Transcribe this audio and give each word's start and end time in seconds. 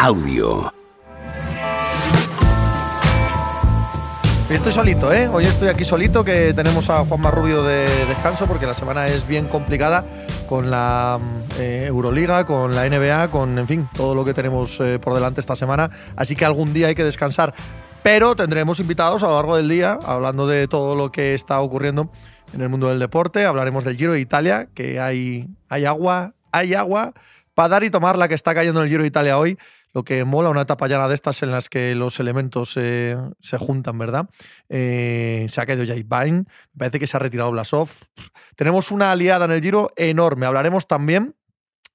Audio. 0.00 0.74
Estoy 4.50 4.72
solito, 4.72 5.12
¿eh? 5.12 5.28
Hoy 5.28 5.44
estoy 5.44 5.68
aquí 5.68 5.84
solito, 5.84 6.24
que 6.24 6.52
tenemos 6.52 6.90
a 6.90 7.04
Juan 7.04 7.20
Marrubio 7.20 7.62
de 7.62 7.86
descanso 8.06 8.48
porque 8.48 8.66
la 8.66 8.74
semana 8.74 9.06
es 9.06 9.28
bien 9.28 9.46
complicada 9.46 10.04
con 10.48 10.72
la 10.72 11.20
eh, 11.60 11.84
Euroliga, 11.86 12.44
con 12.44 12.74
la 12.74 12.88
NBA, 12.88 13.30
con, 13.30 13.56
en 13.56 13.68
fin, 13.68 13.88
todo 13.94 14.16
lo 14.16 14.24
que 14.24 14.34
tenemos 14.34 14.80
eh, 14.80 14.98
por 14.98 15.14
delante 15.14 15.40
esta 15.40 15.54
semana. 15.54 15.88
Así 16.16 16.34
que 16.34 16.44
algún 16.44 16.72
día 16.72 16.88
hay 16.88 16.96
que 16.96 17.04
descansar. 17.04 17.54
Pero 18.02 18.34
tendremos 18.34 18.80
invitados 18.80 19.22
a 19.22 19.28
lo 19.28 19.34
largo 19.36 19.56
del 19.56 19.68
día, 19.68 20.00
hablando 20.04 20.48
de 20.48 20.66
todo 20.66 20.96
lo 20.96 21.12
que 21.12 21.32
está 21.34 21.60
ocurriendo 21.60 22.10
en 22.52 22.60
el 22.60 22.68
mundo 22.68 22.88
del 22.88 22.98
deporte. 22.98 23.46
Hablaremos 23.46 23.84
del 23.84 23.96
Giro 23.96 24.14
de 24.14 24.20
Italia, 24.20 24.66
que 24.74 24.98
hay, 24.98 25.46
hay 25.68 25.84
agua, 25.84 26.32
hay 26.50 26.74
agua 26.74 27.14
para 27.54 27.68
dar 27.68 27.84
y 27.84 27.90
tomar 27.90 28.18
la 28.18 28.28
que 28.28 28.34
está 28.34 28.54
cayendo 28.54 28.80
en 28.80 28.84
el 28.84 28.90
Giro 28.90 29.02
de 29.02 29.08
Italia 29.08 29.38
hoy. 29.38 29.58
Lo 29.92 30.04
que 30.04 30.24
mola 30.24 30.50
una 30.50 30.62
etapa 30.62 30.88
llana 30.88 31.06
de 31.06 31.14
estas 31.14 31.42
en 31.44 31.52
las 31.52 31.68
que 31.68 31.94
los 31.94 32.18
elementos 32.18 32.72
se 32.72 33.58
juntan, 33.58 33.96
¿verdad? 33.96 34.28
Eh, 34.68 35.46
se 35.48 35.60
ha 35.60 35.66
caído 35.66 35.86
Jay 35.86 36.02
Vine, 36.02 36.46
parece 36.76 36.98
que 36.98 37.06
se 37.06 37.16
ha 37.16 37.20
retirado 37.20 37.52
Blasov. 37.52 37.90
Tenemos 38.56 38.90
una 38.90 39.12
aliada 39.12 39.44
en 39.44 39.52
el 39.52 39.62
Giro 39.62 39.92
enorme. 39.94 40.46
Hablaremos 40.46 40.88
también 40.88 41.36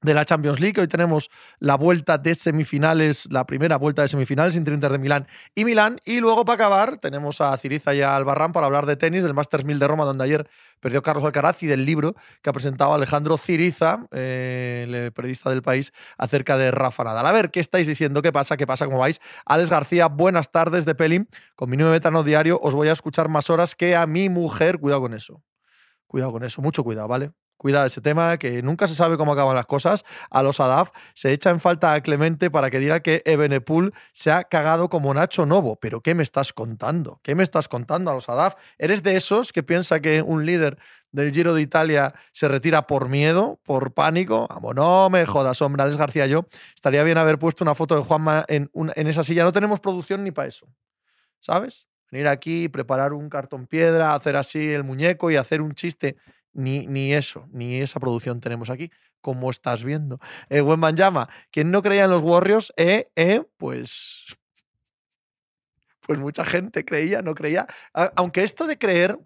de 0.01 0.13
la 0.13 0.25
Champions 0.25 0.59
League. 0.59 0.79
Hoy 0.79 0.87
tenemos 0.87 1.29
la 1.59 1.75
vuelta 1.75 2.17
de 2.17 2.35
semifinales, 2.35 3.27
la 3.31 3.45
primera 3.45 3.77
vuelta 3.77 4.01
de 4.01 4.07
semifinales 4.07 4.55
entre 4.55 4.73
Inter 4.73 4.91
de 4.91 4.97
Milán 4.97 5.27
y 5.55 5.65
Milán. 5.65 5.99
Y 6.05 6.19
luego, 6.19 6.45
para 6.45 6.55
acabar, 6.55 6.97
tenemos 6.99 7.41
a 7.41 7.55
Ciriza 7.57 7.93
y 7.93 8.01
a 8.01 8.15
Albarrán 8.15 8.53
para 8.53 8.67
hablar 8.67 8.85
de 8.85 8.95
tenis, 8.95 9.23
del 9.23 9.33
Masters 9.33 9.65
1000 9.65 9.79
de 9.79 9.87
Roma, 9.87 10.05
donde 10.05 10.23
ayer 10.23 10.49
perdió 10.79 11.01
Carlos 11.01 11.25
Alcaraz, 11.25 11.61
y 11.63 11.67
del 11.67 11.85
libro 11.85 12.15
que 12.41 12.49
ha 12.49 12.53
presentado 12.53 12.93
Alejandro 12.93 13.37
Ciriza, 13.37 14.07
eh, 14.11 14.85
el 14.87 15.11
periodista 15.11 15.49
del 15.49 15.61
país, 15.61 15.91
acerca 16.17 16.57
de 16.57 16.71
Rafa 16.71 17.03
Nadal. 17.03 17.25
A 17.25 17.31
ver, 17.31 17.51
¿qué 17.51 17.59
estáis 17.59 17.87
diciendo? 17.87 18.21
¿Qué 18.21 18.31
pasa? 18.31 18.55
¿Qué 18.55 18.65
pasa? 18.65 18.85
¿Cómo 18.85 18.99
vais? 18.99 19.19
Alex 19.45 19.69
García, 19.69 20.07
buenas 20.07 20.51
tardes 20.51 20.85
de 20.85 20.95
Pelín. 20.95 21.27
Con 21.55 21.69
mi 21.69 21.77
nuevo 21.77 21.91
metano 21.91 22.23
diario 22.23 22.59
os 22.61 22.73
voy 22.73 22.87
a 22.87 22.93
escuchar 22.93 23.27
más 23.27 23.49
horas 23.49 23.75
que 23.75 23.95
a 23.95 24.05
mi 24.07 24.29
mujer. 24.29 24.79
Cuidado 24.79 25.01
con 25.01 25.13
eso. 25.13 25.43
Cuidado 26.07 26.31
con 26.31 26.43
eso, 26.43 26.61
mucho 26.61 26.83
cuidado, 26.83 27.07
¿vale? 27.07 27.31
Cuidado 27.59 27.87
ese 27.87 27.99
tema, 27.99 28.37
que 28.37 28.61
nunca 28.61 28.87
se 28.87 28.95
sabe 28.95 29.17
cómo 29.17 29.33
acaban 29.33 29.53
las 29.53 29.65
cosas. 29.65 30.05
A 30.29 30.41
los 30.43 30.61
ADAF 30.61 30.91
se 31.13 31.33
echa 31.33 31.49
en 31.49 31.59
falta 31.59 31.93
a 31.93 31.99
Clemente 31.99 32.49
para 32.49 32.69
que 32.69 32.79
diga 32.79 33.01
que 33.01 33.21
Ebenepul 33.25 33.93
se 34.13 34.31
ha 34.31 34.45
cagado 34.45 34.87
como 34.87 35.13
Nacho 35.13 35.45
Novo. 35.45 35.75
Pero 35.75 35.99
¿qué 35.99 36.15
me 36.15 36.23
estás 36.23 36.53
contando? 36.53 37.19
¿Qué 37.21 37.35
me 37.35 37.43
estás 37.43 37.67
contando 37.67 38.11
a 38.11 38.13
los 38.13 38.29
ADAF? 38.29 38.53
¿Eres 38.77 39.03
de 39.03 39.17
esos 39.17 39.51
que 39.51 39.61
piensa 39.61 39.99
que 39.99 40.21
un 40.21 40.45
líder 40.45 40.77
del 41.11 41.33
Giro 41.33 41.53
de 41.53 41.61
Italia 41.61 42.13
se 42.31 42.47
retira 42.47 42.87
por 42.87 43.09
miedo, 43.09 43.59
por 43.65 43.93
pánico? 43.93 44.47
Vamos, 44.47 44.73
no 44.75 45.09
me 45.09 45.25
jodas, 45.25 45.61
hombre, 45.61 45.83
Alex 45.83 45.97
García, 45.97 46.27
yo 46.27 46.45
estaría 46.73 47.03
bien 47.03 47.17
haber 47.17 47.39
puesto 47.39 47.65
una 47.65 47.75
foto 47.75 47.93
de 47.97 48.03
Juanma 48.03 48.45
en, 48.47 48.71
en 48.73 49.07
esa 49.07 49.21
silla. 49.21 49.43
No 49.43 49.51
tenemos 49.51 49.81
producción 49.81 50.23
ni 50.23 50.31
para 50.31 50.47
eso, 50.47 50.65
¿sabes? 51.41 51.89
Venir 52.09 52.29
aquí, 52.29 52.69
preparar 52.69 53.11
un 53.11 53.29
cartón 53.29 53.67
piedra, 53.67 54.15
hacer 54.15 54.37
así 54.37 54.71
el 54.71 54.85
muñeco 54.85 55.29
y 55.29 55.35
hacer 55.35 55.61
un 55.61 55.73
chiste 55.73 56.15
ni, 56.53 56.87
ni 56.87 57.13
eso, 57.13 57.47
ni 57.51 57.79
esa 57.79 57.99
producción 57.99 58.39
tenemos 58.39 58.69
aquí, 58.69 58.91
como 59.21 59.49
estás 59.49 59.83
viendo. 59.83 60.19
Eh, 60.49 60.61
Wenman 60.61 60.95
llama, 60.95 61.29
quien 61.51 61.71
no 61.71 61.81
creía 61.81 62.05
en 62.05 62.11
los 62.11 62.21
Warriors, 62.21 62.73
eh, 62.77 63.09
eh, 63.15 63.43
pues. 63.57 64.25
Pues 66.01 66.17
mucha 66.19 66.43
gente 66.43 66.83
creía, 66.85 67.21
no 67.21 67.35
creía. 67.35 67.67
Aunque 68.15 68.43
esto 68.43 68.65
de 68.65 68.79
creer, 68.79 69.19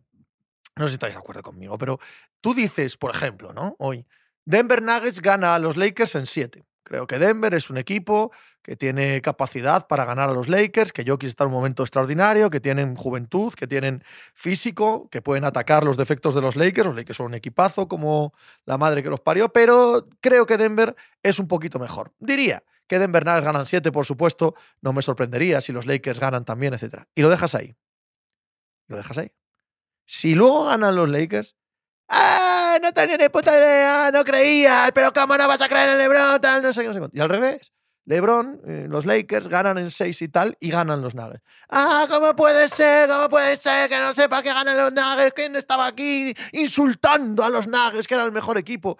no 0.75 0.85
sé 0.85 0.89
si 0.89 0.93
estáis 0.95 1.13
de 1.13 1.19
acuerdo 1.19 1.41
conmigo, 1.41 1.77
pero 1.77 1.99
tú 2.41 2.53
dices, 2.53 2.97
por 2.97 3.15
ejemplo, 3.15 3.53
¿no? 3.53 3.75
Hoy, 3.79 4.05
Denver 4.43 4.81
Nuggets 4.81 5.21
gana 5.21 5.55
a 5.55 5.59
los 5.59 5.77
Lakers 5.77 6.15
en 6.15 6.25
7. 6.25 6.65
Creo 6.83 7.07
que 7.07 7.19
Denver 7.19 7.53
es 7.53 7.69
un 7.69 7.77
equipo 7.77 8.33
que 8.63 8.77
tiene 8.77 9.21
capacidad 9.21 9.87
para 9.87 10.05
ganar 10.05 10.29
a 10.29 10.33
los 10.33 10.47
Lakers, 10.47 10.93
que 10.93 11.03
Jokic 11.05 11.27
está 11.27 11.43
en 11.43 11.49
un 11.49 11.55
momento 11.55 11.83
extraordinario, 11.83 12.49
que 12.49 12.61
tienen 12.61 12.95
juventud, 12.95 13.53
que 13.53 13.67
tienen 13.67 14.03
físico, 14.33 15.09
que 15.09 15.21
pueden 15.21 15.43
atacar 15.43 15.83
los 15.83 15.97
defectos 15.97 16.33
de 16.33 16.41
los 16.41 16.55
Lakers. 16.55 16.87
Los 16.87 16.95
Lakers 16.95 17.17
son 17.17 17.25
un 17.27 17.33
equipazo 17.33 17.89
como 17.89 18.33
la 18.65 18.77
madre 18.77 19.03
que 19.03 19.09
los 19.09 19.19
parió, 19.19 19.49
pero 19.49 20.07
creo 20.21 20.45
que 20.45 20.57
Denver 20.57 20.95
es 21.21 21.39
un 21.39 21.47
poquito 21.49 21.77
mejor. 21.77 22.13
Diría 22.19 22.63
que 22.87 22.99
Denver 22.99 23.25
Nuggets 23.25 23.45
ganan 23.45 23.65
7, 23.65 23.91
por 23.91 24.05
supuesto, 24.05 24.55
no 24.81 24.93
me 24.93 25.01
sorprendería 25.01 25.59
si 25.59 25.73
los 25.73 25.85
Lakers 25.85 26.19
ganan 26.19 26.45
también, 26.45 26.73
etc. 26.73 27.03
Y 27.15 27.21
lo 27.21 27.29
dejas 27.29 27.55
ahí. 27.55 27.75
Lo 28.87 28.95
dejas 28.95 29.17
ahí. 29.17 29.31
Si 30.05 30.35
luego 30.35 30.65
ganan 30.65 30.95
los 30.95 31.09
Lakers, 31.09 31.57
¡Ah! 32.09 32.77
No 32.81 32.91
tenía 32.93 33.17
ni 33.17 33.29
puta 33.29 33.57
idea, 33.57 34.11
no 34.11 34.23
creías, 34.23 34.91
pero 34.93 35.13
¿cómo 35.13 35.37
no 35.37 35.47
vas 35.47 35.61
a 35.61 35.69
creer 35.69 35.89
en 35.89 35.97
LeBron? 35.97 36.41
Tal, 36.41 36.61
no 36.61 36.73
sé 36.73 36.81
qué, 36.81 36.87
no 36.87 36.93
sé 36.93 36.99
qué. 36.99 37.07
Y 37.13 37.19
al 37.19 37.29
revés, 37.29 37.73
LeBron, 38.05 38.61
eh, 38.65 38.85
los 38.89 39.05
Lakers 39.05 39.47
ganan 39.47 39.77
en 39.77 39.89
6 39.89 40.21
y 40.21 40.27
tal 40.27 40.57
y 40.59 40.69
ganan 40.69 41.01
los 41.01 41.15
Nuggets. 41.15 41.43
¡Ah! 41.69 42.05
¿Cómo 42.09 42.35
puede 42.35 42.67
ser? 42.67 43.07
¿Cómo 43.07 43.29
puede 43.29 43.55
ser 43.55 43.89
que 43.89 43.99
no 43.99 44.13
sepa 44.13 44.43
que 44.43 44.53
ganan 44.53 44.77
los 44.77 44.91
Nuggets? 44.91 45.33
¿Quién 45.33 45.55
estaba 45.55 45.87
aquí 45.87 46.33
insultando 46.51 47.43
a 47.43 47.49
los 47.49 47.67
Nuggets, 47.67 48.07
que 48.07 48.15
era 48.15 48.25
el 48.25 48.31
mejor 48.31 48.57
equipo? 48.57 48.97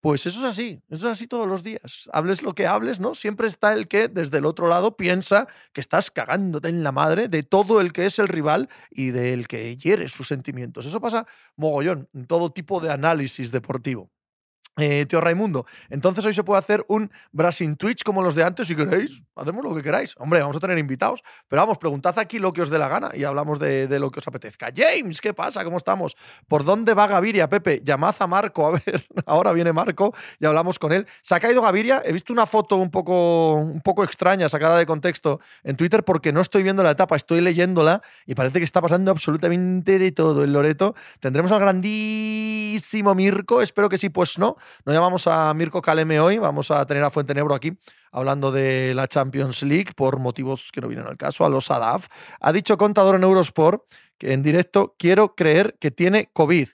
Pues 0.00 0.24
eso 0.24 0.38
es 0.38 0.44
así, 0.44 0.80
eso 0.88 1.06
es 1.06 1.12
así 1.12 1.26
todos 1.26 1.48
los 1.48 1.64
días. 1.64 2.08
Hables 2.12 2.40
lo 2.42 2.54
que 2.54 2.66
hables, 2.66 3.00
¿no? 3.00 3.14
Siempre 3.14 3.48
está 3.48 3.72
el 3.72 3.88
que 3.88 4.08
desde 4.08 4.38
el 4.38 4.46
otro 4.46 4.68
lado 4.68 4.96
piensa 4.96 5.48
que 5.72 5.80
estás 5.80 6.10
cagándote 6.10 6.68
en 6.68 6.84
la 6.84 6.92
madre 6.92 7.28
de 7.28 7.42
todo 7.42 7.80
el 7.80 7.92
que 7.92 8.06
es 8.06 8.18
el 8.18 8.28
rival 8.28 8.68
y 8.90 9.10
del 9.10 9.48
que 9.48 9.76
hiere 9.76 10.08
sus 10.08 10.28
sentimientos. 10.28 10.86
Eso 10.86 11.00
pasa 11.00 11.26
mogollón 11.56 12.08
en 12.14 12.26
todo 12.26 12.52
tipo 12.52 12.80
de 12.80 12.92
análisis 12.92 13.50
deportivo. 13.50 14.10
Eh, 14.78 15.06
tío 15.08 15.22
Raimundo, 15.22 15.64
entonces 15.88 16.22
hoy 16.26 16.34
se 16.34 16.44
puede 16.44 16.58
hacer 16.58 16.84
un 16.88 17.10
Brasil 17.32 17.74
Twitch 17.78 18.02
como 18.02 18.20
los 18.20 18.34
de 18.34 18.44
antes 18.44 18.68
si 18.68 18.76
queréis. 18.76 19.22
Hacemos 19.34 19.64
lo 19.64 19.74
que 19.74 19.82
queráis. 19.82 20.14
Hombre, 20.18 20.40
vamos 20.40 20.56
a 20.56 20.60
tener 20.60 20.76
invitados, 20.76 21.22
pero 21.48 21.62
vamos, 21.62 21.78
preguntad 21.78 22.18
aquí 22.18 22.38
lo 22.38 22.52
que 22.52 22.60
os 22.60 22.68
dé 22.68 22.78
la 22.78 22.88
gana 22.88 23.10
y 23.14 23.24
hablamos 23.24 23.58
de, 23.58 23.88
lo 23.98 24.10
que 24.10 24.20
os 24.20 24.28
apetezca. 24.28 24.70
James, 24.76 25.22
¿qué 25.22 25.32
pasa? 25.32 25.64
¿Cómo 25.64 25.78
estamos? 25.78 26.14
¿Por 26.46 26.62
dónde 26.62 26.92
va 26.92 27.06
Gaviria, 27.06 27.48
Pepe? 27.48 27.80
Llamad 27.82 28.16
a 28.18 28.26
Marco, 28.26 28.66
a 28.66 28.72
ver, 28.72 29.06
ahora 29.26 29.52
viene 29.52 29.72
Marco 29.72 30.14
y 30.38 30.44
hablamos 30.44 30.78
con 30.78 30.92
él. 30.92 31.06
¿Se 31.22 31.34
ha 31.34 31.40
caído 31.40 31.62
Gaviria? 31.62 32.02
He 32.04 32.12
visto 32.12 32.34
una 32.34 32.44
foto 32.44 32.76
un 32.76 32.90
poco, 32.90 33.54
un 33.54 33.80
poco 33.80 34.04
extraña, 34.04 34.46
sacada 34.50 34.76
de 34.76 34.84
contexto 34.84 35.40
en 35.64 35.76
Twitter 35.76 36.04
porque 36.04 36.32
no 36.32 36.42
estoy 36.42 36.62
viendo 36.62 36.82
la 36.82 36.90
etapa, 36.90 37.16
estoy 37.16 37.40
leyéndola 37.40 38.02
y 38.26 38.34
parece 38.34 38.58
que 38.58 38.64
está 38.64 38.82
pasando 38.82 39.10
absolutamente 39.10 39.98
de 39.98 40.12
todo 40.12 40.44
en 40.44 40.52
Loreto. 40.52 40.94
Tendremos 41.18 41.50
al 41.50 41.60
grandísimo 41.60 43.14
Mirko, 43.14 43.62
espero 43.62 43.88
que 43.88 43.96
sí, 43.96 44.10
pues 44.10 44.38
no 44.38 44.58
no 44.84 44.92
llamamos 44.92 45.26
a 45.26 45.52
Mirko 45.54 45.82
Kaleme 45.82 46.20
hoy, 46.20 46.38
vamos 46.38 46.70
a 46.70 46.84
tener 46.86 47.02
a 47.04 47.10
Fuente 47.10 47.34
Nebro 47.34 47.54
aquí 47.54 47.76
hablando 48.12 48.50
de 48.50 48.94
la 48.94 49.06
Champions 49.08 49.62
League 49.62 49.92
por 49.94 50.18
motivos 50.18 50.70
que 50.72 50.80
no 50.80 50.88
vienen 50.88 51.06
al 51.06 51.16
caso, 51.16 51.44
a 51.44 51.50
los 51.50 51.70
ADAF. 51.70 52.08
Ha 52.40 52.52
dicho 52.52 52.78
contador 52.78 53.16
en 53.16 53.22
Eurosport 53.24 53.82
que 54.16 54.32
en 54.32 54.42
directo 54.42 54.94
quiero 54.98 55.34
creer 55.34 55.76
que 55.78 55.90
tiene 55.90 56.30
COVID. 56.32 56.68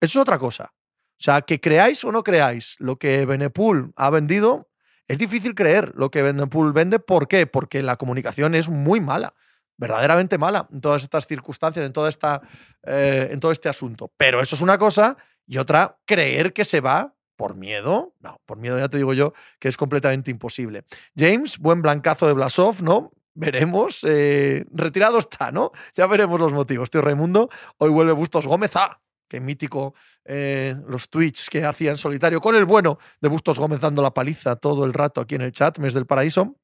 Eso 0.00 0.18
es 0.18 0.22
otra 0.22 0.38
cosa. 0.38 0.72
O 0.72 1.22
sea, 1.22 1.42
que 1.42 1.60
creáis 1.60 2.02
o 2.04 2.12
no 2.12 2.22
creáis 2.22 2.76
lo 2.78 2.96
que 2.96 3.26
Benepool 3.26 3.92
ha 3.96 4.08
vendido, 4.08 4.70
es 5.06 5.18
difícil 5.18 5.54
creer 5.54 5.92
lo 5.94 6.10
que 6.10 6.22
Benepool 6.22 6.72
vende. 6.72 6.98
¿Por 6.98 7.28
qué? 7.28 7.46
Porque 7.46 7.82
la 7.82 7.96
comunicación 7.96 8.54
es 8.54 8.70
muy 8.70 9.00
mala 9.00 9.34
verdaderamente 9.80 10.36
mala 10.36 10.68
en 10.70 10.80
todas 10.82 11.02
estas 11.02 11.26
circunstancias, 11.26 11.86
en, 11.86 11.92
toda 11.92 12.10
esta, 12.10 12.42
eh, 12.82 13.28
en 13.32 13.40
todo 13.40 13.50
este 13.50 13.68
asunto. 13.68 14.12
Pero 14.18 14.42
eso 14.42 14.54
es 14.54 14.60
una 14.60 14.76
cosa 14.76 15.16
y 15.46 15.56
otra, 15.56 15.98
creer 16.04 16.52
que 16.52 16.64
se 16.64 16.80
va 16.80 17.14
¿Por 17.40 17.56
miedo? 17.56 18.12
No, 18.20 18.38
por 18.44 18.58
miedo 18.58 18.78
ya 18.78 18.90
te 18.90 18.98
digo 18.98 19.14
yo 19.14 19.32
que 19.58 19.68
es 19.68 19.78
completamente 19.78 20.30
imposible. 20.30 20.84
James, 21.16 21.56
buen 21.56 21.80
blancazo 21.80 22.26
de 22.26 22.34
Blasov, 22.34 22.82
¿no? 22.82 23.12
Veremos. 23.32 24.04
Eh, 24.06 24.66
retirado 24.70 25.18
está, 25.18 25.50
¿no? 25.50 25.72
Ya 25.94 26.06
veremos 26.06 26.38
los 26.38 26.52
motivos. 26.52 26.90
Tío 26.90 27.00
Raimundo, 27.00 27.48
hoy 27.78 27.88
vuelve 27.88 28.12
Bustos 28.12 28.46
Gómez. 28.46 28.72
¡Ah! 28.74 29.00
Qué 29.26 29.40
mítico 29.40 29.94
eh, 30.26 30.76
los 30.86 31.08
tweets 31.08 31.48
que 31.48 31.64
hacía 31.64 31.92
en 31.92 31.96
solitario 31.96 32.42
con 32.42 32.54
el 32.56 32.66
bueno 32.66 32.98
de 33.22 33.30
Bustos 33.30 33.58
Gómez 33.58 33.80
dando 33.80 34.02
la 34.02 34.12
paliza 34.12 34.56
todo 34.56 34.84
el 34.84 34.92
rato 34.92 35.22
aquí 35.22 35.36
en 35.36 35.40
el 35.40 35.52
chat, 35.52 35.78
mes 35.78 35.94
del 35.94 36.04
paraíso. 36.04 36.58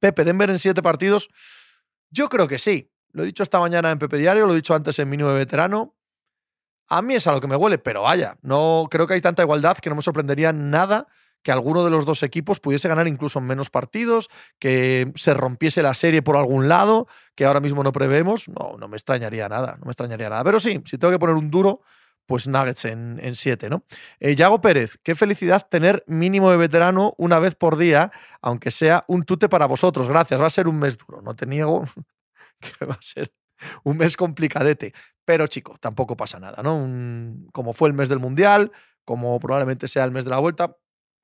Pepe, 0.00 0.24
Denver 0.24 0.48
en 0.48 0.58
siete 0.58 0.80
partidos. 0.82 1.28
Yo 2.08 2.30
creo 2.30 2.48
que 2.48 2.56
sí. 2.56 2.90
Lo 3.12 3.22
he 3.22 3.26
dicho 3.26 3.42
esta 3.42 3.60
mañana 3.60 3.90
en 3.90 3.98
Pepe 3.98 4.16
Diario, 4.16 4.46
lo 4.46 4.54
he 4.54 4.56
dicho 4.56 4.74
antes 4.74 4.98
en 4.98 5.10
mi 5.10 5.18
nuevo 5.18 5.34
veterano. 5.34 5.95
A 6.88 7.02
mí 7.02 7.14
es 7.14 7.26
a 7.26 7.32
lo 7.32 7.40
que 7.40 7.46
me 7.46 7.56
huele, 7.56 7.78
pero 7.78 8.02
vaya, 8.02 8.36
no 8.42 8.86
creo 8.90 9.06
que 9.06 9.14
hay 9.14 9.20
tanta 9.20 9.42
igualdad 9.42 9.78
que 9.78 9.90
no 9.90 9.96
me 9.96 10.02
sorprendería 10.02 10.52
nada 10.52 11.06
que 11.46 11.52
alguno 11.52 11.84
de 11.84 11.90
los 11.90 12.04
dos 12.04 12.24
equipos 12.24 12.58
pudiese 12.58 12.88
ganar 12.88 13.06
incluso 13.06 13.38
en 13.38 13.46
menos 13.46 13.70
partidos, 13.70 14.30
que 14.58 15.12
se 15.14 15.32
rompiese 15.32 15.80
la 15.80 15.94
serie 15.94 16.20
por 16.20 16.36
algún 16.36 16.68
lado, 16.68 17.06
que 17.36 17.44
ahora 17.44 17.60
mismo 17.60 17.84
no 17.84 17.92
prevemos, 17.92 18.48
no, 18.48 18.76
no 18.76 18.88
me 18.88 18.96
extrañaría 18.96 19.48
nada, 19.48 19.76
no 19.78 19.84
me 19.84 19.92
extrañaría 19.92 20.28
nada. 20.28 20.42
Pero 20.42 20.58
sí, 20.58 20.82
si 20.84 20.98
tengo 20.98 21.12
que 21.12 21.20
poner 21.20 21.36
un 21.36 21.48
duro, 21.48 21.82
pues 22.26 22.48
Nuggets 22.48 22.86
en, 22.86 23.20
en 23.22 23.36
siete, 23.36 23.70
¿no? 23.70 23.84
Eh, 24.18 24.34
Yago 24.34 24.60
Pérez, 24.60 24.98
qué 25.04 25.14
felicidad 25.14 25.68
tener 25.70 26.02
mínimo 26.08 26.50
de 26.50 26.56
veterano 26.56 27.14
una 27.16 27.38
vez 27.38 27.54
por 27.54 27.76
día, 27.76 28.10
aunque 28.42 28.72
sea 28.72 29.04
un 29.06 29.24
tute 29.24 29.48
para 29.48 29.66
vosotros. 29.66 30.08
Gracias, 30.08 30.40
va 30.40 30.46
a 30.46 30.50
ser 30.50 30.66
un 30.66 30.80
mes 30.80 30.98
duro, 30.98 31.22
no 31.22 31.36
te 31.36 31.46
niego 31.46 31.84
que 32.58 32.84
va 32.84 32.94
a 32.94 33.02
ser 33.02 33.32
un 33.84 33.98
mes 33.98 34.16
complicadete. 34.16 34.92
Pero 35.26 35.46
chico, 35.48 35.76
tampoco 35.78 36.16
pasa 36.16 36.40
nada, 36.40 36.62
¿no? 36.62 36.88
como 37.52 37.74
fue 37.74 37.88
el 37.88 37.94
mes 37.94 38.08
del 38.08 38.20
Mundial, 38.20 38.72
como 39.04 39.38
probablemente 39.38 39.88
sea 39.88 40.04
el 40.04 40.12
mes 40.12 40.24
de 40.24 40.30
la 40.30 40.38
vuelta, 40.38 40.76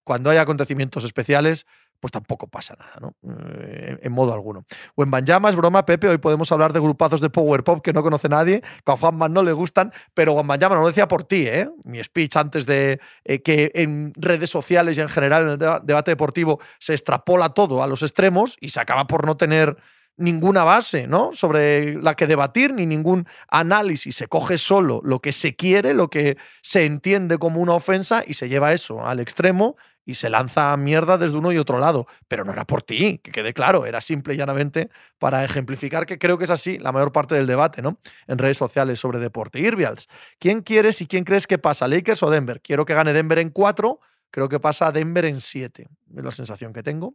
cuando 0.04 0.28
hay 0.28 0.38
acontecimientos 0.38 1.04
especiales, 1.04 1.66
pues 2.00 2.10
tampoco 2.10 2.49
pasa 2.49 2.75
nada, 2.76 2.94
¿no? 3.00 3.14
Eh, 3.60 3.96
en 4.02 4.12
modo 4.12 4.34
alguno. 4.34 4.66
O 4.96 5.04
en 5.04 5.10
Banjama 5.12 5.50
es 5.50 5.54
broma, 5.54 5.87
Pepe, 5.87 6.08
hoy 6.08 6.19
podemos 6.19 6.50
hablar 6.50 6.72
de 6.72 6.81
grupazos 6.81 7.20
de 7.20 7.31
Power 7.31 7.62
Pop 7.62 7.81
que 7.81 7.93
no 7.93 8.02
conoce 8.02 8.28
nadie, 8.28 8.60
que 8.84 8.93
a 8.93 8.96
Juanma 8.96 9.28
no 9.28 9.44
le 9.44 9.52
gustan, 9.52 9.93
pero 10.12 10.32
Juan 10.32 10.48
Banjama 10.48 10.75
no 10.75 10.81
lo 10.81 10.88
decía 10.88 11.06
por 11.06 11.22
ti, 11.22 11.46
¿eh? 11.46 11.70
Mi 11.84 12.02
speech 12.02 12.37
antes 12.37 12.66
de 12.66 12.98
eh, 13.22 13.43
que 13.43 13.70
en 13.75 14.12
redes 14.16 14.50
sociales 14.50 14.98
y 14.98 15.00
en 15.00 15.08
general 15.08 15.43
en 15.44 15.48
el 15.50 15.58
debate 15.58 16.10
deportivo 16.10 16.58
se 16.81 16.94
extrapola 16.94 17.50
todo 17.50 17.84
a 17.84 17.87
los 17.87 18.02
extremos 18.02 18.56
y 18.60 18.70
se 18.70 18.81
acaba 18.81 19.06
por 19.06 19.25
no 19.25 19.37
tener 19.37 19.76
ninguna 20.17 20.64
base, 20.64 21.06
¿no? 21.06 21.32
Sobre 21.32 21.94
la 21.94 22.14
que 22.14 22.26
debatir, 22.26 22.73
ni 22.73 22.87
ningún 22.87 23.26
análisis. 23.49 24.17
Se 24.17 24.29
coge 24.29 24.59
solo 24.59 25.00
lo 25.05 25.20
que 25.20 25.32
se 25.32 25.56
quiere, 25.56 25.94
lo 25.94 26.09
que 26.09 26.37
se 26.62 26.85
entiende 26.85 27.38
como 27.38 27.61
una 27.61 27.75
ofensa 27.75 28.23
y 28.26 28.35
se 28.35 28.49
lleva 28.49 28.73
eso 28.73 29.05
al 29.06 29.20
extremo 29.20 29.76
y 30.05 30.14
se 30.14 30.31
lanza 30.31 30.76
mierda 30.76 31.17
desde 31.17 31.37
uno 31.37 31.53
y 31.53 31.59
otro 31.59 31.79
lado. 31.79 32.06
Pero 32.29 32.44
no 32.44 32.53
era 32.53 32.67
por 32.67 32.82
ti, 32.82 33.19
que 33.23 33.31
quede 33.31 33.53
claro, 33.53 33.87
era 33.87 34.00
simple 34.00 34.35
y 34.35 34.37
llanamente 34.37 34.91
para 35.19 35.44
ejemplificar 35.44 36.06
que 36.06 36.19
creo 36.19 36.38
que 36.38 36.44
es 36.44 36.50
así 36.50 36.79
la 36.79 36.93
mayor 36.93 37.12
parte 37.12 37.35
del 37.35 37.47
debate, 37.47 37.82
¿no? 37.82 37.99
En 38.26 38.38
redes 38.38 38.58
sociales 38.58 38.99
sobre 38.99 39.19
deporte. 39.19 39.61
Irvials, 39.61 40.08
¿quién 40.38 40.62
quieres 40.62 41.00
y 41.00 41.06
quién 41.06 41.25
crees 41.25 41.47
que 41.47 41.58
pasa, 41.58 41.87
Lakers 41.88 42.23
o 42.23 42.31
Denver? 42.31 42.61
Quiero 42.61 42.85
que 42.85 42.94
gane 42.94 43.12
Denver 43.12 43.38
en 43.38 43.50
cuatro, 43.50 44.00
creo 44.31 44.49
que 44.49 44.61
pasa 44.61 44.91
Denver 44.93 45.25
en 45.25 45.41
siete. 45.41 45.88
Es 46.17 46.25
la 46.25 46.31
sensación 46.31 46.73
que 46.73 46.82
tengo. 46.82 47.15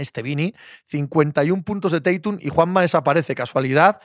Este 0.00 0.22
Vini, 0.22 0.54
51 0.86 1.62
puntos 1.62 1.92
de 1.92 2.00
Tatum 2.00 2.38
y 2.40 2.48
Juanma 2.48 2.82
desaparece. 2.82 3.34
Casualidad. 3.34 4.00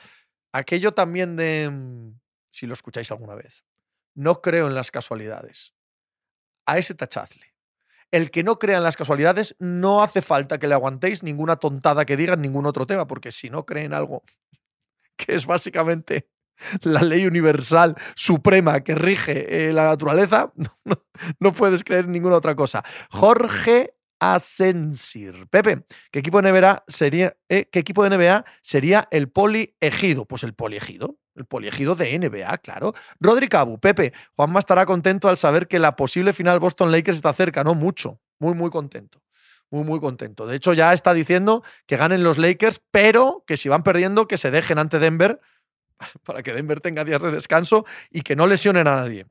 Aquello 0.52 0.92
también 0.92 1.36
de. 1.36 1.70
Mm, 1.70 2.18
si 2.50 2.66
lo 2.66 2.74
escucháis 2.74 3.10
alguna 3.10 3.34
vez. 3.34 3.64
No 4.14 4.40
creo 4.40 4.66
en 4.66 4.74
las 4.74 4.90
casualidades. 4.90 5.74
A 6.64 6.78
ese 6.78 6.94
tachazle. 6.94 7.54
El 8.10 8.30
que 8.30 8.44
no 8.44 8.58
crea 8.58 8.78
en 8.78 8.84
las 8.84 8.96
casualidades, 8.96 9.56
no 9.58 10.02
hace 10.02 10.22
falta 10.22 10.58
que 10.58 10.68
le 10.68 10.74
aguantéis 10.74 11.22
ninguna 11.22 11.56
tontada 11.56 12.04
que 12.04 12.16
diga 12.16 12.34
en 12.34 12.40
ningún 12.40 12.66
otro 12.66 12.86
tema, 12.86 13.06
porque 13.06 13.32
si 13.32 13.50
no 13.50 13.66
creen 13.66 13.92
algo 13.92 14.22
que 15.16 15.34
es 15.34 15.46
básicamente 15.46 16.28
la 16.82 17.02
ley 17.02 17.26
universal 17.26 17.96
suprema 18.14 18.80
que 18.80 18.94
rige 18.94 19.68
eh, 19.68 19.72
la 19.72 19.84
naturaleza, 19.84 20.52
no, 21.40 21.52
puedes 21.52 21.84
creer 21.84 22.06
en 22.06 22.12
ninguna 22.12 22.36
otra 22.36 22.54
cosa. 22.54 22.84
Jorge 23.10 23.95
Asensir. 24.18 25.46
Pepe, 25.48 25.84
¿qué 26.10 26.20
equipo 26.20 26.40
de 26.40 26.50
NBA 26.50 26.84
sería, 26.88 27.36
eh, 27.48 27.68
¿qué 27.70 27.78
equipo 27.78 28.02
de 28.02 28.16
NBA 28.16 28.44
sería 28.62 29.08
el 29.10 29.28
poliegido? 29.28 30.24
Pues 30.24 30.42
el 30.42 30.54
poliegido. 30.54 31.16
El 31.34 31.44
poliegido 31.44 31.94
de 31.94 32.18
NBA, 32.18 32.58
claro. 32.58 32.94
Rodri 33.20 33.48
Cabu, 33.48 33.78
Pepe, 33.78 34.14
Juanma 34.36 34.58
estará 34.58 34.86
contento 34.86 35.28
al 35.28 35.36
saber 35.36 35.68
que 35.68 35.78
la 35.78 35.94
posible 35.94 36.32
final 36.32 36.60
Boston 36.60 36.90
Lakers 36.90 37.18
está 37.18 37.34
cerca, 37.34 37.62
¿no? 37.62 37.74
Mucho. 37.74 38.18
Muy, 38.38 38.54
muy 38.54 38.70
contento. 38.70 39.22
Muy, 39.70 39.84
muy 39.84 40.00
contento. 40.00 40.46
De 40.46 40.56
hecho, 40.56 40.72
ya 40.72 40.94
está 40.94 41.12
diciendo 41.12 41.62
que 41.86 41.98
ganen 41.98 42.22
los 42.22 42.38
Lakers, 42.38 42.80
pero 42.90 43.44
que 43.46 43.58
si 43.58 43.68
van 43.68 43.82
perdiendo, 43.82 44.26
que 44.26 44.38
se 44.38 44.50
dejen 44.50 44.78
ante 44.78 44.98
Denver 44.98 45.40
para 46.24 46.42
que 46.42 46.54
Denver 46.54 46.80
tenga 46.80 47.04
días 47.04 47.20
de 47.20 47.30
descanso 47.30 47.84
y 48.10 48.22
que 48.22 48.34
no 48.34 48.46
lesionen 48.46 48.86
a 48.86 48.96
nadie 48.96 49.26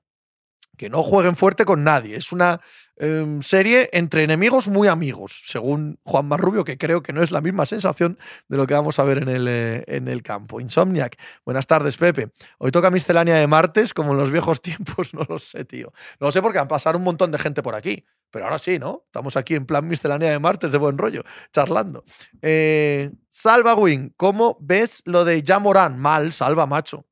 que 0.76 0.90
no 0.90 1.04
jueguen 1.04 1.36
fuerte 1.36 1.66
con 1.66 1.84
nadie. 1.84 2.16
Es 2.16 2.32
una 2.32 2.62
em, 2.98 3.42
serie 3.42 3.90
entre 3.94 4.24
enemigos 4.24 4.68
muy 4.68 4.88
amigos, 4.88 5.44
según 5.46 6.00
Juan 6.04 6.28
Marrubio, 6.28 6.64
que 6.64 6.78
creo 6.78 7.02
que 7.02 7.14
no 7.14 7.24
es 7.24 7.32
la 7.32 7.42
misma 7.42 7.66
sensación 7.66 8.18
de 8.48 8.58
lo 8.58 8.68
que 8.68 8.74
vamos 8.74 9.00
a 9.00 9.04
ver 9.04 9.20
en 9.20 9.30
el, 9.30 9.48
eh, 9.48 9.84
en 9.88 10.08
el 10.08 10.24
campo. 10.24 10.60
Insomniac, 10.60 11.18
buenas 11.44 11.68
tardes, 11.68 11.98
Pepe. 11.98 12.30
Hoy 12.58 12.72
toca 12.72 12.90
miscelánea 12.90 13.36
de 13.36 13.48
martes, 13.48 13.94
como 13.94 14.12
en 14.12 14.18
los 14.18 14.32
viejos 14.32 14.62
tiempos, 14.64 15.14
no 15.14 15.26
lo 15.28 15.40
sé, 15.40 15.66
tío. 15.66 15.92
No 16.20 16.28
lo 16.28 16.32
sé 16.32 16.42
porque 16.42 16.60
han 16.60 16.68
pasado 16.68 16.98
un 16.98 17.04
montón 17.04 17.32
de 17.32 17.40
gente 17.40 17.62
por 17.64 17.76
aquí, 17.76 18.06
pero 18.32 18.46
ahora 18.46 18.60
sí, 18.60 18.80
¿no? 18.80 19.04
Estamos 19.06 19.36
aquí 19.38 19.56
en 19.56 19.66
plan 19.66 19.88
miscelánea 19.88 20.32
de 20.32 20.40
martes 20.40 20.72
de 20.72 20.78
buen 20.78 20.98
rollo, 20.98 21.24
charlando. 21.52 22.04
Eh, 22.42 23.12
Salva 23.30 23.76
Win, 23.76 24.14
¿cómo 24.16 24.58
ves 24.62 25.02
lo 25.06 25.26
de 25.26 25.44
Jamoran? 25.46 26.00
Mal, 26.00 26.32
salva, 26.32 26.66
macho 26.66 27.06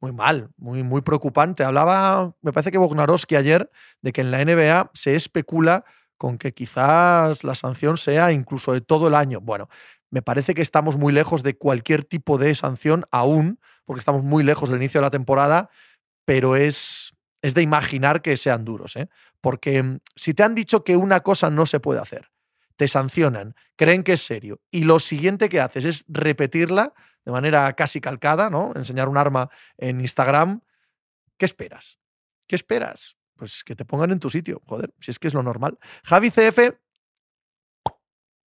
muy 0.00 0.12
mal, 0.12 0.50
muy, 0.56 0.82
muy 0.82 1.02
preocupante. 1.02 1.64
Hablaba, 1.64 2.34
me 2.42 2.52
parece 2.52 2.70
que 2.70 2.78
Bognarowski 2.78 3.36
ayer, 3.36 3.70
de 4.02 4.12
que 4.12 4.20
en 4.20 4.30
la 4.30 4.44
NBA 4.44 4.90
se 4.94 5.14
especula 5.14 5.84
con 6.16 6.38
que 6.38 6.52
quizás 6.52 7.44
la 7.44 7.54
sanción 7.54 7.96
sea 7.96 8.32
incluso 8.32 8.72
de 8.72 8.80
todo 8.80 9.08
el 9.08 9.14
año. 9.14 9.40
Bueno, 9.40 9.68
me 10.10 10.22
parece 10.22 10.54
que 10.54 10.62
estamos 10.62 10.96
muy 10.96 11.12
lejos 11.12 11.42
de 11.42 11.56
cualquier 11.56 12.04
tipo 12.04 12.38
de 12.38 12.54
sanción 12.54 13.04
aún, 13.10 13.60
porque 13.84 14.00
estamos 14.00 14.22
muy 14.22 14.42
lejos 14.42 14.70
del 14.70 14.80
inicio 14.80 15.00
de 15.00 15.06
la 15.06 15.10
temporada, 15.10 15.70
pero 16.24 16.56
es, 16.56 17.14
es 17.42 17.54
de 17.54 17.62
imaginar 17.62 18.22
que 18.22 18.36
sean 18.36 18.64
duros. 18.64 18.96
¿eh? 18.96 19.08
Porque 19.40 19.82
mm, 19.82 19.98
si 20.16 20.34
te 20.34 20.42
han 20.42 20.54
dicho 20.54 20.84
que 20.84 20.96
una 20.96 21.20
cosa 21.20 21.50
no 21.50 21.66
se 21.66 21.80
puede 21.80 22.00
hacer, 22.00 22.30
te 22.76 22.88
sancionan, 22.88 23.54
creen 23.76 24.02
que 24.04 24.12
es 24.14 24.22
serio, 24.22 24.60
y 24.70 24.84
lo 24.84 25.00
siguiente 25.00 25.48
que 25.48 25.60
haces 25.60 25.84
es 25.84 26.04
repetirla, 26.08 26.94
de 27.24 27.32
manera 27.32 27.72
casi 27.74 28.00
calcada, 28.00 28.50
¿no? 28.50 28.72
Enseñar 28.74 29.08
un 29.08 29.16
arma 29.16 29.50
en 29.76 30.00
Instagram. 30.00 30.60
¿Qué 31.36 31.44
esperas? 31.44 31.98
¿Qué 32.46 32.56
esperas? 32.56 33.16
Pues 33.36 33.62
que 33.62 33.76
te 33.76 33.84
pongan 33.84 34.10
en 34.10 34.18
tu 34.18 34.30
sitio, 34.30 34.60
joder, 34.66 34.92
si 34.98 35.10
es 35.10 35.18
que 35.18 35.28
es 35.28 35.34
lo 35.34 35.42
normal. 35.42 35.78
Javi 36.04 36.30
CF, 36.30 36.58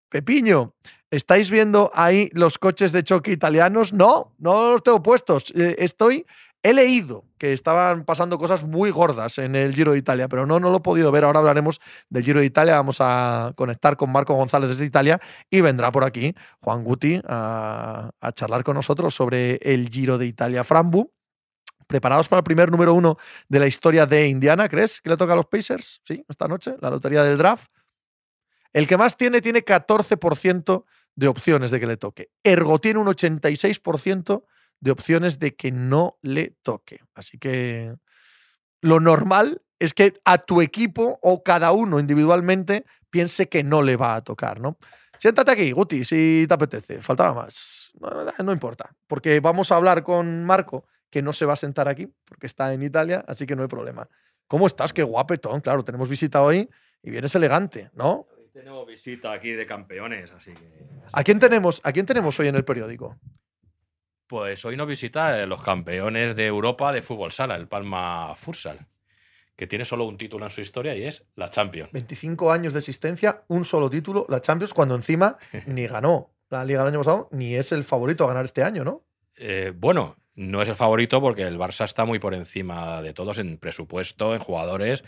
Pepiño, 0.09 0.75
¿estáis 1.11 1.51
viendo 1.51 1.91
ahí 1.95 2.31
los 2.33 2.59
coches 2.59 2.93
de 2.93 3.05
choque 3.05 3.31
italianos? 3.31 3.93
No, 3.93 4.35
no 4.39 4.73
los 4.73 4.83
tengo 4.83 5.03
puestos. 5.03 5.53
Eh, 5.55 5.77
estoy 5.79 6.25
He 6.65 6.75
leído 6.75 7.25
que 7.39 7.53
estaban 7.53 8.05
pasando 8.05 8.37
cosas 8.37 8.65
muy 8.65 8.91
gordas 8.91 9.39
en 9.39 9.55
el 9.55 9.75
Giro 9.75 9.93
de 9.93 9.99
Italia, 9.99 10.27
pero 10.27 10.45
no, 10.45 10.59
no 10.59 10.71
lo 10.71 10.79
he 10.79 10.81
podido 10.81 11.13
ver. 11.13 11.23
Ahora 11.23 11.39
hablaremos 11.39 11.81
del 12.11 12.25
Giro 12.25 12.41
de 12.41 12.47
Italia. 12.47 12.75
Vamos 12.75 12.97
a 13.01 13.53
conectar 13.55 13.97
con 13.97 14.11
Marco 14.11 14.35
González 14.35 14.71
desde 14.71 14.85
Italia 14.85 15.21
y 15.49 15.61
vendrá 15.61 15.93
por 15.93 16.03
aquí 16.03 16.35
Juan 16.61 16.83
Guti 16.83 17.21
a, 17.25 18.11
charlar 18.35 18.65
con 18.65 18.75
nosotros 18.75 19.15
sobre 19.15 19.61
el 19.63 19.89
Giro 19.89 20.19
de 20.19 20.27
Italia. 20.27 20.65
Frambu, 20.65 21.13
¿preparados 21.87 22.29
para 22.29 22.41
el 22.41 22.45
primer 22.45 22.73
número 22.73 22.93
uno 22.93 23.19
de 23.49 23.61
la 23.61 23.69
historia 23.69 24.05
de 24.05 24.27
Indiana? 24.27 24.69
¿Crees 24.69 25.01
que 25.01 25.11
le 25.11 25.17
toca 25.17 25.35
a 25.35 25.37
los 25.37 25.47
Pacers? 25.47 26.01
Sí, 26.03 26.25
esta 26.29 26.49
noche, 26.49 26.75
la 26.81 26.91
lotería 26.91 27.23
del 27.23 27.39
draft. 27.39 27.71
El 28.73 28.89
que 28.89 28.97
más 28.97 29.17
tiene, 29.17 29.41
tiene 29.41 29.65
14% 29.65 30.85
de 31.15 31.29
opciones 31.29 31.71
de 31.71 31.79
que 31.79 31.87
le 31.87 31.97
toque. 31.97 32.31
Ergo 32.43 32.81
tiene 32.81 32.99
un 32.99 33.07
86% 33.07 34.43
de 34.81 34.91
opciones 34.91 35.39
de 35.39 35.55
que 35.55 35.73
no 35.73 36.19
le 36.23 36.55
toque. 36.63 37.01
Así 37.15 37.39
que 37.39 37.95
lo 38.81 39.01
normal 39.01 39.63
es 39.79 39.95
que 39.95 40.15
a 40.25 40.39
tu 40.39 40.61
equipo 40.61 41.19
o 41.23 41.43
cada 41.43 41.73
uno 41.73 41.99
individualmente 41.99 42.85
piense 43.11 43.49
que 43.49 43.63
no 43.63 43.83
le 43.83 43.97
va 43.97 44.17
a 44.17 44.23
tocar, 44.23 44.61
¿no? 44.61 44.79
Siéntate 45.19 45.51
aquí, 45.51 45.73
Guti, 45.73 46.05
si 46.05 46.45
te 46.47 46.55
apetece. 46.55 47.03
Faltaba 47.03 47.35
más. 47.35 47.93
No, 48.45 48.53
importa, 48.53 48.95
porque 49.07 49.41
vamos 49.41 49.73
a 49.73 49.77
hablar 49.77 50.05
con 50.05 50.45
Marco, 50.45 50.87
que 51.11 51.23
no 51.23 51.33
se 51.33 51.45
va 51.45 51.55
a 51.55 51.57
sentar 51.57 51.89
aquí, 51.89 52.09
porque 52.25 52.47
está 52.47 52.73
en 52.73 52.83
Italia, 52.83 53.25
así 53.27 53.47
que 53.47 53.57
no 53.57 53.63
hay 53.63 53.69
problema. 53.69 54.09
¿Cómo 54.47 54.67
estás? 54.67 54.93
Qué 54.93 55.03
guapetón. 55.03 55.61
Claro, 55.61 55.85
tenemos 55.85 56.09
visita 56.09 56.43
hoy 56.43 56.69
y 57.03 57.11
vienes 57.11 57.35
elegante, 57.35 57.91
¿no? 57.95 58.29
tenemos 58.53 58.87
visita 58.89 59.33
aquí 59.33 59.53
de 59.53 59.67
campeones, 59.67 60.33
así 60.33 60.53
que... 60.53 60.85
¿A 61.13 61.23
quién 61.23 61.39
tenemos, 61.39 61.81
¿A 61.85 61.93
quién 61.93 62.07
tenemos 62.07 62.39
hoy 62.41 62.49
en 62.49 62.57
el 62.57 62.65
periódico? 62.65 63.17
Pues 64.29 64.63
hoy 64.67 64.77
nos 64.77 64.87
visita 64.87 65.41
eh, 65.41 65.47
los 65.47 65.63
campeones 65.63 66.37
de 66.37 66.47
Europa 66.47 66.93
de 66.93 67.01
fútbol 67.01 67.33
sala, 67.33 67.57
el 67.57 67.67
Palma 67.67 68.35
Futsal, 68.37 68.87
que 69.57 69.67
tiene 69.67 69.87
solo 69.87 70.05
un 70.05 70.19
título 70.19 70.45
en 70.45 70.51
su 70.51 70.61
historia 70.61 70.95
y 70.95 71.05
es 71.05 71.25
la 71.35 71.49
Champions. 71.49 71.91
25 71.93 72.53
años 72.53 72.75
de 72.75 72.81
existencia, 72.81 73.45
un 73.49 73.65
solo 73.65 73.89
título, 73.89 74.27
la 74.29 74.43
Champions, 74.43 74.75
cuando 74.75 74.95
encima 74.95 75.39
ni 75.67 75.87
ganó 75.87 76.31
la 76.51 76.63
liga 76.67 76.81
del 76.85 76.93
año 76.93 77.01
pasado, 77.01 77.31
ni 77.33 77.55
es 77.55 77.73
el 77.73 77.85
favorito 77.85 78.25
a 78.25 78.29
ganar 78.29 78.45
este 78.45 78.63
año, 78.63 78.85
¿no? 78.85 79.03
Eh, 79.37 79.73
bueno, 79.75 80.17
no 80.35 80.61
es 80.61 80.69
el 80.69 80.77
favorito 80.77 81.23
porque 81.23 81.45
el 81.45 81.59
Barça 81.59 81.87
está 81.87 82.05
muy 82.05 82.19
por 82.19 82.35
encima 82.35 83.01
de 83.01 83.15
todos 83.15 83.39
en 83.39 83.57
presupuesto, 83.57 84.35
en 84.35 84.41
jugadores 84.41 85.05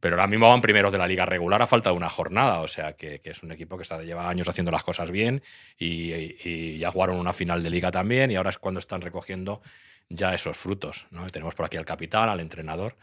pero 0.00 0.16
ahora 0.16 0.26
mismo 0.26 0.48
van 0.48 0.60
primeros 0.60 0.92
de 0.92 0.98
la 0.98 1.06
liga 1.06 1.24
regular 1.26 1.62
a 1.62 1.66
falta 1.66 1.90
de 1.90 1.96
una 1.96 2.08
jornada, 2.08 2.60
o 2.60 2.68
sea 2.68 2.94
que, 2.94 3.20
es 3.24 3.42
un 3.42 3.52
equipo 3.52 3.76
que 3.76 3.82
está, 3.82 4.02
lleva 4.02 4.28
años 4.28 4.48
haciendo 4.48 4.70
las 4.70 4.84
cosas 4.84 5.10
bien 5.10 5.42
y, 5.78 6.78
ya 6.78 6.90
jugaron 6.90 7.16
una 7.16 7.32
final 7.32 7.62
de 7.62 7.70
liga 7.70 7.90
también 7.90 8.30
y 8.30 8.36
ahora 8.36 8.50
es 8.50 8.58
cuando 8.58 8.80
están 8.80 9.00
recogiendo 9.00 9.62
ya 10.08 10.34
esos 10.34 10.56
frutos. 10.56 11.06
¿no? 11.10 11.26
Tenemos 11.28 11.54
por 11.54 11.66
aquí 11.66 11.76
al 11.76 11.84
capitán, 11.84 12.28
al 12.28 12.40
entrenador 12.40 12.96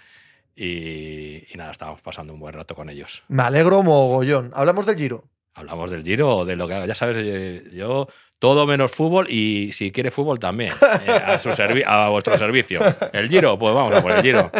y, 0.55 1.43
nada, 1.55 1.71
estamos 1.71 2.01
pasando 2.01 2.33
un 2.33 2.39
buen 2.39 2.53
rato 2.53 2.75
con 2.75 2.89
ellos. 2.89 3.23
Me 3.27 3.43
alegro 3.43 3.81
mogollón. 3.81 4.51
Hablamos 4.53 4.85
del 4.85 4.95
Giro. 4.95 5.25
Hablamos 5.55 5.91
del 5.91 6.03
Giro, 6.03 6.45
de 6.45 6.55
lo 6.55 6.67
que 6.67 6.87
ya 6.87 6.95
sabes, 6.95 7.17
eh, 7.19 7.63
yo 7.73 8.07
todo 8.39 8.65
menos 8.65 8.91
fútbol 8.91 9.27
y 9.29 9.71
si 9.71 9.91
quiere 9.91 10.09
fútbol 10.09 10.39
también, 10.39 10.73
eh, 11.07 11.11
a, 11.11 11.37
su 11.37 11.49
a 11.85 12.09
vuestro 12.09 12.37
servicio. 12.37 12.81
El 13.13 13.29
Giro, 13.29 13.57
pues 13.59 13.73
vamos 13.73 13.93
a 13.93 14.01
por 14.01 14.11
el 14.11 14.21
Giro. 14.23 14.51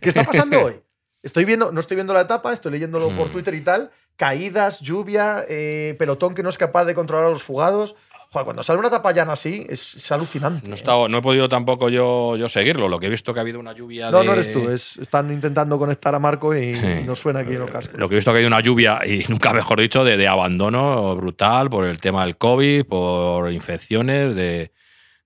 ¿Qué 0.00 0.10
está 0.10 0.24
pasando 0.24 0.64
hoy? 0.64 0.74
Estoy 1.22 1.44
viendo, 1.44 1.72
no 1.72 1.80
estoy 1.80 1.96
viendo 1.96 2.14
la 2.14 2.22
etapa, 2.22 2.52
estoy 2.52 2.72
leyéndolo 2.72 3.08
por 3.16 3.28
mm. 3.28 3.32
Twitter 3.32 3.54
y 3.54 3.60
tal. 3.62 3.90
Caídas, 4.16 4.80
lluvia, 4.80 5.44
eh, 5.48 5.94
pelotón 5.98 6.34
que 6.34 6.42
no 6.42 6.48
es 6.48 6.58
capaz 6.58 6.84
de 6.84 6.94
controlar 6.94 7.26
a 7.26 7.30
los 7.30 7.42
fugados. 7.42 7.94
Joder, 8.30 8.44
cuando 8.44 8.62
sale 8.62 8.78
una 8.78 8.88
etapa 8.88 9.10
llana 9.12 9.32
así, 9.32 9.64
es, 9.70 9.94
es 9.94 10.12
alucinante. 10.12 10.66
No 10.68 10.74
he, 10.74 10.76
¿eh? 10.76 10.80
estado- 10.80 11.08
no 11.08 11.18
he 11.18 11.22
podido 11.22 11.48
tampoco 11.48 11.88
yo, 11.88 12.36
yo 12.36 12.46
seguirlo. 12.46 12.86
Lo 12.88 13.00
que 13.00 13.06
he 13.06 13.10
visto 13.10 13.32
que 13.32 13.40
ha 13.40 13.42
habido 13.42 13.58
una 13.58 13.72
lluvia 13.72 14.10
No, 14.10 14.18
de. 14.20 14.24
no 14.26 14.32
eres 14.34 14.52
tú, 14.52 14.68
es- 14.68 14.98
están 14.98 15.32
intentando 15.32 15.78
conectar 15.78 16.14
a 16.14 16.18
Marco 16.18 16.54
y, 16.54 16.74
y 16.74 17.04
no 17.06 17.14
suena 17.16 17.40
aquí 17.40 17.54
en 17.54 17.60
los 17.60 17.70
cascos. 17.70 17.98
Lo 17.98 18.06
que 18.08 18.16
he 18.16 18.18
visto 18.18 18.30
que 18.32 18.40
hay 18.40 18.44
una 18.44 18.60
lluvia, 18.60 19.00
y 19.06 19.24
nunca 19.28 19.52
mejor 19.54 19.80
dicho, 19.80 20.04
de, 20.04 20.16
de 20.18 20.28
abandono 20.28 21.16
brutal 21.16 21.70
por 21.70 21.86
el 21.86 22.00
tema 22.00 22.24
del 22.26 22.36
COVID, 22.36 22.84
por 22.84 23.50
infecciones, 23.50 24.34
de, 24.36 24.72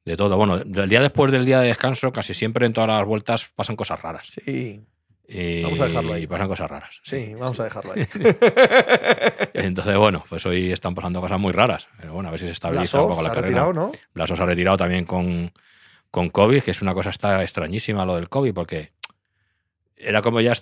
de 0.05 0.17
todo. 0.17 0.37
Bueno, 0.37 0.59
del 0.59 0.89
día 0.89 1.01
después 1.01 1.33
del 1.33 1.45
día 1.45 1.61
de 1.61 1.69
descanso, 1.69 2.13
casi 2.13 2.35
siempre 2.35 2.67
en 2.67 2.73
todas 2.73 2.89
las 2.89 3.05
vueltas 3.05 3.51
pasan 3.57 3.75
cosas 3.75 4.01
raras. 4.01 4.31
Sí, 4.45 4.81
Y 5.35 5.63
Vamos 5.63 5.81
a 5.81 5.87
dejarlo 5.87 6.13
ahí. 6.13 6.27
Pasan 6.27 6.49
cosas 6.49 6.71
raras. 6.71 7.01
sí, 7.05 7.33
vamos 7.39 7.59
a 7.59 7.65
dejarlo 7.65 7.93
ahí. 7.95 8.07
Entonces, 9.55 9.97
bueno, 9.97 10.23
pues 10.29 10.45
hoy 10.45 10.71
están 10.73 10.95
pasando 10.95 11.21
cosas 11.21 11.41
muy 11.41 11.53
raras. 11.53 11.89
Pero 11.99 12.13
bueno, 12.13 12.29
a 12.29 12.33
ver 12.33 12.41
si 12.41 12.47
se 12.47 12.53
estabiliza 12.53 13.01
un 13.01 13.07
Blasov 13.07 13.17
poco 13.17 13.23
se 13.23 13.27
la 13.29 13.33
ha 13.33 13.35
carrera. 13.35 13.65
retirado, 13.65 13.73
¿no? 13.73 13.91
Blasov 14.15 14.37
se 14.37 14.43
ha 14.43 14.47
retirado 14.47 14.77
también 14.77 15.05
con, 15.07 15.53
con 16.11 16.29
COVID, 16.29 16.63
que 16.63 16.71
es 16.71 16.83
una 16.83 16.93
cosa 16.95 17.11
está 17.11 17.43
extrañísima 17.43 18.05
lo 18.05 18.17
del 18.17 18.29
COVID, 18.29 18.53
porque 18.53 18.93
era 19.97 20.21
como 20.21 20.41
ya, 20.41 20.53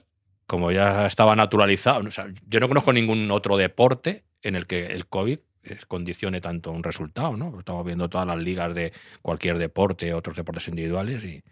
como 0.46 0.70
ya 0.70 1.06
estaba 1.06 1.34
naturalizado. 1.34 2.06
O 2.06 2.10
sea, 2.10 2.28
yo 2.46 2.60
no 2.60 2.68
conozco 2.68 2.92
ningún 2.92 3.30
otro 3.30 3.56
deporte 3.56 4.24
en 4.42 4.54
el 4.54 4.66
que 4.66 4.86
el 4.86 5.06
COVID 5.06 5.38
eh, 5.64 5.78
condicione 5.88 6.40
tanto 6.40 6.70
un 6.70 6.82
resultado, 6.84 7.36
¿no? 7.36 7.58
Estamos 7.58 7.84
viendo 7.84 8.08
todas 8.08 8.26
las 8.26 8.38
ligas 8.38 8.74
de 8.74 8.92
cualquier 9.20 9.58
deporte, 9.58 10.14
otros 10.14 10.36
deportes 10.36 10.68
individuales 10.68 11.24
y 11.24 11.42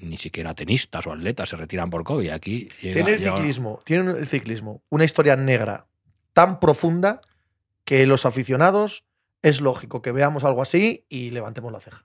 ni 0.00 0.16
siquiera 0.16 0.54
tenistas 0.54 1.06
o 1.06 1.12
atletas 1.12 1.48
se 1.48 1.56
retiran 1.56 1.90
por 1.90 2.04
COVID. 2.04 2.30
Aquí 2.30 2.68
llega- 2.80 2.94
Tiene 2.94 3.10
el 3.12 3.18
llega- 3.20 3.36
ciclismo, 3.36 3.80
tiene 3.84 4.10
el 4.12 4.26
ciclismo 4.26 4.82
una 4.88 5.04
historia 5.04 5.36
negra 5.36 5.86
tan 6.32 6.60
profunda 6.60 7.20
que 7.84 8.06
los 8.06 8.24
aficionados 8.26 9.04
es 9.42 9.60
lógico 9.60 10.02
que 10.02 10.12
veamos 10.12 10.44
algo 10.44 10.62
así 10.62 11.04
y 11.08 11.30
levantemos 11.30 11.72
la 11.72 11.80
ceja. 11.80 12.04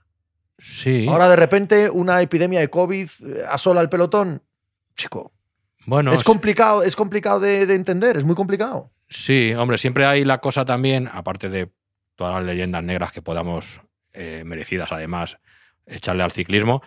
Sí. 0.57 1.05
Ahora 1.09 1.27
de 1.29 1.35
repente 1.35 1.89
una 1.89 2.21
epidemia 2.21 2.59
de 2.61 2.69
COVID 2.69 3.09
eh, 3.25 3.43
asola 3.49 3.81
el 3.81 3.89
pelotón. 3.89 4.41
Chico, 4.95 5.33
bueno, 5.85 6.13
es 6.13 6.23
complicado, 6.23 6.81
es 6.83 6.95
complicado 6.95 7.39
de, 7.41 7.65
de 7.65 7.75
entender, 7.75 8.15
es 8.17 8.23
muy 8.23 8.35
complicado. 8.35 8.91
Sí, 9.09 9.53
hombre, 9.53 9.77
siempre 9.77 10.05
hay 10.05 10.23
la 10.23 10.39
cosa 10.39 10.63
también, 10.65 11.09
aparte 11.11 11.49
de 11.49 11.69
todas 12.15 12.33
las 12.35 12.43
leyendas 12.45 12.83
negras 12.83 13.11
que 13.11 13.21
podamos, 13.21 13.81
eh, 14.13 14.43
merecidas 14.45 14.91
además, 14.93 15.37
echarle 15.85 16.23
al 16.23 16.31
ciclismo, 16.31 16.81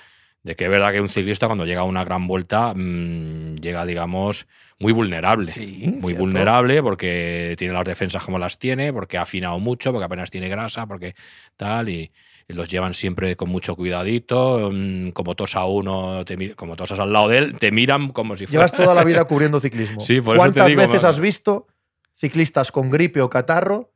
de 0.48 0.56
que 0.56 0.64
es 0.64 0.70
verdad 0.70 0.92
que 0.92 1.00
un 1.02 1.10
ciclista 1.10 1.46
cuando 1.46 1.66
llega 1.66 1.82
a 1.82 1.84
una 1.84 2.04
gran 2.04 2.26
vuelta 2.26 2.72
mm, 2.74 3.56
llega, 3.56 3.84
digamos, 3.84 4.46
muy 4.78 4.94
vulnerable. 4.94 5.52
Sí, 5.52 5.82
muy 5.84 6.00
cierto. 6.00 6.20
vulnerable 6.20 6.82
porque 6.82 7.54
tiene 7.58 7.74
las 7.74 7.84
defensas 7.84 8.22
como 8.22 8.38
las 8.38 8.58
tiene, 8.58 8.90
porque 8.90 9.18
ha 9.18 9.22
afinado 9.22 9.58
mucho, 9.58 9.92
porque 9.92 10.06
apenas 10.06 10.30
tiene 10.30 10.48
grasa, 10.48 10.86
porque 10.86 11.14
tal, 11.58 11.90
y, 11.90 12.10
y 12.48 12.54
los 12.54 12.70
llevan 12.70 12.94
siempre 12.94 13.36
con 13.36 13.50
mucho 13.50 13.76
cuidadito, 13.76 14.70
mm, 14.72 15.10
como 15.10 15.34
tosa 15.34 15.66
uno, 15.66 16.24
te 16.24 16.54
como 16.54 16.76
tosas 16.76 16.98
al 16.98 17.12
lado 17.12 17.28
de 17.28 17.38
él, 17.38 17.56
te 17.58 17.70
miran 17.70 18.08
como 18.12 18.34
si 18.34 18.46
fuera... 18.46 18.52
Llevas 18.52 18.72
toda 18.72 18.94
la 18.94 19.04
vida 19.04 19.24
cubriendo 19.26 19.60
ciclismo. 19.60 20.00
Sí, 20.00 20.22
por 20.22 20.36
eso 20.36 20.44
te 20.44 20.52
¿Cuántas 20.54 20.66
digo, 20.68 20.80
veces 20.80 21.04
has 21.04 21.20
visto 21.20 21.66
ciclistas 22.14 22.72
con 22.72 22.88
gripe 22.88 23.20
o 23.20 23.28
catarro 23.28 23.90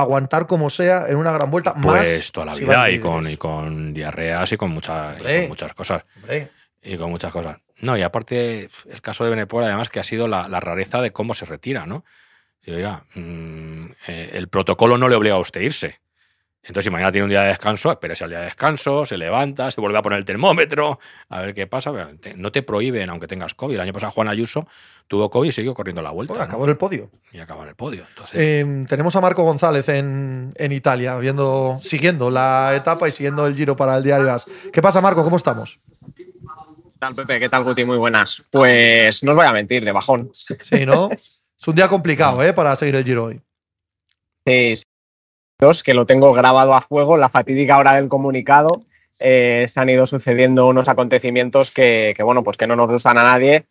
aguantar 0.00 0.46
como 0.46 0.70
sea 0.70 1.06
en 1.08 1.16
una 1.16 1.32
gran 1.32 1.50
vuelta? 1.50 1.72
Pues 1.74 2.18
más 2.18 2.32
toda 2.32 2.46
la 2.46 2.54
si 2.54 2.64
vida 2.64 2.90
y 2.90 2.98
con, 2.98 3.30
y 3.30 3.36
con 3.36 3.94
diarreas 3.94 4.52
y 4.52 4.56
con, 4.56 4.70
muchas 4.70 5.16
y 5.16 5.20
Hombre. 5.20 5.40
con 5.40 5.48
muchas 5.48 5.74
cosas. 5.74 6.04
Hombre, 6.16 6.50
Y 6.82 6.96
con 6.96 7.10
muchas 7.10 7.32
cosas. 7.32 7.58
No, 7.80 7.96
y 7.96 8.02
aparte, 8.02 8.68
el 8.90 9.00
caso 9.00 9.24
de 9.24 9.30
Benepol, 9.30 9.64
además, 9.64 9.88
que 9.88 10.00
ha 10.00 10.04
sido 10.04 10.28
la, 10.28 10.48
la 10.48 10.60
rareza 10.60 11.00
de 11.00 11.12
cómo 11.12 11.34
se 11.34 11.44
retira, 11.44 11.86
¿no? 11.86 12.04
Si, 12.60 12.70
oiga, 12.70 13.04
mm, 13.14 13.86
eh, 14.08 14.30
el 14.32 14.48
protocolo 14.48 14.96
no 14.98 15.08
le 15.08 15.16
obliga 15.16 15.36
a 15.36 15.40
usted 15.40 15.60
irse. 15.60 16.00
Entonces, 16.62 16.84
si 16.86 16.90
mañana 16.90 17.12
tiene 17.12 17.24
un 17.24 17.30
día 17.30 17.42
de 17.42 17.48
descanso, 17.48 17.92
espérese 17.92 18.24
al 18.24 18.30
día 18.30 18.38
de 18.38 18.46
descanso, 18.46 19.04
se 19.04 19.18
levanta, 19.18 19.70
se 19.70 19.82
vuelve 19.82 19.98
a 19.98 20.02
poner 20.02 20.18
el 20.18 20.24
termómetro, 20.24 20.98
a 21.28 21.42
ver 21.42 21.54
qué 21.54 21.66
pasa. 21.66 21.92
No 22.36 22.52
te 22.52 22.62
prohíben, 22.62 23.10
aunque 23.10 23.26
tengas 23.26 23.52
COVID. 23.52 23.74
El 23.74 23.80
año 23.82 23.92
pasado 23.92 24.12
Juan 24.12 24.28
Ayuso 24.28 24.66
tuvo 25.08 25.30
COVID 25.30 25.48
y 25.48 25.52
siguió 25.52 25.74
corriendo 25.74 26.02
la 26.02 26.10
vuelta. 26.10 26.32
pues 26.32 26.38
¿no? 26.40 26.44
acabó 26.44 26.64
en 26.64 26.70
el 26.70 26.76
podio. 26.76 27.10
Y 27.32 27.38
acabó 27.38 27.62
en 27.62 27.68
el 27.70 27.74
podio. 27.74 28.04
Entonces, 28.08 28.34
Eh, 28.38 28.84
tenemos 28.88 29.14
a 29.16 29.20
Marco 29.20 29.42
González 29.44 29.88
en, 29.88 30.50
en 30.56 30.72
Italia, 30.72 31.16
viendo, 31.16 31.76
siguiendo 31.78 32.30
la 32.30 32.72
etapa 32.76 33.06
y 33.08 33.10
siguiendo 33.10 33.46
el 33.46 33.54
giro 33.54 33.76
para 33.76 33.96
el 33.96 34.02
diario 34.04 34.32
AS. 34.32 34.46
¿Qué 34.72 34.80
pasa, 34.82 35.00
Marco? 35.00 35.22
¿Cómo 35.24 35.36
estamos? 35.36 35.78
¿Qué 36.16 36.24
tal, 36.98 37.14
Pepe? 37.14 37.38
¿Qué 37.40 37.48
tal, 37.48 37.64
Guti? 37.64 37.84
Muy 37.84 37.98
buenas. 37.98 38.42
Pues 38.50 39.22
no 39.22 39.32
os 39.32 39.36
voy 39.36 39.46
a 39.46 39.52
mentir, 39.52 39.84
de 39.84 39.92
bajón. 39.92 40.30
Sí, 40.32 40.86
¿no? 40.86 41.10
Es 41.10 41.42
un 41.68 41.74
día 41.74 41.88
complicado, 41.88 42.42
¿eh? 42.42 42.52
Para 42.52 42.74
seguir 42.76 42.96
el 42.96 43.04
giro 43.04 43.24
hoy. 43.24 43.40
Sí, 44.46 44.76
sí. 44.76 44.82
Dos, 45.60 45.82
que 45.82 45.94
lo 45.94 46.04
tengo 46.04 46.32
grabado 46.32 46.74
a 46.74 46.82
fuego, 46.82 47.16
la 47.16 47.28
fatídica 47.28 47.78
hora 47.78 47.94
del 47.94 48.08
comunicado. 48.08 48.82
eh, 49.20 49.66
se 49.68 49.80
han 49.80 49.88
ido 49.88 50.06
sucediendo 50.06 50.66
unos 50.66 50.88
acontecimientos 50.88 51.70
que, 51.70 52.14
que, 52.16 52.22
bueno, 52.24 52.42
pues 52.42 52.56
que 52.56 52.66
no 52.66 52.74
nos 52.76 52.90
gustan 52.90 53.16
a 53.18 53.22
nadie. 53.22 53.64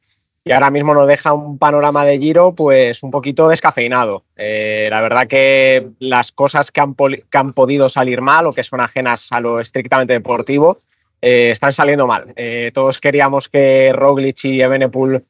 Y 0.45 0.51
ahora 0.51 0.71
mismo 0.71 0.93
nos 0.93 1.07
deja 1.07 1.31
un 1.31 1.57
panorama 1.57 2.03
de 2.03 2.19
giro, 2.19 2.53
pues 2.53 3.01
un 3.01 3.11
poquito 3.11 3.47
descafeinado. 3.47 4.23
Eh, 4.35 4.87
la 4.89 4.99
verdad 4.99 5.27
que 5.27 5.87
las 5.99 6.33
cosas 6.33 6.69
que 6.69 6.81
han, 6.81 6.95
que 6.95 7.37
han 7.37 7.53
podido 7.53 7.87
salir 7.87 8.21
mal 8.21 8.47
o 8.47 8.53
que 8.53 8.63
son 8.63 8.81
ajenas 8.81 9.31
a 9.31 9.39
lo 9.39 9.61
estrictamente 9.61 10.13
deportivo, 10.13 10.79
eh, 11.21 11.51
están 11.51 11.71
saliendo 11.71 12.05
mal. 12.05 12.33
Eh, 12.35 12.71
todos 12.73 12.99
queríamos 12.99 13.47
que 13.47 13.93
Roglic 13.93 14.43
y 14.43 14.61
Evenepoel 14.61 15.23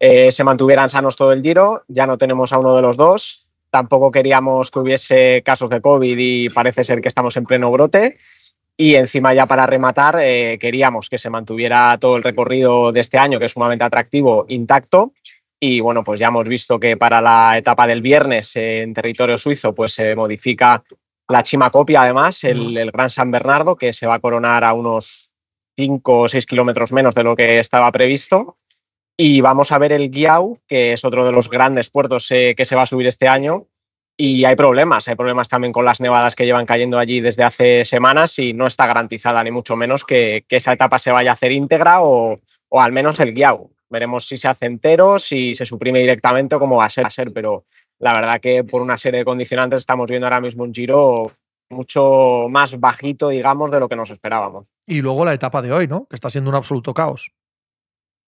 eh, 0.00 0.32
se 0.32 0.42
mantuvieran 0.42 0.88
sanos 0.88 1.16
todo 1.16 1.32
el 1.32 1.42
giro. 1.42 1.82
Ya 1.88 2.06
no 2.06 2.16
tenemos 2.16 2.50
a 2.54 2.58
uno 2.58 2.74
de 2.74 2.80
los 2.80 2.96
dos. 2.96 3.46
Tampoco 3.68 4.10
queríamos 4.10 4.70
que 4.70 4.78
hubiese 4.78 5.42
casos 5.44 5.68
de 5.68 5.82
COVID 5.82 6.16
y 6.18 6.48
parece 6.48 6.82
ser 6.82 7.02
que 7.02 7.08
estamos 7.08 7.36
en 7.36 7.44
pleno 7.44 7.70
brote. 7.70 8.16
Y 8.76 8.96
encima 8.96 9.32
ya 9.34 9.46
para 9.46 9.66
rematar, 9.66 10.18
eh, 10.20 10.58
queríamos 10.60 11.08
que 11.08 11.18
se 11.18 11.30
mantuviera 11.30 11.96
todo 12.00 12.16
el 12.16 12.24
recorrido 12.24 12.90
de 12.90 13.00
este 13.00 13.18
año, 13.18 13.38
que 13.38 13.44
es 13.44 13.52
sumamente 13.52 13.84
atractivo, 13.84 14.46
intacto. 14.48 15.12
Y 15.60 15.80
bueno, 15.80 16.02
pues 16.02 16.18
ya 16.18 16.28
hemos 16.28 16.48
visto 16.48 16.80
que 16.80 16.96
para 16.96 17.20
la 17.20 17.56
etapa 17.56 17.86
del 17.86 18.02
viernes 18.02 18.56
eh, 18.56 18.82
en 18.82 18.92
territorio 18.92 19.38
suizo, 19.38 19.74
pues 19.74 19.94
se 19.94 20.16
modifica 20.16 20.82
la 21.28 21.42
Chima 21.42 21.70
Copia, 21.70 22.02
además, 22.02 22.42
el, 22.44 22.76
el 22.76 22.90
Gran 22.90 23.10
San 23.10 23.30
Bernardo, 23.30 23.76
que 23.76 23.92
se 23.92 24.06
va 24.06 24.14
a 24.14 24.20
coronar 24.20 24.64
a 24.64 24.74
unos 24.74 25.32
5 25.76 26.20
o 26.20 26.28
6 26.28 26.44
kilómetros 26.44 26.92
menos 26.92 27.14
de 27.14 27.24
lo 27.24 27.36
que 27.36 27.60
estaba 27.60 27.90
previsto. 27.92 28.58
Y 29.16 29.40
vamos 29.40 29.70
a 29.70 29.78
ver 29.78 29.92
el 29.92 30.10
Guiau, 30.10 30.58
que 30.66 30.92
es 30.92 31.04
otro 31.04 31.24
de 31.24 31.32
los 31.32 31.48
grandes 31.48 31.88
puertos 31.88 32.28
eh, 32.30 32.54
que 32.56 32.64
se 32.64 32.74
va 32.74 32.82
a 32.82 32.86
subir 32.86 33.06
este 33.06 33.28
año. 33.28 33.68
Y 34.16 34.44
hay 34.44 34.54
problemas, 34.54 35.08
hay 35.08 35.16
problemas 35.16 35.48
también 35.48 35.72
con 35.72 35.84
las 35.84 36.00
nevadas 36.00 36.36
que 36.36 36.44
llevan 36.44 36.66
cayendo 36.66 36.98
allí 36.98 37.20
desde 37.20 37.42
hace 37.42 37.84
semanas 37.84 38.38
y 38.38 38.52
no 38.52 38.66
está 38.66 38.86
garantizada 38.86 39.42
ni 39.42 39.50
mucho 39.50 39.74
menos 39.74 40.04
que, 40.04 40.44
que 40.48 40.56
esa 40.56 40.72
etapa 40.72 41.00
se 41.00 41.10
vaya 41.10 41.30
a 41.30 41.34
hacer 41.34 41.50
íntegra 41.50 42.00
o, 42.02 42.38
o 42.68 42.80
al 42.80 42.92
menos 42.92 43.18
el 43.18 43.34
Guiau. 43.34 43.72
Veremos 43.90 44.26
si 44.26 44.36
se 44.36 44.48
hace 44.48 44.66
entero, 44.66 45.18
si 45.18 45.54
se 45.54 45.66
suprime 45.66 45.98
directamente 45.98 46.54
o 46.54 46.60
cómo 46.60 46.76
va 46.76 46.84
a 46.84 46.90
ser, 46.90 47.04
va 47.04 47.08
a 47.08 47.10
ser, 47.10 47.32
pero 47.32 47.64
la 47.98 48.12
verdad 48.12 48.40
que 48.40 48.62
por 48.64 48.82
una 48.82 48.96
serie 48.96 49.18
de 49.18 49.24
condicionantes 49.24 49.78
estamos 49.78 50.08
viendo 50.08 50.26
ahora 50.26 50.40
mismo 50.40 50.62
un 50.62 50.72
giro 50.72 51.32
mucho 51.70 52.46
más 52.50 52.78
bajito, 52.78 53.28
digamos, 53.28 53.70
de 53.70 53.80
lo 53.80 53.88
que 53.88 53.96
nos 53.96 54.10
esperábamos. 54.10 54.68
Y 54.86 55.00
luego 55.00 55.24
la 55.24 55.34
etapa 55.34 55.62
de 55.62 55.72
hoy, 55.72 55.88
¿no? 55.88 56.06
Que 56.06 56.16
está 56.16 56.30
siendo 56.30 56.50
un 56.50 56.56
absoluto 56.56 56.94
caos. 56.94 57.32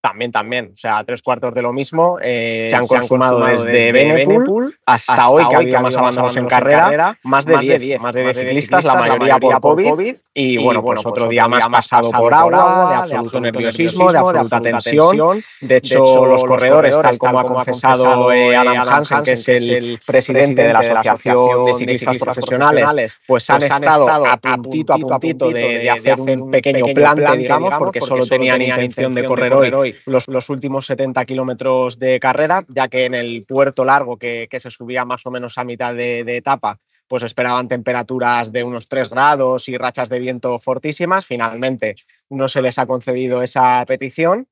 También, 0.07 0.31
también. 0.31 0.71
O 0.73 0.77
sea, 0.77 1.03
tres 1.05 1.21
cuartos 1.21 1.53
de 1.53 1.63
lo 1.63 1.73
mismo. 1.73 2.19
eh, 2.23 2.69
Se 2.71 2.77
han 2.77 2.85
se 2.85 2.95
han 2.95 3.01
consumado 3.01 3.45
desde 3.45 3.91
Benepool 3.91 4.79
hasta, 4.87 5.31
hoy, 5.31 5.49
que 5.49 5.55
ha 5.57 5.59
habido 5.59 5.81
más 5.81 5.97
abandonos 5.97 6.37
en 6.37 6.47
carrera, 6.47 7.19
más 7.25 7.45
de 7.45 7.59
10, 7.59 8.01
más 8.01 8.15
de 8.15 8.23
10 8.23 8.37
ciclistas, 8.37 8.85
la 8.85 8.95
mayoría 8.95 9.41
por 9.41 9.83
COVID. 9.83 10.17
Y 10.33 10.63
bueno, 10.63 10.81
pues 10.81 11.05
otro 11.05 11.29
día 11.29 11.49
más 11.49 11.67
pasado 11.67 12.13
por 12.13 12.33
agua, 12.33 12.89
de 13.09 13.17
absoluto 13.17 13.41
nerviosismo, 13.41 14.13
de 14.13 14.19
absoluta 14.19 14.61
tensión. 14.61 15.43
De 15.61 15.77
hecho, 15.77 16.25
los 16.25 16.45
corredores, 16.45 16.97
tal 17.03 17.19
como 17.19 17.41
ha 17.41 17.45
confesado 17.45 18.31
eh, 18.31 18.55
Adam 18.55 18.89
Hansen, 18.89 19.23
que 19.25 19.33
es 19.33 19.49
el 19.49 20.01
presidente 20.07 20.63
de 20.63 20.73
la 20.73 20.79
Asociación 20.79 21.65
de 21.65 21.75
Ciclistas 21.75 22.17
Profesionales, 22.19 23.19
pues 23.27 23.51
han 23.51 23.63
estado 23.63 24.09
a 24.25 24.37
puntito, 24.37 24.93
a 24.93 24.99
puntito 24.99 25.51
de 25.51 25.91
hacer 25.91 26.21
un 26.21 26.49
pequeño 26.49 26.85
plante, 26.95 27.37
digamos, 27.39 27.75
porque 27.77 28.01
solo 28.01 28.25
tenían 28.25 28.63
intención 28.63 29.13
de 29.13 29.25
correr 29.25 29.53
hoy 29.53 29.96
los, 30.05 30.29
los 30.29 30.51
últimos 30.51 30.87
70 30.87 31.25
kilómetros 31.25 31.99
de 31.99 32.21
carrera, 32.21 32.65
ya 32.69 32.89
que 32.89 33.05
en 33.05 33.15
el 33.15 33.45
puerto 33.47 33.85
largo, 33.85 34.19
que, 34.19 34.49
que 34.51 34.61
se 34.61 34.71
subía 34.71 35.05
más 35.05 35.25
o 35.27 35.31
menos 35.31 35.59
a 35.59 35.65
mitad 35.65 35.95
de, 35.95 36.25
de 36.25 36.37
etapa, 36.37 36.79
pues 37.09 37.23
esperaban 37.23 37.69
temperaturas 37.69 38.53
de 38.53 38.65
unos 38.65 38.89
3 38.89 39.11
grados 39.11 39.69
y 39.69 39.77
rachas 39.77 40.09
de 40.09 40.19
viento 40.19 40.59
fortísimas. 40.59 41.27
Finalmente 41.27 41.95
no 42.31 42.49
se 42.49 42.63
les 42.63 42.79
ha 42.79 42.87
concedido 42.87 43.43
esa 43.43 43.85
petición. 43.87 44.49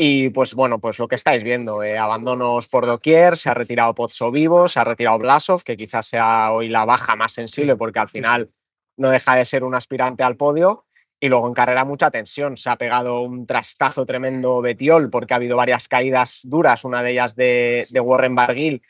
Y 0.00 0.30
pues 0.30 0.54
bueno, 0.54 0.78
pues 0.78 0.98
lo 1.00 1.08
que 1.08 1.16
estáis 1.16 1.42
viendo, 1.42 1.82
eh, 1.82 1.98
abandonos 1.98 2.68
por 2.68 2.86
doquier, 2.86 3.36
se 3.36 3.50
ha 3.50 3.54
retirado 3.54 3.96
Pozzo 3.96 4.30
Vivo, 4.30 4.68
se 4.68 4.78
ha 4.78 4.84
retirado 4.84 5.18
Blasov, 5.18 5.64
que 5.64 5.76
quizás 5.76 6.06
sea 6.06 6.52
hoy 6.52 6.68
la 6.68 6.84
baja 6.84 7.16
más 7.16 7.32
sensible 7.32 7.74
porque 7.74 7.98
al 7.98 8.08
final 8.08 8.48
no 8.96 9.10
deja 9.10 9.34
de 9.34 9.44
ser 9.44 9.64
un 9.64 9.74
aspirante 9.74 10.22
al 10.22 10.36
podio. 10.36 10.86
Y 11.20 11.28
luego 11.28 11.48
en 11.48 11.54
carrera 11.54 11.84
mucha 11.84 12.10
tensión. 12.10 12.56
Se 12.56 12.70
ha 12.70 12.76
pegado 12.76 13.22
un 13.22 13.46
trastazo 13.46 14.06
tremendo 14.06 14.60
Betiol 14.60 15.10
porque 15.10 15.34
ha 15.34 15.36
habido 15.36 15.56
varias 15.56 15.88
caídas 15.88 16.40
duras, 16.44 16.84
una 16.84 17.02
de 17.02 17.10
ellas 17.10 17.34
de, 17.34 17.86
de 17.90 18.00
Warren 18.00 18.34
Barguil, 18.34 18.82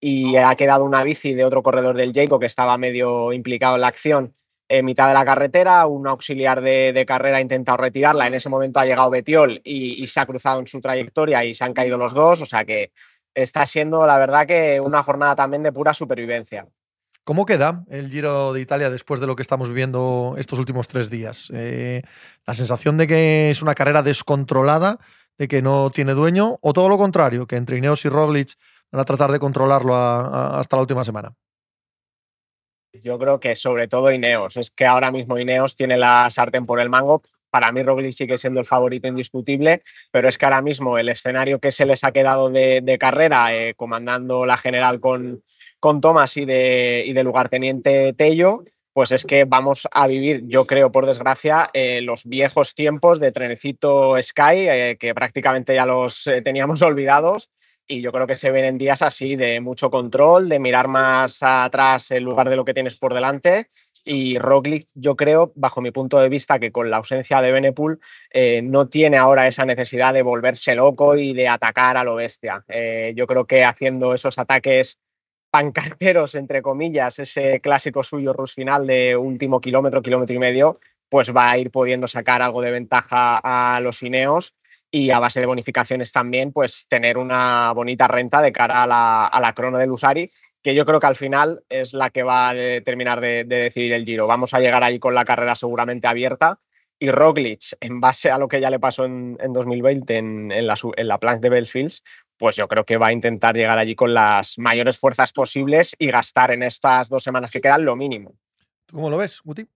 y 0.00 0.36
ha 0.36 0.54
quedado 0.56 0.84
una 0.84 1.04
bici 1.04 1.34
de 1.34 1.44
otro 1.44 1.62
corredor 1.62 1.96
del 1.96 2.12
Jayco 2.12 2.38
que 2.38 2.46
estaba 2.46 2.76
medio 2.76 3.32
implicado 3.32 3.76
en 3.76 3.80
la 3.82 3.88
acción 3.88 4.34
en 4.68 4.84
mitad 4.84 5.08
de 5.08 5.14
la 5.14 5.24
carretera, 5.24 5.86
un 5.86 6.08
auxiliar 6.08 6.60
de, 6.60 7.04
carrera 7.06 7.38
ha 7.38 7.40
intentado 7.40 7.78
retirarla, 7.78 8.26
en 8.26 8.34
ese 8.34 8.48
momento 8.48 8.80
ha 8.80 8.84
llegado 8.84 9.10
Betiol 9.10 9.60
y, 9.64 10.02
y, 10.02 10.06
se 10.06 10.20
ha 10.20 10.26
cruzado 10.26 10.60
en 10.60 10.66
su 10.66 10.80
trayectoria 10.80 11.44
y 11.44 11.54
se 11.54 11.64
han 11.64 11.74
caído 11.74 11.98
los 11.98 12.12
dos, 12.12 12.40
o 12.42 12.46
sea 12.46 12.64
que 12.64 12.92
está 13.34 13.66
siendo 13.66 14.06
la 14.06 14.18
verdad 14.18 14.46
que 14.46 14.80
una 14.80 15.02
jornada 15.02 15.36
también 15.36 15.62
de 15.62 15.72
pura 15.72 15.94
supervivencia. 15.94 16.66
¿Cómo 17.26 17.44
queda 17.44 17.82
el 17.90 18.08
Giro 18.08 18.52
de 18.52 18.60
Italia 18.60 18.88
después 18.88 19.18
de 19.18 19.26
lo 19.26 19.34
que 19.34 19.42
estamos 19.42 19.68
viviendo 19.68 20.36
estos 20.38 20.60
últimos 20.60 20.86
tres 20.86 21.10
días? 21.10 21.50
Eh, 21.52 22.02
¿La 22.46 22.54
sensación 22.54 22.98
de 22.98 23.08
que 23.08 23.50
es 23.50 23.62
una 23.62 23.74
carrera 23.74 24.04
descontrolada, 24.04 25.00
de 25.36 25.48
que 25.48 25.60
no 25.60 25.90
tiene 25.90 26.14
dueño, 26.14 26.58
o 26.60 26.72
todo 26.72 26.88
lo 26.88 26.96
contrario, 26.98 27.48
que 27.48 27.56
entre 27.56 27.78
Ineos 27.78 28.04
y 28.04 28.10
Roglic 28.10 28.50
van 28.92 29.00
a 29.00 29.04
tratar 29.04 29.32
de 29.32 29.40
controlarlo 29.40 29.96
hasta 29.96 30.76
la 30.76 30.82
última 30.82 31.02
semana? 31.02 31.34
Yo 32.92 33.18
creo 33.18 33.40
que 33.40 33.56
sobre 33.56 33.88
todo 33.88 34.12
Ineos. 34.12 34.56
Es 34.56 34.70
que 34.70 34.86
ahora 34.86 35.10
mismo 35.10 35.36
Ineos 35.36 35.74
tiene 35.74 35.96
la 35.96 36.30
sartén 36.30 36.64
por 36.64 36.78
el 36.78 36.90
mango. 36.90 37.22
Para 37.50 37.72
mí 37.72 37.82
Roglic 37.82 38.12
sigue 38.12 38.38
siendo 38.38 38.60
el 38.60 38.66
favorito 38.66 39.08
indiscutible, 39.08 39.82
pero 40.12 40.28
es 40.28 40.38
que 40.38 40.44
ahora 40.44 40.62
mismo 40.62 40.96
el 40.96 41.08
escenario 41.08 41.58
que 41.58 41.72
se 41.72 41.86
les 41.86 42.04
ha 42.04 42.12
quedado 42.12 42.50
de, 42.50 42.96
carrera, 43.00 43.52
eh, 43.52 43.74
comandando 43.74 44.46
la 44.46 44.56
general 44.56 45.00
con, 45.00 45.42
con 45.80 46.00
Thomas 46.00 46.36
y 46.36 46.44
de, 46.44 47.04
y 47.06 47.12
de 47.12 47.24
lugarteniente 47.24 48.12
Tello, 48.12 48.64
pues 48.96 49.12
es 49.12 49.26
que 49.26 49.44
vamos 49.44 49.86
a 49.92 50.06
vivir, 50.06 50.44
yo 50.46 50.66
creo, 50.66 50.90
por 50.90 51.04
desgracia, 51.04 51.68
eh, 51.74 52.00
los 52.00 52.24
viejos 52.24 52.74
tiempos 52.74 53.20
de 53.20 53.30
trenecito 53.30 54.16
Sky, 54.22 54.68
eh, 54.70 54.96
que 54.98 55.14
prácticamente 55.14 55.74
ya 55.74 55.84
los 55.84 56.26
eh, 56.26 56.40
teníamos 56.40 56.80
olvidados. 56.82 57.50
Y 57.86 58.00
yo 58.00 58.10
creo 58.10 58.26
que 58.26 58.36
se 58.36 58.50
ven 58.50 58.64
en 58.64 58.78
días 58.78 59.02
así 59.02 59.36
de 59.36 59.60
mucho 59.60 59.90
control, 59.90 60.48
de 60.48 60.58
mirar 60.58 60.88
más 60.88 61.42
atrás 61.42 62.10
en 62.10 62.24
lugar 62.24 62.48
de 62.48 62.56
lo 62.56 62.64
que 62.64 62.72
tienes 62.72 62.96
por 62.96 63.12
delante. 63.12 63.68
Y 64.02 64.38
Roglic, 64.38 64.88
yo 64.94 65.14
creo, 65.14 65.52
bajo 65.56 65.82
mi 65.82 65.90
punto 65.90 66.18
de 66.18 66.30
vista, 66.30 66.58
que 66.58 66.72
con 66.72 66.88
la 66.88 66.96
ausencia 66.96 67.42
de 67.42 67.52
Benepool 67.52 68.00
no 68.62 68.88
tiene 68.88 69.18
ahora 69.18 69.46
esa 69.46 69.66
necesidad 69.66 70.14
de 70.14 70.22
volverse 70.22 70.74
loco 70.74 71.16
y 71.16 71.34
de 71.34 71.48
atacar 71.48 71.96
a 71.96 72.04
lo 72.04 72.14
bestia. 72.14 72.64
yo 73.14 73.26
creo 73.26 73.46
que 73.46 73.64
haciendo 73.64 74.14
esos 74.14 74.38
ataques 74.38 74.98
pancarteros, 75.50 76.34
entre 76.34 76.62
comillas, 76.62 77.18
ese 77.18 77.60
clásico 77.60 78.02
suyo 78.02 78.32
Rus 78.32 78.54
final 78.54 78.86
de 78.86 79.16
último 79.16 79.60
kilómetro, 79.60 80.02
kilómetro 80.02 80.34
y 80.34 80.38
medio, 80.38 80.80
pues 81.08 81.34
va 81.34 81.50
a 81.50 81.58
ir 81.58 81.70
pudiendo 81.70 82.06
sacar 82.06 82.42
algo 82.42 82.62
de 82.62 82.70
ventaja 82.70 83.40
a 83.42 83.80
los 83.80 84.02
Ineos 84.02 84.54
y 84.90 85.10
a 85.10 85.18
base 85.18 85.40
de 85.40 85.46
bonificaciones 85.46 86.12
también, 86.12 86.52
pues 86.52 86.86
tener 86.88 87.18
una 87.18 87.72
bonita 87.72 88.08
renta 88.08 88.42
de 88.42 88.52
cara 88.52 88.82
a 88.82 88.86
la, 88.86 89.26
a 89.26 89.40
la 89.40 89.52
crono 89.52 89.78
del 89.78 89.90
Usari, 89.90 90.28
que 90.62 90.74
yo 90.74 90.84
creo 90.84 90.98
que 90.98 91.06
al 91.06 91.16
final 91.16 91.62
es 91.68 91.94
la 91.94 92.10
que 92.10 92.22
va 92.22 92.50
a 92.50 92.54
terminar 92.84 93.20
de, 93.20 93.44
decidir 93.44 93.92
el 93.92 94.04
giro. 94.04 94.26
Vamos 94.26 94.52
a 94.52 94.60
llegar 94.60 94.82
ahí 94.82 94.98
con 94.98 95.14
la 95.14 95.24
carrera 95.24 95.54
seguramente 95.54 96.08
abierta 96.08 96.58
y 96.98 97.10
Roglic, 97.10 97.76
en 97.80 98.00
base 98.00 98.30
a 98.30 98.38
lo 98.38 98.48
que 98.48 98.60
ya 98.60 98.70
le 98.70 98.80
pasó 98.80 99.04
en, 99.04 99.36
2020 99.36 100.16
en, 100.16 100.50
en, 100.50 100.66
la, 100.66 100.74
en 100.96 101.08
la 101.08 101.18
Planche 101.18 101.42
de 101.42 101.50
Belfields, 101.50 102.02
pues 102.38 102.56
yo 102.56 102.68
creo 102.68 102.84
que 102.84 102.96
va 102.96 103.08
a 103.08 103.12
intentar 103.12 103.54
llegar 103.54 103.78
allí 103.78 103.94
con 103.94 104.14
las 104.14 104.58
mayores 104.58 104.98
fuerzas 104.98 105.32
posibles 105.32 105.94
y 105.98 106.08
gastar 106.10 106.50
en 106.50 106.62
estas 106.62 107.08
dos 107.08 107.22
semanas 107.22 107.50
que 107.50 107.60
quedan 107.60 107.84
lo 107.84 107.96
mínimo. 107.96 108.34
¿Tú 108.86 108.96
cómo 108.96 109.10
lo 109.10 109.16
ves, 109.16 109.40
Guti? 109.42 109.66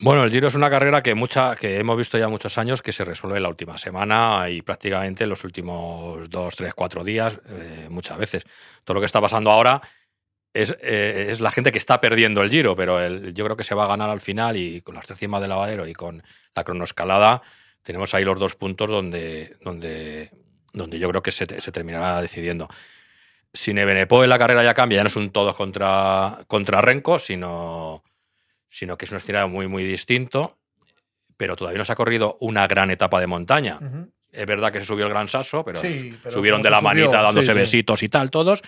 Bueno, 0.00 0.22
el 0.22 0.30
Giro 0.30 0.46
es 0.46 0.54
una 0.54 0.70
carrera 0.70 1.02
que, 1.02 1.14
mucha, 1.14 1.56
que 1.56 1.78
hemos 1.80 1.96
visto 1.96 2.18
ya 2.18 2.28
muchos 2.28 2.56
años 2.56 2.82
que 2.82 2.92
se 2.92 3.04
resuelve 3.04 3.38
en 3.38 3.42
la 3.42 3.48
última 3.48 3.76
semana 3.78 4.48
y 4.48 4.62
prácticamente 4.62 5.24
en 5.24 5.30
los 5.30 5.42
últimos 5.42 6.30
dos, 6.30 6.54
tres, 6.54 6.72
cuatro 6.72 7.02
días, 7.02 7.40
eh, 7.48 7.88
muchas 7.90 8.16
veces. 8.16 8.44
Todo 8.84 8.94
lo 8.94 9.00
que 9.00 9.06
está 9.06 9.20
pasando 9.20 9.50
ahora 9.50 9.82
es, 10.54 10.76
eh, 10.82 11.26
es, 11.30 11.40
la 11.40 11.50
gente 11.50 11.72
que 11.72 11.78
está 11.78 12.00
perdiendo 12.00 12.42
el 12.42 12.50
Giro, 12.50 12.76
pero 12.76 13.08
yo 13.08 13.44
creo 13.44 13.56
que 13.56 13.64
se 13.64 13.74
va 13.74 13.86
a 13.86 13.88
ganar 13.88 14.08
al 14.08 14.20
final 14.20 14.56
y 14.56 14.82
con 14.82 14.94
las 14.94 15.04
tres 15.04 15.18
cimas 15.18 15.40
de 15.42 15.48
lavadero 15.48 15.86
y 15.88 15.94
con 15.94 16.22
la 16.54 16.62
cronoescalada 16.62 17.42
tenemos 17.82 18.14
ahí 18.14 18.24
los 18.24 18.38
dos 18.38 18.54
puntos 18.54 18.88
donde, 18.88 19.56
donde 19.62 20.30
donde 20.72 20.98
yo 20.98 21.08
creo 21.08 21.22
que 21.22 21.30
se, 21.30 21.46
terminará 21.46 22.20
decidiendo. 22.20 22.68
Si 23.52 23.72
Nevenepo 23.72 24.22
en 24.22 24.30
la 24.30 24.38
carrera 24.38 24.62
ya 24.62 24.74
cambia, 24.74 24.96
ya 24.96 25.04
no 25.04 25.08
es 25.08 25.16
un 25.16 25.30
todos 25.30 25.54
contra, 25.54 26.44
contra 26.46 26.80
Renko, 26.80 27.18
sino, 27.18 28.04
sino 28.68 28.96
que 28.96 29.06
es 29.06 29.10
un 29.10 29.18
escenario 29.18 29.48
muy, 29.48 29.66
muy 29.68 29.84
distinto, 29.84 30.58
pero 31.36 31.56
todavía 31.56 31.78
no 31.78 31.84
se 31.84 31.92
ha 31.92 31.96
corrido 31.96 32.36
una 32.40 32.66
gran 32.66 32.90
etapa 32.90 33.20
de 33.20 33.26
montaña. 33.26 33.78
Es 34.30 34.46
verdad 34.46 34.70
que 34.70 34.80
se 34.80 34.84
subió 34.84 35.06
el 35.06 35.10
Gran 35.10 35.28
Sasso, 35.28 35.64
pero, 35.64 35.80
subieron 36.28 36.60
de 36.60 36.70
la 36.70 36.80
manita 36.80 37.22
dándose 37.22 37.54
besitos 37.54 38.02
y 38.02 38.08
tal, 38.08 38.30
todos. 38.30 38.62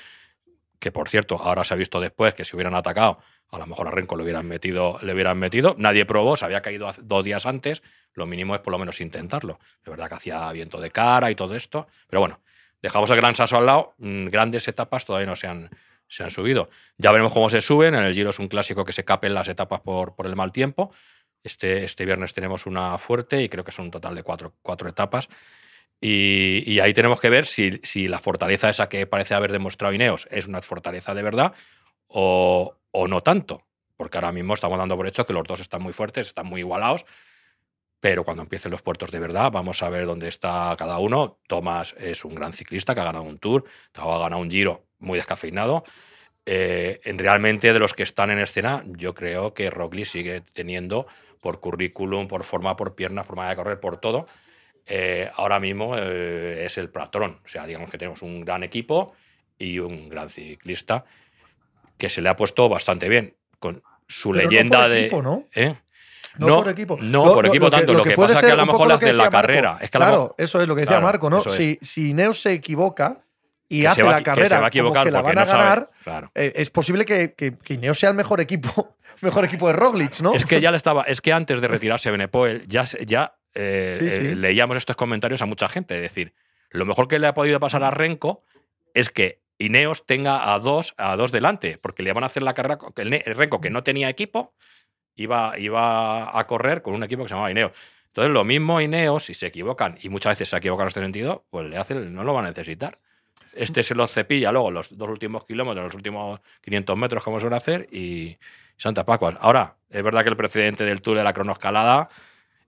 Que 0.78 0.90
por 0.90 1.10
cierto, 1.10 1.36
ahora 1.36 1.62
se 1.62 1.74
ha 1.74 1.76
visto 1.76 2.00
después 2.00 2.32
que 2.32 2.46
si 2.46 2.56
hubieran 2.56 2.74
atacado, 2.74 3.18
a 3.52 3.58
lo 3.58 3.66
mejor 3.66 3.88
a 3.88 3.90
Renko 3.90 4.16
le 4.16 4.22
hubieran 4.22 4.46
metido, 4.46 4.98
le 5.02 5.12
hubieran 5.12 5.38
metido. 5.38 5.74
Nadie 5.78 6.04
probó, 6.04 6.36
se 6.36 6.44
había 6.44 6.62
caído 6.62 6.92
dos 7.02 7.24
días 7.24 7.46
antes. 7.46 7.82
Lo 8.14 8.26
mínimo 8.26 8.54
es 8.54 8.60
por 8.60 8.72
lo 8.72 8.78
menos 8.78 9.00
intentarlo. 9.00 9.58
Es 9.82 9.90
verdad 9.90 10.08
que 10.08 10.14
hacía 10.14 10.50
viento 10.52 10.80
de 10.80 10.90
cara 10.90 11.30
y 11.30 11.34
todo 11.34 11.54
esto. 11.56 11.88
Pero 12.08 12.20
bueno, 12.20 12.40
dejamos 12.80 13.10
el 13.10 13.16
Gran 13.16 13.34
Sasso 13.34 13.56
al 13.56 13.66
lado. 13.66 13.94
Mm, 13.98 14.28
grandes 14.28 14.68
etapas 14.68 15.04
todavía 15.04 15.26
no 15.26 15.36
se 15.36 15.48
han, 15.48 15.70
se 16.06 16.22
han 16.22 16.30
subido. 16.30 16.70
Ya 16.96 17.10
veremos 17.10 17.32
cómo 17.32 17.50
se 17.50 17.60
suben. 17.60 17.94
En 17.94 18.04
el 18.04 18.14
Giro 18.14 18.30
es 18.30 18.38
un 18.38 18.48
clásico 18.48 18.84
que 18.84 18.92
se 18.92 19.04
capen 19.04 19.34
las 19.34 19.48
etapas 19.48 19.80
por, 19.80 20.14
por 20.14 20.26
el 20.26 20.36
mal 20.36 20.52
tiempo. 20.52 20.92
Este, 21.42 21.84
este 21.84 22.04
viernes 22.04 22.32
tenemos 22.32 22.66
una 22.66 22.98
fuerte 22.98 23.42
y 23.42 23.48
creo 23.48 23.64
que 23.64 23.72
son 23.72 23.86
un 23.86 23.90
total 23.90 24.14
de 24.14 24.22
cuatro, 24.22 24.54
cuatro 24.62 24.88
etapas. 24.88 25.28
Y, 26.00 26.62
y, 26.66 26.80
ahí 26.80 26.94
tenemos 26.94 27.20
que 27.20 27.28
ver 27.28 27.44
si, 27.44 27.78
si, 27.82 28.08
la 28.08 28.20
fortaleza 28.20 28.70
esa 28.70 28.88
que 28.88 29.06
parece 29.06 29.34
haber 29.34 29.52
demostrado 29.52 29.92
Ineos 29.92 30.26
es 30.30 30.46
una 30.46 30.62
fortaleza 30.62 31.14
de 31.14 31.22
verdad 31.22 31.52
o, 32.08 32.79
o 32.92 33.08
no 33.08 33.22
tanto, 33.22 33.62
porque 33.96 34.18
ahora 34.18 34.32
mismo 34.32 34.54
estamos 34.54 34.78
dando 34.78 34.96
por 34.96 35.06
hecho 35.06 35.26
que 35.26 35.32
los 35.32 35.44
dos 35.44 35.60
están 35.60 35.82
muy 35.82 35.92
fuertes, 35.92 36.28
están 36.28 36.46
muy 36.46 36.60
igualados, 36.60 37.04
pero 38.00 38.24
cuando 38.24 38.42
empiecen 38.42 38.72
los 38.72 38.82
puertos 38.82 39.10
de 39.10 39.18
verdad, 39.18 39.50
vamos 39.52 39.82
a 39.82 39.90
ver 39.90 40.06
dónde 40.06 40.28
está 40.28 40.74
cada 40.78 40.98
uno. 40.98 41.38
Tomás 41.46 41.94
es 41.98 42.24
un 42.24 42.34
gran 42.34 42.54
ciclista 42.54 42.94
que 42.94 43.00
ha 43.02 43.04
ganado 43.04 43.24
un 43.24 43.38
Tour, 43.38 43.64
ha 43.94 44.18
ganado 44.18 44.40
un 44.40 44.50
Giro 44.50 44.86
muy 44.98 45.18
descafeinado. 45.18 45.84
Eh, 46.46 47.00
realmente 47.18 47.72
de 47.72 47.78
los 47.78 47.92
que 47.92 48.02
están 48.02 48.30
en 48.30 48.38
escena, 48.38 48.82
yo 48.86 49.14
creo 49.14 49.52
que 49.52 49.68
Roglic 49.68 50.06
sigue 50.06 50.40
teniendo 50.40 51.06
por 51.40 51.60
currículum, 51.60 52.26
por 52.26 52.44
forma, 52.44 52.74
por 52.76 52.94
piernas, 52.94 53.26
forma 53.26 53.48
de 53.48 53.56
correr, 53.56 53.80
por 53.80 53.98
todo. 53.98 54.26
Eh, 54.86 55.30
ahora 55.34 55.60
mismo 55.60 55.94
eh, 55.96 56.64
es 56.64 56.78
el 56.78 56.88
patrón. 56.90 57.40
O 57.44 57.48
sea, 57.48 57.66
digamos 57.66 57.90
que 57.90 57.98
tenemos 57.98 58.22
un 58.22 58.40
gran 58.44 58.62
equipo 58.62 59.14
y 59.58 59.78
un 59.78 60.08
gran 60.08 60.30
ciclista 60.30 61.04
que 62.00 62.08
se 62.08 62.20
le 62.20 62.28
ha 62.28 62.34
puesto 62.34 62.68
bastante 62.68 63.08
bien. 63.08 63.36
Con 63.60 63.82
su 64.08 64.32
leyenda 64.32 64.88
de. 64.88 65.06
Equipo, 65.06 65.22
¿no? 65.22 65.44
¿eh? 65.54 65.76
No, 66.38 66.62
por 66.62 66.68
equipo. 66.68 66.98
No, 67.00 67.24
por 67.34 67.46
equipo 67.46 67.70
tanto. 67.70 67.92
Lo 67.92 68.02
que, 68.02 68.16
pasa 68.16 68.34
es 68.34 68.40
que 68.40 68.50
a 68.50 68.56
lo 68.56 68.66
mejor 68.66 68.88
le 68.88 68.94
hacen 68.94 69.16
la 69.16 69.30
carrera. 69.30 69.78
claro, 69.90 70.34
eso 70.38 70.60
es 70.60 70.66
lo 70.66 70.74
que 70.74 70.82
decía 70.82 71.00
Marco, 71.00 71.30
¿no? 71.30 71.40
Si, 71.40 71.78
si 71.82 72.14
Neos 72.14 72.40
se 72.40 72.52
equivoca 72.52 73.20
y 73.68 73.86
hace 73.86 74.02
la 74.02 74.22
carrera 74.22 74.48
se 74.48 74.58
va 74.58 74.64
a 74.64 74.68
equivocar 74.68 75.04
que 75.04 75.12
la 75.12 75.22
van 75.22 75.38
a 75.38 75.44
ganar, 75.44 75.90
eh, 76.34 76.52
es 76.56 76.70
posible 76.70 77.04
que, 77.04 77.34
que, 77.34 77.54
Ineos 77.72 77.98
sea 77.98 78.08
el 78.08 78.16
mejor 78.16 78.40
equipo, 78.40 78.96
mejor 79.20 79.44
equipo 79.44 79.68
de 79.68 79.74
Roglic, 79.74 80.20
¿no? 80.20 80.34
Es 80.34 80.44
que 80.44 80.60
ya 80.60 80.70
le 80.70 80.76
estaba, 80.76 81.02
es 81.04 81.20
que 81.20 81.32
antes 81.32 81.60
de 81.60 81.68
retirarse 81.68 82.10
Benepoel 82.10 82.66
ya, 82.66 82.84
ya 83.06 83.36
eh, 83.54 84.34
leíamos 84.36 84.76
estos 84.76 84.96
comentarios 84.96 85.42
a 85.42 85.46
mucha 85.46 85.68
gente, 85.68 85.94
es 85.94 86.00
decir, 86.00 86.34
lo 86.70 86.84
mejor 86.84 87.06
que 87.06 87.18
le 87.18 87.26
ha 87.26 87.34
podido 87.34 87.60
pasar 87.60 87.84
a 87.84 87.90
Renko 87.90 88.44
es 88.94 89.08
que 89.08 89.40
Ineos 89.60 90.06
tenga 90.06 90.52
a 90.52 90.58
dos, 90.58 90.94
a 90.96 91.14
dos 91.16 91.32
delante, 91.32 91.78
porque 91.78 92.02
le 92.02 92.12
van 92.14 92.24
a 92.24 92.26
hacer 92.26 92.42
la 92.42 92.54
carrera. 92.54 92.78
El, 92.96 93.10
Renko, 93.36 93.60
que 93.60 93.68
no 93.68 93.82
tenía 93.82 94.08
equipo, 94.08 94.54
iba, 95.14 95.58
iba 95.58 96.36
a 96.36 96.46
correr 96.46 96.80
con 96.80 96.94
un 96.94 97.04
equipo 97.04 97.22
que 97.22 97.28
se 97.28 97.34
llamaba 97.34 97.50
Ineos. 97.50 97.72
Entonces, 98.06 98.32
lo 98.32 98.42
mismo 98.42 98.80
Ineos, 98.80 99.26
si 99.26 99.34
se 99.34 99.46
equivocan, 99.46 99.98
y 100.00 100.08
muchas 100.08 100.32
veces 100.32 100.48
se 100.48 100.56
equivocan 100.56 100.84
en 100.84 100.88
este 100.88 101.00
sentido, 101.00 101.44
pues 101.50 101.68
le 101.68 101.76
hace, 101.76 101.94
no 101.94 102.24
lo 102.24 102.32
va 102.32 102.40
a 102.40 102.44
necesitar. 102.44 102.98
Este 103.52 103.82
se 103.82 103.94
lo 103.94 104.06
cepilla 104.06 104.50
luego 104.50 104.70
los 104.70 104.96
dos 104.96 105.10
últimos 105.10 105.44
kilómetros, 105.44 105.84
los 105.84 105.94
últimos 105.94 106.40
500 106.62 106.96
metros, 106.96 107.22
como 107.22 107.38
suele 107.38 107.56
hacer, 107.56 107.86
y 107.92 108.38
Santa 108.78 109.04
Pacuas. 109.04 109.36
Ahora, 109.40 109.76
es 109.90 110.02
verdad 110.02 110.22
que 110.22 110.30
el 110.30 110.36
precedente 110.36 110.84
del 110.84 111.02
Tour 111.02 111.18
de 111.18 111.24
la 111.24 111.34
cronoescalada, 111.34 112.08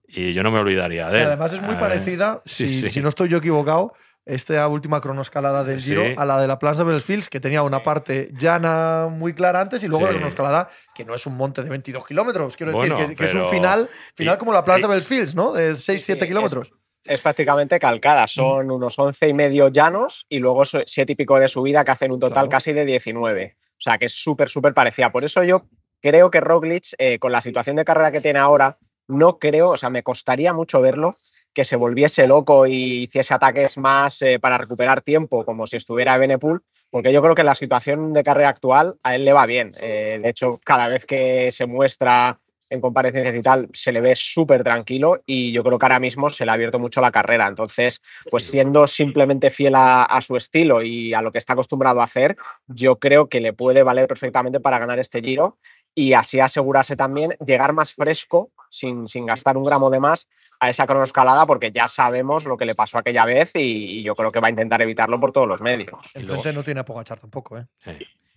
y 0.07 0.35
yo 0.35 0.43
no 0.43 0.51
me 0.51 0.59
olvidaría 0.59 1.09
de 1.09 1.21
él. 1.21 1.27
además 1.27 1.55
es 1.55 1.63
muy 1.63 1.77
parecida, 1.77 2.43
si 2.45 3.01
no 3.01 3.09
estoy 3.09 3.31
yo 3.31 3.39
equivocado, 3.39 3.95
esta 4.25 4.67
última 4.69 5.01
cronoescalada 5.01 5.65
del 5.65 5.81
Giro 5.81 6.05
a 6.17 6.25
la 6.25 6.41
de 6.41 6.47
la 6.47 6.59
Plaza 6.59 6.85
de 6.85 6.93
Belfields, 6.93 7.29
que 7.29 7.41
tenía 7.41 7.63
una 7.63 7.83
parte 7.83 8.31
llana 8.39 9.09
muy 9.11 9.35
clara 9.35 9.61
antes 9.61 9.83
y 9.83 9.89
luego 9.89 10.07
la 10.07 10.13
cronoescalada 10.13 10.71
que 10.95 11.05
no 11.05 11.15
es 11.15 11.27
un 11.27 11.37
monte 11.37 11.63
de 11.63 11.71
22 11.71 12.07
kilómetros. 12.07 12.57
Quiero 12.57 12.73
decir 12.73 13.17
que, 13.17 13.25
es 13.25 13.35
un 13.35 13.49
final, 13.49 13.89
final 14.15 14.39
como 14.39 14.53
la 14.53 14.65
Plaza 14.65 14.87
de 14.87 14.95
Belfields, 14.95 15.35
¿no? 15.35 15.53
De 15.53 15.73
6-7 15.73 16.27
kilómetros. 16.27 16.73
Es, 17.05 17.21
prácticamente 17.21 17.81
calcada. 17.81 18.29
Son 18.29 18.71
unos 18.71 18.97
11 18.97 19.29
y 19.29 19.35
medio 19.35 19.69
llanos 19.69 20.25
y 20.29 20.39
luego 20.39 20.65
7 20.65 21.13
y 21.13 21.17
pico 21.17 21.39
de 21.41 21.49
subida 21.49 21.85
que 21.85 21.91
hacen 21.91 22.13
un 22.13 22.21
total 22.21 22.49
casi 22.49 22.73
de 22.73 22.85
19. 22.85 23.57
O 23.59 23.81
sea 23.81 23.99
que 23.99 24.05
es 24.05 24.13
súper, 24.13 24.49
súper 24.49 24.73
parecida. 24.73 25.11
Por 25.11 25.25
eso 25.25 25.43
yo 25.43 25.65
creo 26.01 26.31
que 26.31 26.41
Roglic, 26.41 26.95
eh, 26.99 27.19
con 27.19 27.33
la 27.33 27.43
situación 27.43 27.75
de 27.75 27.85
carrera 27.85 28.13
que 28.13 28.21
tiene 28.21 28.39
ahora, 28.39 28.79
no 29.09 29.39
creo, 29.41 29.71
o 29.71 29.77
sea, 29.77 29.91
me 29.91 30.05
costaría 30.05 30.53
mucho 30.53 30.81
verlo 30.81 31.17
que 31.53 31.65
se 31.65 31.77
volviese 31.77 32.27
loco 32.27 32.67
y 32.67 33.05
hiciese 33.05 33.35
ataques 33.35 33.79
más 33.79 34.23
eh, 34.23 34.39
para 34.39 34.59
recuperar 34.59 35.03
tiempo, 35.03 35.45
como 35.45 35.67
si 35.67 35.77
estuviera 35.77 36.17
Benepool, 36.17 36.63
porque 36.91 37.13
yo 37.13 37.23
creo 37.23 37.35
que 37.35 37.45
la 37.45 37.55
situación 37.55 38.13
de 38.13 38.25
carrera 38.25 38.51
actual 38.51 38.97
a 39.03 39.15
él 39.15 39.25
le 39.25 39.33
va 39.33 39.47
bien. 39.47 39.73
Eh, 39.81 40.21
de 40.23 40.29
hecho, 40.29 40.61
cada 40.65 40.89
vez 40.89 41.07
que 41.07 41.51
se 41.51 41.67
muestra 41.67 42.39
en 42.73 42.81
comparecencias 42.81 43.35
y 43.35 43.43
tal, 43.43 43.69
se 43.75 43.93
le 43.93 44.01
ve 44.01 44.15
súper 44.15 44.65
tranquilo 44.65 45.23
y 45.27 45.53
yo 45.53 45.63
creo 45.63 45.79
que 45.79 45.85
ahora 45.85 46.01
mismo 46.01 46.31
se 46.31 46.47
le 46.47 46.51
ha 46.51 46.55
abierto 46.55 46.79
mucho 46.79 47.03
la 47.03 47.13
carrera. 47.13 47.47
Entonces, 47.47 48.01
pues 48.31 48.45
siendo 48.45 48.87
simplemente 48.87 49.51
fiel 49.51 49.75
a, 49.77 50.19
su 50.23 50.37
estilo 50.37 50.83
y 50.83 51.13
a 51.13 51.21
lo 51.21 51.33
que 51.33 51.39
está 51.39 51.53
acostumbrado 51.53 52.01
a 52.01 52.05
hacer, 52.05 52.37
yo 52.67 52.99
creo 52.99 53.29
que 53.29 53.41
le 53.41 53.53
puede 53.53 53.83
valer 53.83 54.09
perfectamente 54.09 54.59
para 54.59 54.79
ganar 54.79 54.99
este 54.99 55.21
giro 55.21 55.59
y 55.95 56.15
así 56.15 56.41
asegurarse 56.41 56.97
también 56.97 57.37
llegar 57.45 57.73
más 57.73 57.93
fresco, 57.93 58.51
sin, 58.71 59.07
sin 59.07 59.27
gastar 59.27 59.57
un 59.57 59.65
gramo 59.65 59.91
de 59.91 60.01
más, 60.01 60.29
a 60.61 60.71
esa 60.71 60.87
cronoescalada, 60.87 61.45
porque 61.45 61.73
ya 61.73 61.89
sabemos 61.89 62.45
lo 62.45 62.57
que 62.57 62.65
le 62.65 62.75
pasó 62.75 62.99
aquella 62.99 63.25
vez 63.25 63.51
y, 63.55 64.03
yo 64.03 64.15
creo 64.15 64.31
que 64.31 64.41
va 64.41 64.47
a 64.47 64.51
intentar 64.51 64.81
evitarlo 64.81 65.21
por 65.21 65.33
todos 65.33 65.49
los 65.49 65.61
medios. 65.61 65.91
Entonces 66.15 66.55
no 66.55 66.63
tiene 66.63 66.81
a 66.81 66.85
Pogachar 66.85 67.19
tampoco, 67.19 67.59
¿eh? 67.59 67.67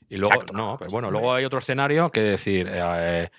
Y 0.10 0.18
luego, 0.18 0.42
no, 0.54 0.76
pero 0.78 0.92
bueno, 0.92 1.10
luego 1.10 1.34
hay 1.34 1.46
otro 1.46 1.60
escenario 1.60 2.12
que 2.12 2.22
decir, 2.22 2.68
eh, 2.70 3.30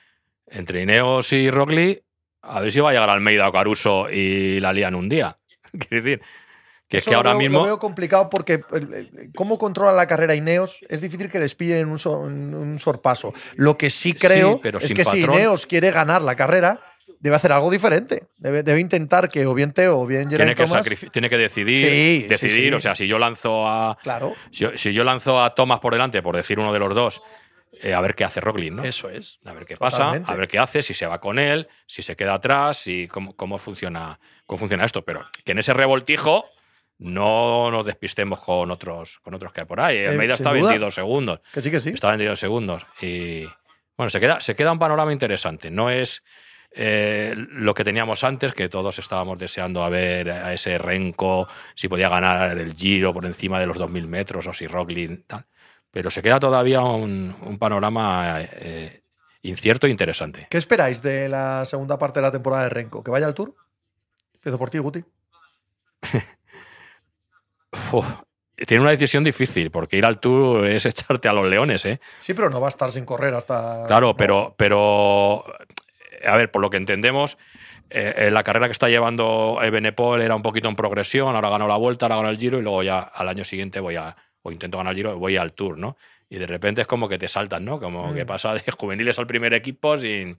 entre 0.46 0.82
Ineos 0.82 1.32
y 1.32 1.50
Roglic, 1.50 2.02
a 2.42 2.60
ver 2.60 2.72
si 2.72 2.80
va 2.80 2.90
a 2.90 2.92
llegar 2.92 3.10
Almeida 3.10 3.48
o 3.48 3.52
Caruso 3.52 4.10
y 4.10 4.60
la 4.60 4.72
lían 4.72 4.94
un 4.94 5.08
día. 5.08 5.38
Quiero 5.72 6.04
decir, 6.04 6.22
que 6.88 6.98
es 6.98 7.04
que 7.04 7.14
ahora 7.14 7.34
mismo. 7.34 7.60
Lo 7.60 7.64
veo 7.64 7.78
complicado 7.78 8.30
porque 8.30 8.62
cómo 9.34 9.58
controla 9.58 9.92
la 9.92 10.06
carrera 10.06 10.34
Ineos 10.34 10.80
es 10.88 11.00
difícil 11.00 11.30
que 11.30 11.38
les 11.38 11.54
pillen 11.54 11.88
un, 11.88 12.54
un 12.54 12.78
sorpaso. 12.78 13.34
Lo 13.54 13.76
que 13.76 13.90
sí 13.90 14.14
creo 14.14 14.60
es 14.80 14.92
que 14.92 15.04
si 15.04 15.22
Ineos 15.22 15.66
quiere 15.66 15.90
ganar 15.90 16.22
la 16.22 16.36
carrera, 16.36 16.80
debe 17.20 17.36
hacer 17.36 17.52
algo 17.52 17.70
diferente. 17.70 18.24
Debe, 18.36 18.78
intentar 18.78 19.28
que 19.28 19.46
o 19.46 19.54
bien 19.54 19.72
Teo 19.72 20.00
o 20.00 20.06
bien 20.06 20.28
tiene 20.28 20.54
que 20.54 21.08
tiene 21.10 21.28
que 21.28 21.38
decidir, 21.38 22.28
decidir, 22.28 22.74
o 22.74 22.80
sea, 22.80 22.94
si 22.94 23.06
yo 23.06 23.18
lanzo 23.18 23.66
a 23.66 23.98
claro. 24.02 24.34
si, 24.50 24.92
yo 24.92 25.04
lanzo 25.04 25.42
a 25.42 25.54
Thomas 25.54 25.80
por 25.80 25.92
delante, 25.92 26.22
por 26.22 26.36
decir 26.36 26.58
uno 26.58 26.72
de 26.72 26.78
los 26.78 26.94
dos, 26.94 27.22
eh, 27.82 27.94
a 27.94 28.00
ver 28.00 28.14
qué 28.14 28.24
hace 28.24 28.40
Roglic, 28.40 28.72
¿no? 28.72 28.84
Eso 28.84 29.10
es. 29.10 29.40
A 29.44 29.52
ver 29.52 29.66
qué 29.66 29.76
pasa, 29.76 30.12
a 30.12 30.34
ver 30.34 30.48
qué 30.48 30.58
hace, 30.58 30.82
si 30.82 30.94
se 30.94 31.06
va 31.06 31.20
con 31.20 31.38
él, 31.38 31.68
si 31.86 32.02
se 32.02 32.16
queda 32.16 32.34
atrás, 32.34 32.78
si 32.78 33.08
cómo, 33.08 33.34
cómo 33.34 33.58
funciona 33.58 34.18
cómo 34.46 34.58
funciona 34.58 34.84
esto, 34.84 35.04
pero 35.04 35.26
que 35.44 35.52
en 35.52 35.58
ese 35.58 35.74
revoltijo 35.74 36.46
no 36.98 37.70
nos 37.70 37.86
despistemos 37.86 38.40
con 38.40 38.70
otros 38.70 39.18
con 39.22 39.34
otros 39.34 39.52
que 39.52 39.62
hay 39.62 39.66
por 39.66 39.80
ahí. 39.80 39.98
El 39.98 40.20
eh, 40.20 40.32
está 40.32 40.50
a 40.50 40.52
22 40.52 40.94
segundos. 40.94 41.40
Que 41.52 41.62
sí, 41.62 41.70
que 41.70 41.80
sí. 41.80 41.90
Está 41.90 42.08
a 42.08 42.10
22 42.12 42.38
segundos 42.38 42.86
y 43.00 43.44
bueno, 43.96 44.10
se 44.10 44.20
queda 44.20 44.40
se 44.40 44.54
queda 44.54 44.72
un 44.72 44.78
panorama 44.78 45.12
interesante. 45.12 45.70
No 45.70 45.90
es 45.90 46.22
eh, 46.78 47.34
lo 47.36 47.74
que 47.74 47.84
teníamos 47.84 48.22
antes, 48.22 48.52
que 48.52 48.68
todos 48.68 48.98
estábamos 48.98 49.38
deseando 49.38 49.82
a 49.82 49.88
ver 49.88 50.30
a 50.30 50.52
ese 50.52 50.76
Renko, 50.76 51.48
si 51.74 51.88
podía 51.88 52.10
ganar 52.10 52.58
el 52.58 52.74
Giro 52.74 53.14
por 53.14 53.24
encima 53.24 53.58
de 53.58 53.66
los 53.66 53.78
2.000 53.78 54.06
metros 54.06 54.46
o 54.46 54.52
si 54.52 54.66
Roglic 54.66 55.26
tal. 55.26 55.46
Pero 55.90 56.10
se 56.10 56.20
queda 56.20 56.38
todavía 56.38 56.82
un, 56.82 57.56
panorama 57.58 58.42
eh, 58.42 59.02
incierto 59.40 59.86
e 59.86 59.90
interesante. 59.90 60.46
¿Qué 60.50 60.58
esperáis 60.58 61.00
de 61.00 61.30
la 61.30 61.64
segunda 61.64 61.98
parte 61.98 62.20
de 62.20 62.26
la 62.26 62.32
temporada 62.32 62.64
de 62.64 62.68
Renko? 62.68 63.02
¿Que 63.02 63.10
vaya 63.10 63.26
al 63.26 63.34
Tour? 63.34 63.54
Empiezo 64.34 64.58
por 64.58 64.68
ti, 64.68 64.78
Guti. 64.78 65.02
tiene 68.66 68.80
una 68.80 68.90
decisión 68.90 69.24
difícil, 69.24 69.70
porque 69.70 69.96
ir 69.96 70.04
al 70.04 70.18
Tour 70.18 70.66
es 70.66 70.86
echarte 70.86 71.28
a 71.28 71.32
los 71.32 71.46
leones, 71.46 71.84
¿eh? 71.84 72.00
Sí, 72.20 72.34
pero 72.34 72.50
no 72.50 72.60
va 72.60 72.68
a 72.68 72.70
estar 72.70 72.90
sin 72.90 73.04
correr 73.04 73.34
hasta. 73.34 73.84
Claro, 73.86 74.16
pero, 74.16 74.54
pero 74.56 75.44
a 76.24 76.36
ver, 76.36 76.50
por 76.50 76.62
lo 76.62 76.70
que 76.70 76.76
entendemos, 76.76 77.38
eh, 77.90 78.14
eh, 78.16 78.30
la 78.30 78.42
carrera 78.42 78.66
que 78.66 78.72
está 78.72 78.88
llevando 78.88 79.58
Ebenepol 79.62 80.20
era 80.20 80.34
un 80.34 80.42
poquito 80.42 80.68
en 80.68 80.76
progresión, 80.76 81.34
ahora 81.34 81.50
ganó 81.50 81.68
la 81.68 81.76
vuelta, 81.76 82.06
ahora 82.06 82.16
ganó 82.16 82.30
el 82.30 82.38
Giro 82.38 82.58
y 82.58 82.62
luego 82.62 82.82
ya 82.82 83.00
al 83.00 83.28
año 83.28 83.44
siguiente 83.44 83.80
voy 83.80 83.96
a, 83.96 84.16
o 84.42 84.50
intento 84.50 84.78
ganar 84.78 84.92
el 84.92 84.96
Giro, 84.96 85.18
voy 85.18 85.36
al 85.36 85.52
Tour, 85.52 85.78
¿no? 85.78 85.96
Y 86.28 86.38
de 86.38 86.46
repente 86.46 86.80
es 86.80 86.86
como 86.86 87.08
que 87.08 87.18
te 87.18 87.28
saltan, 87.28 87.64
¿no? 87.64 87.78
Como 87.78 88.12
que 88.12 88.24
mm. 88.24 88.26
pasa 88.26 88.54
de 88.54 88.60
juveniles 88.76 89.18
al 89.18 89.26
primer 89.26 89.54
equipo 89.54 89.98
sin... 89.98 90.38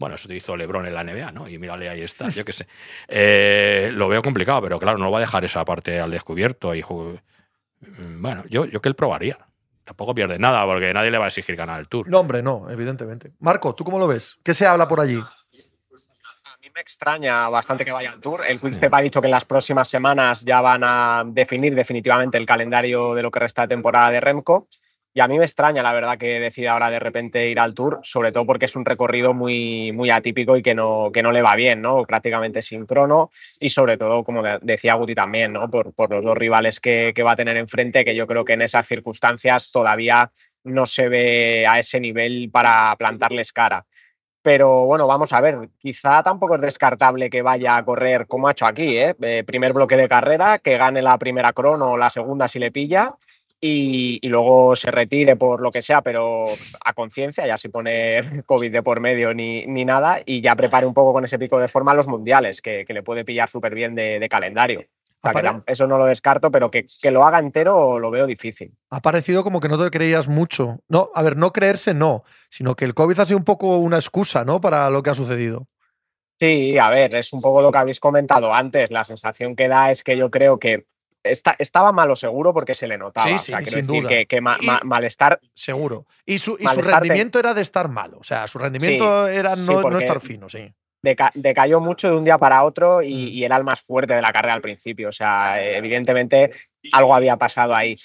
Bueno, 0.00 0.14
eso 0.14 0.28
te 0.28 0.34
hizo 0.34 0.56
Lebron 0.56 0.86
en 0.86 0.94
la 0.94 1.04
NBA, 1.04 1.30
¿no? 1.30 1.46
Y 1.46 1.58
mírale, 1.58 1.90
ahí 1.90 2.00
está, 2.00 2.30
yo 2.30 2.42
qué 2.44 2.54
sé. 2.54 2.66
Eh, 3.08 3.90
lo 3.92 4.08
veo 4.08 4.22
complicado, 4.22 4.62
pero 4.62 4.78
claro, 4.78 4.96
no 4.96 5.10
va 5.10 5.18
a 5.18 5.20
dejar 5.20 5.44
esa 5.44 5.62
parte 5.64 6.00
al 6.00 6.10
descubierto. 6.10 6.74
Y, 6.74 6.82
mm, 6.82 8.22
bueno, 8.22 8.44
yo, 8.48 8.64
yo 8.64 8.80
que 8.80 8.88
él 8.88 8.94
probaría. 8.94 9.38
Tampoco 9.84 10.14
pierde 10.14 10.38
nada, 10.38 10.64
porque 10.64 10.94
nadie 10.94 11.10
le 11.10 11.18
va 11.18 11.26
a 11.26 11.28
exigir 11.28 11.54
ganar 11.54 11.80
el 11.80 11.88
Tour. 11.88 12.08
No, 12.08 12.20
hombre, 12.20 12.42
no, 12.42 12.70
evidentemente. 12.70 13.32
Marco, 13.40 13.74
¿tú 13.74 13.84
cómo 13.84 13.98
lo 13.98 14.06
ves? 14.06 14.38
¿Qué 14.42 14.54
se 14.54 14.66
habla 14.66 14.88
por 14.88 15.00
allí? 15.00 15.18
A 15.18 16.56
mí 16.62 16.70
me 16.74 16.80
extraña 16.80 17.50
bastante 17.50 17.84
que 17.84 17.92
vaya 17.92 18.12
al 18.12 18.20
Tour. 18.20 18.44
El 18.46 18.58
Quickstep 18.58 18.94
ha 18.94 19.02
dicho 19.02 19.20
que 19.20 19.26
en 19.26 19.32
las 19.32 19.44
próximas 19.44 19.88
semanas 19.88 20.42
ya 20.42 20.62
van 20.62 20.82
a 20.82 21.24
definir 21.26 21.74
definitivamente 21.74 22.38
el 22.38 22.46
calendario 22.46 23.14
de 23.14 23.22
lo 23.22 23.30
que 23.30 23.40
resta 23.40 23.62
de 23.62 23.68
temporada 23.68 24.10
de 24.10 24.20
Remco. 24.20 24.68
Y 25.12 25.20
a 25.20 25.26
mí 25.26 25.38
me 25.38 25.44
extraña, 25.44 25.82
la 25.82 25.92
verdad, 25.92 26.18
que 26.18 26.38
decida 26.38 26.72
ahora 26.72 26.88
de 26.88 27.00
repente 27.00 27.48
ir 27.48 27.58
al 27.58 27.74
Tour, 27.74 27.98
sobre 28.04 28.30
todo 28.30 28.46
porque 28.46 28.66
es 28.66 28.76
un 28.76 28.84
recorrido 28.84 29.34
muy, 29.34 29.90
muy 29.90 30.08
atípico 30.10 30.56
y 30.56 30.62
que 30.62 30.72
no, 30.72 31.10
que 31.12 31.22
no 31.22 31.32
le 31.32 31.42
va 31.42 31.56
bien, 31.56 31.82
¿no? 31.82 32.04
Prácticamente 32.04 32.62
sin 32.62 32.86
crono 32.86 33.30
y 33.58 33.70
sobre 33.70 33.96
todo, 33.96 34.22
como 34.22 34.42
decía 34.62 34.94
Guti 34.94 35.16
también, 35.16 35.52
¿no? 35.52 35.68
Por, 35.68 35.92
por 35.94 36.10
los 36.12 36.24
dos 36.24 36.38
rivales 36.38 36.78
que, 36.78 37.12
que 37.12 37.24
va 37.24 37.32
a 37.32 37.36
tener 37.36 37.56
enfrente, 37.56 38.04
que 38.04 38.14
yo 38.14 38.28
creo 38.28 38.44
que 38.44 38.52
en 38.52 38.62
esas 38.62 38.86
circunstancias 38.86 39.72
todavía 39.72 40.30
no 40.62 40.86
se 40.86 41.08
ve 41.08 41.66
a 41.66 41.80
ese 41.80 41.98
nivel 41.98 42.48
para 42.52 42.94
plantarles 42.96 43.52
cara. 43.52 43.86
Pero 44.42 44.86
bueno, 44.86 45.06
vamos 45.08 45.32
a 45.32 45.40
ver, 45.40 45.70
quizá 45.78 46.22
tampoco 46.22 46.54
es 46.54 46.62
descartable 46.62 47.28
que 47.28 47.42
vaya 47.42 47.76
a 47.76 47.84
correr 47.84 48.26
como 48.26 48.48
ha 48.48 48.52
hecho 48.52 48.64
aquí, 48.64 48.96
¿eh? 48.96 49.14
eh 49.20 49.44
primer 49.44 49.72
bloque 49.72 49.96
de 49.96 50.08
carrera, 50.08 50.60
que 50.60 50.78
gane 50.78 51.02
la 51.02 51.18
primera 51.18 51.52
crono 51.52 51.90
o 51.90 51.98
la 51.98 52.10
segunda 52.10 52.46
si 52.48 52.58
le 52.60 52.70
pilla 52.70 53.16
y, 53.60 54.26
luego 54.28 54.74
se 54.74 54.90
retire 54.90 55.36
por 55.36 55.60
lo 55.60 55.70
que 55.70 55.82
sea, 55.82 56.00
pero 56.00 56.46
a 56.84 56.92
conciencia, 56.94 57.46
ya 57.46 57.58
sin 57.58 57.70
poner 57.70 58.44
COVID 58.46 58.72
de 58.72 58.82
por 58.82 59.00
medio 59.00 59.34
ni, 59.34 59.66
ni, 59.66 59.84
nada, 59.84 60.20
y 60.24 60.40
ya 60.40 60.56
prepare 60.56 60.86
un 60.86 60.94
poco 60.94 61.12
con 61.12 61.24
ese 61.24 61.38
pico 61.38 61.60
de 61.60 61.68
forma 61.68 61.94
los 61.94 62.08
mundiales, 62.08 62.62
que, 62.62 62.86
le 62.88 63.02
puede 63.02 63.24
pillar 63.24 63.48
súper 63.48 63.74
bien 63.74 63.94
de, 63.94 64.26
calendario. 64.30 64.84
eso 65.66 65.86
no 65.86 65.98
lo 65.98 66.06
descarto, 66.06 66.50
pero 66.50 66.70
que, 66.70 66.86
que, 67.00 67.10
lo 67.10 67.24
haga 67.24 67.38
entero 67.38 67.98
lo 67.98 68.10
veo 68.10 68.26
difícil. 68.26 68.72
Ha 68.90 69.00
parecido 69.00 69.44
como 69.44 69.60
que 69.60 69.68
no 69.68 69.82
te 69.82 69.90
creías 69.90 70.28
mucho. 70.28 70.78
No, 70.88 71.10
a 71.14 71.22
ver, 71.22 71.36
no 71.36 71.52
creerse 71.52 71.92
no, 71.92 72.24
sino 72.48 72.74
que 72.74 72.86
el 72.86 72.94
COVID 72.94 73.20
ha 73.20 73.24
sido 73.26 73.38
un 73.38 73.44
poco 73.44 73.78
una 73.78 73.96
excusa, 73.96 74.44
¿no? 74.44 74.60
Para 74.60 74.88
lo 74.88 75.02
que 75.02 75.10
ha 75.10 75.14
sucedido. 75.14 75.66
Sí, 76.40 76.78
a 76.78 76.88
ver, 76.88 77.14
es 77.14 77.34
un 77.34 77.42
poco 77.42 77.60
lo 77.60 77.70
que 77.70 77.76
habéis 77.76 78.00
comentado 78.00 78.54
antes. 78.54 78.90
La 78.90 79.04
sensación 79.04 79.54
que 79.54 79.68
da 79.68 79.90
es 79.90 80.02
que 80.02 80.16
yo 80.16 80.30
creo 80.30 80.58
que 80.58 80.86
estaba 81.22 81.92
malo 81.92 82.16
seguro 82.16 82.52
porque 82.52 82.74
se 82.74 82.86
le 82.86 82.96
notaba. 82.96 83.38
Sí, 83.38 83.38
sí, 83.38 83.70
sin 83.70 83.86
duda. 83.86 84.08
Que, 84.26 84.40
malestar. 84.40 85.40
Seguro. 85.54 86.06
Y 86.24 86.38
su, 86.38 86.56
rendimiento 86.56 87.38
era 87.38 87.54
de 87.54 87.62
estar 87.62 87.88
malo. 87.88 88.18
O 88.18 88.24
sea, 88.24 88.46
su 88.46 88.58
rendimiento 88.58 89.28
era 89.28 89.54
no, 89.56 89.98
estar 89.98 90.20
fino, 90.20 90.48
sí. 90.48 90.72
decayó 91.34 91.80
mucho 91.80 92.10
de 92.10 92.16
un 92.16 92.24
día 92.24 92.38
para 92.38 92.64
otro 92.64 93.02
y, 93.02 93.44
era 93.44 93.56
el 93.56 93.64
más 93.64 93.80
fuerte 93.80 94.14
de 94.14 94.22
la 94.22 94.32
carrera 94.32 94.54
al 94.54 94.62
principio. 94.62 95.08
O 95.08 95.12
sea, 95.12 95.62
evidentemente 95.62 96.52
algo 96.92 97.14
había 97.14 97.36
pasado 97.36 97.74
ahí. 97.74 97.96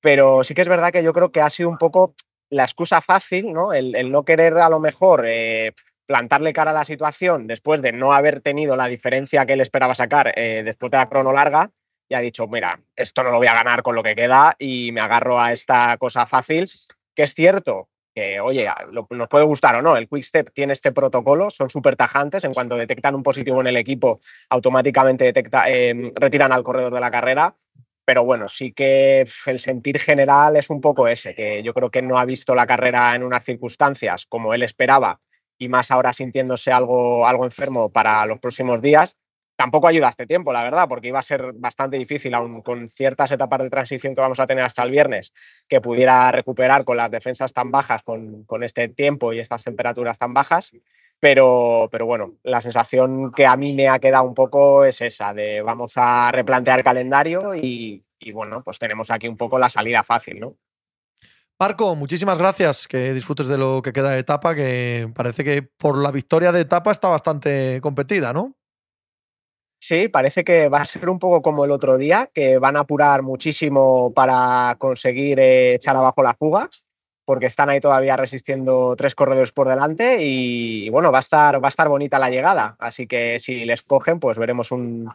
Pero 0.00 0.44
sí 0.44 0.54
que 0.54 0.62
es 0.62 0.68
verdad 0.68 0.92
que 0.92 1.02
yo 1.02 1.12
creo 1.12 1.32
que 1.32 1.40
ha 1.40 1.50
sido 1.50 1.68
un 1.68 1.78
poco 1.78 2.14
la 2.50 2.64
excusa 2.64 3.00
fácil, 3.00 3.52
¿no? 3.52 3.72
El, 3.72 4.10
no 4.10 4.24
querer 4.24 4.58
a 4.58 4.68
lo 4.68 4.78
mejor 4.78 5.24
eh, 5.26 5.72
plantarle 6.06 6.52
cara 6.52 6.72
a 6.72 6.74
la 6.74 6.84
situación 6.84 7.46
después 7.46 7.80
de 7.80 7.92
no 7.92 8.12
haber 8.12 8.40
tenido 8.40 8.76
la 8.76 8.86
diferencia 8.86 9.46
que 9.46 9.54
él 9.54 9.60
esperaba 9.60 9.94
sacar 9.94 10.32
eh, 10.36 10.62
después 10.62 10.90
de 10.90 10.98
la 10.98 11.08
crono 11.08 11.32
larga 11.32 11.70
y 12.08 12.14
ha 12.14 12.20
dicho, 12.20 12.46
mira, 12.46 12.80
esto 12.96 13.22
no 13.22 13.30
lo 13.30 13.38
voy 13.38 13.46
a 13.46 13.54
ganar 13.54 13.82
con 13.82 13.94
lo 13.94 14.02
que 14.02 14.14
queda 14.14 14.56
y 14.58 14.92
me 14.92 15.00
agarro 15.00 15.40
a 15.40 15.52
esta 15.52 15.96
cosa 15.98 16.26
fácil, 16.26 16.70
que 17.14 17.22
es 17.22 17.34
cierto 17.34 17.88
que, 18.14 18.38
oye, 18.40 18.68
nos 19.10 19.28
puede 19.28 19.44
gustar 19.44 19.74
o 19.74 19.82
no, 19.82 19.96
el 19.96 20.08
Quickstep 20.08 20.52
tiene 20.52 20.72
este 20.72 20.92
protocolo, 20.92 21.50
son 21.50 21.68
súper 21.68 21.96
tajantes, 21.96 22.44
en 22.44 22.54
cuanto 22.54 22.76
detectan 22.76 23.14
un 23.14 23.24
positivo 23.24 23.60
en 23.60 23.66
el 23.66 23.76
equipo, 23.76 24.20
automáticamente 24.50 25.24
detecta, 25.24 25.68
em, 25.68 26.12
retiran 26.14 26.52
al 26.52 26.62
corredor 26.62 26.94
de 26.94 27.00
la 27.00 27.10
carrera, 27.10 27.56
pero 28.04 28.24
bueno, 28.24 28.48
sí 28.48 28.72
que 28.72 29.26
el 29.46 29.58
sentir 29.58 29.98
general 29.98 30.56
es 30.56 30.70
un 30.70 30.80
poco 30.80 31.08
ese, 31.08 31.34
que 31.34 31.62
yo 31.62 31.74
creo 31.74 31.90
que 31.90 32.02
no 32.02 32.18
ha 32.18 32.24
visto 32.24 32.54
la 32.54 32.66
carrera 32.66 33.14
en 33.16 33.24
unas 33.24 33.44
circunstancias 33.44 34.26
como 34.26 34.54
él 34.54 34.62
esperaba 34.62 35.20
y 35.58 35.68
más 35.68 35.90
ahora 35.90 36.12
sintiéndose 36.12 36.70
algo, 36.70 37.26
algo 37.26 37.44
enfermo 37.44 37.90
para 37.90 38.26
los 38.26 38.38
próximos 38.38 38.82
días 38.82 39.16
Tampoco 39.56 39.86
ayuda 39.86 40.08
este 40.08 40.26
tiempo, 40.26 40.52
la 40.52 40.64
verdad, 40.64 40.88
porque 40.88 41.08
iba 41.08 41.20
a 41.20 41.22
ser 41.22 41.52
bastante 41.54 41.96
difícil, 41.96 42.34
aún 42.34 42.60
con 42.62 42.88
ciertas 42.88 43.30
etapas 43.30 43.62
de 43.62 43.70
transición 43.70 44.14
que 44.14 44.20
vamos 44.20 44.40
a 44.40 44.46
tener 44.46 44.64
hasta 44.64 44.82
el 44.82 44.90
viernes, 44.90 45.32
que 45.68 45.80
pudiera 45.80 46.32
recuperar 46.32 46.84
con 46.84 46.96
las 46.96 47.10
defensas 47.10 47.52
tan 47.52 47.70
bajas, 47.70 48.02
con, 48.02 48.44
este 48.62 48.88
tiempo 48.88 49.32
y 49.32 49.38
estas 49.38 49.62
temperaturas 49.62 50.18
tan 50.18 50.34
bajas. 50.34 50.72
Pero, 51.20 51.88
pero 51.92 52.04
bueno, 52.04 52.34
la 52.42 52.60
sensación 52.60 53.32
que 53.32 53.46
a 53.46 53.56
mí 53.56 53.74
me 53.74 53.88
ha 53.88 54.00
quedado 54.00 54.24
un 54.24 54.34
poco 54.34 54.84
es 54.84 55.00
esa, 55.00 55.32
de 55.32 55.62
vamos 55.62 55.92
a 55.96 56.32
replantear 56.32 56.80
el 56.80 56.84
calendario 56.84 57.54
y, 57.54 58.04
y 58.18 58.32
bueno, 58.32 58.62
pues 58.64 58.78
tenemos 58.78 59.10
aquí 59.10 59.28
un 59.28 59.36
poco 59.36 59.58
la 59.58 59.70
salida 59.70 60.02
fácil, 60.02 60.40
¿no? 60.40 60.56
Marco, 61.58 61.94
muchísimas 61.94 62.36
gracias. 62.36 62.88
Que 62.88 63.12
disfrutes 63.14 63.46
de 63.46 63.56
lo 63.56 63.80
que 63.80 63.92
queda 63.92 64.10
de 64.10 64.18
etapa, 64.18 64.54
que 64.54 65.08
parece 65.14 65.44
que 65.44 65.62
por 65.62 65.96
la 65.96 66.10
victoria 66.10 66.50
de 66.50 66.62
etapa 66.62 66.90
está 66.90 67.08
bastante 67.08 67.78
competida, 67.80 68.32
¿no? 68.32 68.56
Sí, 69.86 70.08
parece 70.08 70.44
que 70.44 70.70
va 70.70 70.80
a 70.80 70.86
ser 70.86 71.10
un 71.10 71.18
poco 71.18 71.42
como 71.42 71.66
el 71.66 71.70
otro 71.70 71.98
día, 71.98 72.30
que 72.32 72.56
van 72.56 72.74
a 72.74 72.80
apurar 72.80 73.20
muchísimo 73.20 74.14
para 74.14 74.76
conseguir 74.78 75.38
eh, 75.38 75.74
echar 75.74 75.94
abajo 75.94 76.22
la 76.22 76.32
fuga. 76.32 76.70
porque 77.26 77.44
están 77.46 77.68
ahí 77.68 77.80
todavía 77.80 78.16
resistiendo 78.16 78.94
tres 78.96 79.14
corredores 79.14 79.52
por 79.52 79.68
delante 79.68 80.22
y, 80.22 80.88
bueno, 80.88 81.12
va 81.12 81.18
a, 81.18 81.20
estar, 81.20 81.62
va 81.62 81.68
a 81.68 81.74
estar 81.74 81.88
bonita 81.90 82.18
la 82.18 82.30
llegada. 82.30 82.76
Así 82.78 83.06
que 83.06 83.38
si 83.40 83.66
les 83.66 83.82
cogen, 83.82 84.20
pues 84.20 84.38
veremos 84.38 84.72
un, 84.72 85.06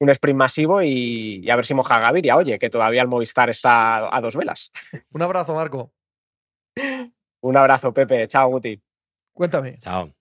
un 0.00 0.10
sprint 0.10 0.36
masivo 0.36 0.82
y, 0.82 1.48
a 1.48 1.54
ver 1.54 1.64
si 1.64 1.74
moja 1.74 2.00
Gaviria. 2.00 2.36
Oye, 2.36 2.58
que 2.58 2.70
todavía 2.70 3.02
el 3.02 3.08
Movistar 3.08 3.50
está 3.50 4.16
a 4.16 4.20
dos 4.20 4.34
velas. 4.34 4.72
Un 5.12 5.22
abrazo, 5.22 5.54
Marco. 5.54 5.92
un 7.40 7.56
abrazo, 7.56 7.94
Pepe. 7.94 8.26
Chao, 8.26 8.48
Guti. 8.48 8.82
Cuéntame. 9.32 9.78
Chao. 9.78 10.12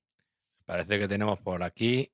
Parece 0.68 1.00
que 1.00 1.08
tenemos 1.08 1.40
por 1.40 1.64
aquí. 1.64 2.12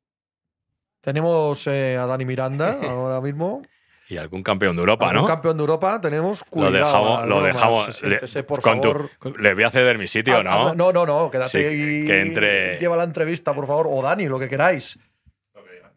Tenemos 1.03 1.67
eh, 1.67 1.97
a 1.97 2.05
Dani 2.07 2.23
Miranda 2.25 2.79
ahora 2.89 3.19
mismo. 3.19 3.61
Y 4.07 4.17
algún 4.17 4.41
campeón 4.43 4.75
de 4.75 4.81
Europa, 4.81 5.09
¿Algún 5.09 5.23
¿no? 5.23 5.27
campeón 5.27 5.57
de 5.57 5.61
Europa 5.61 5.99
tenemos. 5.99 6.43
Lo 6.53 6.71
dejamos. 6.71 7.27
Lo 7.27 7.43
dejamos 7.43 8.01
le, 8.03 8.43
por 8.43 8.61
favor. 8.61 9.09
le 9.39 9.53
voy 9.53 9.63
a 9.63 9.69
ceder 9.69 9.97
mi 9.97 10.07
sitio, 10.07 10.37
Ah, 10.37 10.43
¿no? 10.43 10.69
ah, 10.69 10.73
no, 10.75 10.91
no, 10.93 11.05
no. 11.05 11.31
Quédate 11.31 11.49
Sí, 11.71 12.03
y 12.03 12.07
que 12.07 12.21
entre- 12.21 12.77
lleva 12.79 12.95
la 12.97 13.03
entrevista, 13.05 13.53
por 13.53 13.65
favor. 13.67 13.87
O 13.89 14.01
Dani, 14.01 14.27
lo 14.27 14.37
que 14.39 14.47
queráis. 14.49 14.97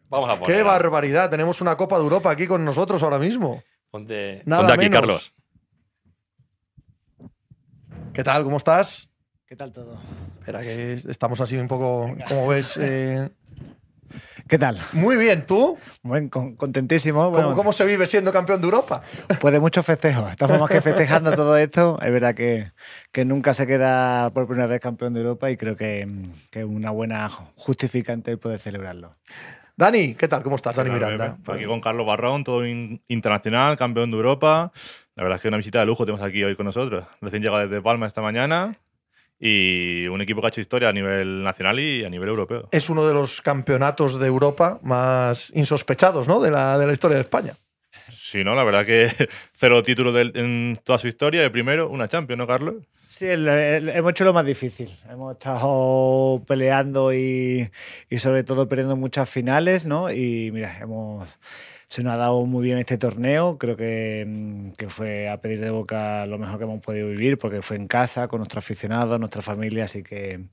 Vamos 0.09 0.29
a 0.29 0.39
poner. 0.39 0.55
Qué 0.57 0.63
barbaridad. 0.63 1.29
Tenemos 1.29 1.59
una 1.61 1.75
Copa 1.75 1.97
de 1.97 2.03
Europa 2.03 2.31
aquí 2.31 2.47
con 2.47 2.63
nosotros 2.63 3.03
ahora 3.03 3.19
mismo. 3.19 3.61
Ponte, 3.91 4.41
Nada 4.45 4.61
ponte 4.61 4.73
aquí, 4.73 4.89
menos. 4.89 4.99
Carlos. 5.01 5.33
¿Qué 8.13 8.23
tal? 8.23 8.43
¿Cómo 8.43 8.57
estás? 8.57 9.09
¿Qué 9.45 9.55
tal 9.55 9.71
todo? 9.71 9.99
Espera, 10.39 10.61
que 10.61 10.93
estamos 10.93 11.39
así 11.41 11.57
un 11.57 11.67
poco, 11.67 12.13
como 12.27 12.47
ves. 12.47 12.77
eh, 12.81 13.29
¿Qué 14.47 14.57
tal? 14.57 14.77
Muy 14.93 15.17
bien, 15.17 15.45
¿tú? 15.45 15.77
Con- 16.29 16.55
contentísimo. 16.55 17.19
¿Cómo, 17.25 17.31
Bueno, 17.31 17.55
cómo 17.55 17.73
se 17.73 17.85
vive 17.85 18.07
siendo 18.07 18.31
campeón 18.31 18.61
de 18.61 18.65
Europa? 18.65 19.01
Pues 19.39 19.51
de 19.53 19.59
muchos 19.59 19.85
festejos. 19.85 20.29
Estamos 20.31 20.59
más 20.59 20.69
que 20.69 20.79
festejando 20.81 21.31
todo 21.35 21.57
esto. 21.57 21.99
Es 22.01 22.11
verdad 22.11 22.33
que, 22.35 22.71
que 23.11 23.25
nunca 23.25 23.53
se 23.53 23.67
queda 23.67 24.29
por 24.31 24.47
primera 24.47 24.67
vez 24.67 24.79
campeón 24.79 25.13
de 25.13 25.21
Europa 25.21 25.49
y 25.51 25.57
creo 25.57 25.75
que, 25.75 26.07
que 26.51 26.59
es 26.59 26.65
una 26.65 26.91
buena 26.91 27.29
justificante 27.55 28.31
el 28.31 28.39
poder 28.39 28.59
celebrarlo. 28.59 29.15
Dani, 29.75 30.15
¿qué 30.15 30.27
tal? 30.27 30.41
¿Cómo 30.43 30.55
estás, 30.55 30.75
Dani 30.75 30.89
Claro, 30.91 31.11
Miranda? 31.13 31.37
Aquí 31.53 31.65
con 31.65 31.81
Carlos 31.81 32.07
Barrón, 32.07 32.43
todo 32.43 32.65
in- 32.65 33.01
internacional, 33.09 33.77
campeón 33.77 34.09
de 34.11 34.17
Europa. 34.17 34.71
La 35.15 35.23
verdad 35.23 35.35
es 35.37 35.41
que 35.41 35.47
una 35.49 35.57
visita 35.57 35.79
de 35.79 35.85
lujo 35.85 36.05
tenemos 36.05 36.25
aquí 36.25 36.43
hoy 36.43 36.55
con 36.55 36.65
nosotros. 36.65 37.05
Recién 37.21 37.41
llegado 37.43 37.67
desde 37.67 37.81
Palma 37.81 38.07
esta 38.07 38.21
mañana 38.21 38.75
y 39.39 40.07
un 40.07 40.21
equipo 40.21 40.41
que 40.41 40.47
ha 40.47 40.49
hecho 40.49 40.61
historia 40.61 40.89
a 40.89 40.93
nivel 40.93 41.43
nacional 41.43 41.79
y 41.79 42.03
a 42.03 42.09
nivel 42.09 42.29
europeo. 42.29 42.69
Es 42.71 42.89
uno 42.89 43.07
de 43.07 43.13
los 43.13 43.41
campeonatos 43.41 44.19
de 44.19 44.27
Europa 44.27 44.79
más 44.81 45.51
insospechados, 45.55 46.27
¿no? 46.27 46.39
De 46.39 46.49
la, 46.51 46.77
de 46.77 46.87
la 46.87 46.93
historia 46.93 47.15
de 47.17 47.21
España. 47.21 47.55
Si 48.15 48.43
no, 48.43 48.55
la 48.55 48.63
verdad 48.63 48.85
que 48.85 49.09
cero 49.53 49.81
títulos 49.83 50.15
en 50.35 50.79
toda 50.83 50.99
su 50.99 51.07
historia. 51.07 51.43
El 51.43 51.51
primero, 51.51 51.89
una 51.89 52.07
Champions, 52.07 52.37
¿no, 52.39 52.47
Carlos? 52.47 52.75
Sí, 53.09 53.25
el- 53.25 53.47
el- 53.47 53.89
hemos 53.89 54.11
hecho 54.11 54.25
lo 54.25 54.33
más 54.33 54.45
difícil. 54.45 54.91
Hemos 55.09 55.33
estado 55.33 56.43
peleando 56.45 57.13
y, 57.13 57.69
y 58.09 58.17
sobre 58.19 58.43
todo 58.43 58.67
perdiendo 58.67 58.95
muchas 58.97 59.29
finales, 59.29 59.85
¿no? 59.85 60.11
Y 60.11 60.51
mira, 60.51 60.77
hemos, 60.81 61.25
se 61.89 62.03
nos 62.03 62.13
ha 62.13 62.17
dado 62.17 62.45
muy 62.45 62.65
bien 62.65 62.77
este 62.77 62.97
torneo. 62.97 63.57
Creo 63.57 63.77
que, 63.77 64.25
mm, 64.27 64.71
que 64.71 64.89
fue 64.89 65.29
a 65.29 65.39
pedir 65.39 65.61
de 65.61 65.69
boca 65.69 66.25
lo 66.25 66.37
mejor 66.37 66.57
que 66.57 66.63
hemos 66.65 66.81
podido 66.81 67.07
vivir 67.07 67.37
porque 67.37 67.61
fue 67.61 67.77
en 67.77 67.87
casa, 67.87 68.27
con 68.27 68.39
nuestros 68.39 68.63
aficionados, 68.63 69.19
nuestra 69.19 69.41
familia. 69.41 69.85
Así 69.85 70.03
que, 70.03 70.45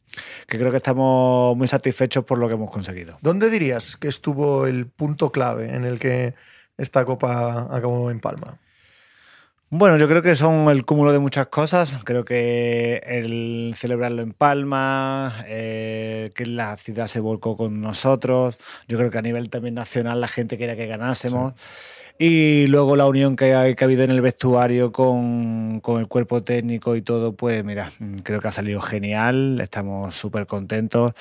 que 0.47 0.59
creo 0.59 0.71
que 0.71 0.77
estamos 0.79 1.57
muy 1.57 1.69
satisfechos 1.69 2.25
por 2.25 2.39
lo 2.39 2.49
que 2.49 2.55
hemos 2.55 2.71
conseguido. 2.71 3.19
¿Dónde 3.21 3.51
dirías 3.51 3.97
que 3.97 4.09
estuvo 4.09 4.67
el 4.67 4.87
punto 4.87 5.31
clave 5.33 5.75
en 5.75 5.85
el 5.85 5.99
que 5.99 6.35
esta 6.79 7.05
Copa 7.05 7.69
acabó 7.71 8.11
en 8.11 8.21
Palma? 8.21 8.59
Bueno, 9.77 9.97
yo 9.99 10.07
creo 10.07 10.23
que 10.23 10.37
son 10.37 10.69
el 10.69 10.85
cúmulo 10.85 11.11
de 11.11 11.19
muchas 11.19 11.49
cosas. 11.49 11.99
Creo 12.05 12.25
que 12.25 13.03
el 13.05 13.75
celebrarlo 13.77 14.23
en 14.23 14.31
Palma, 14.31 15.35
eh, 15.49 16.31
que 16.37 16.47
la 16.47 16.77
ciudad 16.77 17.09
se 17.09 17.19
volcó 17.19 17.57
con 17.57 17.81
nosotros. 17.81 18.57
Yo 18.87 18.99
creo 18.99 19.11
que 19.11 19.19
a 19.19 19.23
nivel 19.23 19.51
también 19.51 19.75
nacional 19.75 20.21
la 20.21 20.29
gente 20.29 20.59
quería 20.59 20.77
que 20.77 20.87
ganásemos. 20.87 21.55
Y 22.17 22.69
luego 22.69 22.95
la 22.95 23.07
unión 23.07 23.35
que 23.35 23.55
ha, 23.55 23.75
que 23.75 23.83
ha 23.83 23.87
habido 23.87 24.05
en 24.05 24.13
el 24.13 24.21
vestuario 24.21 24.93
con, 24.93 25.81
con 25.81 26.01
el 26.01 26.07
cuerpo 26.07 26.45
técnico 26.45 26.95
y 26.95 27.03
todo, 27.03 27.35
pues 27.35 27.65
mira, 27.65 27.91
mm, 27.99 28.19
creo 28.19 28.41
que 28.41 28.49
ha 28.49 28.53
salido 28.53 28.81
genial. 28.81 29.61
Estamos 29.61 30.15
súper 30.15 30.47
contentos. 30.47 31.13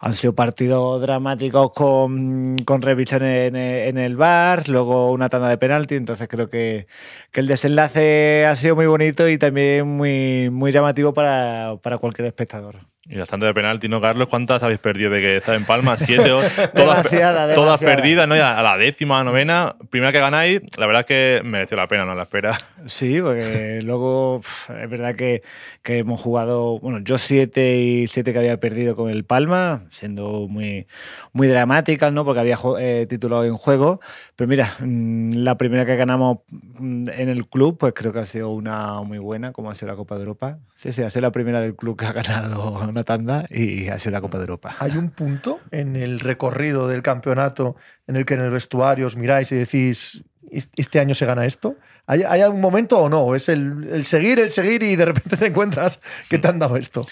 Han 0.00 0.14
sido 0.14 0.34
partidos 0.34 1.00
dramáticos 1.00 1.72
con, 1.72 2.56
con 2.64 2.82
en, 2.82 3.56
en 3.56 3.98
el 3.98 4.16
bar, 4.16 4.68
luego 4.68 5.12
una 5.12 5.28
tanda 5.28 5.48
de 5.48 5.58
penalti. 5.58 5.94
Entonces 5.94 6.26
creo 6.28 6.50
que, 6.50 6.88
que 7.30 7.40
el 7.40 7.46
desenlace 7.46 8.44
ha 8.46 8.56
sido 8.56 8.74
muy 8.74 8.86
bonito 8.86 9.28
y 9.28 9.38
también 9.38 9.86
muy, 9.86 10.50
muy 10.50 10.72
llamativo 10.72 11.14
para, 11.14 11.76
para 11.82 11.98
cualquier 11.98 12.26
espectador. 12.26 12.91
Y 13.04 13.16
bastante 13.18 13.46
de 13.46 13.52
penalti, 13.52 13.88
¿no, 13.88 14.00
Carlos? 14.00 14.28
¿Cuántas 14.28 14.62
habéis 14.62 14.78
perdido 14.78 15.10
de 15.10 15.20
que 15.20 15.36
está 15.38 15.56
en 15.56 15.64
Palma? 15.64 15.96
Siete, 15.96 16.30
o- 16.30 16.40
todas, 16.74 17.02
Demasiada, 17.02 17.52
todas 17.52 17.80
demasiada. 17.80 17.96
perdidas, 17.96 18.28
¿no? 18.28 18.36
Y 18.36 18.38
a 18.38 18.62
la 18.62 18.76
décima, 18.76 19.24
novena, 19.24 19.74
primera 19.90 20.12
que 20.12 20.20
ganáis, 20.20 20.60
la 20.76 20.86
verdad 20.86 21.00
es 21.00 21.06
que 21.06 21.40
mereció 21.44 21.76
la 21.76 21.88
pena, 21.88 22.04
¿no? 22.04 22.14
La 22.14 22.22
espera. 22.22 22.56
Sí, 22.86 23.20
porque 23.20 23.80
luego 23.82 24.38
es 24.38 24.88
verdad 24.88 25.16
que, 25.16 25.42
que 25.82 25.98
hemos 25.98 26.20
jugado, 26.20 26.78
bueno, 26.78 27.00
yo 27.00 27.18
siete 27.18 27.76
y 27.78 28.06
siete 28.06 28.32
que 28.32 28.38
había 28.38 28.60
perdido 28.60 28.94
con 28.94 29.10
el 29.10 29.24
Palma, 29.24 29.82
siendo 29.90 30.46
muy, 30.48 30.86
muy 31.32 31.48
dramáticas, 31.48 32.12
¿no? 32.12 32.24
Porque 32.24 32.38
había 32.40 32.56
eh, 32.78 33.06
titulado 33.08 33.44
en 33.44 33.54
juego. 33.56 34.00
Pero 34.36 34.46
mira, 34.46 34.74
mm, 34.78 35.32
la 35.38 35.58
primera 35.58 35.84
que 35.84 35.96
ganamos 35.96 36.38
mm, 36.78 37.08
en 37.18 37.28
el 37.28 37.48
club, 37.48 37.78
pues 37.78 37.94
creo 37.96 38.12
que 38.12 38.20
ha 38.20 38.26
sido 38.26 38.50
una 38.50 39.02
muy 39.02 39.18
buena, 39.18 39.50
como 39.52 39.72
ha 39.72 39.74
sido 39.74 39.90
la 39.90 39.96
Copa 39.96 40.14
de 40.14 40.20
Europa. 40.20 40.58
Sí, 40.76 40.92
sí, 40.92 41.02
ha 41.02 41.10
sido 41.10 41.22
la 41.22 41.32
primera 41.32 41.60
del 41.60 41.74
club 41.74 41.98
que 41.98 42.06
ha 42.06 42.12
ganado 42.12 42.91
una 42.92 43.02
tanda 43.04 43.46
y 43.50 43.88
ha 43.88 43.98
sido 43.98 44.12
la 44.12 44.20
Copa 44.20 44.38
de 44.38 44.42
Europa. 44.44 44.74
¿Hay 44.78 44.96
un 44.96 45.10
punto 45.10 45.60
en 45.70 45.96
el 45.96 46.20
recorrido 46.20 46.86
del 46.88 47.02
campeonato 47.02 47.74
en 48.06 48.16
el 48.16 48.24
que 48.24 48.34
en 48.34 48.40
el 48.42 48.50
vestuario 48.50 49.06
os 49.06 49.16
miráis 49.16 49.50
y 49.52 49.56
decís, 49.56 50.22
"¿Es- 50.50 50.68
este 50.76 51.00
año 51.00 51.14
se 51.14 51.26
gana 51.26 51.44
esto? 51.46 51.76
¿Hay, 52.06 52.22
hay 52.22 52.40
algún 52.40 52.60
momento 52.60 52.98
o 52.98 53.08
no? 53.08 53.34
¿Es 53.34 53.48
el, 53.48 53.88
el 53.90 54.04
seguir, 54.04 54.38
el 54.40 54.50
seguir 54.50 54.82
y 54.82 54.96
de 54.96 55.04
repente 55.06 55.36
te 55.36 55.46
encuentras 55.46 56.00
que 56.28 56.38
te 56.38 56.48
han 56.48 56.58
dado 56.58 56.76
esto? 56.76 57.02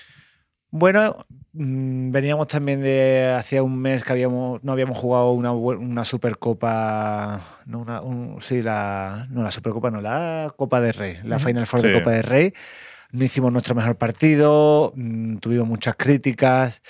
Bueno, 0.72 1.26
mm, 1.52 2.12
veníamos 2.12 2.46
también 2.46 2.80
de 2.80 3.34
hacía 3.36 3.60
un 3.62 3.76
mes 3.80 4.04
que 4.04 4.12
habíamos 4.12 4.62
no 4.62 4.70
habíamos 4.72 4.96
jugado 4.98 5.32
una, 5.32 5.50
una 5.52 6.04
supercopa, 6.04 7.40
no 7.66 7.80
una, 7.80 8.00
un- 8.02 8.40
sí 8.40 8.62
la 8.62 9.26
no 9.30 9.42
la 9.42 9.50
supercopa 9.50 9.90
no 9.90 10.00
la 10.00 10.52
Copa 10.56 10.80
de 10.80 10.92
Rey, 10.92 11.18
la. 11.24 11.38
Final 11.38 11.66
Four 11.66 11.82
de 11.82 11.88
Sí. 11.92 11.98
Copa 11.98 12.10
de 12.12 12.22
Rey. 12.22 12.52
No 13.12 13.24
hicimos 13.24 13.52
nuestro 13.52 13.74
mejor 13.74 13.96
partido, 13.96 14.92
mm, 14.94 15.38
tuvimos 15.38 15.66
muchas 15.68 15.96
críticas 15.96 16.80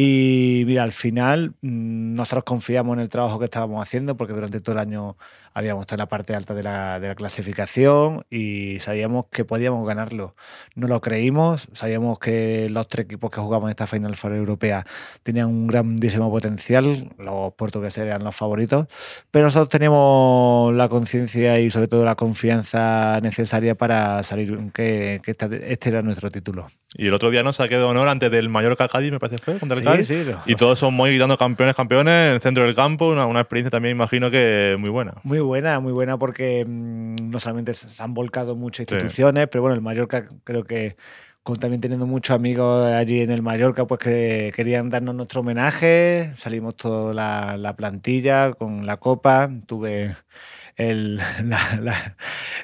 y 0.00 0.62
mira, 0.64 0.84
al 0.84 0.92
final 0.92 1.54
mm, 1.60 2.14
nosotros 2.14 2.44
confiamos 2.44 2.94
en 2.96 3.00
el 3.00 3.08
trabajo 3.08 3.40
que 3.40 3.46
estábamos 3.46 3.82
haciendo 3.82 4.16
porque 4.16 4.32
durante 4.32 4.60
todo 4.60 4.74
el 4.74 4.78
año 4.78 5.16
habíamos 5.54 5.82
estado 5.82 5.96
en 5.96 6.00
la 6.04 6.08
parte 6.08 6.36
alta 6.36 6.54
de 6.54 6.62
la, 6.62 7.00
de 7.00 7.08
la 7.08 7.14
clasificación 7.16 8.24
y 8.30 8.78
sabíamos 8.78 9.26
que 9.32 9.44
podíamos 9.44 9.84
ganarlo. 9.88 10.36
No 10.76 10.86
lo 10.86 11.00
creímos, 11.00 11.66
sabíamos 11.72 12.20
que 12.20 12.68
los 12.70 12.86
tres 12.86 13.06
equipos 13.06 13.32
que 13.32 13.40
jugamos 13.40 13.66
en 13.66 13.70
esta 13.70 13.88
Final 13.88 14.14
Four 14.14 14.34
europea 14.34 14.86
tenían 15.24 15.48
un 15.48 15.66
grandísimo 15.66 16.30
potencial, 16.30 17.10
los 17.18 17.54
portugueses 17.54 18.04
eran 18.04 18.22
los 18.22 18.36
favoritos, 18.36 18.86
pero 19.32 19.46
nosotros 19.46 19.68
teníamos 19.68 20.72
la 20.76 20.88
conciencia 20.88 21.58
y 21.58 21.70
sobre 21.70 21.88
todo 21.88 22.04
la 22.04 22.14
confianza 22.14 23.18
necesaria 23.20 23.74
para 23.74 24.22
salir, 24.22 24.56
que, 24.72 25.18
que 25.24 25.32
esta- 25.32 25.46
este 25.46 25.88
era 25.88 26.02
nuestro 26.02 26.30
título. 26.30 26.68
Y 26.94 27.08
el 27.08 27.14
otro 27.14 27.30
día 27.30 27.42
nos 27.42 27.56
saqué 27.56 27.78
de 27.78 27.82
honor 27.82 28.06
antes 28.08 28.30
del 28.30 28.48
Mallorca 28.48 28.86
Cádiz, 28.86 29.10
me 29.10 29.18
parece 29.18 29.38
fue, 29.42 29.58
contra 29.58 29.76
el 29.76 29.82
Sí, 29.82 29.87
Sí, 29.96 30.24
Y 30.46 30.54
todos 30.54 30.78
son 30.78 30.94
muy 30.94 31.10
gritando 31.10 31.36
campeones, 31.36 31.74
campeones 31.76 32.28
en 32.28 32.34
el 32.34 32.40
centro 32.40 32.64
del 32.64 32.74
campo. 32.74 33.08
Una, 33.08 33.26
una 33.26 33.40
experiencia 33.40 33.70
también, 33.70 33.96
imagino 33.96 34.30
que 34.30 34.76
muy 34.78 34.90
buena. 34.90 35.14
Muy 35.24 35.40
buena, 35.40 35.80
muy 35.80 35.92
buena 35.92 36.18
porque 36.18 36.64
mm, 36.66 37.16
no 37.30 37.40
solamente 37.40 37.74
se 37.74 38.02
han 38.02 38.14
volcado 38.14 38.54
muchas 38.56 38.86
Sí. 38.88 38.94
instituciones, 38.94 39.48
pero 39.48 39.62
bueno, 39.62 39.74
el 39.74 39.80
Mallorca 39.80 40.26
creo 40.44 40.64
que 40.64 40.96
también 41.60 41.80
teniendo 41.80 42.04
muchos 42.04 42.34
amigos 42.36 42.84
allí 42.84 43.22
en 43.22 43.30
el 43.30 43.40
Mallorca, 43.40 43.86
pues 43.86 44.00
que 44.00 44.52
querían 44.54 44.90
darnos 44.90 45.14
nuestro 45.14 45.40
homenaje. 45.40 46.30
Salimos 46.36 46.76
toda 46.76 47.14
la, 47.14 47.56
la 47.56 47.74
plantilla 47.74 48.52
con 48.52 48.84
la 48.84 48.98
copa. 48.98 49.48
Tuve 49.66 50.14
el- 50.78 51.16
la, 51.44 51.78
la- 51.82 52.16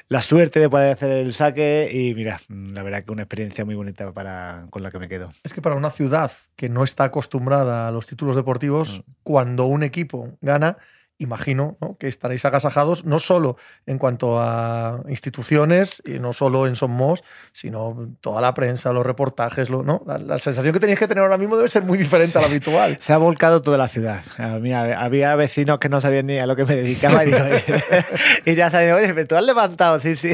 la 0.09 0.21
suerte 0.21 0.59
de 0.59 0.69
poder 0.69 0.91
hacer 0.93 1.11
el 1.11 1.33
saque 1.33 1.89
y 1.91 2.13
mira, 2.15 2.39
la 2.49 2.81
verdad 2.83 3.03
que 3.03 3.11
una 3.11 3.23
experiencia 3.23 3.65
muy 3.65 3.75
bonita 3.75 4.11
para, 4.11 4.65
con 4.69 4.81
la 4.83 4.89
que 4.91 4.99
me 4.99 5.07
quedo. 5.07 5.29
Es 5.43 5.53
que 5.53 5.61
para 5.61 5.75
una 5.75 5.89
ciudad 5.91 6.31
que 6.55 6.69
no 6.69 6.83
está 6.83 7.05
acostumbrada 7.05 7.87
a 7.87 7.91
los 7.91 8.07
títulos 8.07 8.35
deportivos, 8.35 8.99
Mm. 8.99 9.11
cuando 9.23 9.65
un 9.65 9.83
equipo 9.83 10.29
gana, 10.41 10.77
imagino 11.17 11.77
¿no? 11.79 11.97
que 11.97 12.07
estaréis 12.07 12.43
agasajados 12.45 13.05
no 13.05 13.19
solo 13.19 13.57
en 13.85 13.97
cuanto 13.97 14.39
a 14.41 15.01
instituciones, 15.07 16.01
y 16.05 16.19
no 16.19 16.33
solo 16.33 16.67
en 16.67 16.75
Somos, 16.75 17.23
sino 17.53 18.09
toda 18.21 18.41
la 18.41 18.53
prensa, 18.53 18.91
los 18.93 19.05
reportajes, 19.05 19.69
lo, 19.69 19.81
¿no? 19.83 20.01
La, 20.05 20.17
la 20.17 20.37
sensación 20.39 20.73
que 20.73 20.79
tenéis 20.79 20.99
que 20.99 21.07
tener 21.07 21.23
ahora 21.23 21.37
mismo 21.37 21.55
debe 21.57 21.69
ser 21.69 21.83
muy 21.83 21.97
diferente 21.97 22.37
a 22.37 22.41
la 22.41 22.47
habitual. 22.47 22.97
Se 22.99 23.13
ha 23.13 23.17
volcado 23.17 23.61
toda 23.61 23.77
la 23.77 23.87
ciudad. 23.87 24.23
Ah, 24.37 24.57
Mira, 24.61 24.99
había 25.01 25.35
vecinos 25.35 25.79
que 25.79 25.87
no 25.89 26.01
sabían 26.01 26.25
ni 26.25 26.37
a 26.37 26.45
lo 26.45 26.55
que 26.55 26.65
me 26.65 26.75
dedicaba 26.75 27.23
y, 27.23 27.27
digo, 27.27 27.39
y 28.45 28.55
ya 28.55 28.69
sabían, 28.69 28.95
oye, 28.95 29.13
pero 29.13 29.27
tú 29.27 29.35
has 29.35 29.43
levantado, 29.43 29.99
sí, 29.99 30.15
sí. 30.15 30.31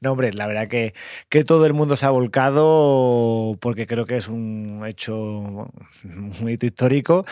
No, 0.00 0.12
hombre, 0.12 0.32
la 0.32 0.46
verdad 0.46 0.68
que, 0.68 0.94
que 1.28 1.44
todo 1.44 1.66
el 1.66 1.72
mundo 1.74 1.96
se 1.96 2.06
ha 2.06 2.10
volcado 2.10 3.56
porque 3.60 3.86
creo 3.86 4.06
que 4.06 4.16
es 4.16 4.28
un 4.28 4.82
hecho, 4.86 5.16
un 6.04 6.48
hito 6.48 6.66
histórico 6.66 7.24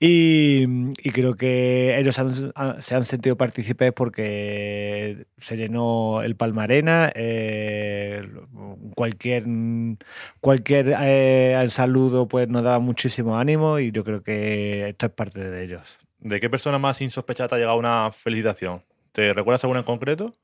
y, 0.00 0.64
y 1.02 1.10
creo 1.10 1.34
que 1.34 1.98
ellos 1.98 2.18
han- 2.18 2.45
se 2.80 2.94
han 2.94 3.04
sentido 3.04 3.36
partícipes 3.36 3.92
porque 3.92 5.26
se 5.38 5.56
llenó 5.56 6.22
el 6.22 6.36
Palmarena, 6.36 7.12
eh, 7.14 8.28
cualquier, 8.94 9.44
cualquier 10.40 10.94
eh, 11.00 11.66
saludo 11.68 12.28
pues 12.28 12.48
nos 12.48 12.62
daba 12.62 12.78
muchísimo 12.78 13.38
ánimo 13.38 13.78
y 13.78 13.92
yo 13.92 14.04
creo 14.04 14.22
que 14.22 14.88
esto 14.88 15.06
es 15.06 15.12
parte 15.12 15.40
de 15.40 15.64
ellos. 15.64 15.98
¿De 16.18 16.40
qué 16.40 16.50
persona 16.50 16.78
más 16.78 17.00
insospechada 17.00 17.48
te 17.48 17.54
ha 17.56 17.58
llegado 17.58 17.78
una 17.78 18.10
felicitación? 18.12 18.82
¿Te 19.12 19.32
recuerdas 19.32 19.64
alguna 19.64 19.80
en 19.80 19.86
concreto? 19.86 20.34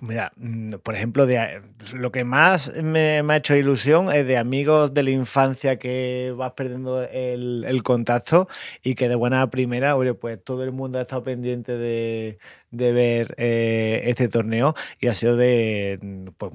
Mira, 0.00 0.32
mm, 0.36 0.74
por 0.82 0.94
ejemplo, 0.94 1.26
de, 1.26 1.62
lo 1.94 2.12
que 2.12 2.24
más 2.24 2.72
me, 2.82 3.20
ha 3.20 3.36
hecho 3.36 3.56
ilusión 3.56 4.12
es 4.12 4.26
de 4.26 4.36
amigos 4.36 4.94
de 4.94 5.02
la 5.02 5.10
infancia 5.10 5.78
que 5.78 6.32
vas 6.36 6.52
perdiendo 6.52 7.02
el, 7.02 7.82
contacto 7.82 8.48
y 8.82 8.94
que 8.94 9.08
de 9.08 9.14
buena 9.14 9.48
primera, 9.50 9.96
oye, 9.96 10.14
pues 10.14 10.42
todo 10.42 10.64
el 10.64 10.72
mundo 10.72 10.98
ha 10.98 11.02
estado 11.02 11.22
pendiente 11.22 11.76
de, 11.76 12.38
ver 12.70 13.34
eh, 13.38 14.02
este 14.06 14.28
torneo 14.28 14.74
y 15.00 15.08
ha 15.08 15.14
sido 15.14 15.36
de, 15.36 15.98
mm, 16.02 16.28
pues 16.38 16.52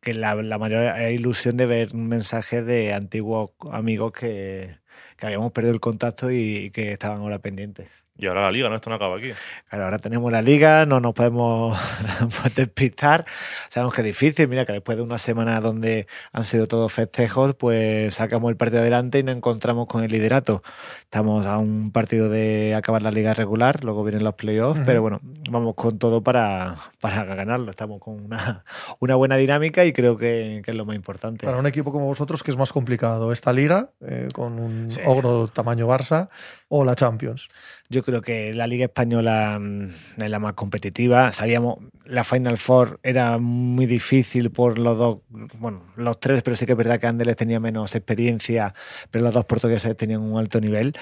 pues 0.00 0.16
la, 0.16 0.34
mayor 0.58 0.98
ilusión 1.10 1.56
de 1.56 1.66
ver 1.66 1.94
mensajes 1.94 2.64
de 2.64 2.92
antiguos 2.94 3.50
amigos 3.70 4.12
que, 4.12 4.78
habíamos 5.20 5.52
perdido 5.52 5.74
el 5.74 5.80
contacto 5.80 6.30
y 6.30 6.70
que 6.70 6.92
estaban 6.92 7.20
ahora 7.20 7.38
pendientes. 7.40 7.99
Y 8.20 8.26
ahora 8.26 8.42
la 8.42 8.50
liga, 8.52 8.68
¿no? 8.68 8.74
Esto 8.76 8.90
no 8.90 8.96
acaba 8.96 9.16
aquí. 9.16 9.30
Claro, 9.68 9.84
ahora 9.84 9.98
tenemos 9.98 10.30
la 10.30 10.42
liga, 10.42 10.84
no 10.84 11.00
nos 11.00 11.14
podemos 11.14 11.78
pues, 12.42 12.54
despistar. 12.54 13.24
Sabemos 13.70 13.94
que 13.94 14.02
es 14.02 14.06
difícil, 14.06 14.46
mira 14.48 14.66
que 14.66 14.72
después 14.74 14.98
de 14.98 15.02
una 15.04 15.16
semana 15.16 15.60
donde 15.60 16.06
han 16.32 16.44
sido 16.44 16.66
todos 16.68 16.92
festejos, 16.92 17.54
pues 17.54 18.12
sacamos 18.14 18.50
el 18.50 18.56
partido 18.56 18.82
adelante 18.82 19.18
y 19.18 19.22
nos 19.22 19.36
encontramos 19.36 19.86
con 19.86 20.04
el 20.04 20.10
liderato. 20.10 20.62
Estamos 21.04 21.46
a 21.46 21.56
un 21.58 21.92
partido 21.92 22.28
de 22.28 22.74
acabar 22.74 23.02
la 23.02 23.10
liga 23.10 23.32
regular, 23.32 23.84
luego 23.84 24.04
vienen 24.04 24.22
los 24.24 24.34
playoffs, 24.34 24.76
Ujú. 24.78 24.86
pero 24.86 25.00
bueno, 25.02 25.20
vamos 25.50 25.74
con 25.74 25.98
todo 25.98 26.22
para, 26.22 26.76
para 27.00 27.24
ganarlo. 27.24 27.70
Estamos 27.70 28.00
con 28.00 28.22
una, 28.22 28.64
una 28.98 29.14
buena 29.14 29.36
dinámica 29.36 29.84
y 29.86 29.92
creo 29.92 30.16
que, 30.18 30.60
que 30.64 30.70
es 30.72 30.76
lo 30.76 30.84
más 30.84 30.96
importante. 30.96 31.46
Para 31.46 31.58
un 31.58 31.66
equipo 31.66 31.90
como 31.90 32.06
vosotros, 32.06 32.42
que 32.42 32.50
es 32.50 32.56
más 32.56 32.72
complicado? 32.72 33.32
¿Esta 33.32 33.52
liga, 33.52 33.90
eh, 34.06 34.28
con 34.34 34.58
un 34.58 34.92
Sí. 34.92 35.00
ogro 35.06 35.48
tamaño 35.48 35.86
Barça, 35.88 36.28
o 36.68 36.84
la 36.84 36.94
Champions? 36.94 37.48
Yo 37.92 38.04
creo 38.04 38.22
que 38.22 38.54
la 38.54 38.68
Liga 38.68 38.84
Española 38.84 39.58
mm, 39.60 40.22
es 40.22 40.30
la 40.30 40.38
más 40.38 40.52
competitiva. 40.52 41.32
Sabíamos, 41.32 41.78
la 42.04 42.22
Final 42.22 42.56
Four 42.56 43.00
era 43.02 43.36
muy 43.38 43.86
difícil 43.86 44.52
por 44.52 44.78
los 44.78 44.96
dos, 44.96 45.18
bueno, 45.58 45.82
los 45.96 46.20
tres, 46.20 46.44
pero 46.44 46.54
sí 46.54 46.66
que 46.66 46.72
es 46.72 46.78
verdad 46.78 47.00
que 47.00 47.08
Andeles 47.08 47.34
tenía 47.34 47.58
menos 47.58 47.96
experiencia, 47.96 48.74
pero 49.10 49.24
los 49.24 49.34
dos 49.34 49.44
portugueses 49.44 49.96
tenían 49.96 50.20
un 50.20 50.38
alto 50.38 50.60
nivel. 50.60 50.94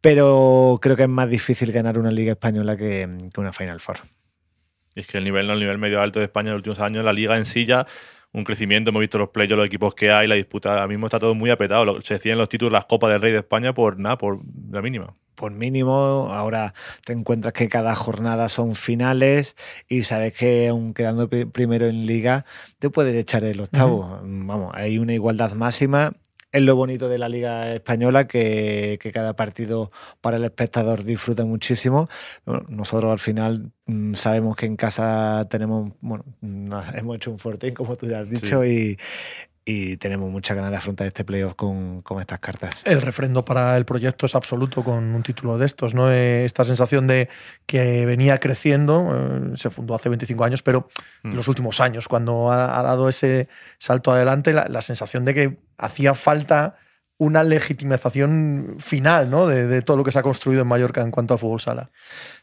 Pero 0.00 0.78
creo 0.80 0.96
que 0.96 1.02
es 1.02 1.08
más 1.08 1.28
difícil 1.28 1.70
ganar 1.70 1.98
una 1.98 2.10
Liga 2.10 2.32
Española 2.32 2.78
que, 2.78 3.06
una 3.36 3.52
Final 3.52 3.78
Four. 3.78 3.98
Es 4.94 5.06
que 5.06 5.18
el 5.18 5.24
nivel, 5.24 5.50
el 5.50 5.60
nivel 5.60 5.76
medio 5.76 6.00
alto 6.00 6.18
de 6.18 6.24
España 6.24 6.48
en 6.48 6.54
los 6.54 6.60
últimos 6.60 6.80
años, 6.80 7.04
la 7.04 7.12
liga 7.12 7.36
en 7.36 7.44
sí 7.44 7.66
un 8.32 8.44
crecimiento. 8.44 8.90
Hemos 8.90 9.00
visto 9.00 9.18
los 9.18 9.28
playoffs, 9.30 9.56
los 9.58 9.66
equipos 9.66 9.94
que 9.94 10.10
hay, 10.10 10.26
la 10.26 10.34
disputa. 10.34 10.70
Ahora 10.72 10.88
mismo 10.88 11.06
está 11.06 11.18
todo 11.20 11.34
muy 11.34 11.50
apretado. 11.50 11.84
Lo- 11.84 12.02
Se 12.02 12.14
decían 12.14 12.38
los 12.38 12.48
títulos 12.48 12.72
las 12.72 12.86
Copas 12.86 13.10
del 13.10 13.20
Rey 13.20 13.32
de 13.32 13.38
España 13.38 13.72
por 13.74 13.98
nada, 13.98 14.16
por 14.18 14.40
la 14.70 14.80
mínima. 14.82 15.14
por 15.34 15.50
mínimo, 15.50 16.28
ahora 16.30 16.72
te 17.04 17.12
encuentras 17.12 17.52
que 17.52 17.68
cada 17.68 17.96
jornada 17.96 18.48
son 18.48 18.76
finales 18.76 19.56
y 19.88 20.02
sabes 20.02 20.34
que 20.34 20.68
aun 20.68 20.94
quedando 20.94 21.28
pri- 21.28 21.46
primero 21.46 21.86
en 21.88 22.06
liga, 22.06 22.44
te 22.78 22.90
puedes 22.90 23.16
echar 23.16 23.42
el 23.44 23.58
octavo. 23.60 24.20
Vamos, 24.22 24.72
hay 24.76 24.98
una 24.98 25.14
igualdad 25.14 25.52
máxima. 25.54 26.12
Es 26.52 26.60
lo 26.60 26.76
bonito 26.76 27.08
de 27.08 27.16
la 27.16 27.30
Liga 27.30 27.74
Española, 27.74 28.26
que, 28.26 28.98
que 29.00 29.10
cada 29.10 29.34
partido 29.34 29.90
para 30.20 30.36
el 30.36 30.44
espectador 30.44 31.02
disfruta 31.02 31.46
muchísimo. 31.46 32.10
Bueno, 32.44 32.66
nosotros 32.68 33.10
al 33.10 33.18
final 33.18 33.72
mm, 33.86 34.12
sabemos 34.12 34.54
que 34.54 34.66
en 34.66 34.76
casa 34.76 35.46
tenemos, 35.48 35.92
bueno, 36.02 36.24
hemos 36.42 37.16
hecho 37.16 37.30
un 37.30 37.38
fortín, 37.38 37.72
como 37.72 37.96
tú 37.96 38.06
ya 38.06 38.20
has 38.20 38.28
dicho, 38.28 38.66
y, 38.66 38.98
y 39.64 39.96
tenemos 39.98 40.30
muchas 40.30 40.56
ganas 40.56 40.70
de 40.72 40.76
afrontar 40.78 41.06
este 41.06 41.24
playoff 41.24 41.54
con, 41.54 42.02
con 42.02 42.20
estas 42.20 42.40
cartas. 42.40 42.82
El 42.84 43.00
refrendo 43.00 43.44
para 43.44 43.76
el 43.76 43.84
proyecto 43.84 44.26
es 44.26 44.34
absoluto 44.34 44.82
con 44.82 45.14
un 45.14 45.22
título 45.22 45.56
de 45.58 45.66
estos, 45.66 45.94
¿no? 45.94 46.10
Eh, 46.10 46.44
Esta 46.44 46.64
sensación 46.64 47.06
de 47.06 47.28
que 47.66 48.04
venía 48.04 48.38
creciendo, 48.40 49.50
eh, 49.52 49.56
se 49.56 49.70
fundó 49.70 49.94
hace 49.94 50.08
25 50.08 50.44
años, 50.44 50.62
pero 50.62 50.88
en 51.22 51.30
Mm. 51.30 51.34
los 51.36 51.46
últimos 51.48 51.80
años, 51.80 52.08
cuando 52.08 52.50
ha, 52.50 52.78
ha 52.78 52.82
dado 52.82 53.08
ese 53.08 53.48
salto 53.78 54.12
adelante, 54.12 54.52
la, 54.52 54.66
la 54.68 54.82
sensación 54.82 55.24
de 55.24 55.34
que 55.34 55.58
hacía 55.78 56.14
falta 56.14 56.76
una 57.18 57.44
legitimización 57.44 58.76
final, 58.78 59.30
¿no? 59.30 59.46
De, 59.46 59.82
todo 59.82 59.96
lo 59.96 60.04
que 60.04 60.12
se 60.12 60.18
ha 60.18 60.22
construido 60.22 60.62
en 60.62 60.68
Mallorca 60.68 61.00
en 61.02 61.10
cuanto 61.10 61.34
al 61.34 61.40
fútbol 61.40 61.60
sala. 61.60 61.90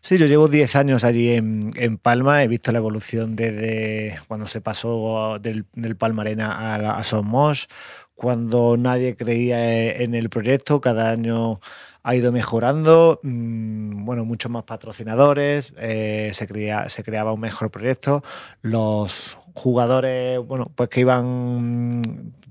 Sí, 0.01 0.17
yo 0.17 0.25
llevo 0.25 0.47
10 0.47 0.75
años 0.75 1.03
allí 1.03 1.31
en, 1.31 1.71
en 1.75 1.97
Palma, 1.97 2.43
he 2.43 2.47
visto 2.47 2.71
la 2.71 2.77
evolución 2.77 3.35
desde 3.35 4.19
cuando 4.27 4.47
se 4.47 4.61
pasó 4.61 5.37
del, 5.39 5.65
del 5.73 5.97
Palma 5.97 6.21
Arena 6.21 6.53
a, 6.53 6.97
a 6.97 7.03
Somos, 7.03 7.67
cuando 8.15 8.75
nadie 8.77 9.15
creía 9.15 9.93
en 9.93 10.13
el 10.13 10.29
proyecto, 10.29 10.81
cada 10.81 11.09
año 11.09 11.59
ha 12.03 12.15
ido 12.15 12.31
mejorando, 12.31 13.19
mm, 13.23 14.05
bueno, 14.05 14.25
muchos 14.25 14.51
más 14.51 14.63
patrocinadores, 14.63 15.73
eh, 15.77 16.31
se, 16.33 16.47
crea- 16.47 16.89
se 16.89 17.03
creaba 17.03 17.33
un 17.33 17.41
mejor 17.41 17.69
proyecto, 17.71 18.23
los 18.61 19.37
jugadores, 19.53 20.39
bueno, 20.39 20.71
pues 20.75 20.89
que 20.89 21.01
iban 21.01 22.01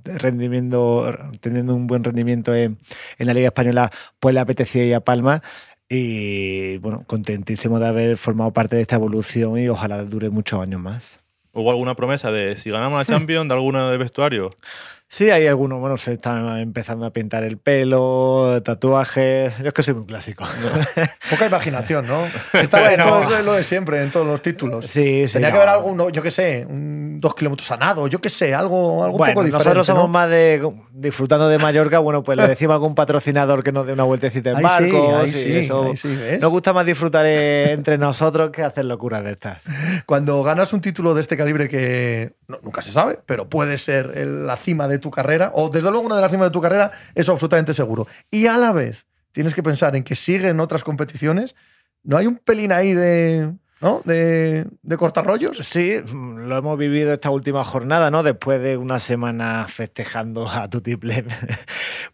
rendimiento, 0.05 1.13
teniendo 1.41 1.75
un 1.75 1.87
buen 1.87 2.05
rendimiento 2.05 2.55
en, 2.55 2.79
en 3.19 3.27
la 3.27 3.35
Liga 3.35 3.49
Española, 3.49 3.91
pues 4.21 4.35
le 4.35 4.41
apetecía 4.41 4.85
ir 4.85 4.95
a 4.95 5.01
Palma 5.01 5.43
y 5.89 6.77
bueno, 6.79 7.05
contentísimo 7.07 7.79
de 7.79 7.87
haber 7.89 8.17
formado 8.17 8.53
parte 8.53 8.77
de 8.77 8.83
esta 8.83 8.97
evolución 8.97 9.59
y 9.59 9.69
ojalá 9.69 10.05
dure 10.05 10.29
muchos 10.31 10.61
años 10.61 10.81
más. 10.81 11.19
¿Hubo 11.53 11.71
alguna 11.71 11.95
promesa 11.95 12.31
de 12.31 12.57
si 12.57 12.71
ganamos 12.71 12.99
la 12.99 13.05
Champions 13.07 13.49
de 13.49 13.55
alguna 13.55 13.89
del 13.91 13.99
vestuario? 13.99 14.51
Sí, 15.11 15.31
hay 15.31 15.47
algunos, 15.47 15.81
bueno, 15.81 15.97
se 15.97 16.13
están 16.13 16.59
empezando 16.59 17.07
a 17.07 17.11
pintar 17.15 17.43
el 17.43 17.57
pelo, 17.57 18.61
tatuajes. 18.63 19.57
Yo 19.59 19.69
es 19.69 19.73
que 19.73 19.83
soy 19.83 19.95
muy 19.95 20.05
clásico. 20.05 20.45
Poca 21.31 21.47
imaginación, 21.47 22.07
¿no? 22.07 22.27
Esta- 22.53 22.79
Bueno. 22.89 23.21
Esto 23.23 23.39
es 23.39 23.45
lo 23.45 23.53
de 23.55 23.63
siempre 23.63 24.03
en 24.03 24.11
todos 24.11 24.27
los 24.27 24.43
títulos. 24.43 24.85
Sí, 24.87 25.27
sí. 25.27 25.33
Tenía 25.33 25.51
que 25.51 25.57
haber 25.57 25.69
algo, 25.71 26.11
yo 26.11 26.23
qué 26.23 26.31
sé, 26.31 26.67
un 26.69 27.21
dos 27.21 27.35
kilómetros 27.35 27.71
a 27.71 27.77
nado, 27.79 28.07
yo 28.07 28.21
qué 28.21 28.29
sé, 28.29 28.55
algo, 28.55 29.03
algo 29.03 29.17
Bueno, 29.19 29.31
un 29.31 29.35
poco 29.35 29.45
diferente. 29.45 29.65
nosotros 29.65 29.87
somos 29.87 30.03
¿no? 30.05 30.09
más 30.09 30.29
de 30.29 30.63
disfrutando 30.93 31.49
de 31.49 31.57
Mallorca. 31.59 31.99
Bueno, 32.01 32.23
pues 32.23 32.37
le 32.37 32.47
decimos 32.49 32.73
a 32.73 32.75
algún 32.75 32.95
patrocinador 32.95 33.65
que 33.65 33.73
nos 33.73 33.87
dé 33.87 33.95
una 33.95 34.05
vueltecita 34.05 34.51
en 34.51 34.57
Ahí 34.59 34.63
barco. 34.63 35.27
sí, 35.27 35.63
sí, 35.65 35.97
sí. 35.97 36.39
Nos 36.39 36.51
gusta 36.51 36.75
más 36.75 36.85
disfrutar 36.85 37.25
eh, 37.27 37.73
entre 37.73 37.97
nosotros 37.97 38.51
que 38.51 38.63
hacer 38.63 38.85
locuras 38.85 39.25
de 39.25 39.33
estas. 39.33 39.65
Cuando 40.05 40.43
ganas 40.43 40.73
un 40.75 40.83
título 40.83 41.15
de 41.15 41.23
este 41.23 41.37
calibre 41.39 41.69
que 41.69 42.35
nunca 42.63 42.83
se 42.83 42.93
sabe, 42.93 43.19
pero 43.25 43.49
puede 43.49 43.79
ser 43.79 44.13
el- 44.15 44.47
la 44.47 44.57
cima 44.57 44.87
de 44.87 44.98
tu 44.99 45.11
carrera, 45.11 45.53
o 45.55 45.69
desde 45.69 45.91
luego 45.91 46.07
una 46.07 46.17
de 46.17 46.23
las 46.23 46.31
cimas 46.31 46.49
de 46.49 46.53
tu 46.53 46.61
carrera, 46.61 46.93
eso 47.15 47.33
absolutamente 47.33 47.75
seguro. 47.75 48.07
Y 48.31 48.47
a 48.47 48.57
la 48.57 48.73
vez 48.73 49.07
tienes 49.33 49.55
que 49.55 49.63
pensar 49.63 49.95
en 49.97 50.05
que 50.05 50.15
siguen 50.15 50.61
otras 50.61 50.85
competiciones, 50.85 51.55
¿no 52.03 52.17
hay 52.17 52.27
un 52.27 52.37
pelín 52.37 52.73
ahí 52.73 52.95
de, 52.95 53.53
¿no? 53.81 54.03
de, 54.05 54.67
de 54.83 54.97
cortar 54.97 55.27
rollos? 55.27 55.59
Sí, 55.59 56.01
mm, 56.05 56.49
lo 56.49 56.57
hemos 56.57 56.79
vivido 56.79 57.13
esta 57.13 57.31
última 57.31 57.65
jornada, 57.65 58.11
¿no? 58.11 58.23
Después 58.23 58.61
de 58.63 58.77
una 58.77 58.99
semana 58.99 59.67
festejando 59.69 60.49
a 60.49 60.69
Tutiplén. 60.69 61.27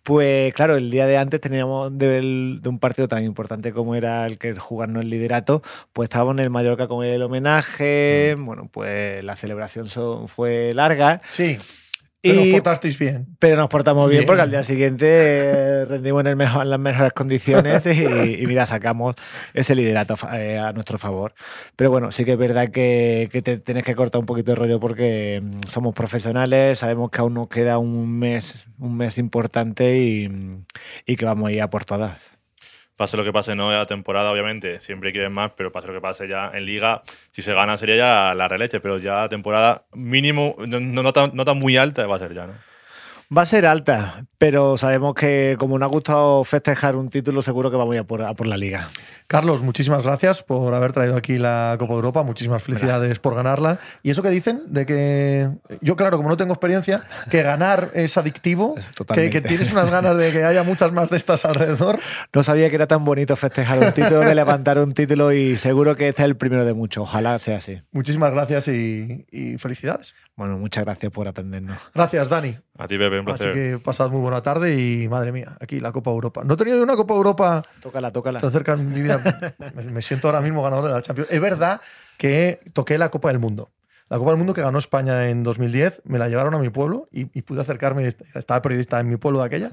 Pues 0.02 0.52
claro, 0.52 0.76
el 0.76 0.90
día 0.90 1.06
de 1.06 1.16
antes 1.16 1.40
teníamos 1.40 1.96
de, 1.96 2.60
un 2.66 2.78
partido 2.78 3.08
tan 3.08 3.24
importante 3.24 3.72
como 3.72 3.94
era 3.94 4.26
el 4.26 4.36
que 4.36 4.54
jugarnos 4.54 5.02
el 5.02 5.08
liderato, 5.08 5.62
pues 5.94 6.08
estábamos 6.08 6.34
en 6.34 6.40
el 6.40 6.50
Mallorca 6.50 6.88
con 6.88 7.06
el 7.06 7.22
homenaje, 7.22 8.36
bueno, 8.38 8.68
pues 8.70 9.24
la 9.24 9.34
celebración 9.34 9.88
fue 10.28 10.74
larga. 10.74 11.22
Sí. 11.30 11.56
Pero 12.24 12.44
Y, 12.44 12.52
portasteis 12.52 12.98
bien. 12.98 13.26
pero 13.38 13.56
nos 13.56 13.68
portamos 13.68 14.08
bien, 14.08 14.20
Bien. 14.20 14.26
porque 14.26 14.42
al 14.42 14.50
día 14.50 14.62
siguiente 14.62 15.06
eh, 15.08 15.84
rendimos 15.84 16.22
en, 16.22 16.28
el 16.28 16.36
mejor- 16.36 16.62
en 16.62 16.70
las 16.70 16.80
mejores 16.80 17.12
condiciones 17.12 17.84
y, 17.86 18.42
y 18.42 18.46
mira, 18.46 18.66
sacamos 18.66 19.14
ese 19.52 19.74
liderato 19.74 20.14
eh, 20.32 20.58
a 20.58 20.72
nuestro 20.72 20.96
favor. 20.98 21.34
Pero 21.76 21.90
bueno, 21.90 22.10
sí 22.10 22.24
que 22.24 22.32
es 22.32 22.38
verdad 22.38 22.70
que, 22.70 23.28
que 23.30 23.42
te 23.42 23.58
tienes 23.58 23.84
que 23.84 23.94
cortar 23.94 24.20
un 24.20 24.26
poquito 24.26 24.52
de 24.52 24.56
rollo 24.56 24.80
porque 24.80 25.40
mm, 25.42 25.68
somos 25.70 25.94
profesionales, 25.94 26.78
sabemos 26.80 27.10
que 27.10 27.20
aún 27.20 27.34
nos 27.34 27.48
queda 27.48 27.78
un 27.78 28.18
mes, 28.18 28.66
un 28.78 28.96
mes 28.96 29.18
importante 29.18 29.98
y, 29.98 30.28
y 31.06 31.16
que 31.16 31.24
vamos 31.24 31.48
a 31.48 31.52
ir 31.52 31.60
a 31.62 31.70
por 31.70 31.84
todas. 31.84 32.30
Pase 32.96 33.16
lo 33.16 33.24
que 33.24 33.32
pase, 33.32 33.54
no 33.54 33.70
la 33.70 33.86
temporada, 33.86 34.30
obviamente, 34.30 34.80
siempre 34.80 35.12
quieren 35.12 35.32
más, 35.32 35.52
pero 35.56 35.72
pase 35.72 35.88
lo 35.88 35.94
que 35.94 36.00
pase 36.00 36.28
ya 36.28 36.50
en 36.54 36.64
liga, 36.66 37.02
si 37.32 37.42
se 37.42 37.52
gana 37.52 37.76
sería 37.76 37.96
ya 37.96 38.34
la 38.34 38.48
releche, 38.48 38.80
pero 38.80 38.98
ya 38.98 39.28
temporada 39.28 39.84
mínimo, 39.92 40.56
no, 40.58 40.80
no, 40.80 41.12
tan, 41.12 41.30
no 41.34 41.44
tan 41.44 41.58
muy 41.58 41.76
alta 41.76 42.06
va 42.06 42.16
a 42.16 42.20
ser 42.20 42.34
ya, 42.34 42.46
¿no? 42.46 42.54
Va 43.36 43.42
a 43.42 43.46
ser 43.46 43.66
alta, 43.66 44.26
pero 44.36 44.76
sabemos 44.76 45.14
que 45.14 45.56
como 45.58 45.78
nos 45.78 45.88
ha 45.88 45.90
gustado 45.90 46.44
festejar 46.44 46.94
un 46.94 47.08
título, 47.08 47.40
seguro 47.40 47.70
que 47.70 47.76
vamos 47.76 47.96
a 47.96 48.04
por, 48.04 48.22
a 48.22 48.34
por 48.34 48.46
la 48.46 48.56
liga. 48.56 48.90
Carlos, 49.26 49.62
muchísimas 49.62 50.02
gracias 50.02 50.42
por 50.42 50.74
haber 50.74 50.92
traído 50.92 51.16
aquí 51.16 51.38
la 51.38 51.76
Copa 51.78 51.94
Europa. 51.94 52.22
Muchísimas 52.22 52.62
felicidades 52.62 53.18
por 53.18 53.34
ganarla. 53.34 53.78
Y 54.02 54.10
eso 54.10 54.22
que 54.22 54.28
dicen 54.28 54.62
de 54.66 54.84
que 54.84 55.48
yo, 55.80 55.96
claro, 55.96 56.18
como 56.18 56.28
no 56.28 56.36
tengo 56.36 56.52
experiencia, 56.52 57.04
que 57.30 57.42
ganar 57.42 57.90
es 57.94 58.16
adictivo, 58.18 58.74
que, 59.14 59.30
que, 59.30 59.40
tienes 59.40 59.72
unas 59.72 59.90
ganas 59.90 60.18
de 60.18 60.30
que 60.30 60.44
haya 60.44 60.62
muchas 60.62 60.92
más 60.92 61.08
de 61.08 61.16
estas 61.16 61.44
alrededor. 61.46 61.98
No 62.34 62.44
sabía 62.44 62.68
que 62.68 62.76
era 62.76 62.86
tan 62.86 63.04
bonito 63.04 63.34
festejar 63.34 63.78
un 63.78 63.92
título, 63.92 64.20
de 64.20 64.34
levantar 64.34 64.78
un 64.78 64.92
título 64.92 65.32
y 65.32 65.56
seguro 65.56 65.96
que 65.96 66.08
este 66.08 66.22
es 66.22 66.26
el 66.26 66.36
primero 66.36 66.64
de 66.66 66.74
muchos. 66.74 67.04
Ojalá 67.04 67.38
sea 67.38 67.56
así. 67.56 67.80
Muchísimas 67.92 68.32
gracias 68.32 68.68
y, 68.68 69.26
y 69.30 69.56
felicidades. 69.56 70.14
Bueno, 70.36 70.58
muchas 70.58 70.84
gracias 70.84 71.12
por 71.12 71.28
atendernos. 71.28 71.78
Gracias, 71.94 72.28
Dani. 72.28 72.56
A 72.76 72.88
ti, 72.88 72.98
Pepe, 72.98 73.20
un 73.20 73.24
placer. 73.24 73.50
Así 73.50 73.58
que 73.58 73.78
pasad 73.78 74.10
muy 74.10 74.20
buena 74.20 74.42
tarde 74.42 74.80
y 74.80 75.08
madre 75.08 75.30
mía, 75.30 75.56
aquí 75.60 75.78
la 75.78 75.92
Copa 75.92 76.10
Europa. 76.10 76.42
No 76.44 76.54
he 76.54 76.56
tenido 76.56 76.82
una 76.82 76.96
Copa 76.96 77.14
Europa. 77.14 77.62
Tócala, 77.80 78.10
tócala. 78.10 78.40
Se 78.40 78.46
acerca 78.46 78.72
en 78.72 78.92
mi 78.92 79.00
vida. 79.00 79.22
me 79.92 80.02
siento 80.02 80.28
ahora 80.28 80.40
mismo 80.40 80.62
ganador 80.62 80.86
de 80.86 80.90
la 80.90 81.02
Champions. 81.02 81.30
Es 81.30 81.40
verdad 81.40 81.80
que 82.18 82.60
toqué 82.72 82.98
la 82.98 83.10
Copa 83.10 83.28
del 83.28 83.38
Mundo. 83.38 83.70
La 84.08 84.18
Copa 84.18 84.30
del 84.30 84.38
Mundo 84.38 84.54
que 84.54 84.60
ganó 84.60 84.78
España 84.78 85.28
en 85.28 85.42
2010, 85.42 86.02
me 86.04 86.18
la 86.18 86.28
llevaron 86.28 86.54
a 86.54 86.58
mi 86.58 86.70
pueblo 86.70 87.08
y, 87.10 87.22
y 87.36 87.42
pude 87.42 87.60
acercarme. 87.62 88.06
Estaba 88.06 88.60
periodista 88.62 89.00
en 89.00 89.08
mi 89.08 89.16
pueblo 89.16 89.40
de 89.40 89.46
aquella 89.46 89.70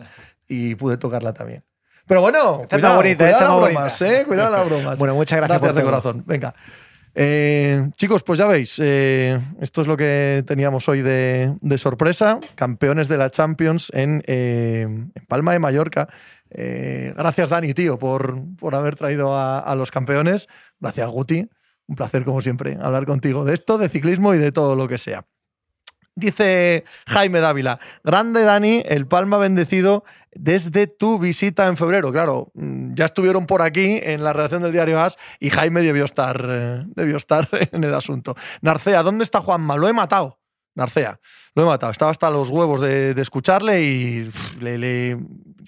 y 0.48 0.76
pude 0.76 0.98
tocarla 0.98 1.34
también. 1.34 1.64
Pero 2.08 2.22
bueno, 2.22 2.62
Esta 2.64 2.78
cuidado, 2.78 2.96
bonita, 2.96 3.24
cuidado 3.26 3.62
las 3.62 3.70
bromas, 3.72 4.00
bonita. 4.00 4.20
¿eh? 4.20 4.26
Cuidado 4.26 4.52
las 4.52 4.70
bromas. 4.70 5.00
Bueno, 5.00 5.16
muchas 5.16 5.38
gracias, 5.38 5.62
Gracias 5.62 5.76
de 5.76 5.82
por 5.82 5.92
corazón. 5.92 6.24
Venga. 6.26 6.56
Eh, 7.14 7.90
chicos, 7.98 8.24
pues 8.24 8.40
ya 8.40 8.48
veis, 8.48 8.80
eh, 8.82 9.40
esto 9.60 9.82
es 9.82 9.88
lo 9.88 9.98
que 9.98 10.44
teníamos 10.48 10.88
hoy 10.88 11.02
de, 11.02 11.56
de 11.60 11.78
sorpresa. 11.78 12.40
Campeones 12.56 13.08
de 13.08 13.18
la 13.18 13.32
Champions 13.32 13.92
en, 13.94 14.24
eh, 14.28 14.82
en 14.84 15.26
Palma 15.28 15.52
de 15.54 15.60
Mallorca. 15.60 16.08
Eh, 16.54 17.14
gracias, 17.16 17.50
Dani, 17.50 17.74
tío, 17.74 17.98
por, 17.98 18.40
por 18.58 18.76
haber 18.76 18.96
traído 18.96 19.38
a, 19.38 19.74
los 19.76 19.92
campeones. 19.92 20.48
Gracias, 20.80 21.10
Guti. 21.10 21.50
Un 21.88 21.96
placer, 21.96 22.24
como 22.24 22.42
siempre, 22.42 22.78
hablar 22.82 23.06
contigo 23.06 23.46
de 23.46 23.54
esto, 23.54 23.78
de 23.78 23.90
ciclismo 23.90 24.34
y 24.34 24.38
de 24.38 24.52
todo 24.52 24.76
lo 24.76 24.88
que 24.88 24.98
sea. 24.98 25.26
Dice 26.14 26.84
Jaime 27.08 27.40
Dávila, 27.40 27.80
grande 28.04 28.44
Dani, 28.44 28.84
el 28.86 29.08
Palma 29.08 29.38
bendecido 29.38 30.04
desde 30.34 30.88
tu 30.88 31.20
visita 31.20 31.68
en 31.68 31.78
febrero. 31.78 32.12
Claro, 32.12 32.52
mm, 32.54 32.94
ya 32.96 33.06
estuvieron 33.06 33.46
por 33.46 33.62
aquí 33.62 34.00
en 34.04 34.24
la 34.24 34.34
redacción 34.34 34.62
del 34.62 34.74
diario 34.74 35.00
As 35.00 35.18
y 35.40 35.50
Jaime 35.50 35.82
debió 35.82 36.04
estar, 36.04 36.46
eh, 36.50 36.84
debió 36.96 37.16
estar 37.18 37.48
en 37.72 37.84
el 37.84 37.94
asunto. 37.94 38.36
Narcea, 38.62 39.04
¿dónde 39.04 39.24
está 39.24 39.40
Juanma? 39.42 39.78
Lo 39.78 39.88
he 39.88 39.94
matado. 39.94 40.40
Narcea, 40.76 41.20
lo 41.56 41.64
he 41.64 41.66
matado. 41.66 41.92
Estaba 41.92 42.12
hasta 42.12 42.30
los 42.30 42.50
huevos 42.50 42.82
de, 42.82 43.14
de 43.14 43.22
escucharle 43.22 43.82
y 43.84 44.30
le, 44.60 44.78
le 44.78 45.18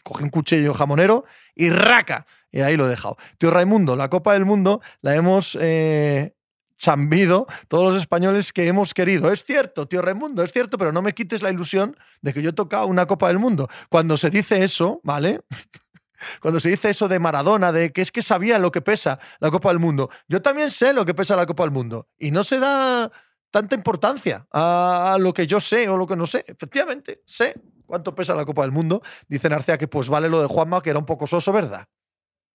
cogí 0.04 0.24
un 0.24 0.30
cuchillo 0.30 0.74
jamonero 0.74 1.26
y 1.56 1.70
raca. 1.70 2.26
Y 2.52 2.62
ahí 2.62 2.78
lo 2.78 2.86
he 2.86 2.90
dejado. 2.90 3.18
Tío 3.38 3.50
Raimundo, 3.50 3.96
la 3.96 4.10
Copa 4.10 4.34
del 4.34 4.46
Mundo 4.46 4.82
la 5.02 5.16
hemos 5.16 5.58
eh, 5.60 6.36
chambido 6.78 7.48
todos 7.68 7.94
los 7.94 8.02
españoles 8.02 8.52
que 8.54 8.68
hemos 8.68 8.94
querido. 8.94 9.32
Es 9.32 9.44
cierto, 9.44 9.88
tío 9.88 10.02
Raimundo, 10.02 10.44
es 10.44 10.52
cierto, 10.52 10.78
pero 10.78 10.92
no 10.92 11.02
me 11.02 11.14
quites 11.14 11.42
la 11.42 11.50
ilusión 11.50 11.98
de 12.22 12.34
que 12.34 12.42
yo 12.42 12.50
he 12.50 12.54
tocado 12.54 12.88
una 12.88 13.06
Copa 13.06 13.30
del 13.30 13.40
Mundo. 13.40 13.70
Cuando 13.90 14.18
se 14.18 14.30
dice 14.30 14.64
eso, 14.64 15.00
¿vale? 15.04 15.42
Cuando 16.42 16.60
se 16.60 16.70
dice 16.70 16.90
eso 16.90 17.08
de 17.08 17.20
Maradona, 17.20 17.72
de 17.72 17.92
que 17.92 18.02
es 18.02 18.12
que 18.12 18.22
sabía 18.22 18.60
lo 18.60 18.72
que 18.72 18.82
pesa 18.82 19.20
la 19.40 19.50
Copa 19.50 19.70
del 19.70 19.80
Mundo, 19.80 20.10
yo 20.28 20.42
también 20.42 20.72
sé 20.72 20.94
lo 20.94 21.06
que 21.06 21.14
pesa 21.14 21.36
la 21.36 21.46
Copa 21.46 21.64
del 21.64 21.72
Mundo. 21.72 22.08
Y 22.18 22.32
no 22.32 22.44
se 22.44 22.60
da 22.60 23.12
tanta 23.54 23.76
importancia 23.76 24.48
a 24.52 25.16
lo 25.20 25.32
que 25.32 25.46
yo 25.46 25.60
sé 25.60 25.88
o 25.88 25.96
lo 25.96 26.08
que 26.08 26.16
no 26.16 26.26
sé. 26.26 26.44
Efectivamente, 26.48 27.22
sé 27.24 27.54
cuánto 27.86 28.16
pesa 28.16 28.34
la 28.34 28.46
Copa 28.46 28.64
del 28.64 28.72
Mundo. 28.72 29.04
Dice 29.28 29.48
Narcea 29.48 29.78
que 29.78 29.88
pues 29.88 30.10
vale 30.10 30.28
lo 30.28 30.42
de 30.42 30.48
Juanma, 30.48 30.82
que 30.82 30.90
era 30.90 30.98
un 30.98 31.06
poco 31.06 31.28
soso, 31.28 31.54
¿verdad? 31.54 31.86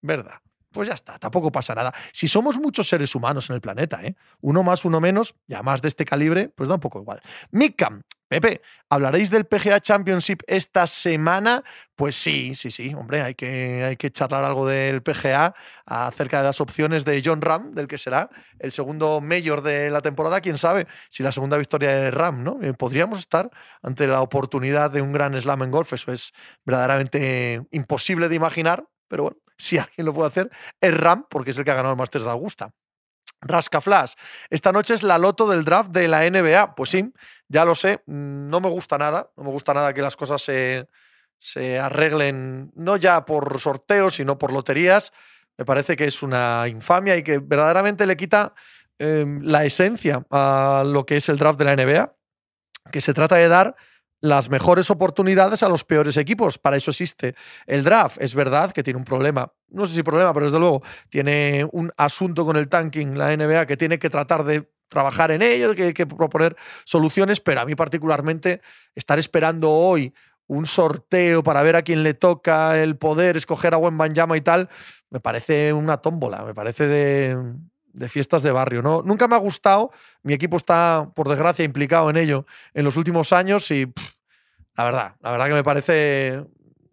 ¿Verdad? 0.02 0.40
Pues 0.70 0.88
ya 0.88 0.94
está, 0.94 1.18
tampoco 1.18 1.50
pasa 1.50 1.74
nada. 1.74 1.94
Si 2.12 2.28
somos 2.28 2.58
muchos 2.58 2.88
seres 2.88 3.14
humanos 3.14 3.48
en 3.48 3.54
el 3.54 3.60
planeta, 3.60 4.02
¿eh? 4.04 4.14
uno 4.40 4.62
más, 4.62 4.84
uno 4.84 5.00
menos, 5.00 5.34
ya 5.46 5.62
más 5.62 5.80
de 5.80 5.88
este 5.88 6.04
calibre, 6.04 6.50
pues 6.50 6.68
da 6.68 6.74
un 6.74 6.80
poco 6.80 7.00
igual. 7.00 7.22
Mikam, 7.50 8.02
Pepe, 8.28 8.60
¿hablaréis 8.90 9.30
del 9.30 9.46
PGA 9.46 9.80
Championship 9.80 10.42
esta 10.46 10.86
semana? 10.86 11.64
Pues 11.96 12.14
sí, 12.14 12.54
sí, 12.54 12.70
sí, 12.70 12.92
hombre, 12.94 13.22
hay 13.22 13.34
que, 13.34 13.84
hay 13.84 13.96
que 13.96 14.10
charlar 14.10 14.44
algo 14.44 14.66
del 14.68 15.02
PGA 15.02 15.54
acerca 15.86 16.38
de 16.38 16.44
las 16.44 16.60
opciones 16.60 17.06
de 17.06 17.22
John 17.24 17.40
Ram, 17.40 17.72
del 17.72 17.88
que 17.88 17.96
será 17.96 18.28
el 18.58 18.70
segundo 18.70 19.22
mayor 19.22 19.62
de 19.62 19.90
la 19.90 20.02
temporada. 20.02 20.42
Quién 20.42 20.58
sabe 20.58 20.86
si 21.08 21.22
la 21.22 21.32
segunda 21.32 21.56
victoria 21.56 21.88
de 21.88 22.10
Ram, 22.10 22.44
¿no? 22.44 22.58
Eh, 22.60 22.74
Podríamos 22.74 23.18
estar 23.18 23.50
ante 23.82 24.06
la 24.06 24.20
oportunidad 24.20 24.90
de 24.90 25.00
un 25.00 25.12
gran 25.12 25.40
slam 25.40 25.62
en 25.62 25.70
golf. 25.70 25.94
Eso 25.94 26.12
es 26.12 26.34
verdaderamente 26.66 27.62
imposible 27.70 28.28
de 28.28 28.34
imaginar, 28.34 28.86
pero 29.08 29.22
bueno, 29.22 29.38
si 29.58 29.78
alguien 29.78 30.06
lo 30.06 30.14
puede 30.14 30.28
hacer, 30.28 30.50
es 30.80 30.96
Ram, 30.96 31.26
porque 31.28 31.50
es 31.50 31.58
el 31.58 31.64
que 31.64 31.70
ha 31.70 31.74
ganado 31.74 31.92
el 31.92 31.98
Masters 31.98 32.24
de 32.24 32.30
Augusta. 32.30 32.70
Rascaflash, 33.40 34.14
esta 34.50 34.72
noche 34.72 34.94
es 34.94 35.02
la 35.02 35.18
loto 35.18 35.48
del 35.48 35.64
draft 35.64 35.90
de 35.90 36.08
la 36.08 36.28
NBA. 36.28 36.74
Pues 36.74 36.90
sí, 36.90 37.12
ya 37.48 37.64
lo 37.64 37.74
sé, 37.74 38.02
no 38.06 38.60
me 38.60 38.68
gusta 38.68 38.98
nada, 38.98 39.30
no 39.36 39.44
me 39.44 39.50
gusta 39.50 39.74
nada 39.74 39.94
que 39.94 40.02
las 40.02 40.16
cosas 40.16 40.42
se, 40.42 40.88
se 41.38 41.78
arreglen 41.78 42.72
no 42.74 42.96
ya 42.96 43.24
por 43.24 43.60
sorteos, 43.60 44.16
sino 44.16 44.38
por 44.38 44.52
loterías. 44.52 45.12
Me 45.56 45.64
parece 45.64 45.96
que 45.96 46.06
es 46.06 46.22
una 46.22 46.66
infamia 46.68 47.16
y 47.16 47.22
que 47.22 47.38
verdaderamente 47.38 48.06
le 48.06 48.16
quita 48.16 48.54
eh, 48.98 49.24
la 49.42 49.64
esencia 49.64 50.24
a 50.30 50.82
lo 50.84 51.06
que 51.06 51.16
es 51.16 51.28
el 51.28 51.38
draft 51.38 51.58
de 51.58 51.64
la 51.64 51.76
NBA, 51.76 52.14
que 52.90 53.00
se 53.00 53.14
trata 53.14 53.36
de 53.36 53.48
dar 53.48 53.76
las 54.20 54.50
mejores 54.50 54.90
oportunidades 54.90 55.62
a 55.62 55.68
los 55.68 55.84
peores 55.84 56.16
equipos. 56.16 56.58
Para 56.58 56.76
eso 56.76 56.90
existe 56.90 57.34
el 57.66 57.84
draft. 57.84 58.16
Es 58.20 58.34
verdad 58.34 58.72
que 58.72 58.82
tiene 58.82 58.98
un 58.98 59.04
problema, 59.04 59.52
no 59.68 59.86
sé 59.86 59.94
si 59.94 60.02
problema, 60.02 60.32
pero 60.34 60.46
desde 60.46 60.58
luego 60.58 60.82
tiene 61.08 61.66
un 61.72 61.92
asunto 61.96 62.44
con 62.44 62.56
el 62.56 62.68
tanking, 62.68 63.16
la 63.16 63.36
NBA, 63.36 63.66
que 63.66 63.76
tiene 63.76 63.98
que 63.98 64.10
tratar 64.10 64.44
de 64.44 64.70
trabajar 64.88 65.30
en 65.30 65.42
ello, 65.42 65.74
que 65.74 65.84
hay 65.84 65.94
que 65.94 66.06
proponer 66.06 66.56
soluciones, 66.84 67.40
pero 67.40 67.60
a 67.60 67.64
mí 67.66 67.74
particularmente 67.74 68.62
estar 68.94 69.18
esperando 69.18 69.70
hoy 69.70 70.14
un 70.46 70.64
sorteo 70.64 71.42
para 71.42 71.62
ver 71.62 71.76
a 71.76 71.82
quién 71.82 72.02
le 72.02 72.14
toca 72.14 72.82
el 72.82 72.96
poder 72.96 73.36
escoger 73.36 73.74
a 73.74 73.78
Wembanyama 73.78 74.36
y 74.36 74.40
tal, 74.40 74.70
me 75.10 75.20
parece 75.20 75.74
una 75.74 75.98
tómbola, 75.98 76.42
me 76.42 76.54
parece 76.54 76.86
de, 76.86 77.36
de 77.98 78.08
fiestas 78.08 78.42
de 78.42 78.50
barrio. 78.50 78.82
¿no? 78.82 79.02
Nunca 79.02 79.28
me 79.28 79.34
ha 79.34 79.38
gustado, 79.38 79.90
mi 80.22 80.32
equipo 80.32 80.56
está, 80.56 81.10
por 81.14 81.28
desgracia, 81.28 81.64
implicado 81.64 82.10
en 82.10 82.16
ello 82.16 82.46
en 82.74 82.84
los 82.84 82.96
últimos 82.96 83.32
años 83.32 83.70
y 83.70 83.92
la 84.76 84.84
verdad, 84.84 85.14
la 85.20 85.30
verdad 85.32 85.46
que 85.46 85.54
me 85.54 85.64
parece, 85.64 86.44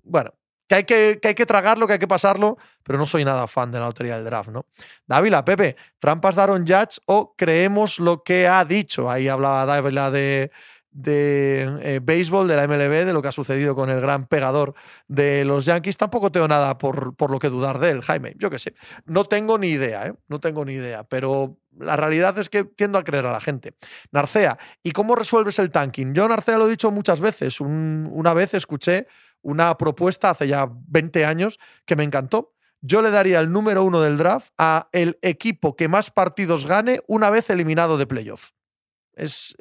bueno, 0.04 0.34
que 0.68 0.76
hay 0.76 0.84
que, 0.84 1.20
que 1.22 1.28
hay 1.30 1.36
que 1.36 1.46
tragarlo, 1.46 1.86
que 1.86 1.94
hay 1.94 2.00
que 2.00 2.08
pasarlo, 2.08 2.58
pero 2.84 2.98
no 2.98 3.06
soy 3.06 3.24
nada 3.24 3.46
fan 3.46 3.72
de 3.72 3.80
la 3.80 3.86
lotería 3.86 4.16
del 4.16 4.26
draft, 4.26 4.50
¿no? 4.50 4.66
Dávila, 5.06 5.46
Pepe, 5.46 5.76
¿trampas 6.00 6.34
Daron 6.34 6.66
Judge 6.66 7.00
o 7.06 7.36
creemos 7.36 8.00
lo 8.00 8.24
que 8.24 8.48
ha 8.48 8.66
dicho? 8.66 9.10
Ahí 9.10 9.28
hablaba 9.28 9.66
Dávila 9.68 10.10
de, 10.10 10.52
de 10.96 11.78
eh, 11.82 12.00
béisbol, 12.02 12.48
de 12.48 12.56
la 12.56 12.68
MLB, 12.68 13.06
de 13.06 13.12
lo 13.12 13.22
que 13.22 13.28
ha 13.28 13.32
sucedido 13.34 13.76
con 13.76 13.90
el 13.90 14.00
gran 14.00 14.28
pegador 14.28 14.74
de 15.10 15.44
los 15.44 15.66
Yankees. 15.66 15.98
Tampoco 15.98 16.32
tengo 16.32 16.48
nada 16.48 16.78
por, 16.78 17.16
por 17.18 17.32
lo 17.32 17.38
que 17.38 17.50
dudar 17.50 17.80
de 17.80 17.90
él, 17.92 18.02
Jaime. 18.02 18.34
Yo 18.38 18.50
qué 18.50 18.58
sé. 18.58 18.76
No 19.06 19.26
tengo 19.26 19.58
ni 19.58 19.68
idea, 19.68 20.08
¿eh? 20.08 20.14
No 20.30 20.40
tengo 20.40 20.64
ni 20.64 20.72
idea, 20.74 21.04
pero 21.04 21.58
la 21.78 21.98
realidad 21.98 22.40
es 22.40 22.50
que 22.50 22.64
tiendo 22.64 22.98
a 22.98 23.04
creer 23.04 23.26
a 23.26 23.34
la 23.34 23.42
gente. 23.42 23.74
Narcea, 24.12 24.58
¿y 24.84 24.92
cómo 24.92 25.16
resuelves 25.16 25.60
el 25.60 25.70
tanking? 25.70 26.14
Yo, 26.14 26.30
Narcea, 26.30 26.58
lo 26.58 26.68
he 26.68 26.70
dicho 26.70 26.90
muchas 26.92 27.20
veces. 27.20 27.60
Un- 27.60 28.08
una 28.14 28.34
vez 28.34 28.54
escuché 28.54 29.08
una 29.42 29.78
propuesta 29.78 30.30
hace 30.30 30.48
ya 30.48 30.66
20 30.88 31.26
años 31.26 31.60
que 31.86 31.98
me 31.98 32.06
encantó. 32.06 32.54
Yo 32.80 33.02
le 33.02 33.12
daría 33.12 33.42
el 33.42 33.52
número 33.52 33.84
uno 33.84 34.00
del 34.00 34.18
draft 34.18 34.54
a 34.58 34.88
el 34.94 35.20
equipo 35.22 35.76
que 35.76 35.90
más 35.90 36.10
partidos 36.10 36.66
gane 36.66 37.02
una 37.08 37.30
vez 37.30 37.50
eliminado 37.50 37.98
de 37.98 38.08
playoff. 38.08 38.52
Es, 39.14 39.56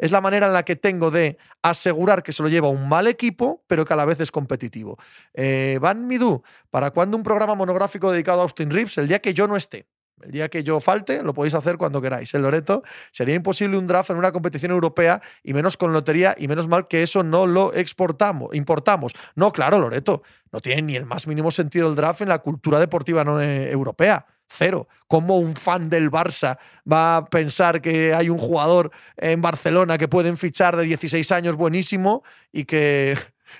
es 0.00 0.10
la 0.10 0.22
manera 0.22 0.46
en 0.46 0.54
la 0.54 0.64
que 0.64 0.76
tengo 0.76 1.10
de 1.10 1.36
asegurar 1.62 2.22
que 2.22 2.32
se 2.32 2.42
lo 2.42 2.48
lleva 2.48 2.68
un 2.68 2.88
mal 2.88 3.06
equipo, 3.06 3.62
pero 3.66 3.84
que 3.84 3.92
a 3.92 3.96
la 3.96 4.06
vez 4.06 4.18
es 4.20 4.32
competitivo. 4.32 4.98
Eh, 5.34 5.78
Van 5.80 6.06
Midú, 6.06 6.42
¿para 6.70 6.90
cuándo 6.90 7.18
un 7.18 7.22
programa 7.22 7.54
monográfico 7.54 8.10
dedicado 8.10 8.40
a 8.40 8.42
Austin 8.44 8.70
Reeves? 8.70 8.96
El 8.96 9.08
día 9.08 9.20
que 9.20 9.34
yo 9.34 9.46
no 9.46 9.56
esté. 9.56 9.86
El 10.22 10.32
día 10.32 10.48
que 10.48 10.62
yo 10.62 10.80
falte, 10.80 11.22
lo 11.22 11.34
podéis 11.34 11.54
hacer 11.54 11.76
cuando 11.76 12.00
queráis. 12.00 12.32
En 12.34 12.42
Loreto 12.42 12.82
sería 13.10 13.34
imposible 13.34 13.76
un 13.76 13.86
draft 13.86 14.10
en 14.10 14.16
una 14.16 14.32
competición 14.32 14.72
europea 14.72 15.20
y 15.42 15.54
menos 15.54 15.76
con 15.76 15.92
lotería 15.92 16.34
y 16.38 16.48
menos 16.48 16.66
mal 16.66 16.88
que 16.88 17.02
eso 17.02 17.22
no 17.22 17.46
lo 17.46 17.72
exportamos, 17.74 18.54
importamos. 18.54 19.12
No, 19.34 19.52
claro, 19.52 19.78
Loreto, 19.78 20.22
no 20.52 20.60
tiene 20.60 20.82
ni 20.82 20.96
el 20.96 21.06
más 21.06 21.26
mínimo 21.26 21.50
sentido 21.50 21.88
el 21.88 21.96
draft 21.96 22.22
en 22.22 22.28
la 22.28 22.38
cultura 22.38 22.78
deportiva 22.78 23.24
no, 23.24 23.40
eh, 23.40 23.70
europea. 23.70 24.26
Cero. 24.50 24.88
¿Cómo 25.06 25.38
un 25.38 25.54
fan 25.54 25.88
del 25.88 26.10
Barça 26.10 26.58
va 26.90 27.18
a 27.18 27.24
pensar 27.26 27.80
que 27.80 28.12
hay 28.14 28.28
un 28.28 28.38
jugador 28.38 28.90
en 29.16 29.40
Barcelona 29.40 29.96
que 29.96 30.08
pueden 30.08 30.36
fichar 30.36 30.76
de 30.76 30.84
16 30.84 31.30
años 31.32 31.56
buenísimo 31.56 32.24
y 32.52 32.64
que, 32.64 33.16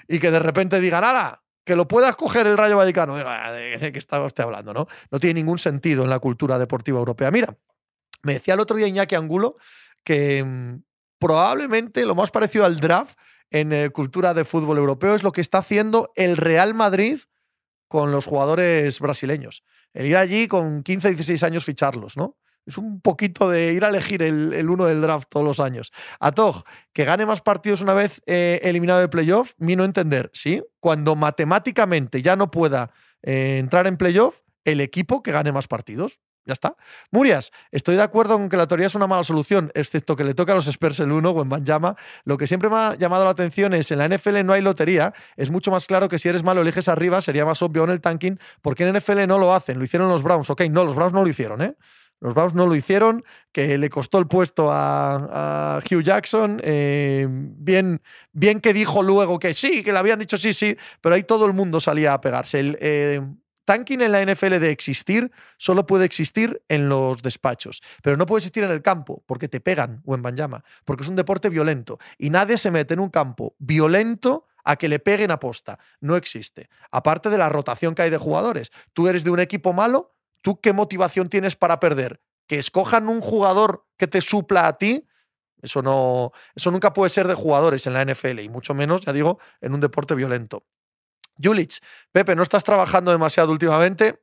y 0.08 0.18
que 0.18 0.30
de 0.30 0.40
repente 0.40 0.80
digan, 0.80 1.04
¡Hala! 1.04 1.42
que 1.64 1.76
lo 1.76 1.86
pueda 1.86 2.08
escoger 2.08 2.46
el 2.48 2.58
Rayo 2.58 2.76
Vallecano. 2.76 3.14
Oiga, 3.14 3.52
¿De 3.52 3.92
qué 3.92 3.98
está 3.98 4.20
usted 4.24 4.42
hablando? 4.42 4.74
¿no? 4.74 4.88
no 5.10 5.20
tiene 5.20 5.34
ningún 5.34 5.58
sentido 5.58 6.02
en 6.02 6.10
la 6.10 6.18
cultura 6.18 6.58
deportiva 6.58 6.98
europea. 6.98 7.30
Mira, 7.30 7.56
me 8.22 8.34
decía 8.34 8.54
el 8.54 8.60
otro 8.60 8.76
día 8.76 8.88
Iñaki 8.88 9.14
Angulo 9.14 9.56
que 10.02 10.42
mm, 10.42 10.82
probablemente 11.18 12.04
lo 12.04 12.16
más 12.16 12.30
parecido 12.30 12.64
al 12.64 12.80
draft 12.80 13.16
en 13.50 13.72
eh, 13.72 13.90
cultura 13.90 14.34
de 14.34 14.44
fútbol 14.44 14.78
europeo 14.78 15.14
es 15.14 15.22
lo 15.22 15.32
que 15.32 15.40
está 15.40 15.58
haciendo 15.58 16.12
el 16.16 16.36
Real 16.36 16.74
Madrid 16.74 17.20
con 17.88 18.12
los 18.12 18.26
jugadores 18.26 18.98
brasileños. 19.00 19.64
El 19.92 20.06
ir 20.06 20.16
allí 20.16 20.48
con 20.48 20.82
15, 20.82 21.08
16 21.08 21.42
años 21.42 21.64
ficharlos, 21.64 22.16
¿no? 22.16 22.36
Es 22.66 22.78
un 22.78 23.00
poquito 23.00 23.48
de 23.48 23.72
ir 23.72 23.84
a 23.84 23.88
elegir 23.88 24.22
el, 24.22 24.68
uno 24.68 24.86
del 24.86 25.00
draft 25.00 25.28
todos 25.30 25.44
los 25.44 25.60
años. 25.60 25.92
Atog, 26.20 26.64
que 26.92 27.04
gane 27.04 27.26
más 27.26 27.40
partidos 27.40 27.80
una 27.80 27.94
vez 27.94 28.22
eh, 28.26 28.60
eliminado 28.62 29.00
de 29.00 29.08
playoff, 29.08 29.54
mi 29.58 29.76
no 29.76 29.84
entender, 29.84 30.30
¿sí? 30.34 30.62
Cuando 30.78 31.16
matemáticamente 31.16 32.22
ya 32.22 32.36
no 32.36 32.50
pueda 32.50 32.92
eh, 33.22 33.56
entrar 33.58 33.86
en 33.86 33.96
playoff, 33.96 34.40
el 34.64 34.80
equipo 34.80 35.22
que 35.22 35.32
gane 35.32 35.52
más 35.52 35.66
partidos. 35.66 36.20
Ya 36.46 36.54
está. 36.54 36.74
Murias, 37.10 37.52
estoy 37.70 37.96
de 37.96 38.02
acuerdo 38.02 38.34
con 38.36 38.48
que 38.48 38.56
la 38.56 38.66
teoría 38.66 38.86
es 38.86 38.94
una 38.94 39.06
mala 39.06 39.22
solución, 39.22 39.70
excepto 39.74 40.16
que 40.16 40.24
le 40.24 40.34
toca 40.34 40.52
a 40.52 40.54
los 40.54 40.66
Spurs 40.66 40.98
el 41.00 41.12
1 41.12 41.30
o 41.30 41.42
en 41.42 41.48
Banjama. 41.48 41.96
Lo 42.24 42.38
que 42.38 42.46
siempre 42.46 42.70
me 42.70 42.76
ha 42.76 42.94
llamado 42.94 43.24
la 43.24 43.30
atención 43.30 43.74
es 43.74 43.90
en 43.90 43.98
la 43.98 44.08
NFL 44.08 44.44
no 44.44 44.54
hay 44.54 44.62
lotería. 44.62 45.12
Es 45.36 45.50
mucho 45.50 45.70
más 45.70 45.86
claro 45.86 46.08
que 46.08 46.18
si 46.18 46.28
eres 46.28 46.42
malo 46.42 46.62
eliges 46.62 46.88
arriba, 46.88 47.20
sería 47.20 47.44
más 47.44 47.60
obvio 47.62 47.84
en 47.84 47.90
el 47.90 48.00
tanking, 48.00 48.38
porque 48.62 48.86
en 48.86 48.96
NFL 48.96 49.26
no 49.26 49.38
lo 49.38 49.54
hacen, 49.54 49.78
lo 49.78 49.84
hicieron 49.84 50.08
los 50.08 50.22
Browns. 50.22 50.48
Ok, 50.48 50.62
no, 50.70 50.84
los 50.84 50.94
Browns 50.94 51.12
no 51.12 51.22
lo 51.22 51.28
hicieron, 51.28 51.60
¿eh? 51.62 51.76
Los 52.20 52.34
Browns 52.34 52.54
no 52.54 52.66
lo 52.66 52.74
hicieron, 52.74 53.24
que 53.50 53.78
le 53.78 53.88
costó 53.88 54.18
el 54.18 54.26
puesto 54.26 54.68
a, 54.70 55.80
Hugh 55.90 56.02
Jackson. 56.02 56.60
Eh, 56.62 57.26
bien, 57.28 58.02
bien 58.32 58.60
que 58.60 58.74
dijo 58.74 59.02
luego 59.02 59.38
que 59.38 59.54
sí, 59.54 59.82
que 59.82 59.92
le 59.92 59.98
habían 59.98 60.18
dicho 60.18 60.36
sí, 60.36 60.52
sí, 60.52 60.76
pero 61.00 61.14
ahí 61.14 61.22
todo 61.22 61.46
el 61.46 61.54
mundo 61.54 61.80
salía 61.80 62.12
a 62.12 62.20
pegarse. 62.20 62.60
El, 62.60 62.78
eh, 62.80 63.22
tanking 63.70 64.02
en 64.02 64.10
la 64.10 64.20
NFL 64.24 64.58
de 64.58 64.70
existir 64.70 65.30
solo 65.56 65.86
puede 65.86 66.04
existir 66.04 66.60
en 66.68 66.88
los 66.88 67.22
despachos, 67.22 67.80
pero 68.02 68.16
no 68.16 68.26
puede 68.26 68.38
existir 68.38 68.64
en 68.64 68.72
el 68.72 68.82
campo 68.82 69.22
porque 69.26 69.46
te 69.46 69.60
pegan 69.60 70.02
o 70.04 70.16
en 70.16 70.22
Banjama, 70.22 70.64
porque 70.84 71.04
es 71.04 71.08
un 71.08 71.14
deporte 71.14 71.48
violento 71.48 72.00
y 72.18 72.30
nadie 72.30 72.58
se 72.58 72.72
mete 72.72 72.94
en 72.94 73.00
un 73.00 73.10
campo 73.10 73.54
violento 73.60 74.48
a 74.64 74.74
que 74.74 74.88
le 74.88 74.98
peguen 74.98 75.30
a 75.30 75.38
posta. 75.38 75.78
No 76.00 76.16
existe. 76.16 76.68
Aparte 76.90 77.30
de 77.30 77.38
la 77.38 77.48
rotación 77.48 77.94
que 77.94 78.02
hay 78.02 78.10
de 78.10 78.18
jugadores. 78.18 78.72
Tú 78.92 79.06
eres 79.06 79.22
de 79.22 79.30
un 79.30 79.38
equipo 79.38 79.72
malo, 79.72 80.16
¿tú 80.42 80.60
qué 80.60 80.72
motivación 80.72 81.28
tienes 81.28 81.54
para 81.54 81.78
perder? 81.78 82.20
Que 82.48 82.58
escojan 82.58 83.08
un 83.08 83.20
jugador 83.20 83.86
que 83.96 84.08
te 84.08 84.20
supla 84.20 84.66
a 84.66 84.78
ti. 84.78 85.06
Eso 85.62 85.80
no, 85.80 86.32
eso 86.56 86.72
nunca 86.72 86.92
puede 86.92 87.10
ser 87.10 87.28
de 87.28 87.34
jugadores 87.34 87.86
en 87.86 87.92
la 87.92 88.04
NFL 88.04 88.40
y 88.40 88.48
mucho 88.48 88.74
menos, 88.74 89.02
ya 89.02 89.12
digo, 89.12 89.38
en 89.60 89.74
un 89.74 89.80
deporte 89.80 90.16
violento. 90.16 90.64
Julich, 91.42 91.80
Pepe, 92.12 92.36
¿no 92.36 92.42
estás 92.42 92.64
trabajando 92.64 93.10
demasiado 93.10 93.52
últimamente? 93.52 94.20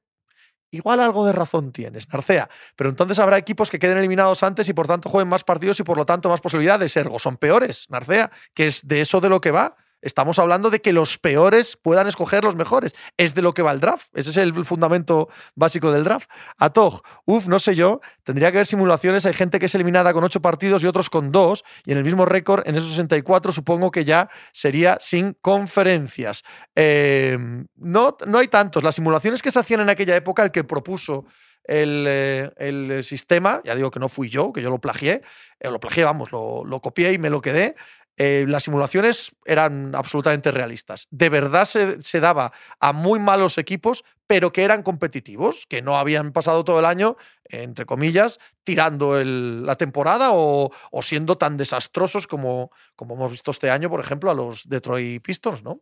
Igual 0.70 1.00
algo 1.00 1.26
de 1.26 1.32
razón 1.32 1.72
tienes, 1.72 2.12
Narcea. 2.12 2.50
Pero 2.76 2.90
entonces 2.90 3.20
habrá 3.20 3.38
equipos 3.38 3.70
que 3.70 3.80
queden 3.80 3.98
eliminados 3.98 4.44
antes 4.44 4.68
y 4.68 4.74
por 4.74 4.88
tanto 4.88 5.10
jueguen 5.10 5.30
más 5.30 5.44
partidos 5.44 5.80
y 5.80 5.84
por 5.84 5.98
lo 5.98 6.06
tanto 6.06 6.30
más 6.30 6.42
posibilidades. 6.42 6.96
Ergo, 6.98 7.20
son 7.20 7.38
peores, 7.38 7.86
Narcea, 7.90 8.32
que 8.54 8.68
es 8.68 8.86
de 8.86 9.02
eso 9.02 9.22
de 9.22 9.30
lo 9.30 9.40
que 9.40 9.52
va. 9.52 9.78
Estamos 10.02 10.38
hablando 10.38 10.70
de 10.70 10.80
que 10.80 10.94
los 10.94 11.18
peores 11.18 11.76
puedan 11.76 12.08
escoger 12.08 12.44
los 12.44 12.56
mejores. 12.56 12.96
Es 13.18 13.34
de 13.34 13.42
lo 13.42 13.54
que 13.54 13.62
va 13.62 13.72
el 13.72 13.80
draft. 13.80 14.08
Ese 14.14 14.30
es 14.30 14.38
el 14.38 14.54
fundamento 14.64 15.30
básico 15.56 15.92
del 15.92 16.04
draft. 16.04 16.30
Atog, 16.58 17.02
uff, 17.26 17.48
no 17.48 17.60
sé 17.60 17.76
yo. 17.76 18.00
Tendría 18.24 18.52
que 18.52 18.58
haber 18.58 18.68
simulaciones. 18.68 19.26
Hay 19.26 19.34
gente 19.34 19.60
que 19.60 19.66
es 19.66 19.76
eliminada 19.76 20.14
con 20.14 20.24
ocho 20.24 20.42
partidos 20.42 20.84
y 20.84 20.88
otros 20.88 21.10
con 21.10 21.32
dos. 21.32 21.64
Y 21.86 21.94
en 21.94 21.98
el 21.98 22.04
mismo 22.04 22.26
récord, 22.26 22.68
en 22.68 22.76
esos 22.76 22.92
64, 22.92 23.52
supongo 23.52 23.90
que 23.90 24.06
ya 24.06 24.30
sería 24.52 24.98
sin 25.00 25.34
conferencias. 25.34 26.44
Eh, 26.76 27.38
no, 27.76 28.18
no 28.26 28.38
hay 28.38 28.48
tantos. 28.48 28.84
Las 28.84 28.96
simulaciones 28.96 29.42
que 29.42 29.52
se 29.52 29.60
hacían 29.60 29.82
en 29.82 29.90
aquella 29.90 30.16
época, 30.16 30.44
el 30.44 30.52
que 30.52 30.64
propuso 30.64 31.26
el, 31.68 32.06
eh, 32.08 32.52
el, 32.58 33.04
sistema, 33.04 33.62
ya 33.64 33.76
digo 33.76 33.92
que 33.92 34.00
no 34.00 34.10
fui 34.10 34.30
yo, 34.30 34.54
que 34.54 34.62
yo 34.62 34.70
lo 34.70 34.80
plagié, 34.80 35.22
eh, 35.60 35.70
lo 35.70 35.80
plagié, 35.80 36.06
vamos, 36.06 36.32
lo, 36.32 36.80
copié 36.82 37.12
y 37.12 37.18
me 37.18 37.30
lo 37.30 37.42
quedé, 37.42 37.76
eh, 38.18 38.46
las 38.48 38.64
simulaciones 38.64 39.36
eran 39.46 39.94
absolutamente 39.96 40.52
realistas. 40.52 41.08
De 41.12 41.30
verdad 41.30 41.66
se, 41.66 42.02
se, 42.02 42.20
daba 42.20 42.52
a 42.80 42.92
muy 42.92 43.20
malos 43.20 43.58
equipos, 43.58 44.04
pero 44.26 44.52
que 44.52 44.64
eran 44.64 44.84
competitivos, 44.84 45.66
que 45.68 45.84
no 45.84 45.96
habían 45.96 46.32
pasado 46.34 46.66
todo 46.66 46.80
el 46.80 46.86
año, 46.86 47.16
entre 47.46 47.86
comillas, 47.86 48.40
tirando 48.64 49.24
la 49.24 49.76
temporada 49.76 50.32
o, 50.32 50.72
o, 50.92 51.02
siendo 51.02 51.38
tan 51.38 51.58
desastrosos 51.58 52.26
como, 52.28 52.72
como 52.96 53.16
hemos 53.16 53.32
visto 53.32 53.52
este 53.52 53.70
año, 53.70 53.90
por 53.90 54.00
ejemplo, 54.00 54.32
a 54.32 54.34
los 54.34 54.68
Detroit 54.68 55.22
Pistons, 55.24 55.64
¿no? 55.64 55.82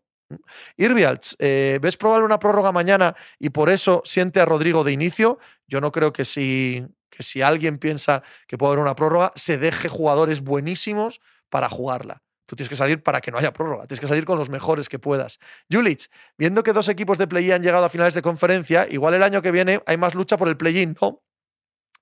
Irvialts, 0.78 1.36
eh, 1.40 1.80
¿ves 1.82 1.98
probable 1.98 2.26
una 2.26 2.40
prórroga 2.40 2.72
mañana 2.72 3.16
y 3.40 3.50
por 3.50 3.70
eso 3.70 4.02
siente 4.06 4.40
a 4.40 4.46
Rodrigo 4.46 4.84
de 4.84 4.92
inicio? 4.92 5.40
Yo 5.68 5.82
no 5.82 5.92
creo 5.92 6.12
que 6.12 6.26
si, 6.26 6.86
que 7.10 7.24
si 7.24 7.42
alguien 7.42 7.78
piensa 7.78 8.24
que 8.48 8.58
puede 8.58 8.74
haber 8.74 8.84
una 8.84 8.96
prórroga, 8.96 9.32
se 9.36 9.58
deje 9.58 9.88
jugadores 9.88 10.42
buenísimos 10.42 11.22
para 11.50 11.70
jugarla. 11.70 12.25
Tú 12.46 12.56
tienes 12.56 12.70
que 12.70 12.76
salir 12.76 13.02
para 13.02 13.22
que 13.22 13.32
no 13.32 13.38
haya 13.38 13.54
prórroga, 13.54 13.88
tienes 13.88 14.00
que 14.00 14.08
salir 14.08 14.26
con 14.26 14.38
los 14.38 14.50
mejores 14.50 14.88
que 14.88 15.00
puedas. 15.00 15.39
Julich, 15.72 16.10
viendo 16.38 16.64
que 16.64 16.74
dos 16.74 16.89
equipos 16.89 17.18
de 17.18 17.28
play-in 17.28 17.54
han 17.54 17.64
llegado 17.64 17.86
a 17.86 17.89
finales 17.89 18.14
de 18.14 18.22
conferencia, 18.22 18.88
igual 18.89 19.14
el 19.16 19.24
año 19.24 19.41
que 19.41 19.52
viene 19.52 19.82
hay 19.86 19.98
más 19.98 20.14
lucha 20.14 20.38
por 20.38 20.48
el 20.48 20.58
play-in, 20.58 20.96
¿no? 21.02 21.24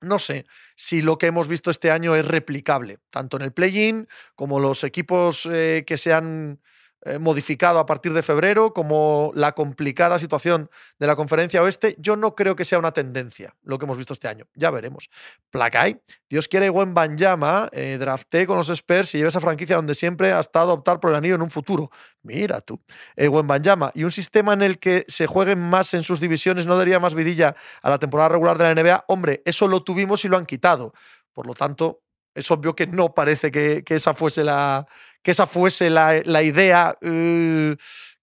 No 0.02 0.20
sé 0.20 0.46
si 0.76 1.02
lo 1.02 1.18
que 1.18 1.28
hemos 1.28 1.48
visto 1.48 1.70
este 1.70 1.90
año 1.90 2.14
es 2.16 2.26
replicable, 2.26 3.00
tanto 3.10 3.38
en 3.38 3.44
el 3.44 3.54
play-in 3.54 4.08
como 4.36 4.60
los 4.60 4.84
equipos 4.84 5.46
eh, 5.46 5.86
que 5.88 5.96
se 5.96 6.14
han 6.14 6.60
eh, 7.06 7.20
modificado 7.20 7.80
a 7.80 7.86
partir 7.86 8.14
de 8.14 8.24
febrero, 8.24 8.74
como 8.74 9.32
la 9.36 9.52
complicada 9.52 10.20
situación 10.20 10.70
de 11.00 11.08
la 11.08 11.16
conferencia 11.16 11.62
oeste, 11.62 11.96
yo 12.00 12.16
no 12.16 12.34
creo 12.34 12.56
que 12.56 12.64
sea 12.64 12.80
una 12.80 12.94
tendencia 12.94 13.56
lo 13.64 13.78
que 13.78 13.86
hemos 13.86 13.98
visto 13.98 14.14
este 14.14 14.28
año. 14.28 14.46
Ya 14.56 14.72
veremos. 14.72 15.10
Placay, 15.50 16.02
Dios 16.30 16.48
quiere 16.48 16.70
buen 16.70 16.94
Banjama, 16.94 17.70
eh, 17.74 17.98
drafté 18.00 18.48
con 18.48 18.58
los 18.58 18.70
Spurs 18.70 19.14
y 19.16 19.18
lleva 19.18 19.30
esa 19.30 19.42
franquicia 19.42 19.76
donde 19.76 19.96
siempre 19.96 20.32
ha 20.32 20.40
estado 20.40 20.72
a 20.72 20.76
optar 20.76 21.00
por 21.00 21.10
el 21.10 21.18
anillo 21.18 21.36
en 21.36 21.42
un 21.42 21.52
futuro. 21.52 21.90
Mira 22.22 22.62
tú. 22.62 22.82
Eh, 23.18 23.28
buen 23.28 23.48
Banjama. 23.48 23.92
Y 23.94 24.06
un 24.06 24.12
sistema 24.12 24.54
en 24.54 24.62
el 24.62 24.80
que 24.80 25.04
se 25.08 25.28
jueguen 25.28 25.60
más 25.60 25.94
en 25.94 26.04
sus 26.04 26.20
divisiones 26.22 26.66
no 26.66 26.78
daría 26.78 27.00
más 27.00 27.16
vidilla 27.16 27.56
a 27.82 27.90
la 27.90 28.00
temporada 28.00 28.30
regular 28.30 28.58
de 28.58 28.64
la 28.64 28.82
NBA. 28.82 29.06
Hombre, 29.08 29.42
eso 29.46 29.68
lo 29.68 29.84
tuvimos 29.84 30.24
y 30.24 30.30
lo 30.30 30.38
han 30.38 30.46
quitado. 30.46 30.94
Por 31.34 31.48
lo 31.48 31.54
tanto, 31.56 32.03
es 32.36 32.50
obvio 32.52 32.76
que 32.76 32.88
no 32.88 33.14
parece 33.14 33.52
que, 33.52 33.84
que 33.84 33.96
esa 33.96 34.14
fuese 34.14 34.44
la, 34.44 34.88
que 35.22 35.32
esa 35.32 35.48
fuese 35.48 35.90
la, 35.90 36.22
la 36.26 36.42
idea 36.44 36.98
uh, 37.02 37.76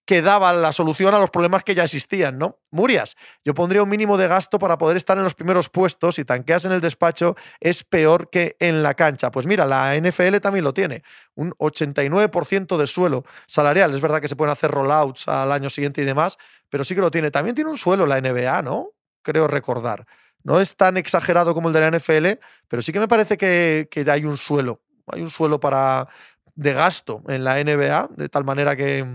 que 0.05 0.21
daba 0.21 0.51
la 0.51 0.71
solución 0.71 1.13
a 1.13 1.19
los 1.19 1.29
problemas 1.29 1.63
que 1.63 1.75
ya 1.75 1.83
existían, 1.83 2.37
¿no? 2.37 2.59
Murias, 2.71 3.15
yo 3.45 3.53
pondría 3.53 3.83
un 3.83 3.89
mínimo 3.89 4.17
de 4.17 4.27
gasto 4.27 4.59
para 4.59 4.77
poder 4.77 4.97
estar 4.97 5.17
en 5.17 5.23
los 5.23 5.35
primeros 5.35 5.69
puestos. 5.69 6.15
Si 6.15 6.25
tanqueas 6.25 6.65
en 6.65 6.73
el 6.73 6.81
despacho, 6.81 7.35
es 7.59 7.83
peor 7.83 8.29
que 8.29 8.57
en 8.59 8.83
la 8.83 8.93
cancha. 8.95 9.31
Pues 9.31 9.45
mira, 9.45 9.65
la 9.65 9.95
NFL 9.95 10.37
también 10.37 10.65
lo 10.65 10.73
tiene. 10.73 11.03
Un 11.35 11.51
89% 11.53 12.77
de 12.77 12.87
suelo 12.87 13.23
salarial. 13.47 13.93
Es 13.93 14.01
verdad 14.01 14.19
que 14.19 14.27
se 14.27 14.35
pueden 14.35 14.51
hacer 14.51 14.71
rollouts 14.71 15.27
al 15.27 15.51
año 15.51 15.69
siguiente 15.69 16.01
y 16.01 16.05
demás, 16.05 16.37
pero 16.69 16.83
sí 16.83 16.95
que 16.95 17.01
lo 17.01 17.11
tiene. 17.11 17.31
También 17.31 17.55
tiene 17.55 17.69
un 17.69 17.77
suelo 17.77 18.05
la 18.05 18.19
NBA, 18.19 18.63
¿no? 18.63 18.89
Creo 19.21 19.47
recordar. 19.47 20.05
No 20.43 20.59
es 20.59 20.75
tan 20.75 20.97
exagerado 20.97 21.53
como 21.53 21.69
el 21.69 21.73
de 21.73 21.79
la 21.79 21.97
NFL, 21.97 22.39
pero 22.67 22.81
sí 22.81 22.91
que 22.91 22.99
me 22.99 23.07
parece 23.07 23.37
que, 23.37 23.87
que 23.91 24.09
hay 24.09 24.25
un 24.25 24.37
suelo. 24.37 24.81
Hay 25.07 25.21
un 25.21 25.29
suelo 25.29 25.59
para, 25.59 26.07
de 26.55 26.73
gasto 26.73 27.23
en 27.27 27.43
la 27.43 27.63
NBA, 27.63 28.09
de 28.15 28.29
tal 28.29 28.43
manera 28.43 28.75
que. 28.75 29.05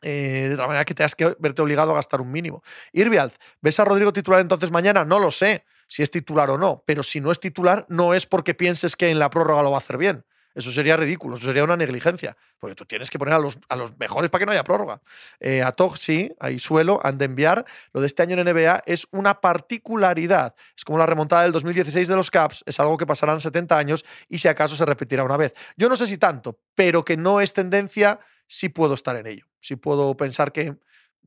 Eh, 0.00 0.46
de 0.50 0.56
tal 0.56 0.68
manera 0.68 0.84
que 0.84 0.94
tengas 0.94 1.16
que 1.16 1.34
verte 1.40 1.60
obligado 1.60 1.90
a 1.90 1.96
gastar 1.96 2.20
un 2.20 2.30
mínimo. 2.30 2.62
Irviald, 2.92 3.32
¿ves 3.60 3.80
a 3.80 3.84
Rodrigo 3.84 4.12
titular 4.12 4.40
entonces 4.40 4.70
mañana? 4.70 5.04
No 5.04 5.18
lo 5.18 5.32
sé 5.32 5.64
si 5.88 6.04
es 6.04 6.10
titular 6.10 6.50
o 6.50 6.58
no, 6.58 6.84
pero 6.86 7.02
si 7.02 7.20
no 7.20 7.32
es 7.32 7.40
titular, 7.40 7.84
no 7.88 8.14
es 8.14 8.24
porque 8.24 8.54
pienses 8.54 8.94
que 8.94 9.10
en 9.10 9.18
la 9.18 9.28
prórroga 9.28 9.62
lo 9.62 9.70
va 9.72 9.78
a 9.78 9.80
hacer 9.80 9.96
bien. 9.96 10.24
Eso 10.58 10.72
sería 10.72 10.96
ridículo, 10.96 11.36
eso 11.36 11.46
sería 11.46 11.62
una 11.62 11.76
negligencia, 11.76 12.36
porque 12.58 12.74
tú 12.74 12.84
tienes 12.84 13.10
que 13.10 13.16
poner 13.16 13.34
a 13.34 13.38
los, 13.38 13.60
a 13.68 13.76
los 13.76 13.96
mejores 13.96 14.28
para 14.28 14.40
que 14.40 14.46
no 14.46 14.50
haya 14.50 14.64
prórroga. 14.64 15.00
Eh, 15.38 15.62
a 15.62 15.70
Tog 15.70 15.96
sí, 15.98 16.32
hay 16.40 16.58
suelo, 16.58 16.98
han 17.04 17.16
de 17.16 17.26
enviar. 17.26 17.64
Lo 17.92 18.00
de 18.00 18.08
este 18.08 18.24
año 18.24 18.36
en 18.36 18.44
NBA 18.44 18.82
es 18.84 19.06
una 19.12 19.40
particularidad. 19.40 20.56
Es 20.76 20.82
como 20.82 20.98
la 20.98 21.06
remontada 21.06 21.42
del 21.44 21.52
2016 21.52 22.08
de 22.08 22.16
los 22.16 22.28
Caps, 22.32 22.64
es 22.66 22.80
algo 22.80 22.96
que 22.96 23.06
pasarán 23.06 23.40
70 23.40 23.78
años 23.78 24.04
y 24.28 24.38
si 24.38 24.48
acaso 24.48 24.74
se 24.74 24.84
repetirá 24.84 25.22
una 25.22 25.36
vez. 25.36 25.54
Yo 25.76 25.88
no 25.88 25.94
sé 25.94 26.08
si 26.08 26.18
tanto, 26.18 26.58
pero 26.74 27.04
que 27.04 27.16
no 27.16 27.40
es 27.40 27.52
tendencia, 27.52 28.18
sí 28.48 28.68
puedo 28.68 28.94
estar 28.94 29.14
en 29.14 29.28
ello. 29.28 29.46
Sí 29.60 29.76
puedo 29.76 30.16
pensar 30.16 30.50
que 30.50 30.76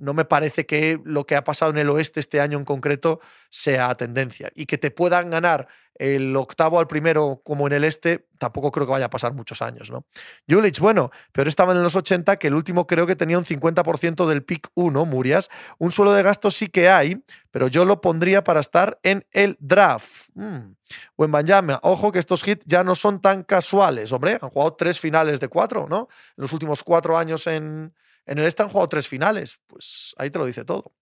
no 0.02 0.14
me 0.14 0.26
parece 0.26 0.66
que 0.66 1.00
lo 1.06 1.26
que 1.26 1.36
ha 1.36 1.44
pasado 1.44 1.72
en 1.72 1.78
el 1.78 1.90
oeste 1.90 2.20
este 2.20 2.42
año 2.42 2.58
en 2.58 2.66
concreto 2.66 3.22
sea 3.50 3.94
tendencia. 3.96 4.52
Y 4.56 4.66
que 4.66 4.78
te 4.78 4.90
puedan 4.90 5.30
ganar 5.30 5.68
el 5.96 6.36
octavo 6.36 6.80
al 6.80 6.88
primero 6.88 7.42
como 7.44 7.68
en 7.68 7.74
el 7.74 7.84
este, 7.84 8.26
tampoco 8.40 8.72
creo 8.72 8.88
que 8.88 8.94
vaya 8.94 9.06
a 9.06 9.10
pasar 9.12 9.34
muchos 9.34 9.62
años, 9.62 9.92
¿no? 9.92 10.06
Julich, 10.50 10.80
bueno, 10.80 11.12
pero 11.32 11.48
estaban 11.48 11.78
en 11.78 11.84
los 11.84 11.96
80, 11.96 12.38
que 12.38 12.48
el 12.48 12.56
último 12.56 12.88
creo 12.88 13.06
que 13.06 13.16
tenía 13.16 13.38
un 13.38 13.46
50% 13.46 14.28
del 14.28 14.44
pick 14.44 14.70
1, 14.74 15.06
Murias. 15.06 15.50
Un 15.78 15.92
suelo 15.92 16.14
de 16.14 16.24
gasto 16.24 16.50
sí 16.50 16.68
que 16.68 16.90
hay, 16.90 17.24
pero 17.52 17.68
yo 17.68 17.86
lo 17.86 18.02
pondría 18.02 18.44
para 18.44 18.62
estar 18.62 19.00
en 19.04 19.28
el 19.32 19.56
draft. 19.60 20.30
Mm. 20.34 20.74
Buen 21.16 21.32
Banjama, 21.32 21.80
ojo 21.84 22.12
que 22.12 22.18
estos 22.18 22.48
hits 22.48 22.66
ya 22.66 22.84
no 22.84 22.96
son 22.96 23.22
tan 23.22 23.44
casuales, 23.44 24.12
hombre. 24.12 24.40
Han 24.42 24.50
jugado 24.50 24.74
tres 24.74 25.00
finales 25.00 25.40
de 25.40 25.50
cuatro, 25.50 25.86
¿no? 25.88 26.08
En 26.36 26.42
los 26.42 26.52
últimos 26.54 26.84
cuatro 26.84 27.16
años 27.16 27.46
en, 27.46 27.94
En 28.26 28.38
el 28.38 28.46
este 28.46 28.64
han 28.64 28.70
jugado 28.70 28.90
tres 28.90 29.08
finales. 29.08 29.60
Pues 29.68 30.14
ahí 30.18 30.30
te 30.30 30.40
lo 30.40 30.46
dice 30.46 30.64
todo. 30.66 30.94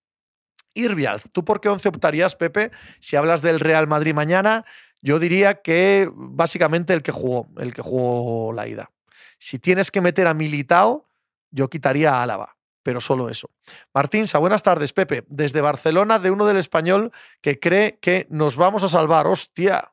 Irvial, 0.73 1.21
¿tú 1.31 1.43
por 1.43 1.61
qué 1.61 1.69
11 1.69 1.89
optarías, 1.89 2.35
Pepe? 2.35 2.71
Si 2.99 3.15
hablas 3.15 3.41
del 3.41 3.59
Real 3.59 3.87
Madrid 3.87 4.13
mañana, 4.13 4.65
yo 5.01 5.19
diría 5.19 5.61
que 5.61 6.09
básicamente 6.13 6.93
el 6.93 7.01
que 7.01 7.11
jugó, 7.11 7.49
el 7.57 7.73
que 7.73 7.81
jugó 7.81 8.53
la 8.53 8.67
ida. 8.67 8.91
Si 9.37 9.59
tienes 9.59 9.91
que 9.91 10.01
meter 10.01 10.27
a 10.27 10.33
Militao, 10.33 11.09
yo 11.51 11.69
quitaría 11.69 12.13
a 12.13 12.23
Álava, 12.23 12.57
pero 12.83 12.99
solo 12.99 13.29
eso. 13.29 13.49
Martínsa, 13.93 14.37
buenas 14.37 14.63
tardes, 14.63 14.93
Pepe. 14.93 15.23
Desde 15.27 15.61
Barcelona, 15.61 16.19
de 16.19 16.31
uno 16.31 16.45
del 16.45 16.57
español 16.57 17.11
que 17.41 17.59
cree 17.59 17.97
que 17.99 18.27
nos 18.29 18.57
vamos 18.57 18.83
a 18.83 18.89
salvar. 18.89 19.27
Hostia. 19.27 19.91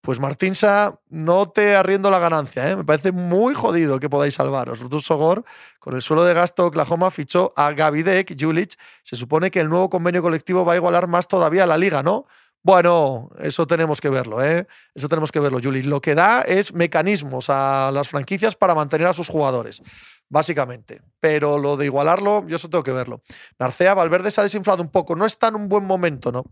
Pues 0.00 0.20
Martínsa, 0.20 1.00
no 1.08 1.50
te 1.50 1.74
arriendo 1.74 2.10
la 2.10 2.20
ganancia, 2.20 2.70
¿eh? 2.70 2.76
me 2.76 2.84
parece 2.84 3.10
muy 3.12 3.54
jodido 3.54 3.98
que 3.98 4.08
podáis 4.08 4.34
salvaros. 4.34 4.78
Rutus 4.80 5.04
Sogor, 5.04 5.44
con 5.80 5.94
el 5.96 6.02
suelo 6.02 6.24
de 6.24 6.34
gasto, 6.34 6.66
Oklahoma 6.66 7.10
fichó 7.10 7.52
a 7.56 7.72
Gavidek, 7.72 8.36
Julich. 8.38 8.76
Se 9.02 9.16
supone 9.16 9.50
que 9.50 9.60
el 9.60 9.68
nuevo 9.68 9.90
convenio 9.90 10.22
colectivo 10.22 10.64
va 10.64 10.74
a 10.74 10.76
igualar 10.76 11.08
más 11.08 11.26
todavía 11.26 11.64
a 11.64 11.66
la 11.66 11.76
liga, 11.76 12.02
¿no? 12.02 12.26
Bueno, 12.62 13.30
eso 13.38 13.66
tenemos 13.66 14.00
que 14.00 14.08
verlo, 14.08 14.44
¿eh? 14.44 14.66
Eso 14.94 15.08
tenemos 15.08 15.32
que 15.32 15.40
verlo, 15.40 15.60
Juli. 15.62 15.82
Lo 15.82 16.00
que 16.00 16.14
da 16.14 16.42
es 16.42 16.72
mecanismos 16.74 17.48
a 17.50 17.90
las 17.92 18.08
franquicias 18.08 18.56
para 18.56 18.74
mantener 18.74 19.06
a 19.06 19.12
sus 19.12 19.28
jugadores, 19.28 19.80
básicamente. 20.28 21.00
Pero 21.20 21.58
lo 21.58 21.76
de 21.76 21.86
igualarlo, 21.86 22.46
yo 22.46 22.56
eso 22.56 22.68
tengo 22.68 22.84
que 22.84 22.92
verlo. 22.92 23.22
Narcea, 23.58 23.94
Valverde 23.94 24.30
se 24.30 24.40
ha 24.40 24.44
desinflado 24.44 24.82
un 24.82 24.90
poco. 24.90 25.14
No 25.16 25.24
está 25.24 25.48
en 25.48 25.54
un 25.54 25.68
buen 25.68 25.84
momento, 25.84 26.32
¿no? 26.32 26.44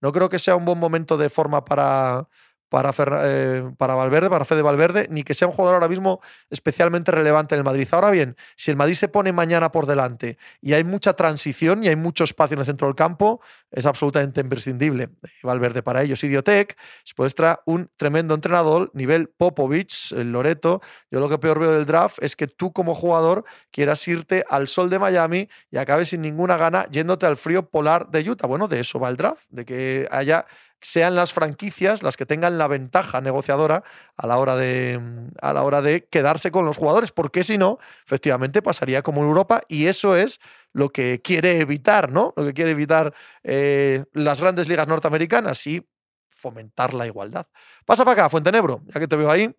No 0.00 0.12
creo 0.12 0.28
que 0.28 0.40
sea 0.40 0.56
un 0.56 0.64
buen 0.64 0.78
momento 0.78 1.16
de 1.16 1.30
forma 1.30 1.64
para, 1.64 2.28
para, 2.72 2.94
eh, 3.26 3.70
para 3.76 3.94
Valverde, 3.94 4.30
para 4.30 4.46
Fede 4.46 4.62
Valverde, 4.62 5.06
ni 5.10 5.24
que 5.24 5.34
sea 5.34 5.46
un 5.46 5.52
jugador 5.52 5.74
ahora 5.74 5.88
mismo 5.88 6.22
especialmente 6.48 7.12
relevante 7.12 7.54
en 7.54 7.58
el 7.58 7.64
Madrid. 7.64 7.86
Ahora 7.90 8.08
bien, 8.08 8.34
si 8.56 8.70
el 8.70 8.78
Madrid 8.78 8.94
se 8.94 9.08
pone 9.08 9.30
mañana 9.30 9.70
por 9.70 9.84
delante 9.84 10.38
y 10.62 10.72
hay 10.72 10.82
mucha 10.82 11.12
transición 11.12 11.84
y 11.84 11.88
hay 11.88 11.96
mucho 11.96 12.24
espacio 12.24 12.54
en 12.54 12.60
el 12.60 12.64
centro 12.64 12.88
del 12.88 12.94
campo, 12.96 13.42
es 13.70 13.84
absolutamente 13.84 14.40
imprescindible 14.40 15.10
Valverde 15.42 15.82
para 15.82 16.02
ellos. 16.02 16.24
Idiotec 16.24 16.78
muestra 17.18 17.60
un 17.66 17.90
tremendo 17.98 18.34
entrenador, 18.34 18.90
nivel 18.94 19.28
Popovich, 19.28 20.10
el 20.12 20.32
Loreto. 20.32 20.80
Yo 21.10 21.20
lo 21.20 21.28
que 21.28 21.36
peor 21.36 21.58
veo 21.60 21.72
del 21.72 21.84
draft 21.84 22.22
es 22.22 22.36
que 22.36 22.46
tú 22.46 22.72
como 22.72 22.94
jugador 22.94 23.44
quieras 23.70 24.08
irte 24.08 24.46
al 24.48 24.66
sol 24.66 24.88
de 24.88 24.98
Miami 24.98 25.46
y 25.70 25.76
acabes 25.76 26.08
sin 26.08 26.22
ninguna 26.22 26.56
gana 26.56 26.88
yéndote 26.90 27.26
al 27.26 27.36
frío 27.36 27.68
polar 27.68 28.08
de 28.08 28.30
Utah. 28.30 28.46
Bueno, 28.46 28.66
de 28.66 28.80
eso 28.80 28.98
va 28.98 29.10
el 29.10 29.18
draft, 29.18 29.42
de 29.50 29.66
que 29.66 30.08
haya 30.10 30.46
sean 30.82 31.14
las 31.14 31.32
franquicias 31.32 32.02
las 32.02 32.16
que 32.16 32.26
tengan 32.26 32.58
la 32.58 32.68
ventaja 32.68 33.20
negociadora 33.20 33.84
a 34.16 34.26
la 34.26 34.36
hora 34.36 34.56
de, 34.56 35.00
a 35.40 35.52
la 35.52 35.62
hora 35.62 35.80
de 35.80 36.06
quedarse 36.06 36.50
con 36.50 36.64
los 36.64 36.76
jugadores, 36.76 37.12
porque 37.12 37.44
si 37.44 37.56
no, 37.56 37.78
efectivamente 38.04 38.60
pasaría 38.60 39.02
como 39.02 39.22
en 39.22 39.28
Europa 39.28 39.62
y 39.68 39.86
eso 39.86 40.16
es 40.16 40.40
lo 40.72 40.90
que 40.90 41.20
quiere 41.22 41.60
evitar, 41.60 42.10
¿no? 42.10 42.34
Lo 42.36 42.44
que 42.44 42.52
quiere 42.52 42.72
evitar 42.72 43.14
eh, 43.44 44.04
las 44.12 44.40
grandes 44.40 44.68
ligas 44.68 44.88
norteamericanas 44.88 45.66
y 45.66 45.86
fomentar 46.30 46.94
la 46.94 47.06
igualdad. 47.06 47.46
Pasa 47.86 48.04
para 48.04 48.22
acá, 48.22 48.30
Fuentenebro, 48.30 48.82
ya 48.86 49.00
que 49.00 49.08
te 49.08 49.16
veo 49.16 49.30
ahí. 49.30 49.54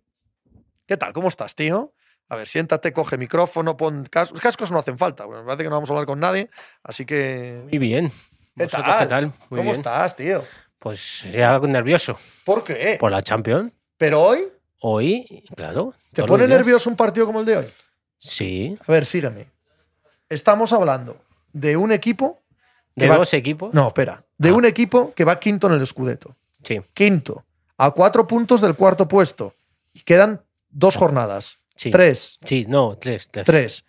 ¿Qué 0.86 0.98
tal? 0.98 1.14
¿Cómo 1.14 1.30
estás, 1.30 1.56
tío? 1.56 1.94
A 2.30 2.36
ver, 2.36 2.48
siéntate, 2.48 2.92
coge 2.92 3.18
micrófono, 3.18 3.78
pon 3.78 4.06
cascos. 4.06 4.40
Cascos 4.42 4.72
no 4.72 4.80
hacen 4.80 4.98
falta. 4.98 5.28
me 5.28 5.44
parece 5.44 5.64
que 5.64 5.70
no 5.70 5.76
vamos 5.76 5.90
a 5.90 5.94
hablar 5.94 6.06
con 6.06 6.20
nadie, 6.20 6.50
así 6.84 7.06
que. 7.06 7.62
Muy 7.70 7.78
bien. 7.78 8.12
¿Qué 8.56 8.68
tal? 8.68 9.34
¿Cómo 9.50 9.72
estás, 9.72 10.16
tío? 10.16 10.44
Pues 10.84 11.24
ya 11.32 11.58
nervioso. 11.60 12.20
¿Por 12.44 12.62
qué? 12.66 12.98
Por 13.00 13.10
la 13.10 13.24
Champions. 13.24 13.72
¿Pero 13.98 14.22
hoy? 14.22 14.50
Hoy, 14.82 15.46
claro. 15.56 15.94
¿Te 16.12 16.26
pone 16.26 16.46
nervioso 16.46 16.90
un 16.90 16.98
partido 16.98 17.26
como 17.26 17.40
el 17.40 17.46
de 17.46 17.58
hoy? 17.58 17.66
Sí. 18.18 18.78
A 18.86 18.92
ver, 18.92 19.06
sígueme. 19.06 19.48
Estamos 20.28 20.74
hablando 20.74 21.16
de 21.54 21.78
un 21.78 21.94
equipo. 21.94 22.42
¿De 22.96 23.08
dos 23.08 23.34
equipos? 23.34 23.74
No, 23.74 23.88
espera. 23.88 24.26
De 24.38 24.50
Ah. 24.50 24.54
un 24.56 24.66
equipo 24.66 25.14
que 25.16 25.24
va 25.24 25.40
quinto 25.40 25.68
en 25.68 25.74
el 25.80 25.88
Scudetto. 25.88 26.36
Sí. 26.66 26.82
Quinto. 26.94 27.46
A 27.78 27.92
cuatro 27.92 28.28
puntos 28.28 28.60
del 28.60 28.76
cuarto 28.76 29.08
puesto. 29.08 29.56
Y 29.94 30.02
quedan 30.02 30.42
dos 30.70 30.98
jornadas. 30.98 31.60
Sí. 31.78 31.92
Tres. 31.92 32.40
Sí, 32.44 32.66
no, 32.68 32.98
tres. 32.98 33.30
Tres. 33.32 33.46
Tres. 33.46 33.86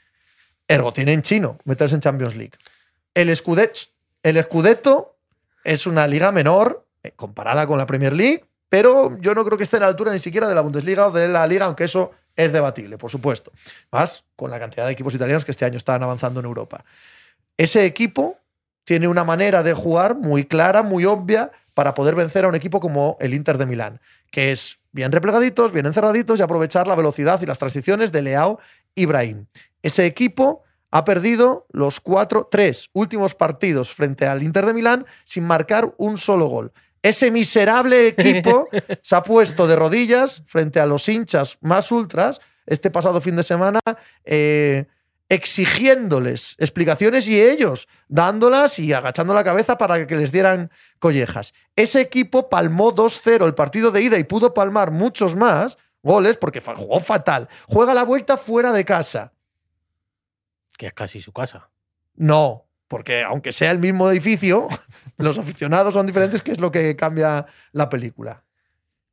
Ergo 0.69 0.93
tiene 0.93 1.13
en 1.13 1.23
chino 1.23 1.59
meterse 1.65 1.97
en 1.97 2.03
Champions 2.03 2.37
League. 2.37 2.53
El 3.15 3.35
Scudetto, 3.35 3.81
el 4.23 4.41
Scudetto 4.45 5.17
es 5.65 5.89
una 5.89 6.07
liga 6.07 6.31
menor 6.31 6.84
comparada 7.13 7.67
con 7.67 7.79
la 7.79 7.87
Premier 7.87 8.13
League, 8.13 8.45
pero 8.69 9.17
yo 9.21 9.35
no 9.35 9.45
creo 9.45 9.57
que 9.57 9.65
esté 9.65 9.77
a 9.77 9.81
la 9.81 9.87
altura 9.87 10.13
ni 10.13 10.19
siquiera 10.19 10.49
de 10.49 10.55
la 10.55 10.61
Bundesliga 10.61 11.09
o 11.09 11.11
de 11.11 11.29
la 11.29 11.47
Liga, 11.47 11.67
aunque 11.67 11.85
eso 11.85 12.11
es 12.37 12.53
debatible, 12.53 12.99
por 12.99 13.11
supuesto. 13.11 13.53
Más 13.93 14.25
con 14.37 14.51
la 14.51 14.59
cantidad 14.59 14.87
de 14.87 14.93
equipos 14.93 15.15
italianos 15.15 15.45
que 15.45 15.53
este 15.53 15.65
año 15.65 15.77
están 15.77 16.03
avanzando 16.03 16.41
en 16.41 16.47
Europa. 16.47 16.85
Ese 17.57 17.85
equipo 17.85 18.39
tiene 18.85 19.09
una 19.09 19.25
manera 19.25 19.63
de 19.63 19.73
jugar 19.73 20.15
muy 20.15 20.45
clara, 20.45 20.83
muy 20.83 21.05
obvia, 21.05 21.53
para 21.75 21.95
poder 21.95 22.15
vencer 22.15 22.45
a 22.45 22.49
un 22.49 22.55
equipo 22.55 22.81
como 22.81 23.17
el 23.21 23.35
Inter 23.35 23.59
de 23.59 23.67
Milán, 23.67 24.01
que 24.31 24.53
es 24.53 24.79
bien 24.93 25.11
replegaditos, 25.11 25.73
bien 25.73 25.87
encerraditos 25.87 26.39
y 26.39 26.43
aprovechar 26.43 26.87
la 26.87 26.95
velocidad 26.95 27.41
y 27.43 27.47
las 27.47 27.59
transiciones 27.59 28.13
de 28.13 28.23
Leao 28.23 28.59
y 28.95 29.07
Brahim. 29.07 29.47
Ese 29.83 30.07
equipo 30.07 30.63
ha 30.93 31.05
perdido 31.05 31.67
los 31.73 32.01
cuatro, 32.01 32.47
tres 32.49 32.91
últimos 32.93 33.35
partidos 33.35 33.93
frente 33.93 34.27
al 34.27 34.45
Inter 34.45 34.65
de 34.67 34.75
Milán 34.75 35.07
sin 35.25 35.45
marcar 35.45 35.93
un 35.97 36.17
solo 36.17 36.47
gol. 36.47 36.73
Ese 37.05 37.31
miserable 37.31 38.09
equipo 38.09 38.67
se 39.03 39.15
ha 39.15 39.23
puesto 39.23 39.67
de 39.67 39.77
rodillas 39.77 40.43
frente 40.47 40.81
a 40.81 40.87
los 40.87 41.07
hinchas 41.07 41.59
más 41.61 41.93
ultras 41.93 42.41
este 42.65 42.91
pasado 42.91 43.21
fin 43.21 43.37
de 43.37 43.43
semana, 43.43 43.81
eh, 44.25 44.87
exigiéndoles 45.29 46.57
explicaciones 46.59 47.29
y 47.29 47.39
ellos 47.39 47.89
dándolas 48.09 48.79
y 48.79 48.95
agachando 48.95 49.35
la 49.35 49.45
cabeza 49.45 49.77
para 49.77 50.07
que 50.07 50.17
les 50.17 50.33
dieran 50.33 50.71
collejas. 50.99 51.53
Ese 51.77 52.01
equipo 52.01 52.49
palmó 52.49 52.95
2-0 52.95 53.45
el 53.45 53.55
partido 53.55 53.91
de 53.91 54.01
ida 54.01 54.19
y 54.19 54.25
pudo 54.25 54.55
palmar 54.55 54.91
muchos 54.91 55.37
más 55.37 55.77
goles 56.03 56.39
porque 56.39 56.63
jugó 56.63 57.01
fatal. 57.01 57.51
Juega 57.69 57.93
la 57.93 58.05
vuelta 58.05 58.39
fuera 58.39 58.73
de 58.73 58.87
casa. 58.87 59.35
Que 60.79 60.87
es 60.87 60.95
casi 60.95 61.21
su 61.21 61.35
casa. 61.35 61.69
No, 62.15 62.65
porque 62.95 63.25
aunque 63.25 63.51
sea 63.51 63.73
el 63.73 63.81
mismo 63.81 64.09
edificio, 64.09 64.69
los 65.19 65.37
aficionados 65.37 65.95
son 65.95 66.07
diferentes, 66.07 66.45
que 66.45 66.53
es 66.53 66.61
lo 66.61 66.71
que 66.71 66.95
cambia 66.95 67.45
la 67.73 67.89
película. 67.89 68.45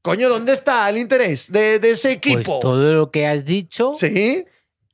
Coño, 0.04 0.30
¿dónde 0.30 0.54
está 0.54 0.88
el 0.88 1.00
interés 1.00 1.52
de, 1.52 1.80
de 1.80 1.90
ese 1.90 2.10
Pues 2.10 2.18
equipo? 2.36 2.60
todo 2.60 2.94
lo 2.94 3.10
que 3.10 3.26
has 3.26 3.44
dicho, 3.44 3.94
Sí, 3.98 4.46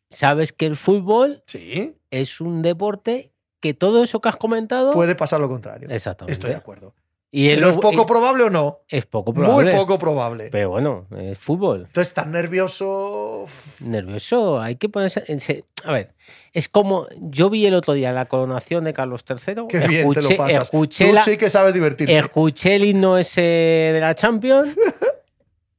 sabes 0.09 0.53
que 0.53 0.67
el 0.67 0.77
fútbol 0.77 1.43
sí. 1.47 1.97
es 2.11 2.39
un 2.39 2.61
deporte 2.61 3.33
que 3.59 3.73
todo 3.73 4.05
eso 4.05 4.21
que 4.21 4.29
has 4.29 4.38
comentado. 4.38 4.93
Puede 4.93 5.15
pasar 5.15 5.41
lo 5.41 5.49
contrario. 5.49 5.89
Exactamente. 5.91 6.31
Estoy 6.31 6.51
de 6.51 6.55
acuerdo. 6.55 6.93
Y 7.39 7.49
¿Pero 7.53 7.69
es 7.69 7.75
lo- 7.75 7.81
poco 7.81 8.01
y- 8.01 8.05
probable 8.05 8.43
o 8.45 8.49
no? 8.49 8.79
es 8.89 9.05
poco 9.05 9.31
probable. 9.31 9.65
Muy 9.65 9.73
poco 9.79 9.99
probable. 9.99 10.49
Pero 10.51 10.71
bueno, 10.71 11.05
es 11.15 11.38
fútbol. 11.38 11.83
Entonces, 11.85 12.11
tan 12.13 12.31
nervioso. 12.31 13.45
Nervioso, 13.79 14.59
hay 14.59 14.75
que 14.77 14.89
ponerse. 14.89 15.23
en 15.27 15.39
A 15.83 15.91
ver, 15.91 16.13
es 16.53 16.67
como. 16.67 17.05
Yo 17.19 17.49
vi 17.51 17.65
el 17.67 17.75
otro 17.75 17.93
día 17.93 18.11
la 18.11 18.25
coronación 18.25 18.85
de 18.85 18.93
Carlos 18.93 19.23
III. 19.29 19.67
Qué 19.69 19.88
bien 19.88 20.11
te 20.13 20.21
lo 20.21 20.29
escuché, 20.29 20.35
pasas. 20.35 20.61
escuché 20.63 21.07
Tú 21.09 21.13
la- 21.13 21.23
sí 21.23 21.38
que 21.38 21.49
sabes 21.51 21.73
divertirte. 21.75 22.17
escuché 22.17 22.75
el 22.75 22.85
himno 22.85 23.17
ese 23.19 23.41
de 23.41 23.99
la 23.99 24.15
Champions 24.15 24.75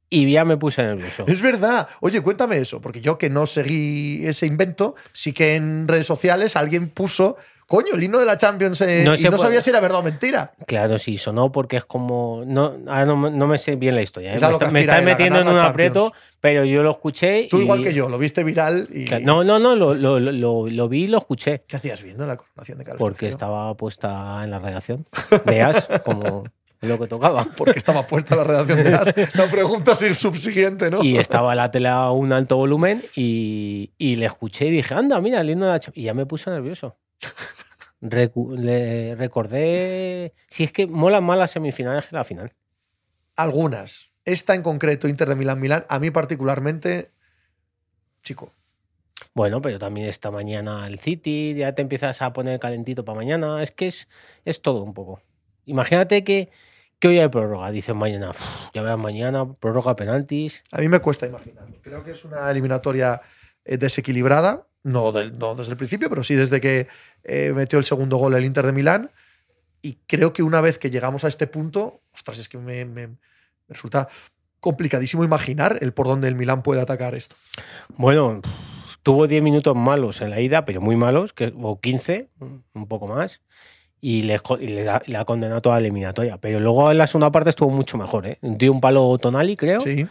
y 0.09 0.31
ya 0.31 0.45
me 0.45 0.55
puse 0.57 0.81
nervioso. 0.81 1.25
Es 1.27 1.41
verdad. 1.41 1.87
Oye, 1.99 2.21
cuéntame 2.21 2.57
eso, 2.57 2.79
porque 2.81 3.01
yo 3.01 3.17
que 3.17 3.29
no 3.29 3.45
seguí 3.45 4.25
ese 4.25 4.45
invento, 4.45 4.95
sí 5.11 5.33
que 5.33 5.55
en 5.55 5.87
redes 5.87 6.07
sociales 6.07 6.55
alguien 6.55 6.89
puso, 6.89 7.35
coño, 7.69 7.93
el 7.93 8.03
himno 8.03 8.19
de 8.19 8.25
la 8.25 8.37
Champions 8.37 8.81
eh, 8.81 9.03
No 9.05 9.15
y 9.15 9.21
no 9.21 9.29
puede. 9.29 9.43
sabía 9.43 9.61
si 9.61 9.69
era 9.69 9.79
verdad 9.79 9.99
o 9.99 10.03
mentira. 10.03 10.51
Claro, 10.67 10.97
sí, 10.97 11.17
sonó 11.17 11.49
porque 11.53 11.77
es 11.77 11.85
como. 11.85 12.43
No, 12.45 12.73
ahora 12.87 13.05
no, 13.05 13.15
me- 13.15 13.31
no 13.31 13.47
me 13.47 13.57
sé 13.57 13.77
bien 13.77 13.95
la 13.95 14.01
historia. 14.01 14.35
¿eh? 14.35 14.39
Me, 14.71 14.81
está- 14.81 15.01
me 15.01 15.01
metiendo 15.05 15.39
en 15.39 15.47
un 15.47 15.57
aprieto, 15.59 16.11
pero 16.41 16.65
yo 16.65 16.83
lo 16.83 16.91
escuché. 16.91 17.47
Tú 17.49 17.59
y- 17.59 17.61
igual 17.61 17.81
que 17.81 17.93
yo, 17.93 18.09
lo 18.09 18.17
viste 18.17 18.43
viral 18.43 18.89
y... 18.91 19.05
Claro, 19.05 19.23
No, 19.23 19.43
no, 19.45 19.59
no, 19.59 19.75
lo, 19.75 19.93
lo, 19.93 20.19
lo, 20.19 20.67
lo 20.67 20.89
vi 20.89 21.03
y 21.03 21.07
lo 21.07 21.19
escuché. 21.19 21.63
¿Qué 21.67 21.77
hacías 21.77 22.03
viendo 22.03 22.25
la 22.25 22.35
coronación 22.35 22.79
de 22.79 22.83
Carlos 22.83 22.99
Porque 22.99 23.27
III? 23.27 23.31
estaba 23.31 23.73
puesta 23.77 24.43
en 24.43 24.51
la 24.51 24.59
redacción. 24.59 25.05
Veas 25.45 25.87
como 26.03 26.43
lo 26.81 26.99
que 26.99 27.07
tocaba. 27.07 27.45
Porque 27.55 27.77
estaba 27.77 28.07
puesta 28.07 28.35
la 28.35 28.43
redacción 28.45 28.83
de 28.83 28.93
As. 28.95 29.35
La 29.35 29.47
pregunta 29.51 29.91
es 29.99 30.17
subsiguiente, 30.17 30.89
¿no? 30.89 31.03
Y 31.03 31.17
estaba 31.17 31.53
la 31.53 31.69
tele 31.69 31.89
a 31.89 32.09
un 32.11 32.31
alto 32.33 32.55
volumen 32.57 33.03
y, 33.15 33.91
y 33.97 34.15
le 34.15 34.25
escuché 34.25 34.65
y 34.67 34.71
dije, 34.71 34.93
anda, 34.95 35.19
mira, 35.21 35.41
el 35.41 35.49
himno 35.51 35.65
de 35.67 35.71
la 35.73 35.79
Champions. 35.79 36.01
Y 36.03 36.05
ya 36.07 36.13
me 36.13 36.25
puse 36.25 36.49
nervioso. 36.49 36.95
Le 38.01 39.15
recordé. 39.15 40.33
Si 40.47 40.63
es 40.63 40.71
que 40.71 40.87
mola 40.87 41.21
más 41.21 41.37
las 41.37 41.51
semifinales 41.51 42.05
que 42.05 42.15
la 42.15 42.23
final. 42.23 42.53
Algunas. 43.35 44.09
Esta 44.25 44.53
en 44.55 44.61
concreto, 44.61 45.07
Inter 45.07 45.27
de 45.29 45.35
Milán-Milán, 45.35 45.85
a 45.89 45.97
mí 45.99 46.11
particularmente, 46.11 47.09
chico, 48.21 48.53
Bueno, 49.33 49.61
pero 49.61 49.79
también 49.79 50.07
esta 50.07 50.29
mañana 50.31 50.87
el 50.87 50.99
City, 50.99 51.53
ya 51.55 51.73
te 51.73 51.81
empiezas 51.81 52.21
a 52.21 52.31
poner 52.33 52.59
calentito 52.59 53.03
para 53.05 53.15
mañana. 53.17 53.61
Es 53.63 53.71
que 53.71 53.87
es, 53.87 54.07
es 54.45 54.61
todo 54.61 54.83
un 54.83 54.93
poco. 54.93 55.19
Imagínate 55.65 56.23
que, 56.23 56.49
que 56.99 57.07
hoy 57.07 57.19
hay 57.19 57.27
prórroga. 57.29 57.71
Dicen 57.71 57.97
mañana, 57.97 58.31
"Uf, 58.31 58.41
ya 58.73 58.81
verás 58.81 58.99
mañana, 58.99 59.51
prórroga 59.53 59.95
penaltis. 59.95 60.63
a 60.71 60.79
mí 60.79 60.87
me 60.89 60.99
cuesta 60.99 61.25
imaginar. 61.27 61.65
Creo 61.81 62.03
que 62.03 62.11
es 62.11 62.23
una 62.25 62.49
eliminatoria 62.51 63.21
eh, 63.65 63.77
desequilibrada, 63.77 64.67
no, 64.83 65.11
del- 65.11 65.37
no 65.37 65.55
desde 65.55 65.71
el 65.71 65.77
principio, 65.77 66.09
pero 66.09 66.23
sí 66.23 66.35
desde 66.35 66.61
que 66.61 66.87
eh, 67.23 67.51
metió 67.55 67.79
el 67.79 67.85
segundo 67.85 68.17
gol 68.17 68.33
el 68.35 68.45
Inter 68.45 68.65
de 68.65 68.71
Milán. 68.71 69.09
Y 69.81 69.97
creo 70.07 70.33
que 70.33 70.43
una 70.43 70.61
vez 70.61 70.77
que 70.77 70.89
llegamos 70.89 71.23
a 71.23 71.27
este 71.27 71.47
punto, 71.47 71.99
ostras, 72.13 72.37
es 72.39 72.49
que 72.49 72.57
me, 72.57 72.85
me- 72.85 73.07
me 73.07 73.17
resulta 73.69 74.07
complicadísimo 74.59 75.23
imaginar 75.23 75.77
el 75.81 75.93
por 75.93 76.07
dónde 76.07 76.27
el 76.27 76.35
Milán 76.35 76.63
puede 76.63 76.81
atacar 76.81 77.15
esto. 77.15 77.35
Bueno, 77.95 78.41
tuvo 79.03 79.27
10 79.27 79.41
minutos 79.41 79.75
malos 79.75 80.19
en 80.21 80.31
la 80.31 80.41
ida, 80.41 80.65
pero 80.65 80.81
muy 80.81 80.95
malos, 80.97 81.31
que, 81.31 81.53
o 81.61 81.79
15, 81.79 82.27
un 82.73 82.87
poco 82.87 83.07
más, 83.07 83.41
y 84.01 84.23
le 84.23 84.35
ha 84.35 85.25
condenado 85.25 85.61
toda 85.61 85.75
la 85.75 85.81
eliminatoria. 85.81 86.37
Pero 86.37 86.59
luego 86.59 86.91
en 86.91 86.97
la 86.97 87.07
segunda 87.07 87.31
parte 87.31 87.51
estuvo 87.51 87.69
mucho 87.69 87.97
mejor, 87.97 88.25
¿eh? 88.27 88.37
Dio 88.41 88.71
un 88.73 88.81
palo 88.81 89.17
Tonali, 89.17 89.55
creo, 89.55 89.79
Sí. 89.79 90.05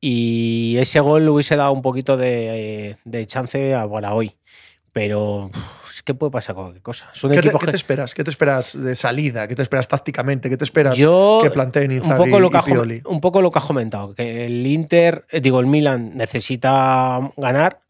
Y 0.00 0.76
ese 0.78 1.00
gol 1.00 1.24
le 1.24 1.30
hubiese 1.30 1.56
dado 1.56 1.72
un 1.72 1.82
poquito 1.82 2.16
de, 2.16 2.96
de 3.04 3.26
chance 3.26 3.74
a- 3.74 3.88
para 3.88 4.14
hoy. 4.14 4.36
Pero 4.92 5.50
es 5.90 6.02
que 6.02 6.14
puede 6.14 6.30
pasar 6.30 6.54
cualquier 6.54 6.82
cosa. 6.82 7.06
Son 7.12 7.30
¿Qué 7.30 7.42
te, 7.42 7.50
qué 7.50 7.58
que- 7.58 7.66
te 7.70 7.76
esperas? 7.76 8.14
¿Qué 8.14 8.24
te 8.24 8.30
esperas 8.30 8.82
de 8.82 8.94
salida? 8.94 9.46
¿Qué 9.46 9.54
te 9.54 9.60
esperas 9.62 9.88
tácticamente? 9.88 10.48
¿Qué 10.48 10.56
te 10.56 10.64
esperas 10.64 10.96
Yo, 10.96 11.40
que 11.42 11.50
planteen 11.50 11.90
un 11.90 11.96
Inzaghi 11.98 12.24
poco, 12.30 12.40
lo 12.40 12.50
que 12.50 12.58
y 12.58 12.62
Pioli? 12.62 13.02
un 13.06 13.20
poco 13.20 13.42
lo 13.42 13.50
que 13.50 13.58
has 13.58 13.64
comentado, 13.66 14.14
que 14.14 14.46
el 14.46 14.66
Inter, 14.66 15.26
eh, 15.30 15.40
digo, 15.42 15.60
el 15.60 15.66
Milan 15.66 16.12
necesita 16.16 17.18
ganar, 17.36 17.80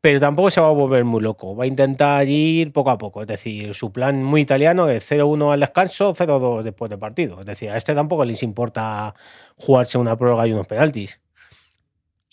pero 0.00 0.18
tampoco 0.18 0.50
se 0.50 0.60
va 0.60 0.66
a 0.66 0.72
volver 0.72 1.04
muy 1.04 1.20
loco. 1.20 1.54
Va 1.54 1.64
a 1.64 1.66
intentar 1.68 2.28
ir 2.28 2.72
poco 2.72 2.90
a 2.90 2.98
poco. 2.98 3.22
Es 3.22 3.28
decir, 3.28 3.72
su 3.74 3.92
plan 3.92 4.22
muy 4.24 4.40
italiano 4.40 4.88
es 4.88 5.04
0-1 5.08 5.52
al 5.52 5.60
descanso, 5.60 6.14
0-2 6.16 6.62
después 6.64 6.88
del 6.90 6.98
partido. 6.98 7.38
Es 7.40 7.46
decir, 7.46 7.70
a 7.70 7.76
este 7.76 7.94
tampoco 7.94 8.24
les 8.24 8.42
importa 8.42 9.14
jugarse 9.56 9.98
una 9.98 10.16
prórroga 10.16 10.46
y 10.48 10.52
unos 10.52 10.66
penaltis. 10.66 11.20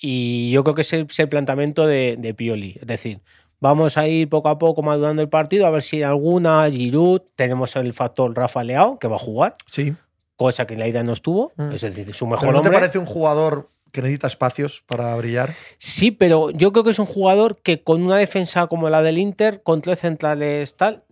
Y 0.06 0.51
yo 0.51 0.66
creo 0.66 0.76
que 0.76 0.82
ese 0.82 1.06
es 1.10 1.20
el 1.20 1.30
planteamiento 1.30 1.88
de, 1.88 2.18
de 2.20 2.34
Pioli. 2.34 2.76
Es 2.82 2.86
decir, 2.88 3.22
vamos 3.62 3.97
a 3.97 4.06
ir 4.06 4.28
poco 4.28 4.49
a 4.49 4.60
poco 4.60 4.82
madurando 4.82 5.22
el 5.22 5.30
partido, 5.30 5.66
a 5.66 5.70
ver 5.70 5.82
si 5.82 6.04
alguna, 6.04 6.70
Giroud, 6.70 7.22
tenemos 7.38 7.74
el 7.78 7.93
factor 7.93 8.36
Rafa 8.36 8.66
Leao, 8.66 8.99
que 8.99 9.08
va 9.08 9.16
a 9.16 9.20
jugar 9.20 9.54
Sí. 9.66 9.93
cosa 10.36 10.68
que 10.68 10.74
en 10.74 10.82
la 10.82 10.89
ida 10.89 11.04
no 11.04 11.14
estuvo, 11.14 11.54
Mm. 11.56 11.72
es 11.72 11.80
decir, 11.82 12.14
su 12.14 12.26
¿Pero 12.26 12.32
mejor 12.41 12.54
no 12.54 12.62
te 12.62 12.70
parece 12.70 12.97
un 12.99 13.06
jugador 13.06 13.70
que 13.93 14.01
necesita 14.01 14.28
espacios 14.28 14.84
para 14.88 15.16
brillar? 15.16 15.54
Sí, 15.78 16.12
pero 16.12 16.49
yo 16.49 16.74
creo 16.74 16.84
que 16.84 16.89
es 16.91 16.99
un 16.99 17.06
jugador 17.06 17.62
que 17.64 17.82
con 17.82 18.04
una 18.04 18.18
defensa 18.18 18.68
como 18.68 18.89
la 18.89 19.04
del 19.04 19.18
Inter, 19.18 19.62
con 19.64 19.82
tres 19.82 19.99
centrales 19.99 20.76
tal, 20.76 21.04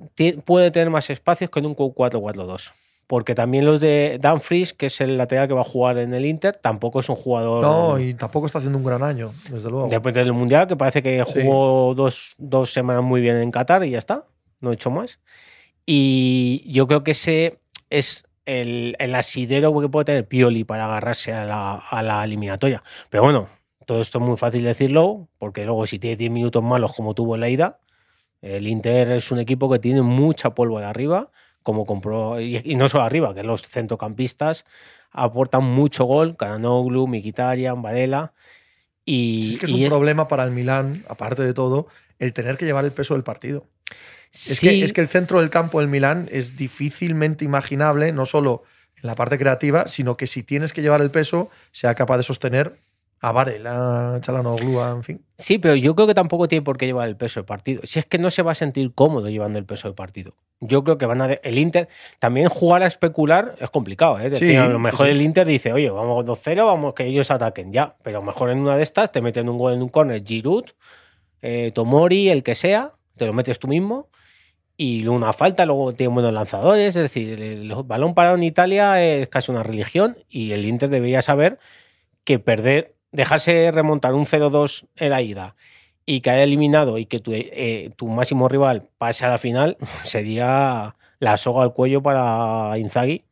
puede 0.43 0.69
tener 0.71 0.89
más 0.89 1.09
espacios 1.09 1.49
que 1.49 1.59
en 1.59 1.67
un 1.67 1.75
4-4-2. 1.75 2.73
Porque 3.11 3.35
también 3.35 3.65
los 3.65 3.81
de 3.81 4.19
Danfries, 4.21 4.71
que 4.71 4.85
es 4.85 5.01
el 5.01 5.17
lateral 5.17 5.45
que 5.49 5.53
va 5.53 5.59
a 5.61 5.65
jugar 5.65 5.97
en 5.97 6.13
el 6.13 6.25
Inter, 6.25 6.55
tampoco 6.55 7.01
es 7.01 7.09
un 7.09 7.17
jugador. 7.17 7.61
No, 7.61 7.99
y 7.99 8.13
tampoco 8.13 8.45
está 8.45 8.59
haciendo 8.59 8.77
un 8.77 8.85
gran 8.85 9.03
año, 9.03 9.33
desde 9.49 9.69
luego. 9.69 9.89
Después 9.89 10.15
del 10.15 10.31
Mundial, 10.31 10.65
que 10.65 10.77
parece 10.77 11.03
que 11.03 11.21
Sí. 11.27 11.41
jugó 11.43 11.93
dos, 11.93 12.33
dos 12.37 12.71
semanas 12.71 13.03
muy 13.03 13.19
bien 13.19 13.35
en 13.35 13.51
Qatar 13.51 13.83
y 13.83 13.89
ya 13.89 13.97
está. 13.97 14.23
No 14.61 14.71
he 14.71 14.75
hecho 14.75 14.91
más. 14.91 15.19
Y 15.85 16.63
yo 16.71 16.87
creo 16.87 17.03
que 17.03 17.11
ese 17.11 17.59
es 17.89 18.23
el, 18.45 18.95
el 18.97 19.13
asidero 19.15 19.77
que 19.81 19.89
puede 19.89 20.05
tener 20.05 20.27
Pioli 20.27 20.63
para 20.63 20.85
agarrarse 20.85 21.33
a 21.33 21.43
la, 21.43 21.73
a 21.73 22.01
la 22.01 22.23
eliminatoria. 22.23 22.81
Pero 23.09 23.23
bueno, 23.23 23.49
todo 23.85 23.99
esto 23.99 24.19
es 24.19 24.23
muy 24.23 24.37
fácil 24.37 24.63
decirlo, 24.63 25.27
porque 25.37 25.65
luego 25.65 25.85
si 25.85 25.99
tiene 25.99 26.15
10 26.15 26.31
minutos 26.31 26.63
malos 26.63 26.93
como 26.93 27.13
tuvo 27.13 27.35
en 27.35 27.41
la 27.41 27.49
ida, 27.49 27.79
el 28.41 28.67
Inter 28.69 29.11
es 29.11 29.31
un 29.31 29.39
equipo 29.39 29.69
que 29.69 29.79
tiene 29.79 30.01
mucha 30.01 30.51
polvo 30.55 30.79
de 30.79 30.85
arriba, 30.85 31.29
como 31.63 31.85
compró, 31.85 32.39
y, 32.39 32.61
y 32.63 32.75
no 32.75 32.89
solo 32.89 33.03
arriba, 33.03 33.33
que 33.33 33.43
los 33.43 33.61
centrocampistas 33.61 34.65
aportan 35.11 35.63
mucho 35.63 36.05
gol, 36.05 36.35
Cananoglu, 36.37 37.07
Mkhitaryan, 37.07 37.81
Varela. 37.81 38.33
Y, 39.05 39.43
Sí, 39.43 39.53
es 39.53 39.59
que 39.59 39.65
es 39.65 39.71
y 39.71 39.83
un 39.83 39.89
problema 39.89 40.27
para 40.27 40.43
el 40.43 40.51
Milán, 40.51 41.03
aparte 41.07 41.43
de 41.43 41.53
todo, 41.53 41.87
el 42.19 42.33
tener 42.33 42.57
que 42.57 42.65
llevar 42.65 42.85
el 42.85 42.91
peso 42.91 43.13
del 43.13 43.23
partido. 43.23 43.65
Es, 44.31 44.59
que, 44.59 44.81
es 44.81 44.93
que 44.93 45.01
el 45.01 45.09
centro 45.09 45.41
del 45.41 45.49
campo 45.49 45.79
del 45.79 45.89
Milán 45.89 46.29
es 46.31 46.55
difícilmente 46.55 47.43
imaginable, 47.43 48.13
no 48.13 48.25
solo 48.25 48.63
en 48.95 49.07
la 49.07 49.15
parte 49.15 49.37
creativa, 49.37 49.87
sino 49.87 50.15
que 50.15 50.27
si 50.27 50.43
tienes 50.43 50.71
que 50.71 50.81
llevar 50.81 51.01
el 51.01 51.11
peso, 51.11 51.49
sea 51.71 51.95
capaz 51.95 52.17
de 52.17 52.23
sostener 52.23 52.79
a 53.23 53.31
Varela, 53.31 54.15
a 54.15 54.21
Chalanoglu, 54.21 54.81
en 54.81 55.03
fin. 55.03 55.25
Sí, 55.37 55.59
pero 55.59 55.75
yo 55.75 55.95
creo 55.95 56.07
que 56.07 56.15
tampoco 56.15 56.47
tiene 56.47 56.63
por 56.63 56.77
qué 56.77 56.87
llevar 56.87 57.07
el 57.07 57.15
peso 57.15 57.39
del 57.39 57.45
partido. 57.45 57.81
Si 57.83 57.99
es 57.99 58.05
que 58.05 58.17
no 58.17 58.31
se 58.31 58.41
va 58.41 58.53
a 58.53 58.55
sentir 58.55 58.93
cómodo 58.93 59.29
llevando 59.29 59.59
el 59.59 59.65
peso 59.65 59.87
del 59.87 59.95
partido. 59.95 60.33
Yo 60.59 60.83
creo 60.83 60.97
que 60.97 61.05
van 61.05 61.21
a. 61.21 61.25
El 61.33 61.57
Inter. 61.59 61.87
También 62.19 62.49
jugar 62.49 62.81
a 62.83 62.87
especular 62.87 63.55
es 63.59 63.69
complicado, 63.69 64.19
¿eh? 64.19 64.25
Es 64.25 64.31
decir, 64.31 64.49
Sí, 64.49 64.55
a 64.55 64.67
lo 64.67 64.79
mejor 64.79 65.05
sí. 65.05 65.11
el 65.11 65.21
Inter 65.21 65.47
dice, 65.47 65.71
oye, 65.71 65.89
vamos 65.91 66.25
2-0, 66.25 66.65
vamos 66.65 66.93
que 66.95 67.05
ellos 67.05 67.29
ataquen. 67.29 67.71
Ya. 67.71 67.95
Pero 68.03 68.17
a 68.17 68.21
lo 68.21 68.25
mejor 68.25 68.49
en 68.49 68.57
una 68.59 68.75
de 68.75 68.83
estas 68.83 69.11
te 69.11 69.21
meten 69.21 69.49
un 69.49 69.57
gol 69.59 69.73
en 69.73 69.81
un 69.83 69.89
corner, 69.89 70.23
Giroud, 70.23 70.65
eh, 71.43 71.71
Tomori, 71.73 72.29
el 72.29 72.41
que 72.43 72.55
sea, 72.55 72.93
te 73.17 73.25
lo 73.27 73.33
metes 73.33 73.59
tú 73.59 73.67
mismo. 73.67 74.09
Y 74.77 75.01
luego 75.01 75.17
una 75.17 75.33
falta, 75.33 75.65
luego 75.67 75.93
tienen 75.93 76.15
buenos 76.15 76.33
lanzadores. 76.33 76.95
Es 76.95 77.01
decir, 77.03 77.39
el, 77.39 77.71
el 77.71 77.83
balón 77.83 78.15
parado 78.15 78.35
en 78.35 78.43
Italia 78.43 79.03
es 79.03 79.27
casi 79.27 79.51
una 79.51 79.61
religión. 79.61 80.17
Y 80.27 80.53
el 80.53 80.65
Inter 80.65 80.89
debería 80.89 81.21
saber 81.21 81.59
que 82.23 82.39
perder, 82.39 82.95
dejarse 83.11 83.71
remontar 83.71 84.13
un 84.13 84.25
0-2 84.25 84.85
en 84.95 85.09
la 85.09 85.21
ida 85.21 85.55
y 86.05 86.21
que 86.21 86.29
haya 86.29 86.43
eliminado 86.43 86.97
y 86.97 87.05
que 87.05 87.19
tu, 87.19 87.31
eh, 87.33 87.91
tu 87.95 88.07
máximo 88.07 88.47
rival 88.47 88.89
pase 88.97 89.25
a 89.25 89.29
la 89.29 89.37
final 89.37 89.77
sería 90.03 90.95
la 91.19 91.37
soga 91.37 91.63
al 91.63 91.73
cuello 91.73 92.01
para 92.01 92.77
Inzaghi, 92.77 93.23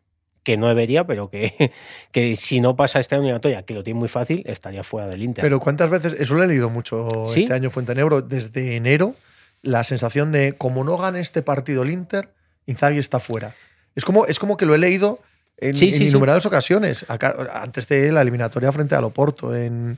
que 0.44 0.58
no 0.58 0.68
debería, 0.68 1.06
pero 1.06 1.30
que, 1.30 1.72
que 2.12 2.36
si 2.36 2.62
no 2.62 2.76
pasa 2.76 3.00
esta 3.00 3.16
eliminatoria, 3.16 3.64
que 3.64 3.74
lo 3.74 3.84
tiene 3.84 4.00
muy 4.00 4.10
fácil, 4.10 4.44
estaría 4.46 4.84
fuera 4.84 5.08
del 5.08 5.24
Inter. 5.24 5.42
Pero 5.42 5.60
¿cuántas 5.60 5.90
veces? 5.90 6.16
Eso 6.20 6.36
lo 6.36 6.44
he 6.44 6.48
leído 6.48 6.70
mucho 6.70 7.28
¿Sí? 7.30 7.42
este 7.42 7.54
año 7.54 7.72
Fuentenebro. 7.72 8.22
Desde 8.22 8.76
enero, 8.76 9.16
la 9.62 9.84
sensación 9.84 10.32
de 10.32 10.54
como 10.54 10.84
no 10.84 10.98
gane 10.98 11.20
este 11.20 11.42
partido 11.42 11.84
el 11.84 11.90
Inter, 11.90 12.34
Inzaghi 12.68 13.00
está 13.00 13.20
fuera. 13.20 13.54
Es 13.96 14.06
como, 14.06 14.26
es 14.28 14.40
como 14.40 14.56
que 14.56 14.66
lo 14.66 14.76
he 14.76 14.78
leído 14.78 15.20
en, 15.62 15.76
Sí, 15.76 15.88
en 15.88 15.92
sí, 15.94 15.98
sí. 16.00 16.08
innumerables 16.08 16.46
ocasiones. 16.46 17.06
Antes 17.54 17.88
de 17.88 18.12
la 18.12 18.22
eliminatoria 18.22 18.72
frente 18.72 18.96
a 18.96 19.02
Loporto. 19.02 19.56
En, 19.56 19.98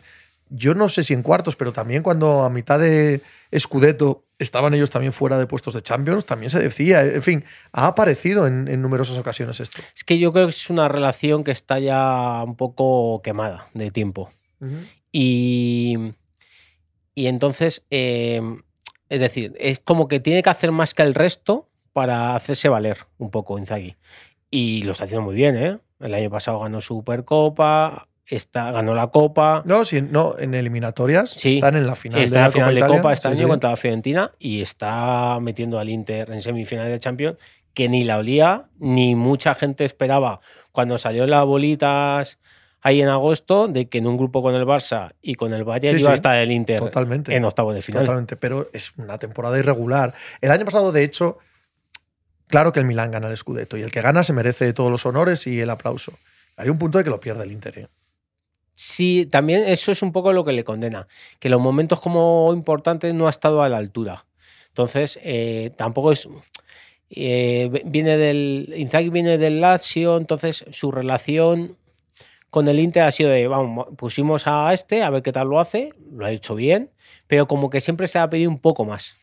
yo 0.49 0.75
no 0.75 0.89
sé 0.89 1.03
si 1.03 1.13
en 1.13 1.23
cuartos, 1.23 1.55
pero 1.55 1.71
también 1.71 2.03
cuando 2.03 2.43
a 2.43 2.49
mitad 2.49 2.77
de 2.79 3.21
Scudetto 3.57 4.25
estaban 4.37 4.73
ellos 4.73 4.89
también 4.89 5.13
fuera 5.13 5.37
de 5.37 5.45
puestos 5.47 5.73
de 5.73 5.81
Champions, 5.81 6.25
también 6.25 6.49
se 6.49 6.59
decía. 6.59 7.03
En 7.03 7.21
fin, 7.21 7.45
ha 7.71 7.87
aparecido 7.87 8.47
en, 8.47 8.67
en 8.67 8.81
numerosas 8.81 9.17
ocasiones 9.17 9.59
esto. 9.59 9.81
Es 9.95 10.03
que 10.03 10.19
yo 10.19 10.31
creo 10.33 10.47
que 10.47 10.51
es 10.51 10.69
una 10.69 10.87
relación 10.87 11.43
que 11.43 11.51
está 11.51 11.79
ya 11.79 12.43
un 12.45 12.55
poco 12.55 13.21
quemada 13.21 13.67
de 13.73 13.91
tiempo. 13.91 14.29
Y, 15.11 15.97
y 17.15 17.27
entonces, 17.27 17.83
eh, 17.89 18.41
es 19.09 19.19
decir, 19.19 19.55
es 19.59 19.79
como 19.79 20.07
que 20.07 20.19
tiene 20.19 20.43
que 20.43 20.49
hacer 20.49 20.71
más 20.71 20.93
que 20.93 21.03
el 21.03 21.13
resto 21.15 21.69
para 21.93 22.35
hacerse 22.35 22.69
valer 22.69 22.99
un 23.17 23.31
poco 23.31 23.57
Inzaghi. 23.57 23.95
Y 24.51 24.83
lo 24.83 24.91
está 24.91 25.05
haciendo 25.05 25.23
muy 25.25 25.33
bien, 25.35 25.55
¿eh? 25.55 25.77
El 25.99 26.13
año 26.13 26.29
pasado 26.29 26.59
ganó 26.59 26.81
Supercopa, 26.81 28.07
está, 28.25 28.71
ganó 28.71 28.93
la 28.95 29.07
Copa, 29.07 29.61
No, 29.65 29.85
si, 29.85 30.01
no, 30.01 30.35
en 30.39 30.53
eliminatorias 30.53 31.29
Sí, 31.31 31.55
están 31.55 31.75
en 31.75 31.87
la 31.87 31.95
final 31.95 32.21
está 32.21 32.39
de 32.39 32.39
en 32.39 32.45
la 32.45 32.51
final 32.51 32.65
Copa 32.67 32.73
de 32.73 32.79
Italia. 32.79 32.97
Copa 33.01 33.13
este 33.13 33.27
Sí, 33.29 33.31
año 33.33 33.37
sí. 33.47 33.49
contra 33.49 33.69
la 33.71 33.77
Fiorentina 33.77 34.31
y 34.39 34.61
está 34.61 35.37
metiendo 35.41 35.79
al 35.79 35.89
Inter 35.89 36.31
en 36.31 36.41
semifinales 36.41 36.91
de 36.91 36.99
Champions, 36.99 37.37
que 37.73 37.87
ni 37.87 38.03
la 38.03 38.17
olía, 38.17 38.65
ni 38.79 39.15
mucha 39.15 39.55
gente 39.55 39.85
esperaba 39.85 40.41
cuando 40.71 40.97
salió 40.97 41.25
las 41.27 41.45
bolitas 41.45 42.39
ahí 42.81 43.01
en 43.01 43.09
agosto 43.09 43.67
de 43.67 43.87
que 43.87 43.99
en 43.99 44.07
un 44.07 44.17
grupo 44.17 44.41
con 44.41 44.55
el 44.55 44.65
Barça 44.65 45.13
y 45.21 45.35
con 45.35 45.53
el 45.53 45.63
Bayern 45.63 45.95
Sí, 45.97 46.01
iba 46.01 46.09
a 46.11 46.13
sí, 46.13 46.15
estar 46.15 46.35
el 46.37 46.51
Inter 46.51 46.79
Totalmente. 46.79 47.35
en 47.35 47.45
octavos 47.45 47.75
de 47.75 47.81
final. 47.83 48.03
Totalmente, 48.03 48.35
pero 48.37 48.67
es 48.73 48.91
una 48.97 49.19
temporada 49.19 49.57
irregular. 49.59 50.13
El 50.41 50.49
año 50.51 50.65
pasado, 50.65 50.91
de 50.91 51.03
hecho, 51.03 51.37
claro 52.51 52.71
que 52.71 52.79
el 52.79 52.85
Milán 52.85 53.09
gana 53.09 53.27
el 53.27 53.35
Scudetto 53.35 53.77
y 53.77 53.81
el 53.81 53.91
que 53.91 54.01
gana 54.01 54.23
se 54.23 54.33
merece 54.33 54.71
todos 54.73 54.91
los 54.91 55.05
honores 55.07 55.47
y 55.47 55.59
el 55.59 55.69
aplauso. 55.71 56.13
Hay 56.55 56.69
un 56.69 56.77
punto 56.77 56.99
de 56.99 57.03
que 57.03 57.09
lo 57.09 57.19
pierde 57.19 57.43
el 57.43 57.51
Inter. 57.51 57.79
¿eh? 57.79 57.87
Sí, 58.75 59.27
también 59.29 59.63
eso 59.63 59.91
es 59.91 60.03
un 60.03 60.11
poco 60.11 60.33
lo 60.33 60.45
que 60.45 60.51
le 60.51 60.63
condena, 60.63 61.07
que 61.39 61.49
los 61.49 61.59
momentos 61.59 61.99
como 61.99 62.51
importantes 62.53 63.13
no 63.13 63.25
ha 63.25 63.31
estado 63.31 63.63
a 63.63 63.69
la 63.69 63.77
altura. 63.77 64.25
Entonces, 64.67 65.19
eh, 65.23 65.71
tampoco 65.75 66.11
es... 66.11 66.27
eh, 67.09 67.81
viene 67.85 68.17
del... 68.17 68.73
Inzaghi 68.77 69.09
viene 69.09 69.37
del 69.37 69.59
Lazio, 69.59 70.17
entonces 70.17 70.65
su 70.71 70.91
relación 70.91 71.77
con 72.49 72.67
el 72.67 72.79
Inter 72.79 73.03
ha 73.03 73.11
sido 73.11 73.29
de, 73.29 73.47
vamos, 73.47 73.87
pusimos 73.97 74.45
a 74.45 74.73
este, 74.73 75.03
a 75.03 75.09
ver 75.09 75.23
qué 75.23 75.31
tal 75.31 75.47
lo 75.47 75.59
hace, 75.59 75.93
lo 76.11 76.25
ha 76.25 76.31
hecho 76.31 76.53
bien, 76.53 76.91
pero 77.27 77.47
como 77.47 77.69
que 77.69 77.79
siempre 77.79 78.07
se 78.07 78.19
ha 78.19 78.29
pedido 78.29 78.49
un 78.51 78.59
poco 78.59 78.83
más. 78.83 79.15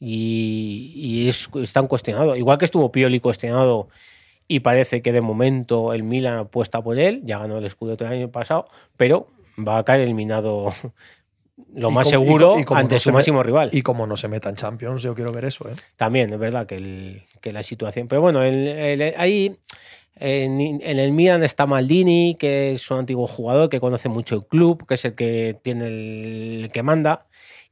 Y, 0.00 0.92
y 0.94 1.28
es, 1.28 1.48
están 1.62 1.86
cuestionados. 1.88 2.36
Igual 2.38 2.58
que 2.58 2.64
estuvo 2.64 2.92
Pioli 2.92 3.20
cuestionado 3.20 3.88
y 4.46 4.60
parece 4.60 5.02
que 5.02 5.12
de 5.12 5.20
momento 5.20 5.92
el 5.92 6.02
Milan 6.04 6.38
apuesta 6.38 6.80
por 6.82 6.98
él, 6.98 7.22
ya 7.24 7.38
ganó 7.38 7.58
el 7.58 7.68
Scudetto 7.70 8.06
el 8.06 8.12
año 8.12 8.28
pasado, 8.30 8.68
pero 8.96 9.28
va 9.66 9.78
a 9.78 9.84
caer 9.84 10.02
eliminado 10.02 10.72
lo 11.74 11.90
más 11.90 12.04
como- 12.04 12.10
seguro 12.10 12.58
y 12.58 12.64
ante 12.74 12.94
no 12.94 12.98
su 13.00 13.12
máximo 13.12 13.42
rival. 13.42 13.70
Y 13.72 13.82
como 13.82 14.06
no 14.06 14.16
se 14.16 14.28
meta 14.28 14.48
en 14.48 14.54
Champions, 14.56 15.02
yo 15.02 15.14
quiero 15.14 15.32
ver 15.32 15.44
eso. 15.44 15.68
¿eh? 15.68 15.74
También, 15.96 16.32
es 16.32 16.38
verdad 16.38 16.66
que, 16.66 16.76
el- 16.76 17.22
que 17.40 17.52
la 17.52 17.62
situación. 17.62 18.06
Pero 18.08 18.20
bueno, 18.22 18.42
el- 18.42 18.68
el- 18.68 19.14
ahí 19.16 19.56
en, 20.20 20.60
en 20.60 20.98
el 20.98 21.12
Milan 21.12 21.42
está 21.42 21.66
Maldini, 21.66 22.36
que 22.38 22.72
es 22.72 22.90
un 22.90 22.98
antiguo 23.00 23.26
jugador 23.26 23.68
que 23.68 23.80
conoce 23.80 24.08
mucho 24.08 24.36
el 24.36 24.46
club, 24.46 24.86
que 24.86 24.94
es 24.94 25.04
el 25.04 25.14
que 25.14 25.56
tiene 25.62 25.86
el, 25.88 26.60
el 26.64 26.70
que 26.72 26.82
manda. 26.82 27.26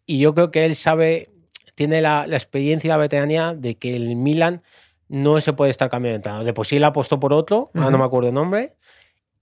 y 0.04 0.18
yo 0.18 0.34
creo 0.34 0.50
que 0.52 0.64
él 0.64 0.76
sabe, 0.76 1.30
tiene 1.76 2.02
la, 2.02 2.26
la 2.26 2.36
experiencia 2.36 2.88
y 2.88 2.90
la 2.90 2.96
veteranía 2.96 3.54
de 3.54 3.76
que 3.76 3.94
el 3.94 4.16
Milan 4.16 4.62
no 5.08 5.40
se 5.40 5.52
puede 5.52 5.70
estar 5.70 5.88
cambiando 5.88 6.14
de 6.14 6.16
entrenador. 6.16 6.44
De 6.44 6.52
por 6.52 6.66
sí 6.66 6.76
él 6.76 6.84
apostó 6.84 7.20
por 7.20 7.32
otro, 7.32 7.70
ahora 7.74 7.90
no 7.90 7.98
me 7.98 8.04
acuerdo 8.04 8.28
el 8.30 8.34
nombre, 8.34 8.74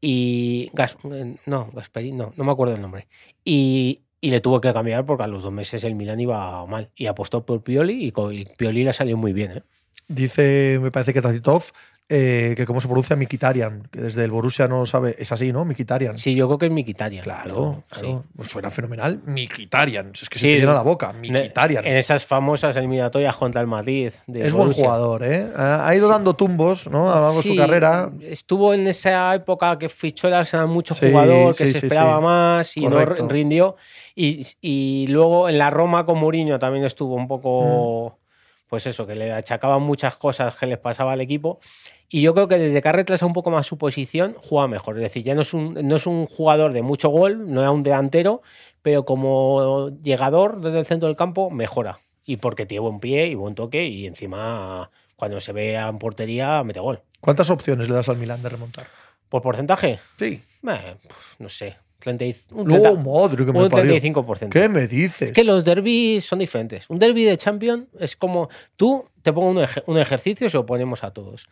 y 0.02 0.68
Gas- 0.74 0.98
eh, 1.10 1.36
no, 1.46 1.70
Gasperini, 1.72 2.16
no, 2.16 2.34
no 2.36 2.44
me 2.44 2.52
acuerdo 2.52 2.74
el 2.74 2.82
nombre. 2.82 3.08
Y, 3.44 4.02
y 4.20 4.30
le 4.30 4.40
tuvo 4.40 4.60
que 4.60 4.72
cambiar 4.72 5.06
porque 5.06 5.22
a 5.24 5.26
los 5.26 5.42
dos 5.42 5.52
meses 5.52 5.82
el 5.84 5.94
Milan 5.94 6.20
iba 6.20 6.66
mal. 6.66 6.90
Y 6.94 7.06
apostó 7.06 7.46
por 7.46 7.62
Pioli 7.62 8.04
y, 8.04 8.12
y 8.32 8.44
Pioli 8.44 8.84
le 8.84 8.92
salió 8.92 9.16
muy 9.16 9.32
bien. 9.32 9.52
¿eh? 9.52 9.62
Dice, 10.08 10.78
me 10.82 10.90
parece 10.90 11.14
que 11.14 11.22
Tacitov, 11.22 11.64
eh, 12.08 12.52
que 12.56 12.66
cómo 12.66 12.80
se 12.82 12.86
pronuncia 12.88 13.16
Mikitarian, 13.16 13.88
que 13.90 14.00
desde 14.00 14.24
el 14.24 14.30
Borussia 14.30 14.68
no 14.68 14.78
lo 14.80 14.86
sabe. 14.86 15.16
Es 15.18 15.32
así, 15.32 15.52
¿no? 15.52 15.64
Mikitarian. 15.64 16.18
Sí, 16.18 16.34
yo 16.34 16.46
creo 16.48 16.58
que 16.58 16.66
es 16.66 16.72
Miquitaria. 16.72 17.22
Claro, 17.22 17.82
claro. 17.88 18.24
Pues 18.36 18.48
suena 18.50 18.70
fenomenal. 18.70 19.22
Mikitarian. 19.24 20.10
Es 20.14 20.28
que 20.28 20.38
se 20.38 20.46
Sí. 20.46 20.52
te 20.54 20.60
llena 20.60 20.74
la 20.74 20.82
boca. 20.82 21.12
Mikitarian. 21.14 21.84
En 21.86 21.96
esas 21.96 22.26
famosas 22.26 22.76
eliminatorias 22.76 23.34
contra 23.36 23.60
el 23.62 23.66
Madrid. 23.66 24.12
de 24.26 24.46
Es 24.46 24.52
buen 24.52 24.72
jugador, 24.72 25.24
¿eh? 25.24 25.48
Ha 25.56 25.94
ido 25.94 26.08
Sí. 26.08 26.12
dando 26.12 26.34
tumbos, 26.34 26.88
¿no? 26.88 27.10
A 27.10 27.16
lo 27.16 27.22
largo 27.26 27.42
de 27.42 27.48
su 27.48 27.56
carrera. 27.56 28.10
Estuvo 28.20 28.74
en 28.74 28.86
esa 28.86 29.34
época 29.34 29.78
que 29.78 29.88
fichó 29.88 30.28
el 30.28 30.34
Arsenal 30.34 30.68
mucho 30.68 30.94
jugador, 30.94 31.56
que 31.56 31.66
se 31.72 31.78
esperaba 31.78 32.20
más 32.20 32.76
y 32.76 32.82
Correcto. 32.82 33.22
no 33.22 33.28
rindió. 33.28 33.76
Y, 34.14 34.46
y 34.60 35.06
luego 35.08 35.48
en 35.48 35.58
la 35.58 35.70
Roma 35.70 36.04
con 36.06 36.18
Mourinho 36.18 36.58
también 36.58 36.84
estuvo 36.84 37.14
un 37.14 37.26
poco, 37.26 38.18
Mm. 38.20 38.23
Pues 38.68 38.86
eso, 38.86 39.06
que 39.06 39.14
le 39.14 39.32
achacaban 39.32 39.82
muchas 39.82 40.16
cosas 40.16 40.56
que 40.56 40.66
les 40.66 40.78
pasaba 40.78 41.12
al 41.12 41.20
equipo. 41.20 41.60
Y 42.08 42.22
yo 42.22 42.34
creo 42.34 42.48
que 42.48 42.58
desde 42.58 42.80
que 42.80 42.88
ha 42.88 42.92
retrasado 42.92 43.26
un 43.26 43.32
poco 43.32 43.50
más 43.50 43.66
su 43.66 43.78
posición, 43.78 44.36
juega 44.40 44.68
mejor. 44.68 44.96
Es 44.96 45.02
decir, 45.02 45.24
ya 45.24 45.34
no 45.34 45.42
es 45.42 45.52
un, 45.54 45.74
no 45.74 45.96
es 45.96 46.06
un 46.06 46.26
jugador 46.26 46.72
de 46.72 46.82
mucho 46.82 47.08
gol, 47.08 47.52
no 47.52 47.60
era 47.60 47.70
un 47.70 47.82
delantero, 47.82 48.42
pero 48.82 49.04
como 49.04 49.90
llegador 50.02 50.60
desde 50.60 50.80
el 50.80 50.86
centro 50.86 51.08
del 51.08 51.16
campo, 51.16 51.50
mejora. 51.50 52.00
Y 52.24 52.36
porque 52.36 52.66
tiene 52.66 52.80
buen 52.80 53.00
pie 53.00 53.26
y 53.26 53.34
buen 53.34 53.54
toque 53.54 53.86
y 53.86 54.06
encima 54.06 54.90
cuando 55.16 55.40
se 55.40 55.52
ve 55.52 55.74
en 55.74 55.98
portería 55.98 56.62
mete 56.62 56.80
gol. 56.80 57.02
¿Cuántas 57.20 57.50
opciones 57.50 57.88
le 57.88 57.94
das 57.94 58.08
al 58.08 58.16
Milan 58.16 58.42
de 58.42 58.48
remontar? 58.48 58.86
¿Por 59.28 59.42
porcentaje? 59.42 59.98
Sí. 60.18 60.42
Eh, 60.68 60.96
pues, 61.02 61.20
no 61.38 61.48
sé. 61.48 61.76
30 62.04 62.24
y- 62.26 62.36
un, 62.52 62.68
No, 62.68 62.80
30 62.80 63.02
madre 63.02 63.44
que 63.44 63.52
me 63.52 63.62
un 63.64 63.68
parió. 63.70 63.92
35%. 63.94 64.50
¿Qué 64.50 64.68
me 64.68 64.86
dices? 64.86 65.22
Es 65.22 65.32
que 65.32 65.42
los 65.42 65.64
derbis 65.64 66.24
son 66.24 66.38
diferentes. 66.38 66.88
Un 66.88 66.98
derby 67.00 67.24
de 67.24 67.36
Champions 67.36 67.86
es 67.98 68.14
como. 68.16 68.48
Tú 68.76 69.06
te 69.22 69.32
pongo 69.32 69.48
un, 69.48 69.58
ej- 69.58 69.82
un 69.86 69.98
ejercicio 69.98 70.46
y 70.46 70.50
se 70.50 70.56
lo 70.56 70.66
ponemos 70.66 71.02
a 71.02 71.10
todos. 71.12 71.48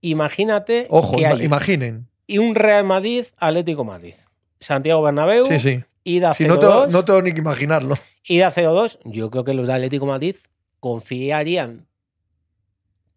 Imagínate 0.00 0.86
Ojo, 0.90 1.16
que 1.16 1.26
hay 1.26 1.44
imaginen. 1.44 2.08
y 2.26 2.38
un 2.38 2.54
Real 2.54 2.84
Madrid, 2.84 3.24
Atlético 3.38 3.84
Madrid. 3.84 4.14
Santiago 4.58 5.00
Bernabéu, 5.02 5.46
Sí, 5.46 5.58
sí. 5.58 5.84
ida 6.04 6.34
Si 6.34 6.44
0-2. 6.44 6.48
no 6.48 6.58
tengo, 6.58 6.86
no 6.88 7.04
tengo 7.04 7.22
ni 7.22 7.32
que 7.32 7.38
imaginarlo. 7.38 7.96
ida 8.24 8.50
0-2. 8.50 8.98
Yo 9.04 9.30
creo 9.30 9.44
que 9.44 9.54
los 9.54 9.66
de 9.66 9.72
Atlético 9.74 10.06
Madrid 10.06 10.34
confiarían 10.80 11.86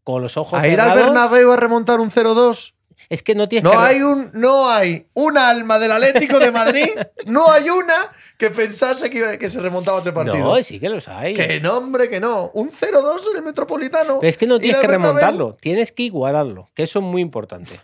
con 0.03 0.21
los 0.21 0.38
ojos 0.38 0.59
A 0.59 0.67
ir 0.67 0.79
al 0.79 0.89
cerrados. 0.89 1.05
Bernabéu 1.13 1.51
a 1.51 1.57
remontar 1.57 1.99
un 1.99 2.11
0-2. 2.11 2.74
Es 3.09 3.21
que 3.21 3.35
no 3.35 3.47
tienes 3.47 3.63
No 3.65 3.71
que. 3.71 3.77
hay 3.85 4.01
un, 4.01 4.31
no 4.33 4.69
hay 4.69 5.07
un 5.13 5.37
alma 5.37 5.77
del 5.79 5.91
Atlético 5.91 6.39
de 6.39 6.51
Madrid, 6.51 6.87
no 7.27 7.51
hay 7.51 7.69
una 7.69 8.11
que 8.37 8.49
pensase 8.49 9.09
que, 9.09 9.17
iba- 9.19 9.37
que 9.37 9.49
se 9.49 9.59
remontaba 9.61 10.01
ese 10.01 10.11
partido. 10.11 10.37
No, 10.55 10.63
sí 10.63 10.79
que 10.79 10.89
los 10.89 11.07
hay. 11.07 11.33
Que 11.35 11.59
no, 11.59 11.77
hombre, 11.77 12.09
que 12.09 12.19
no. 12.19 12.49
Un 12.53 12.69
0-2 12.71 13.21
en 13.31 13.37
el 13.37 13.43
Metropolitano. 13.43 14.19
Pero 14.19 14.29
es 14.29 14.37
que 14.37 14.47
no 14.47 14.57
tienes 14.59 14.79
que 14.81 14.87
remontarlo, 14.87 15.55
tienes 15.61 15.91
que 15.91 16.03
igualarlo, 16.03 16.69
que 16.73 16.83
eso 16.83 16.99
es 16.99 17.05
muy 17.05 17.21
importante. 17.21 17.79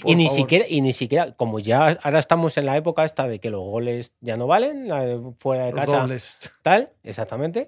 Por 0.00 0.10
y 0.10 0.14
ni 0.14 0.26
favor. 0.26 0.40
siquiera, 0.40 0.64
y 0.68 0.80
ni 0.80 0.92
siquiera, 0.92 1.32
como 1.32 1.58
ya 1.58 1.98
ahora 2.02 2.18
estamos 2.18 2.56
en 2.56 2.66
la 2.66 2.76
época 2.76 3.04
esta 3.04 3.26
de 3.28 3.40
que 3.40 3.50
los 3.50 3.60
goles 3.62 4.12
ya 4.20 4.36
no 4.36 4.46
valen, 4.46 4.86
de 4.88 5.20
fuera 5.38 5.66
de 5.66 5.72
Los 5.72 5.80
casa, 5.84 5.98
dobles. 6.00 6.38
tal, 6.62 6.90
exactamente. 7.04 7.66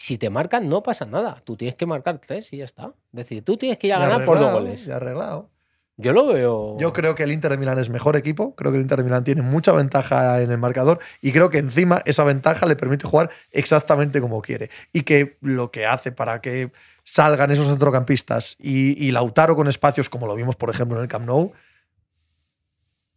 Si 0.00 0.16
te 0.16 0.30
marcan, 0.30 0.68
no 0.68 0.84
pasa 0.84 1.06
nada. 1.06 1.42
Tú 1.44 1.56
tienes 1.56 1.74
que 1.74 1.84
marcar 1.84 2.20
tres 2.20 2.52
y 2.52 2.58
ya 2.58 2.64
está. 2.64 2.92
Es 3.12 3.16
decir, 3.16 3.44
tú 3.44 3.56
tienes 3.56 3.78
que 3.78 3.88
Ya 3.88 3.98
ganar 3.98 4.24
por 4.24 4.38
dos 4.38 4.52
goles. 4.52 4.84
ya 4.84 4.94
arreglado. 4.94 5.50
Yo 5.96 6.12
lo 6.12 6.28
veo. 6.28 6.76
Yo 6.78 6.92
creo 6.92 7.16
que 7.16 7.24
el 7.24 7.32
Inter 7.32 7.50
de 7.50 7.58
Milán 7.58 7.80
es 7.80 7.90
mejor 7.90 8.14
equipo. 8.14 8.54
Creo 8.54 8.70
que 8.70 8.76
el 8.78 8.82
Inter 8.82 8.98
de 8.98 9.02
Milán 9.02 9.24
tiene 9.24 9.42
mucha 9.42 9.72
ventaja 9.72 10.40
en 10.40 10.52
el 10.52 10.58
marcador. 10.58 11.00
Y 11.20 11.32
creo 11.32 11.50
que 11.50 11.58
encima 11.58 12.00
esa 12.04 12.22
ventaja 12.22 12.64
le 12.66 12.76
permite 12.76 13.08
jugar 13.08 13.30
exactamente 13.50 14.20
como 14.20 14.40
quiere. 14.40 14.70
Y 14.92 15.02
que 15.02 15.36
lo 15.40 15.72
que 15.72 15.84
hace 15.84 16.12
para 16.12 16.40
que 16.40 16.70
salgan 17.02 17.50
esos 17.50 17.66
centrocampistas 17.66 18.54
y, 18.60 19.04
y 19.04 19.10
Lautaro 19.10 19.56
con 19.56 19.66
espacios, 19.66 20.08
como 20.08 20.28
lo 20.28 20.36
vimos, 20.36 20.54
por 20.54 20.70
ejemplo, 20.70 20.96
en 20.98 21.02
el 21.02 21.08
Camp 21.08 21.26
Nou. 21.26 21.52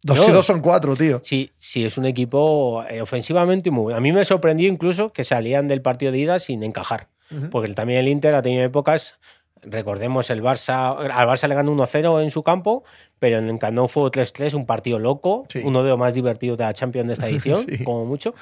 Dos 0.02 0.18
No. 0.18 0.28
y 0.28 0.32
dos 0.32 0.46
son 0.46 0.60
cuatro, 0.60 0.96
tío. 0.96 1.20
Sí, 1.22 1.52
sí, 1.58 1.84
es 1.84 1.96
un 1.96 2.06
equipo 2.06 2.84
eh, 2.90 3.00
ofensivamente 3.00 3.70
muy 3.70 3.84
bueno. 3.84 3.98
A 3.98 4.00
mí 4.00 4.12
me 4.12 4.24
sorprendió 4.24 4.68
incluso 4.68 5.12
que 5.12 5.22
salían 5.24 5.68
del 5.68 5.80
partido 5.82 6.10
de 6.12 6.18
ida 6.18 6.38
sin 6.38 6.62
encajar. 6.62 7.08
Porque 7.50 7.72
también 7.72 8.00
el 8.00 8.08
Inter 8.08 8.34
ha 8.34 8.42
tenido 8.42 8.62
épocas, 8.62 9.14
recordemos, 9.62 10.28
el 10.28 10.42
Barça, 10.42 10.94
al 10.98 11.26
Barça 11.26 11.48
le 11.48 11.54
ganó 11.54 11.72
1-0 11.72 12.22
en 12.22 12.30
su 12.30 12.42
campo, 12.42 12.84
pero 13.18 13.38
en 13.38 13.48
el 13.48 13.58
Camp 13.58 13.88
fue 13.88 14.10
3-3, 14.10 14.52
un 14.52 14.66
partido 14.66 14.98
loco, 14.98 15.46
Sí. 15.48 15.62
uno 15.64 15.82
de 15.82 15.88
los 15.90 15.98
más 15.98 16.12
divertidos 16.12 16.58
de 16.58 16.64
la 16.64 16.74
Champions 16.74 17.06
de 17.06 17.14
esta 17.14 17.28
edición, 17.30 17.60
Sí. 17.66 17.82
como 17.84 18.04
mucho. 18.04 18.34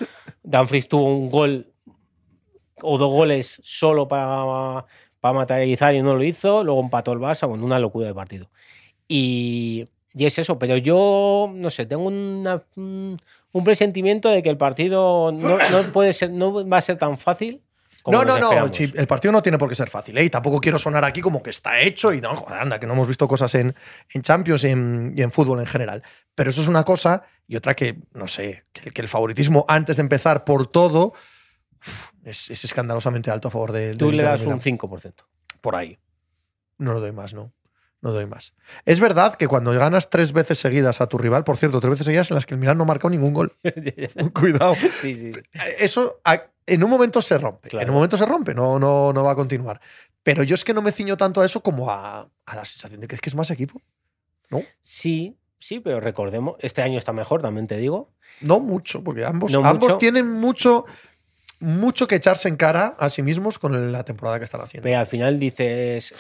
Danfries 0.43 0.89
tuvo 0.89 1.05
un 1.05 1.31
gol 1.31 1.73
o 2.83 2.99
dos 2.99 3.13
goles 3.13 3.61
solo 3.63 4.09
para, 4.09 4.87
para 5.21 5.35
materializar 5.35 5.95
y 5.95 6.03
no 6.03 6.17
lo 6.17 6.25
hizo, 6.25 6.65
luego 6.65 6.81
empató 6.81 7.13
el 7.13 7.21
Barça, 7.21 7.47
bueno, 7.47 7.65
una 7.65 7.79
locura 7.79 8.09
de 8.09 8.15
partido. 8.15 8.51
Y, 9.07 9.87
y 10.15 10.27
es 10.27 10.39
eso, 10.39 10.59
pero 10.59 10.77
yo, 10.77 11.51
no 11.55 11.71
sé, 11.71 11.87
tengo 11.87 12.05
una- 12.05 12.63
un 12.77 13.19
un 13.53 13.65
presentimiento 13.65 14.29
de 14.29 14.45
que 14.45 14.49
el 14.49 14.57
partido 14.57 15.33
no, 15.33 15.59
no 15.59 15.83
puede 15.93 16.13
ser, 16.13 16.31
no 16.31 16.69
va 16.69 16.79
a 16.79 16.83
ser 16.83 16.99
tan 16.99 17.19
fácil. 17.19 17.61
como 18.03 18.19
No, 18.19 18.25
no, 18.25 18.39
no. 18.39 18.71
el 18.73 19.07
partido 19.09 19.33
no 19.33 19.43
tiene 19.43 19.59
por 19.59 19.69
qué 19.69 19.75
ser 19.75 19.91
fácil. 19.91 20.17
¿eh? 20.19 20.25
Y 20.25 20.31
tampoco 20.31 20.61
quiero 20.61 20.79
sonar 20.79 21.05
aquí 21.05 21.21
como 21.21 21.43
que 21.43 21.51
está 21.51 21.81
hecho 21.81 22.13
y 22.13 22.21
no, 22.21 22.37
joder, 22.37 22.61
anda, 22.61 22.79
que 22.79 22.87
no 22.87 22.93
hemos 22.93 23.09
visto 23.09 23.27
cosas 23.27 23.53
en, 23.57 23.75
en 24.15 24.23
Champions 24.23 24.63
y 24.63 24.69
en, 24.69 25.15
y 25.17 25.23
en 25.23 25.33
fútbol 25.33 25.59
en 25.59 25.67
general. 25.67 26.03
Pero 26.37 26.51
eso 26.51 26.63
es 26.63 26.69
una 26.69 26.85
cosa 26.85 27.25
y 27.49 27.57
otra 27.57 27.75
que, 27.75 27.99
no 28.15 28.29
sé, 28.29 28.63
que, 28.73 28.93
que 28.93 29.03
el 29.03 29.09
favoritismo 29.09 29.65
antes 29.67 29.97
de 29.97 30.03
empezar 30.03 30.45
por 30.45 30.69
todo 30.69 31.13
es, 32.23 32.51
es 32.51 32.63
escandalosamente 32.65 33.33
alto 33.33 33.49
a 33.49 33.51
favor 33.51 33.73
del 33.73 33.97
Tú 33.97 34.07
del 34.09 34.19
le 34.19 34.23
das 34.23 34.43
un 34.43 34.55
Milán. 34.55 34.61
5%. 34.79 35.13
Por 35.61 35.75
ahí. 35.75 35.99
No 36.79 36.93
lo 36.95 37.01
doy 37.01 37.11
más, 37.13 37.35
no. 37.35 37.53
No 38.03 38.13
doy 38.13 38.27
más. 38.27 38.55
Es 38.87 38.99
verdad 39.01 39.35
que 39.35 39.47
cuando 39.47 39.73
ganas 39.73 40.09
tres 40.09 40.33
veces 40.33 40.59
seguidas 40.59 41.01
a 41.01 41.07
tu 41.07 41.19
rival, 41.19 41.45
por 41.45 41.59
cierto, 41.59 41.81
tres 41.81 41.91
veces 41.91 42.07
seguidas 42.07 42.31
en 42.31 42.37
las 42.37 42.47
que 42.47 42.55
el 42.55 42.61
Milán 42.61 42.79
no 42.79 42.85
ha 42.85 42.87
marcado 42.87 43.11
ningún 43.11 43.35
gol. 43.35 43.53
Cuidado. 44.35 44.75
sí, 45.01 45.15
sí. 45.15 45.33
Eso 45.79 46.21
en 46.67 46.83
un 46.85 46.89
momento 46.91 47.21
se 47.21 47.37
rompe. 47.37 47.69
Claro. 47.69 47.83
En 47.85 47.91
un 47.91 47.95
momento 47.97 48.17
se 48.17 48.25
rompe, 48.25 48.55
no, 48.55 48.79
no, 48.79 49.13
no 49.13 49.23
va 49.25 49.33
a 49.33 49.37
continuar. 49.37 49.81
Pero 50.23 50.43
yo 50.43 50.55
es 50.55 50.65
que 50.65 50.73
no 50.75 50.81
me 50.83 50.93
ciño 50.93 51.17
tanto 51.17 51.41
a 51.41 51.45
eso 51.47 51.63
como 51.63 51.91
a, 51.91 52.29
a 52.47 52.57
la 52.57 52.65
sensación 52.65 53.01
de 53.01 53.09
que 53.09 53.15
es 53.17 53.21
que 53.21 53.29
es 53.31 53.35
más 53.37 53.51
equipo. 53.51 53.81
Sí, 54.81 55.37
sí, 55.59 55.81
pero 55.81 56.01
recordemos, 56.01 56.57
este 56.61 56.83
año 56.83 56.99
está 56.99 57.13
mejor, 57.13 57.43
también 57.43 57.67
te 57.67 57.77
digo. 57.77 58.13
No 58.41 58.61
mucho, 58.61 59.05
porque 59.05 59.25
ambos, 59.25 59.53
No 59.53 59.65
ambos 59.65 59.89
mucho. 59.91 59.99
tienen 59.99 60.27
mucho, 60.27 60.87
mucho 61.61 62.07
que 62.09 62.17
echarse 62.17 62.49
en 62.49 62.57
cara 62.57 62.97
a 62.99 63.09
sí 63.11 63.23
mismos 63.23 63.59
con 63.59 63.93
la 63.93 64.05
temporada 64.05 64.39
que 64.39 64.45
están 64.45 64.61
haciendo. 64.61 64.85
Pero 64.85 64.99
al 64.99 65.07
final 65.07 65.39
dices, 65.39 66.15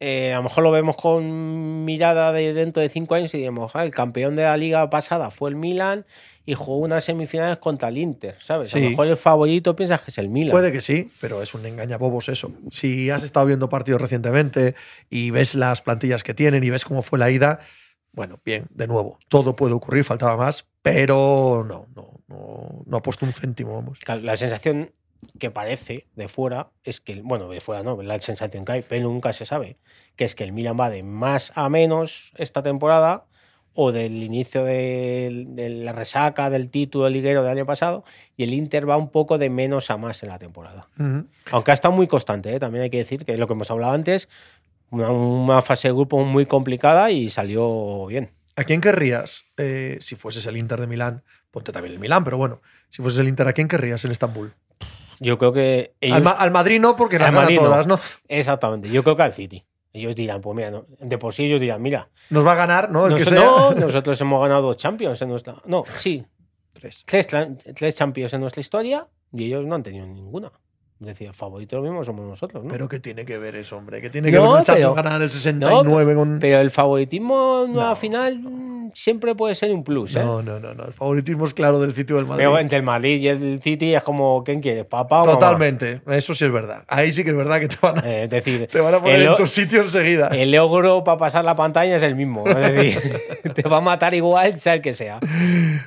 eh, 0.00 0.32
a 0.32 0.38
lo 0.38 0.44
mejor 0.44 0.64
lo 0.64 0.70
vemos 0.70 0.96
con 0.96 1.84
mirada 1.84 2.32
de 2.32 2.54
dentro 2.54 2.82
de 2.82 2.88
cinco 2.88 3.14
años 3.14 3.34
y 3.34 3.38
digamos, 3.38 3.72
"Ah, 3.74 3.84
el 3.84 3.90
campeón 3.90 4.34
de 4.34 4.44
la 4.44 4.56
liga 4.56 4.88
pasada 4.88 5.30
fue 5.30 5.50
el 5.50 5.56
Milan 5.56 6.06
y 6.46 6.54
jugó 6.54 6.78
unas 6.78 7.04
semifinales 7.04 7.58
contra 7.58 7.90
el 7.90 7.98
Inter, 7.98 8.34
¿sabes? 8.42 8.74
A 8.74 8.78
lo 8.78 8.90
mejor 8.90 9.06
el 9.06 9.16
favorito 9.18 9.76
piensas 9.76 10.00
que 10.00 10.10
es 10.10 10.18
el 10.18 10.30
Milan. 10.30 10.52
Puede 10.52 10.72
que 10.72 10.80
sí, 10.80 11.10
pero 11.20 11.42
es 11.42 11.54
un 11.54 11.66
engañabobos 11.66 12.30
eso. 12.30 12.50
Si 12.70 13.10
has 13.10 13.22
estado 13.22 13.44
viendo 13.46 13.68
partidos 13.68 14.00
recientemente 14.00 14.74
y 15.10 15.30
ves 15.30 15.54
las 15.54 15.82
plantillas 15.82 16.22
que 16.22 16.32
tienen 16.34 16.64
y 16.64 16.70
ves 16.70 16.84
cómo 16.86 17.02
fue 17.02 17.18
la 17.18 17.30
ida, 17.30 17.60
bueno, 18.12 18.40
bien, 18.44 18.66
de 18.70 18.88
nuevo, 18.88 19.18
todo 19.28 19.54
puede 19.54 19.74
ocurrir, 19.74 20.02
faltaba 20.04 20.36
más, 20.36 20.66
pero 20.82 21.64
no, 21.68 21.86
no, 21.94 22.20
no, 22.26 22.82
no 22.86 22.96
ha 22.96 23.02
puesto 23.02 23.26
un 23.26 23.32
céntimo, 23.32 23.74
vamos. 23.74 24.00
La 24.22 24.36
sensación 24.36 24.92
que 25.38 25.50
parece 25.50 26.06
de 26.16 26.28
fuera 26.28 26.70
es 26.84 27.00
que, 27.00 27.20
bueno, 27.22 27.48
de 27.48 27.60
fuera 27.60 27.82
no, 27.82 28.00
la 28.02 28.18
sensación 28.20 28.64
que 28.64 28.72
hay, 28.72 28.84
pero 28.86 29.08
nunca 29.08 29.32
se 29.32 29.46
sabe, 29.46 29.76
que 30.16 30.24
es 30.24 30.34
que 30.34 30.44
el 30.44 30.52
Milan 30.52 30.78
va 30.78 30.90
de 30.90 31.02
más 31.02 31.52
a 31.54 31.68
menos 31.68 32.32
esta 32.36 32.62
temporada 32.62 33.26
o 33.74 33.92
del 33.92 34.22
inicio 34.22 34.64
de, 34.64 35.46
de 35.48 35.70
la 35.70 35.92
resaca 35.92 36.50
del 36.50 36.70
título 36.70 37.08
liguero 37.08 37.42
del 37.42 37.52
año 37.52 37.66
pasado 37.66 38.04
y 38.36 38.42
el 38.42 38.52
Inter 38.52 38.88
va 38.88 38.96
un 38.96 39.10
poco 39.10 39.38
de 39.38 39.48
menos 39.48 39.90
a 39.90 39.96
más 39.96 40.22
en 40.22 40.30
la 40.30 40.38
temporada. 40.38 40.88
Aunque 41.50 41.70
ha 41.70 41.74
estado 41.74 41.94
muy 41.94 42.06
constante, 42.06 42.54
¿eh? 42.54 42.60
también 42.60 42.84
hay 42.84 42.90
que 42.90 42.98
decir 42.98 43.24
que 43.24 43.36
lo 43.36 43.46
que 43.46 43.52
hemos 43.52 43.70
hablado 43.70 43.92
antes, 43.92 44.28
una, 44.90 45.10
una 45.10 45.62
fase 45.62 45.88
de 45.88 45.94
grupo 45.94 46.24
muy 46.24 46.46
complicada 46.46 47.10
y 47.10 47.30
salió 47.30 48.06
bien. 48.06 48.32
¿A 48.56 48.64
quién 48.64 48.80
querrías, 48.80 49.44
eh, 49.56 49.98
si 50.00 50.16
fueses 50.16 50.44
el 50.46 50.56
Inter 50.56 50.80
de 50.80 50.86
Milán? 50.86 51.22
Ponte 51.50 51.72
también 51.72 51.94
el 51.94 52.00
Milán, 52.00 52.24
pero 52.24 52.36
bueno, 52.36 52.60
si 52.88 53.00
fueses 53.02 53.20
el 53.20 53.28
Inter, 53.28 53.48
¿a 53.48 53.52
quién 53.52 53.68
querrías 53.68 54.04
en 54.04 54.10
Estambul? 54.10 54.52
Yo 55.20 55.38
creo 55.38 55.52
que 55.52 55.94
ellos... 56.00 56.16
Al, 56.16 56.22
Ma- 56.24 56.30
al 56.32 56.50
Madrid 56.50 56.80
no, 56.80 56.96
porque 56.96 57.18
las 57.18 57.28
Al 57.28 57.34
gana 57.34 57.42
Madrid 57.44 57.58
no. 57.60 57.66
todas, 57.66 57.86
¿no? 57.86 58.00
Exactamente, 58.26 58.88
yo 58.90 59.04
creo 59.04 59.16
que 59.16 59.22
al 59.22 59.32
City. 59.34 59.64
Ellos 59.92 60.14
dirán, 60.16 60.40
pues 60.40 60.56
mira, 60.56 60.70
no, 60.70 60.86
de 61.00 61.18
por 61.18 61.34
sí 61.34 61.44
ellos 61.44 61.60
dirán, 61.60 61.82
mira, 61.82 62.08
Nos 62.30 62.46
va 62.46 62.52
a 62.52 62.54
ganar, 62.56 62.90
¿no? 62.90 63.06
El 63.06 63.14
que 63.16 63.20
Nos- 63.24 63.28
sea. 63.28 63.40
no, 63.44 63.70
nosotros 63.74 64.20
hemos 64.20 64.40
ganado 64.42 64.62
dos 64.62 64.76
Champions 64.76 65.20
en 65.22 65.28
nuestra. 65.28 65.54
No, 65.66 65.84
sí. 65.98 66.24
Tres. 66.72 67.04
Tres, 67.04 67.94
Champions 67.94 68.32
en 68.32 68.40
nuestra 68.40 68.60
historia 68.60 69.06
y 69.32 69.44
ellos 69.44 69.66
no 69.66 69.74
han 69.74 69.82
tenido 69.82 70.06
ninguna. 70.06 70.50
Es 71.00 71.06
decir, 71.06 71.28
el 71.28 71.34
favorito 71.34 71.76
lo 71.76 71.82
mismo 71.82 72.04
somos 72.04 72.26
nosotros, 72.26 72.62
¿no? 72.64 72.70
Pero 72.70 72.88
¿qué 72.88 73.00
tiene 73.00 73.24
que 73.24 73.36
ver 73.38 73.56
eso, 73.56 73.76
hombre? 73.76 74.00
¿Qué 74.00 74.10
tiene 74.10 74.30
que 74.30 74.36
No, 74.36 74.42
ver 74.42 74.50
una 74.52 74.62
Champions 74.62 74.90
pero- 74.90 74.94
ganada 74.94 75.16
en 75.16 75.22
el 75.22 75.30
69 75.30 76.14
con...? 76.14 76.38
Pero 76.40 76.58
el 76.60 76.70
favoritismo 76.70 77.66
No. 77.68 77.96
final 77.96 78.40
siempre 78.94 79.34
puede 79.34 79.54
ser 79.54 79.72
un 79.72 79.84
plus, 79.84 80.16
¿eh? 80.16 80.20
No, 80.24 80.42
no, 80.42 80.58
no, 80.60 80.74
no. 80.74 80.84
El 80.84 80.92
favoritismo 80.92 81.44
es 81.46 81.54
claro 81.54 81.80
del 81.80 81.94
sitio 81.94 82.16
del 82.16 82.26
Madrid. 82.26 82.44
Pero 82.44 82.58
entre 82.58 82.78
el 82.78 82.82
Madrid 82.84 83.20
y 83.20 83.28
el 83.28 83.60
City 83.62 83.94
es 83.94 84.02
como, 84.02 84.42
¿quién 84.44 84.60
quiere? 84.60 84.84
¿Papá 84.84 85.22
o 85.22 85.26
mamá? 85.26 85.32
Totalmente. 85.38 86.02
Eso 86.06 86.34
sí 86.34 86.44
es 86.44 86.52
verdad. 86.52 86.84
Ahí 86.88 87.12
sí 87.12 87.22
que 87.24 87.30
es 87.30 87.36
verdad 87.36 87.60
que 87.60 87.68
te 87.68 87.76
van 87.80 87.98
a, 87.98 88.08
Eh, 88.08 88.24
es 88.24 88.30
decir, 88.30 88.68
te 88.70 88.80
van 88.80 88.94
a 88.94 89.00
poner 89.00 89.16
el, 89.20 89.28
en 89.28 89.36
tu 89.36 89.46
sitio 89.46 89.82
enseguida. 89.82 90.28
el 90.28 90.50
logro 90.52 91.02
para 91.04 91.18
pasar 91.18 91.44
la 91.44 91.54
pantalla 91.56 91.96
es 91.96 92.02
el 92.02 92.14
mismo. 92.14 92.44
Es 92.46 92.54
decir, 92.56 93.22
te 93.54 93.62
va 93.68 93.78
a 93.78 93.80
matar 93.80 94.14
igual, 94.14 94.56
sea 94.58 94.74
el 94.74 94.82
que 94.82 94.94
sea. 94.94 95.18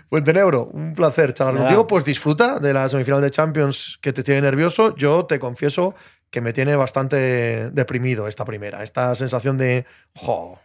Fuentenebro, 0.10 0.70
un 0.74 0.94
placer 0.94 1.34
charlar 1.34 1.56
Nada. 1.56 1.66
contigo. 1.68 1.88
Pues 1.88 2.04
disfruta 2.06 2.60
de 2.60 2.74
la 2.74 2.88
semifinal 2.90 3.22
de 3.22 3.32
Champions 3.32 3.98
que 4.02 4.14
te 4.14 4.24
tiene 4.24 4.42
nervioso. 4.42 4.96
Yo 4.96 5.26
te 5.26 5.40
confieso 5.40 5.96
que 6.30 6.42
me 6.42 6.52
tiene 6.54 6.76
bastante 6.76 7.70
deprimido 7.72 8.28
esta 8.28 8.44
primera. 8.46 8.82
Esta 8.84 9.14
sensación 9.16 9.58
de. 9.58 9.86
Jo, 10.16 10.58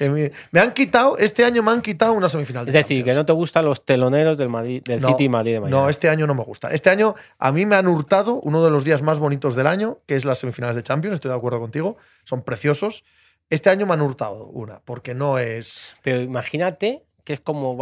que 0.00 0.32
me, 0.50 0.60
han 0.60 0.72
quitado, 0.72 1.18
este 1.18 1.44
año 1.44 1.62
me 1.62 1.70
han 1.70 1.82
quitado 1.82 2.14
una 2.14 2.28
semifinal 2.28 2.64
de 2.64 2.70
Es 2.70 2.74
decir, 2.74 3.04
que 3.04 3.12
no 3.12 3.26
te 3.26 3.32
gustan 3.32 3.66
los 3.66 3.84
teloneros 3.84 4.38
del, 4.38 4.48
Madrid, 4.48 4.82
del 4.82 5.00
No, 5.00 5.08
City 5.08 5.24
y 5.24 5.28
Madrid 5.28 5.52
de 5.52 5.60
mañana. 5.60 5.82
No, 5.82 5.88
este 5.88 6.08
año 6.08 6.26
no 6.26 6.34
me 6.34 6.42
gusta. 6.42 6.72
Este 6.72 6.88
año 6.88 7.14
a 7.38 7.52
mí 7.52 7.66
me 7.66 7.76
han 7.76 7.86
hurtado 7.86 8.40
uno 8.40 8.64
de 8.64 8.70
los 8.70 8.84
días 8.84 9.02
más 9.02 9.18
bonitos 9.18 9.54
del 9.54 9.66
año, 9.66 9.98
que 10.06 10.16
es 10.16 10.24
las 10.24 10.38
semifinales 10.38 10.76
de 10.76 10.82
Champions. 10.82 11.14
Estoy 11.14 11.30
de 11.30 11.36
acuerdo 11.36 11.60
contigo. 11.60 11.96
Son 12.24 12.42
preciosos. 12.42 13.04
Este 13.50 13.68
año 13.68 13.86
me 13.86 13.94
han 13.94 14.00
hurtado 14.00 14.46
una, 14.46 14.80
porque 14.80 15.14
no 15.14 15.38
es. 15.38 15.94
Pero 16.02 16.20
imagínate 16.20 17.02
que 17.24 17.34
es 17.34 17.40
como, 17.40 17.78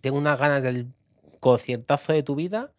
tengo 0.00 0.18
unas 0.18 0.38
ganas 0.38 0.62
del 0.62 0.88
conciertazo 1.40 2.12
de 2.12 2.22
tu 2.22 2.34
vida 2.34 2.72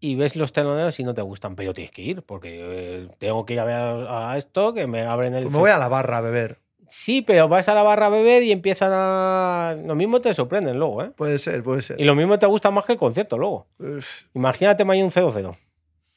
y 0.00 0.16
ves 0.16 0.36
los 0.36 0.52
teloneros 0.52 0.98
y 0.98 1.04
no 1.04 1.14
te 1.14 1.22
gustan, 1.22 1.54
pero 1.54 1.72
tienes 1.72 1.92
que 1.92 2.02
ir, 2.02 2.22
porque 2.22 2.58
eh, 2.60 3.08
tengo 3.18 3.46
que 3.46 3.54
ir 3.54 3.60
a 3.60 3.64
ver 3.64 3.76
a 4.08 4.36
esto, 4.36 4.74
que 4.74 4.86
me 4.86 5.02
abren 5.02 5.34
el... 5.34 5.44
Pues 5.44 5.52
me 5.52 5.60
voy 5.60 5.70
a 5.70 5.78
la 5.78 5.88
barra 5.88 6.18
a 6.18 6.20
beber. 6.20 6.58
Sí, 6.94 7.22
pero 7.22 7.48
vas 7.48 7.70
a 7.70 7.74
la 7.74 7.82
barra 7.82 8.06
a 8.06 8.08
beber 8.10 8.42
y 8.42 8.52
empiezan 8.52 8.90
a... 8.92 9.74
Lo 9.82 9.94
mismo 9.94 10.20
te 10.20 10.34
sorprenden 10.34 10.78
luego, 10.78 11.02
¿eh? 11.02 11.10
Puede 11.16 11.38
ser, 11.38 11.62
puede 11.62 11.80
ser. 11.80 11.98
Y 11.98 12.04
lo 12.04 12.14
mismo 12.14 12.38
te 12.38 12.44
gusta 12.44 12.70
más 12.70 12.84
que 12.84 12.92
el 12.92 12.98
concierto 12.98 13.38
luego. 13.38 13.66
Uf. 13.78 14.06
Imagínate 14.34 14.84
mañana 14.84 15.06
un 15.06 15.10
0-0. 15.10 15.56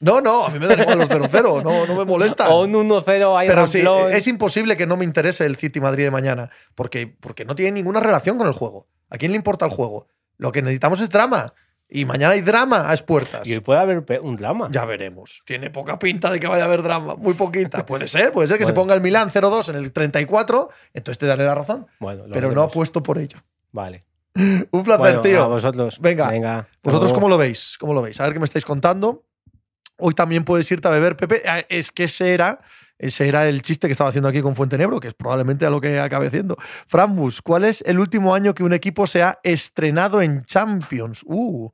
No, 0.01 0.19
no, 0.19 0.45
a 0.45 0.49
mí 0.49 0.59
me 0.59 0.67
da 0.67 0.81
igual 0.81 0.97
los 0.97 1.09
0-0, 1.09 1.63
no, 1.63 1.85
no 1.85 1.95
me 1.95 2.03
molesta. 2.05 2.49
O 2.49 2.65
un 2.65 2.73
1-0 2.73 3.37
ahí 3.39 3.47
Pero 3.47 3.67
sí, 3.67 3.85
es 4.11 4.27
imposible 4.27 4.75
que 4.75 4.85
no 4.85 4.97
me 4.97 5.05
interese 5.05 5.45
el 5.45 5.55
City 5.55 5.79
Madrid 5.79 6.03
de 6.03 6.11
mañana, 6.11 6.49
porque, 6.75 7.07
porque 7.07 7.45
no 7.45 7.55
tiene 7.55 7.71
ninguna 7.71 8.01
relación 8.01 8.37
con 8.37 8.47
el 8.47 8.53
juego. 8.53 8.89
¿A 9.09 9.17
quién 9.17 9.31
le 9.31 9.37
importa 9.37 9.63
el 9.63 9.71
juego? 9.71 10.07
Lo 10.35 10.51
que 10.51 10.61
necesitamos 10.61 10.99
es 10.99 11.09
drama. 11.09 11.53
Y 11.87 12.05
mañana 12.05 12.33
hay 12.33 12.41
drama 12.41 12.89
a 12.89 12.93
expuertas. 12.93 13.47
Y 13.47 13.59
puede 13.59 13.79
haber 13.79 14.03
un 14.21 14.35
drama. 14.35 14.69
Ya 14.71 14.85
veremos. 14.85 15.41
Tiene 15.45 15.69
poca 15.69 15.99
pinta 15.99 16.31
de 16.31 16.39
que 16.39 16.47
vaya 16.47 16.63
a 16.63 16.65
haber 16.65 16.81
drama, 16.81 17.15
muy 17.15 17.35
poquita. 17.35 17.85
Puede 17.85 18.07
ser, 18.07 18.31
puede 18.31 18.47
ser 18.47 18.57
que 18.57 18.65
se 18.65 18.73
ponga 18.73 18.93
el 18.95 19.01
Milán 19.01 19.29
0-2 19.29 19.69
en 19.69 19.75
el 19.75 19.91
34, 19.91 20.69
entonces 20.93 21.19
te 21.19 21.25
daré 21.27 21.45
la 21.45 21.53
razón. 21.55 21.85
Bueno, 21.99 22.23
lo 22.27 22.33
Pero 22.33 22.47
no 22.47 22.53
veremos. 22.55 22.71
apuesto 22.71 23.03
por 23.03 23.17
ello. 23.19 23.37
Vale. 23.71 24.03
Un 24.35 24.83
placer, 24.83 24.97
Bueno, 24.97 25.21
tío. 25.21 25.43
a 25.43 25.47
vosotros. 25.47 25.99
Venga. 26.01 26.29
Venga. 26.29 26.67
¿Vosotros 26.83 27.13
cómo 27.13 27.29
lo 27.29 27.37
veis? 27.37 27.77
¿Cómo 27.79 27.93
lo 27.93 28.01
veis? 28.01 28.19
A 28.19 28.23
ver 28.23 28.33
qué 28.33 28.39
me 28.39 28.45
estáis 28.45 28.65
contando. 28.65 29.23
Hoy 29.97 30.13
también 30.13 30.43
puedes 30.43 30.69
irte 30.71 30.87
a 30.87 30.91
beber, 30.91 31.15
Pepe. 31.15 31.43
Ah, 31.47 31.63
Es 31.69 31.91
que 31.91 32.05
ese 32.05 32.33
era, 32.33 32.59
ese 32.97 33.27
era 33.27 33.47
el 33.47 33.61
chiste 33.61 33.87
que 33.87 33.91
estaba 33.91 34.09
haciendo 34.09 34.29
aquí 34.29 34.41
con 34.41 34.55
Fuentenebro, 34.55 34.99
que 34.99 35.09
es 35.09 35.13
probablemente 35.13 35.65
a 35.65 35.69
lo 35.69 35.81
que 35.81 35.99
acabe 35.99 36.27
haciendo. 36.27 36.57
Frambus, 36.87 37.41
¿cuál 37.41 37.65
es 37.65 37.81
el 37.85 37.99
último 37.99 38.33
año 38.33 38.53
que 38.53 38.63
un 38.63 38.73
equipo 38.73 39.05
se 39.05 39.21
ha 39.21 39.39
estrenado 39.43 40.21
en 40.21 40.45
Champions? 40.45 41.21
Uh, 41.25 41.69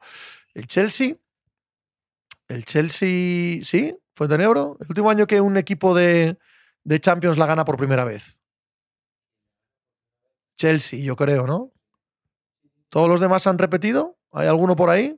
el 0.53 0.67
Chelsea. 0.67 1.15
El 2.47 2.65
Chelsea, 2.65 3.63
¿sí? 3.63 3.95
Fuentenebro. 4.15 4.77
El 4.79 4.87
último 4.89 5.09
año 5.09 5.27
que 5.27 5.39
un 5.39 5.57
equipo 5.57 5.95
de, 5.95 6.37
de 6.83 6.99
Champions 6.99 7.37
la 7.37 7.45
gana 7.45 7.65
por 7.65 7.77
primera 7.77 8.03
vez. 8.03 8.39
Chelsea, 10.57 10.99
yo 10.99 11.15
creo, 11.15 11.45
¿no? 11.47 11.71
¿Todos 12.89 13.09
los 13.09 13.19
demás 13.19 13.47
han 13.47 13.57
repetido? 13.57 14.17
¿Hay 14.31 14.47
alguno 14.47 14.75
por 14.75 14.89
ahí? 14.89 15.17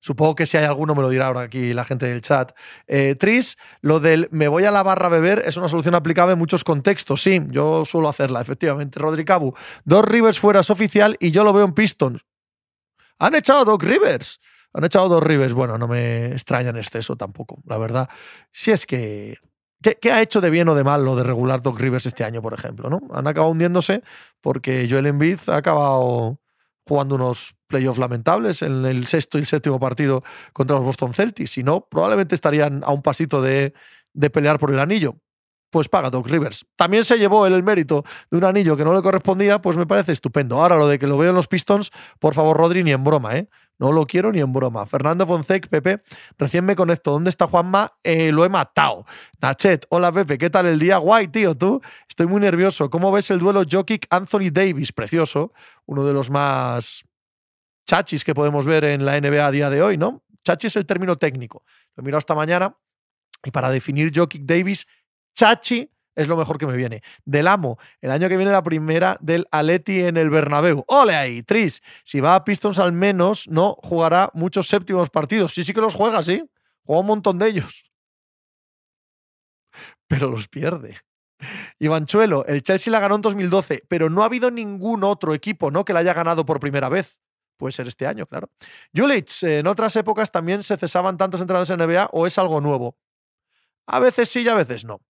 Supongo 0.00 0.34
que 0.34 0.46
si 0.46 0.56
hay 0.56 0.64
alguno 0.64 0.94
me 0.94 1.02
lo 1.02 1.10
dirá 1.10 1.26
ahora 1.26 1.42
aquí 1.42 1.74
la 1.74 1.84
gente 1.84 2.06
del 2.06 2.22
chat. 2.22 2.52
Eh, 2.86 3.14
Tris, 3.16 3.58
lo 3.82 4.00
del 4.00 4.28
me 4.32 4.48
voy 4.48 4.64
a 4.64 4.70
la 4.70 4.82
barra 4.82 5.06
a 5.06 5.10
beber 5.10 5.42
es 5.44 5.58
una 5.58 5.68
solución 5.68 5.94
aplicable 5.94 6.32
en 6.32 6.38
muchos 6.38 6.64
contextos. 6.64 7.22
Sí, 7.22 7.40
yo 7.50 7.84
suelo 7.84 8.08
hacerla, 8.08 8.40
efectivamente. 8.40 8.98
Rodri 8.98 9.26
Cabu, 9.26 9.54
dos 9.84 10.04
Rivers 10.04 10.40
fuera 10.40 10.60
es 10.60 10.70
oficial 10.70 11.16
y 11.20 11.30
yo 11.30 11.44
lo 11.44 11.52
veo 11.52 11.66
en 11.66 11.74
Pistons. 11.74 12.24
Han 13.18 13.34
echado 13.34 13.60
a 13.60 13.64
Doc 13.64 13.82
Rivers. 13.82 14.40
Han 14.72 14.84
echado 14.84 15.08
dos 15.08 15.22
Rivers. 15.22 15.52
Bueno, 15.52 15.76
no 15.76 15.86
me 15.86 16.32
extraña 16.32 16.70
en 16.70 16.76
exceso 16.76 17.16
tampoco, 17.16 17.60
la 17.66 17.76
verdad. 17.76 18.08
Si 18.50 18.70
es 18.70 18.86
que. 18.86 19.38
¿Qué, 19.82 19.96
qué 19.98 20.12
ha 20.12 20.20
hecho 20.20 20.42
de 20.42 20.50
bien 20.50 20.68
o 20.68 20.74
de 20.74 20.84
mal 20.84 21.06
lo 21.06 21.16
de 21.16 21.22
regular 21.22 21.62
Doc 21.62 21.78
Rivers 21.78 22.04
este 22.04 22.22
año, 22.22 22.42
por 22.42 22.52
ejemplo? 22.52 22.90
¿no? 22.90 23.00
Han 23.12 23.26
acabado 23.26 23.50
hundiéndose 23.50 24.02
porque 24.42 24.86
Joel 24.90 25.06
Embiid 25.06 25.38
ha 25.48 25.56
acabado 25.56 26.38
jugando 26.86 27.14
unos 27.14 27.56
playoffs 27.70 27.98
lamentables 27.98 28.60
en 28.60 28.84
el 28.84 29.06
sexto 29.06 29.38
y 29.38 29.46
séptimo 29.46 29.80
partido 29.80 30.22
contra 30.52 30.76
los 30.76 30.84
Boston 30.84 31.14
Celtics. 31.14 31.52
Si 31.52 31.62
no, 31.62 31.86
probablemente 31.88 32.34
estarían 32.34 32.82
a 32.84 32.92
un 32.92 33.00
pasito 33.00 33.40
de, 33.40 33.72
de 34.12 34.28
pelear 34.28 34.58
por 34.58 34.70
el 34.70 34.80
anillo. 34.80 35.16
Pues 35.70 35.88
paga 35.88 36.10
Doc 36.10 36.26
Rivers. 36.26 36.66
También 36.74 37.04
se 37.04 37.16
llevó 37.16 37.46
el 37.46 37.62
mérito 37.62 38.04
de 38.28 38.38
un 38.38 38.44
anillo 38.44 38.76
que 38.76 38.84
no 38.84 38.92
le 38.92 39.02
correspondía, 39.02 39.62
pues 39.62 39.76
me 39.76 39.86
parece 39.86 40.10
estupendo. 40.10 40.60
Ahora 40.60 40.76
lo 40.76 40.88
de 40.88 40.98
que 40.98 41.06
lo 41.06 41.16
veo 41.16 41.30
en 41.30 41.36
los 41.36 41.46
Pistons, 41.46 41.92
por 42.18 42.34
favor, 42.34 42.56
Rodri, 42.56 42.82
ni 42.82 42.90
en 42.90 43.04
broma, 43.04 43.36
¿eh? 43.36 43.48
No 43.78 43.92
lo 43.92 44.04
quiero 44.04 44.32
ni 44.32 44.40
en 44.40 44.52
broma. 44.52 44.84
Fernando 44.84 45.26
Fonsec, 45.26 45.68
Pepe, 45.68 46.02
recién 46.36 46.66
me 46.66 46.74
conecto. 46.74 47.12
¿Dónde 47.12 47.30
está 47.30 47.46
Juanma? 47.46 47.94
Eh, 48.02 48.32
lo 48.32 48.44
he 48.44 48.48
matado. 48.48 49.06
Nachet, 49.40 49.86
hola 49.88 50.12
Pepe, 50.12 50.36
¿qué 50.36 50.50
tal 50.50 50.66
el 50.66 50.78
día? 50.78 50.98
Guay, 50.98 51.28
tío, 51.28 51.56
tú. 51.56 51.80
Estoy 52.08 52.26
muy 52.26 52.40
nervioso. 52.40 52.90
¿Cómo 52.90 53.10
ves 53.10 53.30
el 53.30 53.38
duelo 53.38 53.62
Jokic-Anthony 53.62 54.50
Davis? 54.52 54.92
Precioso. 54.92 55.52
Uno 55.86 56.04
de 56.04 56.12
los 56.12 56.28
más 56.28 57.04
chachis 57.90 58.22
que 58.22 58.36
podemos 58.36 58.66
ver 58.66 58.84
en 58.84 59.04
la 59.04 59.20
NBA 59.20 59.44
a 59.44 59.50
día 59.50 59.68
de 59.68 59.82
hoy, 59.82 59.98
¿no? 59.98 60.22
Chachi 60.44 60.68
es 60.68 60.76
el 60.76 60.86
término 60.86 61.16
técnico. 61.16 61.64
Lo 61.96 62.02
he 62.02 62.04
mirado 62.04 62.20
esta 62.20 62.36
mañana 62.36 62.76
y 63.44 63.50
para 63.50 63.68
definir 63.68 64.12
Jokic 64.14 64.42
Davis, 64.44 64.86
chachi 65.34 65.90
es 66.14 66.28
lo 66.28 66.36
mejor 66.36 66.56
que 66.56 66.68
me 66.68 66.76
viene. 66.76 67.02
Del 67.24 67.48
amo, 67.48 67.78
el 68.00 68.12
año 68.12 68.28
que 68.28 68.36
viene 68.36 68.52
la 68.52 68.62
primera 68.62 69.16
del 69.20 69.48
Aleti 69.50 70.02
en 70.02 70.16
el 70.18 70.30
Bernabéu. 70.30 70.84
¡Ole 70.86 71.16
ahí! 71.16 71.42
Tris, 71.42 71.82
si 72.04 72.20
va 72.20 72.36
a 72.36 72.44
Pistons 72.44 72.78
al 72.78 72.92
menos 72.92 73.48
no 73.48 73.76
jugará 73.82 74.30
muchos 74.34 74.68
séptimos 74.68 75.10
partidos. 75.10 75.52
Sí, 75.52 75.64
sí 75.64 75.74
que 75.74 75.80
los 75.80 75.94
juega, 75.94 76.22
sí. 76.22 76.48
Juega 76.84 77.00
un 77.00 77.06
montón 77.06 77.40
de 77.40 77.48
ellos. 77.48 77.90
Pero 80.06 80.30
los 80.30 80.46
pierde. 80.46 80.98
Ivanchuelo, 81.80 82.46
el 82.46 82.62
Chelsea 82.62 82.92
la 82.92 83.00
ganó 83.00 83.16
en 83.16 83.22
2012, 83.22 83.82
pero 83.88 84.10
no 84.10 84.22
ha 84.22 84.26
habido 84.26 84.50
ningún 84.50 85.04
otro 85.04 85.32
equipo 85.32 85.70
¿no? 85.70 85.86
que 85.86 85.94
la 85.94 86.00
haya 86.00 86.12
ganado 86.12 86.44
por 86.44 86.60
primera 86.60 86.90
vez. 86.90 87.18
Puede 87.60 87.72
ser 87.72 87.86
este 87.86 88.06
año, 88.06 88.24
claro. 88.24 88.48
Julich, 88.96 89.42
en 89.42 89.66
otras 89.66 89.94
épocas 89.94 90.32
también 90.32 90.62
se 90.62 90.78
cesaban 90.78 91.18
tantos 91.18 91.42
entrenadores 91.42 91.68
en 91.68 91.78
NBA 91.78 92.08
o 92.10 92.26
es 92.26 92.38
algo 92.38 92.58
nuevo. 92.58 92.96
A 93.86 94.00
veces 94.00 94.30
sí 94.30 94.40
y 94.40 94.48
a 94.48 94.54
veces 94.54 94.86
no. 94.86 95.02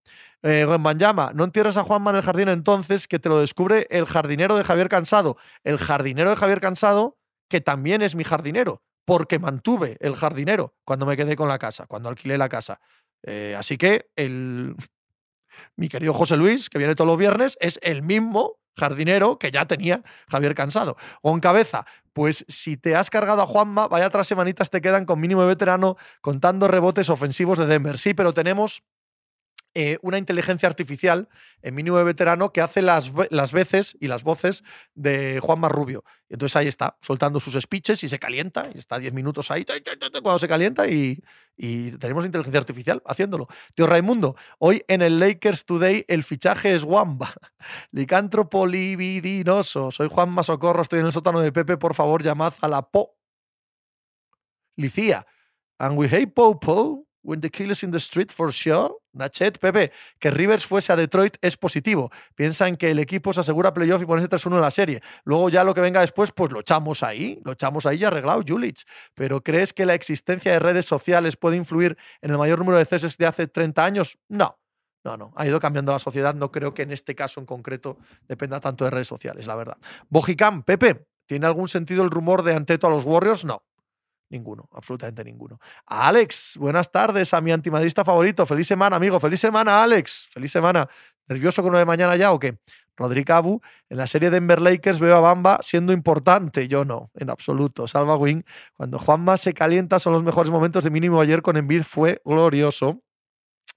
Eh, 0.43 0.65
Banjama, 0.65 1.31
no 1.33 1.45
entierres 1.45 1.77
a 1.77 1.85
Juanma 1.85 2.11
en 2.11 2.17
el 2.17 2.23
jardín 2.23 2.49
entonces, 2.49 3.07
que 3.07 3.21
te 3.21 3.29
lo 3.29 3.39
descubre 3.39 3.87
el 3.89 4.05
jardinero 4.05 4.57
de 4.57 4.65
Javier 4.65 4.89
Cansado. 4.89 5.37
El 5.63 5.79
jardinero 5.79 6.31
de 6.31 6.35
Javier 6.35 6.61
Cansado, 6.61 7.19
que 7.49 7.61
también 7.61 8.03
es 8.03 8.17
mi 8.17 8.25
jardinero, 8.25 8.83
porque 9.05 9.39
mantuve 9.39 9.97
el 10.01 10.17
jardinero 10.17 10.75
cuando 10.85 11.07
me 11.07 11.17
quedé 11.17 11.37
con 11.37 11.49
la 11.49 11.61
casa, 11.61 11.87
cuando 11.87 12.09
alquilé 12.09 12.37
la 12.37 12.49
casa. 12.49 12.81
Eh, 13.23 13.55
así 13.57 13.79
que 13.79 14.11
el, 14.17 14.75
mi 15.77 15.89
querido 15.89 16.13
José 16.15 16.37
Luis, 16.37 16.69
que 16.69 16.79
viene 16.79 16.97
todos 16.97 17.07
los 17.07 17.19
viernes, 17.19 17.57
es 17.61 17.79
el 17.81 18.03
mismo 18.03 18.57
jardinero 18.77 19.39
que 19.39 19.51
ya 19.51 19.67
tenía 19.67 20.03
Javier 20.29 20.55
Cansado. 20.55 20.97
En 21.23 21.41
cabeza, 21.41 21.87
pues 22.13 22.45
si 22.49 22.77
te 22.77 22.97
has 22.97 23.11
cargado 23.11 23.43
a 23.43 23.47
Juanma, 23.47 23.89
vaya 23.89 24.07
otras 24.07 24.27
semanitas 24.27 24.71
te 24.71 24.81
quedan 24.81 25.05
con 25.05 25.21
mínimo 25.21 25.43
de 25.43 25.49
veterano 25.49 25.97
contando 26.21 26.69
rebotes 26.69 27.09
ofensivos 27.09 27.59
de 27.59 27.67
Denver. 27.67 27.99
Sí, 27.99 28.15
pero 28.15 28.33
tenemos 28.33 28.83
eh, 29.75 29.99
una 30.03 30.19
inteligencia 30.19 30.69
artificial 30.69 31.29
en 31.63 31.77
mínimo 31.77 31.97
de 31.97 32.03
veterano 32.03 32.53
que 32.53 32.61
hace 32.61 32.83
las, 32.83 33.13
las 33.31 33.53
veces 33.53 33.97
y 34.01 34.09
las 34.09 34.25
voces 34.25 34.65
de 34.95 35.39
Juanma 35.41 35.69
Rubio. 35.69 36.05
Y 36.29 36.35
entonces 36.35 36.57
ahí 36.57 36.67
está, 36.67 36.97
soltando 37.01 37.39
sus 37.39 37.55
speeches 37.55 38.03
y 38.03 38.09
se 38.09 38.19
calienta, 38.19 38.69
y 38.75 38.79
está 38.79 38.99
10 38.99 39.13
minutos 39.13 39.51
ahí, 39.51 39.65
cuando 40.23 40.39
se 40.41 40.49
calienta, 40.49 40.89
y, 40.89 41.23
y 41.57 41.93
tenemos 41.99 42.25
inteligencia 42.25 42.59
artificial 42.59 43.01
haciéndolo. 43.07 43.47
Tío 43.75 43.87
Raimundo, 43.87 44.35
hoy 44.59 44.83
en 44.89 45.03
el 45.03 45.19
Lakers 45.19 45.65
Today 45.65 46.05
el 46.09 46.25
fichaje 46.25 46.75
es 46.75 46.83
Wamba. 46.83 47.33
Licántropo 47.93 48.67
libidinoso. 48.67 49.91
Soy 49.93 50.09
Juanma 50.09 50.43
Socorro, 50.43 50.83
estoy 50.83 51.01
en 51.01 51.07
el 51.07 51.13
sótano 51.13 51.41
de 51.41 51.53
Pepe, 51.53 51.77
por 51.77 51.95
favor, 51.95 52.25
llamad 52.25 52.55
a 52.61 52.67
la 52.69 52.83
Po. 52.83 53.17
Licía. 54.77 55.27
And 55.79 55.97
we 55.97 56.09
hate 56.09 56.33
Po 56.35 56.59
Po. 56.59 57.07
When 57.23 57.41
the 57.41 57.51
kill 57.51 57.71
is 57.71 57.83
in 57.83 57.91
the 57.91 58.01
street 58.01 58.31
for 58.33 58.53
sure. 58.53 58.97
Nachet, 59.13 59.59
Pepe, 59.59 59.93
que 60.19 60.31
Rivers 60.31 60.65
fuese 60.65 60.93
a 60.93 60.97
Detroit 60.97 61.37
es 61.43 61.57
positivo. 61.57 62.11
Piensan 62.35 62.77
que 62.77 62.91
el 62.91 62.99
equipo 62.99 63.33
se 63.33 63.41
asegura 63.41 63.75
playoff 63.75 64.03
y 64.03 64.07
ponerse 64.07 64.31
3-1 64.31 64.55
en 64.55 64.61
la 64.61 64.71
serie. 64.71 65.03
Luego 65.25 65.49
ya 65.51 65.65
lo 65.65 65.75
que 65.75 65.81
venga 65.81 66.01
después, 66.01 66.33
pues 66.33 66.53
lo 66.53 66.61
echamos 66.61 67.03
ahí. 67.03 67.41
Lo 67.45 67.53
echamos 67.53 67.87
ahí 67.87 67.99
y 67.99 68.05
arreglado, 68.05 68.43
Julich. 68.47 68.85
Pero 69.15 69.43
¿crees 69.43 69.73
que 69.73 69.85
la 69.85 69.95
existencia 69.95 70.53
de 70.53 70.59
redes 70.61 70.87
sociales 70.87 71.37
puede 71.37 71.57
influir 71.57 71.99
en 72.23 72.31
el 72.31 72.39
mayor 72.39 72.59
número 72.59 72.79
de 72.79 72.87
ceses 72.87 73.17
de 73.19 73.27
hace 73.27 73.47
30 73.49 73.85
años? 73.85 74.19
No. 74.29 74.59
No, 75.03 75.17
no, 75.17 75.33
ha 75.35 75.47
ido 75.47 75.61
cambiando 75.61 75.93
la 75.93 75.99
sociedad. 75.99 76.35
No 76.35 76.51
creo 76.51 76.75
que 76.75 76.83
en 76.83 76.93
este 76.93 77.15
caso 77.15 77.41
en 77.41 77.47
concreto 77.47 77.97
dependa 78.29 78.61
tanto 78.61 78.85
de 78.85 78.91
redes 78.91 79.09
sociales, 79.09 79.47
la 79.47 79.57
verdad. 79.57 79.79
Bojicam, 80.09 80.63
Pepe, 80.63 81.07
¿tiene 81.27 81.47
algún 81.47 81.69
sentido 81.69 82.03
el 82.03 82.11
rumor 82.11 82.43
de 82.43 82.55
Anteto 82.55 82.87
a 82.87 82.91
los 82.91 83.05
Warriors? 83.05 83.45
No. 83.45 83.65
Ninguno, 84.31 84.69
absolutamente 84.73 85.25
ninguno. 85.25 85.59
Alex, 85.87 86.57
buenas 86.57 86.91
tardes 86.93 87.35
a 87.35 87.41
mi 87.41 87.51
antimadrista 87.51 88.05
favorito. 88.05 88.47
Feliz 88.47 88.69
semana, 88.69 88.95
amigo. 88.95 89.19
Feliz 89.19 89.41
semana, 89.41 89.83
Alex. 89.83 90.29
Feliz 90.31 90.53
semana. 90.53 90.89
¿Nervioso 91.27 91.63
con 91.63 91.73
lo 91.73 91.79
de 91.79 91.85
mañana 91.85 92.15
ya 92.15 92.33
o 92.33 92.39
qué? 92.39 92.57
Rodrigo 92.97 93.35
Abu, 93.35 93.61
en 93.89 93.97
la 93.97 94.07
serie 94.07 94.31
Denver 94.31 94.61
Lakers 94.61 95.01
veo 95.01 95.17
a 95.17 95.21
Bamba 95.21 95.59
siendo 95.63 95.93
importante. 95.93 96.69
Yo 96.69 96.85
no, 96.85 97.11
en 97.15 97.31
absoluto. 97.31 97.89
Salva 97.89 98.17
Wing. 98.17 98.43
Cuando 98.75 98.99
Juanma 98.99 99.37
se 99.37 99.53
calienta 99.53 99.99
son 99.99 100.13
los 100.13 100.23
mejores 100.23 100.51
momentos 100.53 100.85
de 100.85 100.91
mínimo 100.91 101.21
ayer 101.21 101.43
con 101.43 101.57
Envid 101.57 101.83
fue 101.83 102.21
glorioso. 102.25 103.03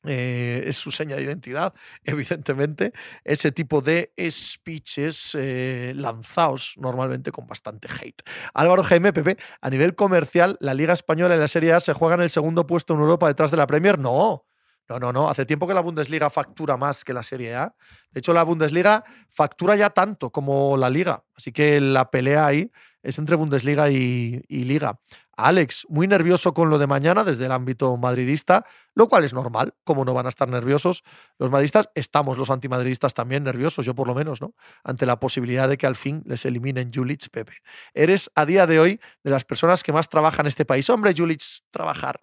Eh, 0.06 0.64
es 0.66 0.76
su 0.76 0.92
seña 0.92 1.16
de 1.16 1.24
identidad, 1.24 1.74
evidentemente, 2.04 2.94
ese 3.24 3.52
tipo 3.52 3.82
de 3.82 4.14
speeches 4.30 5.36
eh, 5.40 5.94
lanzados 5.96 6.76
normalmente 6.78 7.32
con 7.32 7.48
bastante 7.48 7.88
hate. 7.88 8.22
Álvaro 8.54 8.84
Jaime 8.84 9.14
Pepe, 9.14 9.38
a 9.62 9.70
nivel 9.70 9.96
comercial, 9.96 10.58
la 10.60 10.74
Liga 10.74 10.94
Española 10.94 11.36
y 11.36 11.40
la 11.40 11.48
Serie 11.48 11.74
A 11.74 11.80
se 11.80 11.94
juegan 11.94 12.22
el 12.22 12.30
segundo 12.30 12.68
puesto 12.68 12.94
en 12.94 13.00
Europa 13.00 13.28
detrás 13.28 13.52
de 13.52 13.58
la 13.58 13.68
Premier. 13.68 13.98
No, 14.00 14.46
no, 14.90 15.00
no, 15.00 15.14
no. 15.14 15.30
Hace 15.30 15.46
tiempo 15.46 15.68
que 15.68 15.74
la 15.74 15.82
Bundesliga 15.82 16.30
factura 16.30 16.76
más 16.76 17.06
que 17.06 17.14
la 17.14 17.24
Serie 17.24 17.56
A. 17.56 17.76
De 18.12 18.20
hecho, 18.20 18.34
la 18.34 18.44
Bundesliga 18.44 19.04
factura 19.30 19.76
ya 19.76 19.90
tanto 19.92 20.30
como 20.30 20.76
la 20.76 20.90
Liga. 20.90 21.24
Así 21.36 21.52
que 21.52 21.80
la 21.80 22.12
pelea 22.12 22.46
ahí 22.46 22.70
es 23.02 23.18
entre 23.18 23.36
Bundesliga 23.36 23.90
y, 23.90 24.42
Liga. 24.50 25.00
Alex, 25.36 25.88
muy 25.90 26.08
nervioso 26.08 26.54
con 26.54 26.70
lo 26.70 26.78
de 26.78 26.86
mañana 26.88 27.24
desde 27.24 27.46
el 27.46 27.52
ámbito 27.52 27.98
madridista, 27.98 28.66
lo 28.94 29.08
cual 29.08 29.24
es 29.24 29.34
normal, 29.34 29.74
como 29.84 30.06
no 30.06 30.14
van 30.14 30.28
a 30.28 30.30
estar 30.30 30.48
nerviosos 30.48 31.04
los 31.40 31.50
madridistas, 31.50 31.90
estamos 31.96 32.38
los 32.38 32.52
antimadridistas 32.52 33.14
también 33.14 33.44
nerviosos, 33.44 33.86
yo 33.86 33.96
por 33.96 34.08
lo 34.08 34.14
menos, 34.14 34.42
¿no? 34.42 34.54
Ante 34.84 35.08
la 35.08 35.20
posibilidad 35.20 35.68
de 35.68 35.78
que 35.78 35.88
al 35.88 35.96
fin 35.96 36.22
les 36.26 36.46
eliminen 36.46 36.92
Julich, 36.94 37.30
Pepe. 37.30 37.54
Eres 37.94 38.30
a 38.36 38.46
día 38.46 38.68
de 38.68 38.80
hoy 38.80 39.00
de 39.24 39.32
las 39.32 39.44
personas 39.44 39.82
que 39.82 39.92
más 39.92 40.08
trabajan 40.08 40.46
en 40.46 40.50
este 40.50 40.66
país. 40.66 40.90
Hombre, 40.90 41.16
Julich, 41.18 41.62
trabajar. 41.72 42.22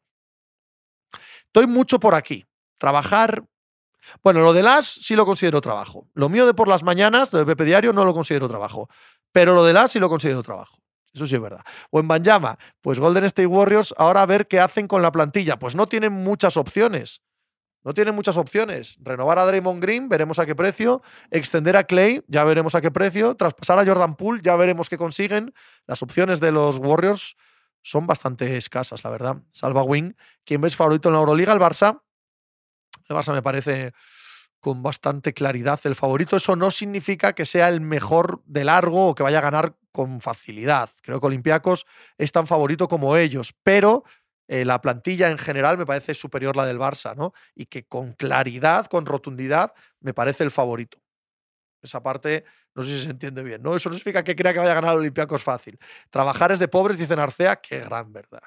Estoy 1.46 1.66
mucho 1.66 1.98
por 1.98 2.14
aquí. 2.14 2.46
Trabajar. 2.80 3.44
Bueno, 4.24 4.40
lo 4.40 4.54
de 4.54 4.62
las 4.62 4.86
sí 4.86 5.14
lo 5.14 5.26
considero 5.26 5.60
trabajo. 5.60 6.08
Lo 6.14 6.30
mío 6.30 6.46
de 6.46 6.54
por 6.54 6.66
las 6.66 6.82
mañanas, 6.82 7.30
de 7.30 7.44
Pepe 7.44 7.66
Diario, 7.66 7.92
no 7.92 8.06
lo 8.06 8.14
considero 8.14 8.48
trabajo. 8.48 8.88
Pero 9.32 9.54
lo 9.54 9.64
de 9.64 9.74
las 9.74 9.92
sí 9.92 10.00
lo 10.00 10.08
considero 10.08 10.42
trabajo. 10.42 10.78
Eso 11.12 11.26
sí 11.26 11.34
es 11.34 11.40
verdad. 11.42 11.60
O 11.90 12.00
en 12.00 12.08
Banjama, 12.08 12.58
pues 12.80 12.98
Golden 12.98 13.24
State 13.24 13.46
Warriors, 13.46 13.94
ahora 13.98 14.22
a 14.22 14.26
ver 14.26 14.48
qué 14.48 14.60
hacen 14.60 14.88
con 14.88 15.02
la 15.02 15.12
plantilla. 15.12 15.58
Pues 15.58 15.74
no 15.74 15.86
tienen 15.88 16.12
muchas 16.14 16.56
opciones. 16.56 17.20
No 17.84 17.92
tienen 17.92 18.14
muchas 18.14 18.38
opciones. 18.38 18.96
Renovar 19.02 19.38
a 19.38 19.44
Draymond 19.44 19.82
Green, 19.82 20.08
veremos 20.08 20.38
a 20.38 20.46
qué 20.46 20.54
precio. 20.54 21.02
Extender 21.30 21.76
a 21.76 21.84
Clay, 21.84 22.22
ya 22.28 22.44
veremos 22.44 22.74
a 22.74 22.80
qué 22.80 22.90
precio. 22.90 23.34
Traspasar 23.34 23.78
a 23.78 23.84
Jordan 23.84 24.16
Poole, 24.16 24.40
ya 24.42 24.56
veremos 24.56 24.88
qué 24.88 24.96
consiguen. 24.96 25.52
Las 25.86 26.02
opciones 26.02 26.40
de 26.40 26.50
los 26.50 26.78
Warriors 26.78 27.36
son 27.82 28.06
bastante 28.06 28.56
escasas, 28.56 29.04
la 29.04 29.10
verdad. 29.10 29.36
Salva 29.52 29.82
Wing. 29.82 30.14
¿Quién 30.46 30.62
ves 30.62 30.76
favorito 30.76 31.10
en 31.10 31.14
la 31.14 31.20
Euroliga? 31.20 31.52
El 31.52 31.60
Barça. 31.60 32.00
El 33.10 33.16
Barça 33.16 33.32
me 33.32 33.42
parece 33.42 33.92
con 34.60 34.82
bastante 34.82 35.34
claridad 35.34 35.80
el 35.84 35.96
favorito. 35.96 36.36
Eso 36.36 36.54
no 36.54 36.70
significa 36.70 37.32
que 37.32 37.44
sea 37.44 37.68
el 37.68 37.80
mejor 37.80 38.42
de 38.44 38.64
largo 38.64 39.08
o 39.08 39.14
que 39.14 39.22
vaya 39.22 39.38
a 39.38 39.42
ganar 39.42 39.74
con 39.90 40.20
facilidad. 40.20 40.90
Creo 41.02 41.20
que 41.20 41.26
Olympiacos 41.26 41.86
es 42.18 42.30
tan 42.30 42.46
favorito 42.46 42.86
como 42.86 43.16
ellos, 43.16 43.54
pero 43.62 44.04
eh, 44.46 44.64
la 44.64 44.80
plantilla 44.80 45.28
en 45.28 45.38
general 45.38 45.76
me 45.76 45.86
parece 45.86 46.14
superior 46.14 46.56
la 46.56 46.66
del 46.66 46.78
Barça, 46.78 47.16
¿no? 47.16 47.32
Y 47.54 47.66
que 47.66 47.84
con 47.84 48.12
claridad, 48.12 48.86
con 48.86 49.06
rotundidad, 49.06 49.72
me 50.00 50.14
parece 50.14 50.44
el 50.44 50.50
favorito. 50.50 50.98
Esa 51.82 52.02
parte 52.02 52.44
no 52.74 52.82
sé 52.82 52.98
si 52.98 53.04
se 53.04 53.10
entiende 53.10 53.42
bien, 53.42 53.62
¿no? 53.62 53.74
Eso 53.74 53.88
no 53.88 53.94
significa 53.94 54.22
que 54.22 54.36
crea 54.36 54.52
que 54.52 54.60
vaya 54.60 54.72
a 54.72 54.74
ganar 54.74 54.96
Olympiacos 54.96 55.42
fácil. 55.42 55.78
Trabajar 56.10 56.52
es 56.52 56.58
de 56.60 56.68
pobres, 56.68 56.98
dice 56.98 57.16
Narcea, 57.16 57.56
qué 57.56 57.80
gran 57.80 58.12
verdad. 58.12 58.42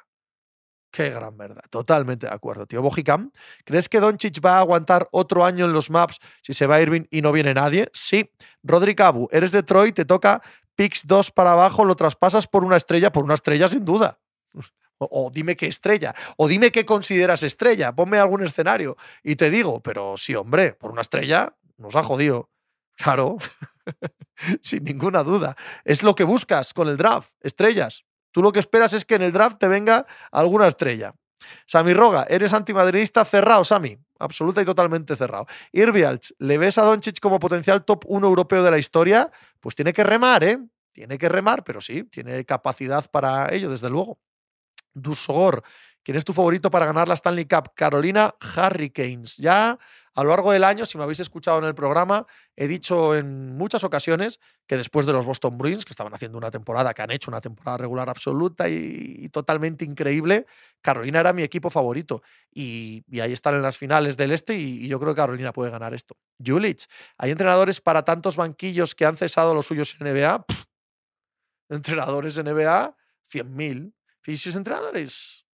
Qué 0.93 1.09
gran 1.09 1.35
verdad. 1.35 1.63
Totalmente 1.71 2.27
de 2.27 2.33
acuerdo, 2.33 2.67
tío. 2.67 2.83
Bojicam, 2.83 3.31
¿crees 3.65 3.89
que 3.89 3.99
Doncic 3.99 4.39
va 4.45 4.57
a 4.57 4.59
aguantar 4.59 5.07
otro 5.11 5.43
año 5.43 5.65
en 5.65 5.73
los 5.73 5.89
maps 5.89 6.19
si 6.43 6.53
se 6.53 6.67
va 6.67 6.79
Irving 6.79 7.05
y 7.09 7.23
no 7.23 7.31
viene 7.31 7.51
nadie? 7.55 7.89
Sí. 7.93 8.29
Rodri 8.61 8.93
Cabu, 8.93 9.27
eres 9.31 9.51
Detroit, 9.51 9.95
te 9.95 10.05
toca 10.05 10.43
picks 10.75 11.07
2 11.07 11.31
para 11.31 11.53
abajo, 11.53 11.83
lo 11.83 11.95
traspasas 11.95 12.45
por 12.45 12.63
una 12.63 12.77
estrella, 12.77 13.11
por 13.11 13.23
una 13.23 13.33
estrella 13.33 13.67
sin 13.67 13.83
duda. 13.83 14.19
O, 14.99 15.25
o, 15.25 15.31
dime 15.31 15.57
qué 15.57 15.65
estrella, 15.65 16.13
o 16.37 16.47
dime 16.47 16.71
qué 16.71 16.85
consideras 16.85 17.41
estrella, 17.41 17.91
ponme 17.95 18.19
algún 18.19 18.43
escenario 18.43 18.95
y 19.23 19.35
te 19.35 19.49
digo, 19.49 19.81
pero 19.81 20.15
sí, 20.15 20.35
hombre, 20.35 20.73
por 20.73 20.91
una 20.91 21.01
estrella 21.01 21.55
nos 21.77 21.95
ha 21.95 22.03
jodido. 22.03 22.51
Claro, 22.95 23.37
sin 24.61 24.83
ninguna 24.83 25.23
duda. 25.23 25.57
Es 25.83 26.03
lo 26.03 26.13
que 26.13 26.23
buscas 26.23 26.71
con 26.71 26.87
el 26.87 26.97
draft, 26.97 27.31
estrellas. 27.41 28.05
Tú 28.33 28.41
lo 28.41 28.51
que 28.51 28.59
esperas 28.59 28.91
es 28.93 29.05
que 29.05 29.15
en 29.15 29.21
el 29.21 29.31
draft 29.31 29.59
te 29.59 29.69
venga 29.69 30.05
alguna 30.31 30.67
estrella. 30.67 31.13
Sami 31.65 31.93
Roga, 31.93 32.25
eres 32.27 32.51
antimadridista 32.51 33.23
cerrado, 33.23 33.63
Sami. 33.63 33.97
Absoluta 34.19 34.61
y 34.61 34.65
totalmente 34.65 35.15
cerrado. 35.15 35.45
Irvialch, 35.71 36.33
¿le 36.39 36.57
ves 36.57 36.77
a 36.77 36.83
Doncic 36.83 37.19
como 37.19 37.39
potencial 37.39 37.85
top 37.85 38.05
1 38.07 38.25
europeo 38.25 38.63
de 38.63 38.71
la 38.71 38.77
historia? 38.77 39.31
Pues 39.59 39.75
tiene 39.75 39.93
que 39.93 40.03
remar, 40.03 40.43
¿eh? 40.43 40.59
Tiene 40.93 41.17
que 41.17 41.29
remar, 41.29 41.63
pero 41.63 41.79
sí, 41.79 42.03
tiene 42.05 42.43
capacidad 42.45 43.09
para 43.11 43.53
ello, 43.53 43.69
desde 43.69 43.89
luego. 43.89 44.19
Dusogor, 44.93 45.63
¿quién 46.03 46.17
es 46.17 46.25
tu 46.25 46.33
favorito 46.33 46.71
para 46.71 46.85
ganar 46.85 47.07
la 47.07 47.15
Stanley 47.15 47.45
Cup? 47.45 47.73
Carolina 47.75 48.33
Hurricanes. 48.41 49.37
Ya 49.37 49.77
a 50.15 50.23
lo 50.23 50.29
largo 50.29 50.51
del 50.51 50.63
año, 50.63 50.85
si 50.85 50.97
me 50.97 51.03
habéis 51.03 51.19
escuchado 51.19 51.57
en 51.57 51.63
el 51.63 51.73
programa, 51.73 52.27
he 52.55 52.67
dicho 52.67 53.15
en 53.15 53.57
muchas 53.57 53.83
ocasiones 53.83 54.39
que 54.67 54.77
después 54.77 55.05
de 55.05 55.13
los 55.13 55.25
Boston 55.25 55.57
Bruins, 55.57 55.85
que 55.85 55.91
estaban 55.91 56.13
haciendo 56.13 56.37
una 56.37 56.51
temporada, 56.51 56.93
que 56.93 57.01
han 57.01 57.11
hecho 57.11 57.31
una 57.31 57.41
temporada 57.41 57.77
regular 57.77 58.09
absoluta 58.09 58.69
y, 58.69 59.27
totalmente 59.29 59.85
increíble, 59.85 60.45
Carolina 60.81 61.19
era 61.19 61.33
mi 61.33 61.41
equipo 61.41 61.69
favorito. 61.69 62.21
Y, 62.53 63.03
ahí 63.19 63.33
están 63.33 63.55
en 63.55 63.63
las 63.63 63.77
finales 63.77 64.15
del 64.15 64.31
este 64.31 64.55
y, 64.55 64.87
yo 64.87 64.99
creo 64.99 65.13
que 65.15 65.21
Carolina 65.21 65.51
puede 65.51 65.71
ganar 65.71 65.93
esto. 65.93 66.15
Julich, 66.43 66.85
¿hay 67.17 67.31
entrenadores 67.31 67.81
para 67.81 68.05
tantos 68.05 68.37
banquillos 68.37 68.93
que 68.93 69.05
han 69.05 69.17
cesado 69.17 69.55
los 69.55 69.65
suyos 69.65 69.95
en 69.99 70.13
NBA? 70.13 70.45
Entrenadores 71.69 72.37
en 72.37 72.45
NBA, 72.45 72.95
100.000. 73.31 73.93
Físicos 74.21 74.55
entrenadores. 74.55 75.45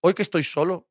Hoy 0.00 0.14
que 0.14 0.22
estoy 0.22 0.42
solo, 0.42 0.88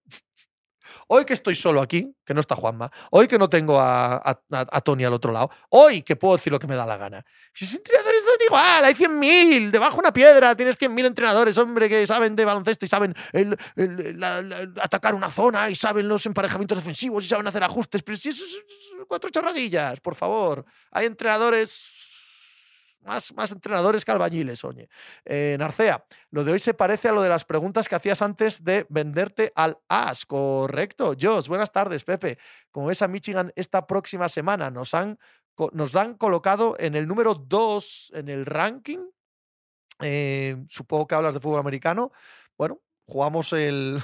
Hoy 1.08 1.26
que 1.26 1.34
estoy 1.34 1.56
solo 1.56 1.82
aquí, 1.82 2.14
que 2.26 2.34
no 2.34 2.42
está 2.42 2.56
Juanma, 2.56 2.92
hoy 3.12 3.28
que 3.28 3.38
no 3.38 3.50
tengo 3.50 3.80
a, 3.80 4.18
a, 4.18 4.82
Tony 4.82 5.04
al 5.04 5.14
otro 5.14 5.32
lado, 5.32 5.50
hoy 5.70 6.02
que 6.02 6.16
puedo 6.16 6.38
decir 6.38 6.52
lo 6.52 6.60
que 6.60 6.68
me 6.68 6.76
da 6.76 6.86
la 6.86 6.98
gana. 6.98 7.26
Si 7.54 7.66
es 7.66 7.76
entrenadores 7.76 8.22
son 8.22 8.48
igual, 8.48 8.86
hay 8.86 8.94
100.000, 8.94 9.72
debajo 9.72 10.00
una 10.00 10.14
piedra 10.14 10.56
tienes 10.56 10.78
100.000 10.78 11.06
entrenadores, 11.06 11.58
hombre, 11.58 11.90
que 11.90 12.06
saben 12.08 12.36
de 12.36 12.46
baloncesto 12.46 12.86
y 12.86 12.90
saben 12.90 13.16
atacar 14.82 15.16
una 15.16 15.30
zona 15.30 15.70
y 15.70 15.76
saben 15.76 16.08
los 16.08 16.26
emparejamientos 16.26 16.78
defensivos 16.78 17.26
y 17.26 17.28
saben 17.28 17.48
hacer 17.48 17.64
ajustes, 17.64 18.04
pero 18.04 18.18
si 18.18 18.30
es 18.30 18.42
cuatro 19.08 19.30
chorradillas, 19.30 20.00
por 20.00 20.16
favor. 20.16 20.66
Hay 20.92 21.06
entrenadores 21.06 22.01
más, 23.02 23.34
más, 23.34 23.52
entrenadores 23.52 24.06
que 24.06 24.12
albañiles, 24.12 24.64
oye. 24.64 24.90
Eh, 25.26 25.56
Narcea, 25.60 26.06
lo 26.30 26.44
de 26.44 26.54
hoy 26.54 26.60
se 26.60 26.74
parece 26.74 27.10
a 27.10 27.12
lo 27.12 27.22
de 27.22 27.30
las 27.30 27.46
preguntas 27.46 27.88
que 27.88 27.96
hacías 27.96 28.22
antes 28.22 28.64
de 28.64 28.86
venderte 28.90 29.52
al 29.56 29.80
AS, 29.90 30.26
correcto. 30.26 31.16
Jos, 31.20 31.50
buenas 31.50 31.72
tardes, 31.72 32.04
Pepe. 32.04 32.38
Como 32.72 32.88
ves 32.88 33.02
a 33.02 33.08
Michigan 33.08 33.52
esta 33.56 33.88
próxima 33.88 34.30
semana, 34.30 34.70
nos 34.72 34.94
han, 34.94 35.18
nos 35.74 35.96
han 35.96 36.16
colocado 36.16 36.76
en 36.80 36.96
el 36.96 37.08
número 37.08 37.36
2 37.36 38.12
en 38.16 38.30
el 38.30 38.46
ranking. 38.46 39.00
Eh, 40.02 40.58
supongo 40.68 41.08
que 41.08 41.16
hablas 41.16 41.34
de 41.34 41.40
fútbol 41.40 41.60
americano. 41.60 42.12
Bueno, 42.58 42.82
jugamos 43.06 43.54
el, 43.54 44.02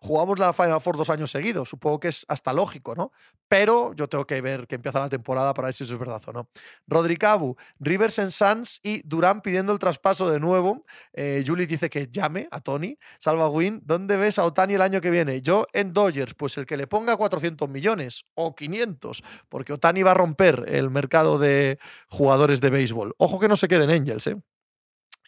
jugamos 0.00 0.38
la 0.38 0.52
Final 0.52 0.80
Four 0.80 0.96
dos 0.96 1.10
años 1.10 1.30
seguidos. 1.30 1.68
Supongo 1.68 2.00
que 2.00 2.08
es 2.08 2.24
hasta 2.28 2.52
lógico, 2.52 2.94
¿no? 2.94 3.12
Pero 3.48 3.94
yo 3.94 4.08
tengo 4.08 4.26
que 4.26 4.40
ver 4.40 4.66
que 4.66 4.76
empieza 4.76 4.98
la 4.98 5.08
temporada 5.08 5.54
para 5.54 5.66
ver 5.66 5.74
si 5.74 5.84
eso 5.84 5.94
es 5.94 6.00
verdad 6.00 6.20
o 6.26 6.32
no. 6.32 6.48
Rodri 6.86 7.16
Cabu, 7.16 7.56
Rivers 7.78 8.18
en 8.18 8.30
Suns 8.30 8.80
y 8.82 9.02
Durán 9.06 9.40
pidiendo 9.40 9.72
el 9.72 9.78
traspaso 9.78 10.30
de 10.30 10.40
nuevo. 10.40 10.84
Eh, 11.12 11.44
Julie 11.46 11.66
dice 11.66 11.88
que 11.90 12.08
llame 12.08 12.48
a 12.50 12.60
Tony. 12.60 12.98
Salva 13.18 13.48
Win, 13.48 13.82
¿dónde 13.84 14.16
ves 14.16 14.38
a 14.38 14.44
Otani 14.44 14.74
el 14.74 14.82
año 14.82 15.00
que 15.00 15.10
viene? 15.10 15.42
Yo 15.42 15.66
en 15.72 15.92
Dodgers, 15.92 16.34
pues 16.34 16.56
el 16.58 16.66
que 16.66 16.76
le 16.76 16.86
ponga 16.86 17.16
400 17.16 17.68
millones 17.68 18.24
o 18.34 18.54
500, 18.54 19.22
porque 19.48 19.72
Otani 19.72 20.02
va 20.02 20.12
a 20.12 20.14
romper 20.14 20.64
el 20.68 20.90
mercado 20.90 21.38
de 21.38 21.78
jugadores 22.08 22.60
de 22.60 22.70
béisbol. 22.70 23.14
Ojo 23.18 23.38
que 23.38 23.48
no 23.48 23.56
se 23.56 23.68
queden 23.68 23.90
Angels, 23.90 24.26
¿eh? 24.26 24.36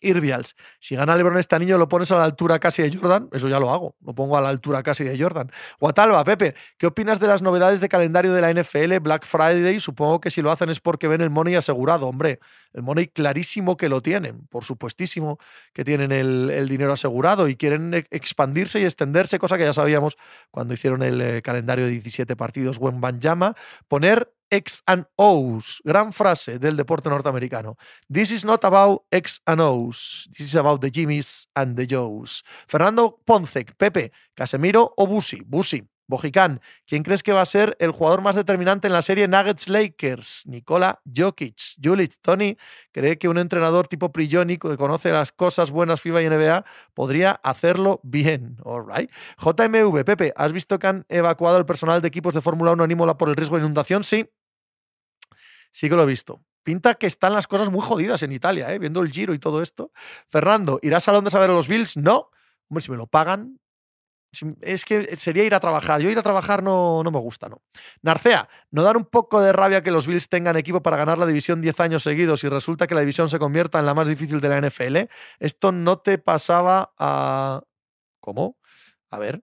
Irvials, 0.01 0.57
si 0.79 0.97
gana 0.97 1.17
LeBron 1.17 1.39
este 1.39 1.57
anillo, 1.57 1.79
lo 1.79 1.89
pones 1.89 2.11
a 2.11 2.17
la 2.17 2.25
altura 2.25 2.59
casi 2.59 2.83
de 2.83 2.97
Jordan. 2.97 3.29
Eso 3.33 3.49
ya 3.49 3.59
lo 3.59 3.71
hago. 3.71 3.97
Lo 4.05 4.15
pongo 4.15 4.37
a 4.37 4.41
la 4.41 4.49
altura 4.49 4.83
casi 4.83 5.05
de 5.05 5.19
Jordan. 5.19 5.51
Guatalba, 5.81 6.25
Pepe, 6.25 6.55
¿qué 6.77 6.87
opinas 6.87 7.21
de 7.21 7.27
las 7.27 7.43
novedades 7.43 7.81
de 7.81 7.89
calendario 7.89 8.33
de 8.33 8.41
la 8.41 8.51
NFL? 8.51 8.99
Black 9.01 9.27
Friday, 9.27 9.81
supongo 9.81 10.21
que 10.21 10.31
si 10.31 10.43
lo 10.43 10.51
hacen 10.51 10.71
es 10.71 10.81
porque 10.81 11.09
ven 11.09 11.21
el 11.21 11.31
money 11.31 11.55
asegurado. 11.55 12.09
Hombre, 12.09 12.41
el 12.73 12.83
money 12.83 13.09
clarísimo 13.09 13.77
que 13.77 13.89
lo 13.89 14.03
tienen. 14.03 14.47
Por 14.49 14.65
supuestísimo 14.65 15.39
que 15.73 15.85
tienen 15.85 16.13
el, 16.13 16.69
dinero 16.69 16.93
asegurado 16.93 17.49
y 17.49 17.57
quieren 17.57 17.95
e- 17.95 18.07
expandirse 18.11 18.81
y 18.81 18.85
extenderse, 18.85 19.39
cosa 19.39 19.57
que 19.59 19.65
ya 19.65 19.73
sabíamos 19.73 20.17
cuando 20.51 20.75
hicieron 20.75 21.03
el 21.03 21.21
eh, 21.21 21.43
calendario 21.43 21.87
de 21.87 21.93
17 21.93 22.37
partidos. 22.37 22.79
Buen 22.79 23.01
Banjama. 23.01 23.55
Poner 23.89 24.33
X 24.51 24.83
and 24.87 25.07
O's. 25.17 25.81
Gran 25.85 26.13
frase 26.13 26.59
del 26.59 26.77
deporte 26.77 27.09
norteamericano. 27.09 27.77
This 28.13 28.31
is 28.31 28.45
not 28.45 28.65
about 28.65 29.03
X 29.11 29.41
and 29.47 29.61
O's. 29.61 30.29
This 30.37 30.49
is 30.49 30.57
about 30.57 30.81
the 30.81 30.91
Jimmys 30.91 31.49
and 31.55 31.77
the 31.77 31.87
Joes. 31.87 32.45
Fernando 32.67 33.21
Poncec, 33.25 33.75
Pepe, 33.77 34.13
Casemiro 34.35 34.93
o 34.97 35.07
Busi. 35.07 35.43
Busi. 35.45 35.87
Bojicán, 36.09 36.63
¿quién 36.87 37.03
crees 37.03 37.23
que 37.23 37.35
va 37.35 37.43
a 37.43 37.45
ser 37.45 37.77
el 37.81 37.91
jugador 37.91 38.23
más 38.23 38.35
determinante 38.35 38.87
en 38.87 38.95
la 38.95 39.03
serie 39.03 39.29
Nuggets 39.29 39.69
Lakers? 39.69 40.45
Nicola 40.47 41.03
Jokic. 41.05 41.77
Julic, 41.83 42.15
Tony, 42.23 42.57
cree 42.93 43.19
que 43.19 43.29
un 43.29 43.37
entrenador 43.37 43.89
tipo 43.89 44.11
Prigioni 44.11 44.57
que 44.57 44.79
conoce 44.79 45.13
las 45.13 45.33
cosas 45.33 45.71
buenas 45.71 46.01
FIBA 46.01 46.23
y 46.23 46.31
NBA 46.31 46.65
podría 46.95 47.33
hacerlo 47.43 48.01
bien. 48.03 48.57
All 48.65 48.87
right. 48.87 49.11
JMV, 49.39 50.03
Pepe, 50.05 50.33
¿has 50.35 50.55
visto 50.55 50.79
que 50.79 50.87
han 50.87 51.05
evacuado 51.11 51.59
el 51.59 51.67
personal 51.67 52.01
de 52.01 52.09
equipos 52.09 52.33
de 52.33 52.41
Fórmula 52.41 52.73
1 52.73 52.85
en 52.85 52.91
Imola 52.91 53.19
por 53.19 53.29
el 53.29 53.37
riesgo 53.37 53.57
de 53.57 53.65
inundación? 53.65 54.03
Sí. 54.03 54.31
Sí 55.73 55.89
que 55.89 55.97
lo 55.97 56.03
he 56.03 56.07
visto. 56.07 56.41
Pinta 56.63 56.95
que 56.95 57.07
están 57.07 57.33
las 57.33 57.47
cosas 57.47 57.71
muy 57.71 57.81
jodidas 57.81 58.23
en 58.23 58.33
Italia, 58.33 58.73
¿eh? 58.75 58.79
viendo 58.79 59.01
el 59.01 59.11
giro 59.11 59.33
y 59.33 59.39
todo 59.39 59.63
esto. 59.63 59.93
Fernando, 60.29 60.79
¿irás 60.83 61.09
a 61.09 61.13
Londres 61.13 61.35
a 61.35 61.39
ver 61.39 61.51
a 61.51 61.55
los 61.55 61.69
Bills? 61.69 61.97
No. 61.97 62.31
Hombre, 62.69 62.83
si 62.83 62.91
me 62.91 62.97
lo 62.97 63.07
pagan, 63.07 63.59
es 64.61 64.85
que 64.85 65.17
sería 65.17 65.45
ir 65.45 65.55
a 65.55 65.61
trabajar. 65.61 66.01
Yo 66.03 66.11
ir 66.11 66.19
a 66.19 66.23
trabajar 66.23 66.63
no, 66.63 67.03
no 67.03 67.11
me 67.11 67.19
gusta, 67.19 67.49
¿no? 67.49 67.63
Narcea, 68.03 68.49
¿no 68.71 68.83
dar 68.83 68.97
un 68.97 69.07
poco 69.07 69.41
de 69.41 69.53
rabia 69.53 69.83
que 69.83 69.91
los 69.91 70.07
Bills 70.07 70.29
tengan 70.29 70.57
equipo 70.57 70.83
para 70.83 70.97
ganar 70.99 71.17
la 71.17 71.27
división 71.27 71.63
10 71.63 71.81
años 71.81 72.03
seguidos 72.03 72.45
y 72.45 72.49
resulta 72.49 72.87
que 72.87 72.95
la 72.95 73.01
división 73.01 73.29
se 73.31 73.39
convierta 73.39 73.79
en 73.79 73.87
la 73.87 73.95
más 73.95 74.07
difícil 74.07 74.41
de 74.41 74.49
la 74.49 74.61
NFL? 74.61 75.11
Esto 75.39 75.73
no 75.73 75.99
te 75.99 76.19
pasaba 76.19 76.93
a... 76.99 77.63
¿Cómo? 78.21 78.59
A 79.11 79.19
ver. 79.19 79.43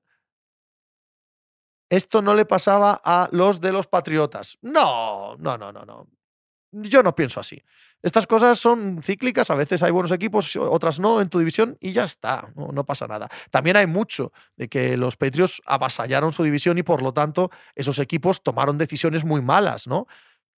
Esto 1.89 2.21
no 2.21 2.35
le 2.35 2.45
pasaba 2.45 2.99
a 3.03 3.29
los 3.31 3.61
de 3.61 3.71
los 3.71 3.87
Patriotas. 3.87 4.57
No, 4.61 5.35
no, 5.37 5.57
no, 5.57 5.71
no, 5.71 5.83
no. 5.83 6.07
Yo 6.81 7.03
no 7.03 7.15
pienso 7.15 7.39
así. 7.39 7.63
Estas 8.01 8.27
cosas 8.27 8.59
son 8.59 9.01
cíclicas, 9.01 9.49
a 9.49 9.55
veces 9.55 9.81
hay 9.81 9.91
buenos 9.91 10.11
equipos, 10.11 10.55
otras 10.57 10.99
no 10.99 11.21
en 11.21 11.29
tu 11.29 11.39
división 11.39 11.77
y 11.79 11.93
ya 11.93 12.03
está, 12.03 12.49
no, 12.55 12.85
pasa 12.85 13.07
nada. 13.07 13.29
También 13.49 13.77
hay 13.77 13.87
mucho 13.87 14.33
de 14.57 14.67
que 14.67 14.97
los 14.97 15.15
Patriots 15.15 15.61
avasallaron 15.65 16.33
su 16.33 16.43
división 16.43 16.77
y 16.77 16.83
por 16.83 17.01
lo 17.01 17.13
tanto 17.13 17.49
esos 17.75 17.97
equipos 17.99 18.43
tomaron 18.43 18.77
decisiones 18.77 19.23
muy 19.23 19.41
malas, 19.41 19.87
¿no? 19.87 20.07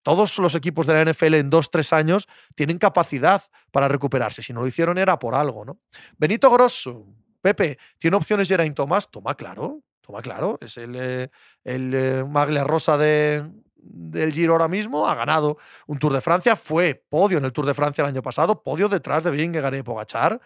Todos 0.02 0.38
los 0.38 0.56
equipos 0.56 0.86
de 0.86 0.94
la 0.94 1.12
NFL 1.12 1.34
en 1.34 1.50
dos, 1.50 1.70
tres 1.70 1.92
años 1.92 2.26
tienen 2.56 2.78
capacidad 2.78 3.44
para 3.70 3.86
recuperarse. 3.86 4.42
Si 4.42 4.52
no 4.52 4.62
lo 4.62 4.66
hicieron 4.66 4.98
era 4.98 5.20
por 5.20 5.36
algo, 5.36 5.64
¿no? 5.64 5.78
Benito 6.16 6.50
Grosso, 6.50 7.06
Pepe, 7.40 7.78
¿tiene 7.98 8.16
opciones 8.16 8.48
Geraint 8.48 8.74
Thomas? 8.74 9.08
Toma, 9.08 9.36
claro, 9.36 9.82
toma, 10.00 10.20
claro. 10.20 10.58
Es 10.60 10.76
el, 10.78 10.96
eh, 10.96 11.30
el 11.62 11.94
eh, 11.94 12.24
Maglia 12.24 12.64
Rosa 12.64 12.96
de, 12.96 13.44
del 13.78 14.32
Giro 14.32 14.52
ahora 14.52 14.68
mismo. 14.68 15.08
Ha 15.08 15.14
ganado 15.14 15.58
un 15.86 15.98
Tour 15.98 16.12
de 16.12 16.20
Francia. 16.20 16.56
Fue 16.56 17.04
podio 17.08 17.38
en 17.38 17.44
el 17.44 17.52
Tour 17.52 17.66
de 17.66 17.74
Francia 17.74 18.02
el 18.02 18.08
año 18.08 18.22
pasado. 18.22 18.62
Podio 18.62 18.88
detrás 18.88 19.24
de 19.24 19.30
Vingegaard 19.30 19.74
y 19.74 19.82
Pogachar. 19.82 20.40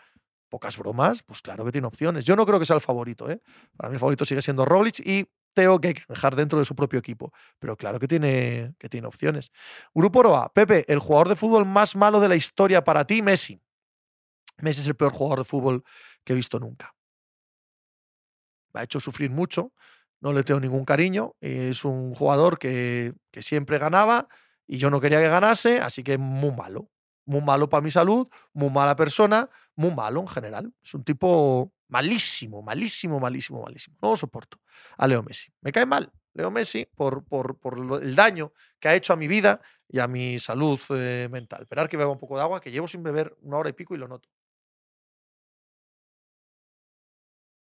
Pocas 0.49 0.77
bromas, 0.77 1.23
pues 1.23 1.41
claro 1.41 1.65
que 1.65 1.73
tiene 1.73 1.87
opciones. 1.87 2.27
Yo 2.27 2.37
no 2.37 2.45
creo 2.45 2.59
que 2.59 2.67
sea 2.67 2.77
el 2.77 2.83
favorito, 2.83 3.31
¿eh? 3.31 3.41
Para 3.75 3.89
mí 3.89 3.95
el 3.95 4.01
favorito 4.01 4.27
sigue 4.27 4.43
siendo 4.43 4.67
Roglic 4.67 5.01
y 5.01 5.27
Teo 5.55 5.81
Gegenhardt 5.81 6.37
dentro 6.37 6.59
de 6.59 6.67
su 6.67 6.75
propio 6.75 6.99
equipo. 6.99 7.33
Pero 7.59 7.77
claro 7.77 7.99
que 7.99 8.07
tiene, 8.07 8.75
que 8.79 8.89
tiene 8.89 9.07
opciones. 9.07 9.51
Grupo 9.95 10.21
Oroa. 10.21 10.53
Pepe, 10.53 10.85
el 10.93 10.99
jugador 10.99 11.31
de 11.31 11.37
fútbol 11.37 11.65
más 11.65 11.97
malo 11.97 12.21
de 12.21 12.29
la 12.29 12.37
historia 12.37 12.85
para 12.85 13.07
ti, 13.07 13.23
Messi. 13.23 13.61
Messi 14.59 14.81
es 14.83 14.87
el 14.87 14.95
peor 14.95 15.13
jugador 15.13 15.39
de 15.39 15.45
fútbol 15.45 15.85
que 16.25 16.35
he 16.35 16.37
visto 16.37 16.59
nunca. 16.59 16.95
Me 18.73 18.81
ha 18.81 18.85
hecho 18.85 19.01
sufrir 19.01 19.31
mucho, 19.31 19.73
no 20.23 20.33
le 20.33 20.45
tengo 20.45 20.61
ningún 20.61 20.85
cariño. 20.85 21.35
Es 21.41 21.85
un 21.85 22.15
jugador 22.15 22.59
que, 22.59 23.13
que 23.31 23.43
siempre 23.43 23.79
ganaba 23.79 24.29
y 24.67 24.79
yo 24.79 24.89
no 24.89 25.01
quería 25.01 25.21
que 25.21 25.29
ganase, 25.29 25.81
así 25.81 26.03
que 26.03 26.17
muy 26.17 26.53
malo. 26.53 26.89
Muy 27.25 27.41
malo 27.41 27.69
para 27.69 27.83
mi 27.83 27.91
salud, 27.91 28.29
muy 28.53 28.71
mala 28.71 28.97
persona, 28.97 29.49
muy 29.77 29.93
malo 29.95 30.21
en 30.21 30.29
general. 30.29 30.73
Es 30.83 30.95
un 30.95 31.05
tipo 31.05 31.73
malísimo, 31.89 32.63
malísimo, 32.63 33.21
malísimo, 33.21 33.63
malísimo. 33.63 33.97
No 34.01 34.11
lo 34.11 34.17
soporto 34.17 34.59
a 34.97 35.07
Leo 35.07 35.23
Messi. 35.23 35.53
Me 35.61 35.73
cae 35.73 35.87
mal 35.87 36.11
Leo 36.35 36.51
Messi 36.51 36.87
por, 36.95 37.25
por, 37.25 37.59
por 37.59 38.03
el 38.03 38.15
daño 38.17 38.53
que 38.81 38.89
ha 38.89 38.95
hecho 38.95 39.13
a 39.13 39.17
mi 39.17 39.29
vida 39.29 39.61
y 39.89 39.99
a 39.99 40.09
mi 40.09 40.39
salud 40.39 40.81
eh, 40.91 41.29
mental. 41.31 41.63
Esperar 41.63 41.89
que 41.89 41.97
beba 41.97 42.11
un 42.11 42.19
poco 42.19 42.37
de 42.37 42.43
agua, 42.43 42.61
que 42.61 42.71
llevo 42.71 42.89
sin 42.89 43.03
beber 43.03 43.37
una 43.43 43.59
hora 43.59 43.71
y 43.71 43.73
pico 43.75 43.95
y 43.95 43.99
lo 43.99 44.09
noto. 44.09 44.29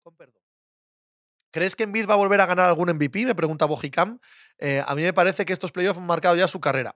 Con 0.04 0.16
perdón. 0.16 0.41
¿Crees 1.52 1.76
que 1.76 1.84
Embiid 1.84 2.10
va 2.10 2.14
a 2.14 2.18
volver 2.18 2.42
a 2.42 2.46
ganar 2.46 2.66
algún 2.66 2.90
MVP? 2.90 3.26
Me 3.26 3.36
pregunta 3.36 3.66
Bojicam. 3.66 4.20
Eh, 4.58 4.84
a 4.86 4.96
mí 4.96 5.02
me 5.02 5.14
parece 5.14 5.46
que 5.46 5.54
estos 5.54 5.72
playoffs 5.72 6.00
han 6.00 6.06
marcado 6.06 6.36
ya 6.36 6.48
su 6.48 6.60
carrera. 6.60 6.96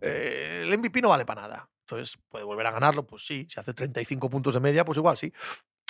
Eh, 0.00 0.62
el 0.64 0.78
MVP 0.78 1.00
no 1.00 1.08
vale 1.08 1.24
para 1.24 1.42
nada. 1.42 1.68
Entonces, 1.80 2.18
¿puede 2.28 2.44
volver 2.44 2.66
a 2.66 2.70
ganarlo? 2.70 3.06
Pues 3.06 3.26
sí. 3.26 3.46
Si 3.48 3.58
hace 3.58 3.72
35 3.72 4.28
puntos 4.28 4.54
de 4.54 4.60
media, 4.60 4.84
pues 4.84 4.98
igual 4.98 5.16
sí. 5.16 5.32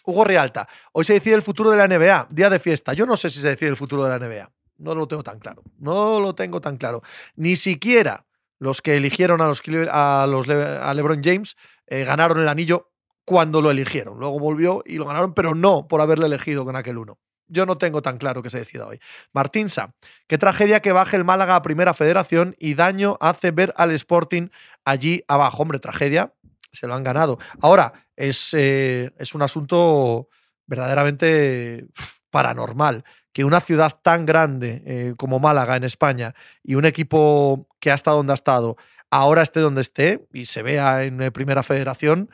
Hugo 0.05 0.24
Rialta. 0.24 0.68
Hoy 0.92 1.05
se 1.05 1.14
decide 1.14 1.34
el 1.34 1.42
futuro 1.42 1.70
de 1.70 1.76
la 1.76 1.88
NBA. 1.88 2.28
Día 2.30 2.48
de 2.48 2.59
fiesta. 2.59 2.92
Yo 2.92 3.06
no 3.06 3.16
sé 3.16 3.30
si 3.30 3.40
se 3.40 3.48
decide 3.48 3.70
el 3.70 3.76
futuro 3.76 4.05
de 4.05 4.10
la 4.10 4.18
NBA. 4.18 4.51
No 4.78 4.94
lo 4.94 5.09
tengo 5.09 5.22
tan 5.22 5.38
claro. 5.38 5.62
No 5.78 6.20
lo 6.20 6.34
tengo 6.34 6.60
tan 6.60 6.76
claro. 6.76 7.02
Ni 7.36 7.56
siquiera 7.56 8.26
los 8.59 8.80
que 8.82 8.96
eligieron 8.96 9.40
a 9.40 9.48
los, 9.48 9.60
a 9.90 10.94
LeBron 10.94 11.22
James 11.22 11.56
eh, 11.86 12.05
ganaron 12.05 12.40
el 12.40 12.48
anillo 12.48 12.92
cuando 13.24 13.60
lo 13.60 13.70
eligieron. 13.70 14.18
Luego 14.18 14.38
volvió 14.38 14.82
y 14.86 14.96
lo 14.96 15.06
ganaron, 15.06 15.34
pero 15.34 15.55
no 15.55 15.88
por 15.88 16.01
haberle 16.01 16.26
elegido 16.26 16.64
con 16.64 16.76
aquel 16.76 16.98
uno. 16.98 17.18
Yo 17.46 17.66
no 17.66 17.76
tengo 17.76 18.02
tan 18.02 18.18
claro 18.18 18.42
que 18.42 18.50
se 18.50 18.58
decida 18.58 18.86
hoy. 18.86 19.00
Martín 19.32 19.68
Sa, 19.68 19.94
qué 20.26 20.38
tragedia 20.38 20.80
que 20.80 20.92
baje 20.92 21.16
el 21.16 21.24
Málaga 21.24 21.56
a 21.56 21.62
Primera 21.62 21.94
Federación 21.94 22.56
y 22.58 22.74
daño 22.74 23.16
hace 23.20 23.50
ver 23.50 23.74
al 23.76 23.90
Sporting 23.92 24.48
allí 24.84 25.24
abajo. 25.28 25.62
Hombre, 25.62 25.78
tragedia, 25.78 26.32
se 26.72 26.86
lo 26.86 26.94
han 26.94 27.04
ganado. 27.04 27.38
Ahora, 27.60 27.92
es, 28.16 28.54
eh, 28.54 29.12
es 29.18 29.34
un 29.34 29.42
asunto 29.42 30.28
verdaderamente 30.66 31.86
paranormal 32.30 33.04
que 33.32 33.44
una 33.44 33.60
ciudad 33.60 33.98
tan 34.00 34.24
grande 34.24 34.82
eh, 34.86 35.14
como 35.16 35.40
Málaga 35.40 35.76
en 35.76 35.84
España 35.84 36.34
y 36.62 36.76
un 36.76 36.84
equipo 36.84 37.68
que 37.80 37.90
ha 37.90 37.94
estado 37.94 38.18
donde 38.18 38.32
ha 38.32 38.34
estado, 38.34 38.76
ahora 39.10 39.42
esté 39.42 39.60
donde 39.60 39.80
esté 39.80 40.24
y 40.32 40.46
se 40.46 40.62
vea 40.62 41.02
en 41.02 41.20
eh, 41.20 41.32
Primera 41.32 41.64
Federación, 41.64 42.30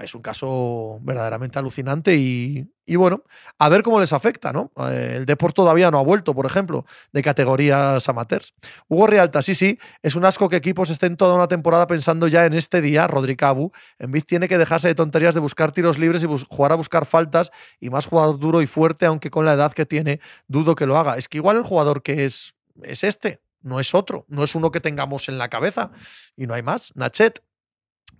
es 0.00 0.14
un 0.14 0.22
caso 0.22 0.98
verdaderamente 1.02 1.58
alucinante 1.58 2.16
y, 2.16 2.66
y 2.86 2.96
bueno, 2.96 3.24
a 3.58 3.68
ver 3.68 3.82
cómo 3.82 4.00
les 4.00 4.12
afecta, 4.12 4.52
¿no? 4.52 4.72
Eh, 4.88 5.14
el 5.18 5.26
Deport 5.26 5.54
todavía 5.54 5.90
no 5.90 5.98
ha 5.98 6.02
vuelto, 6.02 6.34
por 6.34 6.46
ejemplo, 6.46 6.86
de 7.12 7.22
categorías 7.22 8.08
amateurs. 8.08 8.54
Hugo 8.88 9.06
Rialta, 9.06 9.42
sí, 9.42 9.54
sí, 9.54 9.78
es 10.02 10.14
un 10.14 10.24
asco 10.24 10.48
que 10.48 10.56
equipos 10.56 10.90
estén 10.90 11.16
toda 11.16 11.34
una 11.34 11.48
temporada 11.48 11.86
pensando 11.86 12.26
ya 12.28 12.46
en 12.46 12.54
este 12.54 12.80
día, 12.80 13.06
Rodri 13.06 13.36
Cabu. 13.36 13.72
En 13.98 14.12
vez 14.12 14.24
tiene 14.26 14.48
que 14.48 14.58
dejarse 14.58 14.88
de 14.88 14.94
tonterías 14.94 15.34
de 15.34 15.40
buscar 15.40 15.72
tiros 15.72 15.98
libres 15.98 16.22
y 16.22 16.26
jugar 16.48 16.72
a 16.72 16.76
buscar 16.76 17.06
faltas 17.06 17.50
y 17.78 17.90
más 17.90 18.06
jugador 18.06 18.38
duro 18.38 18.62
y 18.62 18.66
fuerte, 18.66 19.06
aunque 19.06 19.30
con 19.30 19.44
la 19.44 19.52
edad 19.52 19.72
que 19.72 19.86
tiene, 19.86 20.20
dudo 20.48 20.74
que 20.74 20.86
lo 20.86 20.96
haga. 20.96 21.16
Es 21.16 21.28
que 21.28 21.38
igual 21.38 21.56
el 21.58 21.64
jugador 21.64 22.02
que 22.02 22.24
es, 22.24 22.54
es 22.82 23.04
este, 23.04 23.40
no 23.60 23.78
es 23.78 23.94
otro, 23.94 24.24
no 24.28 24.42
es 24.42 24.54
uno 24.54 24.70
que 24.70 24.80
tengamos 24.80 25.28
en 25.28 25.38
la 25.38 25.48
cabeza 25.48 25.90
y 26.36 26.46
no 26.46 26.54
hay 26.54 26.62
más. 26.62 26.92
Nachet, 26.96 27.42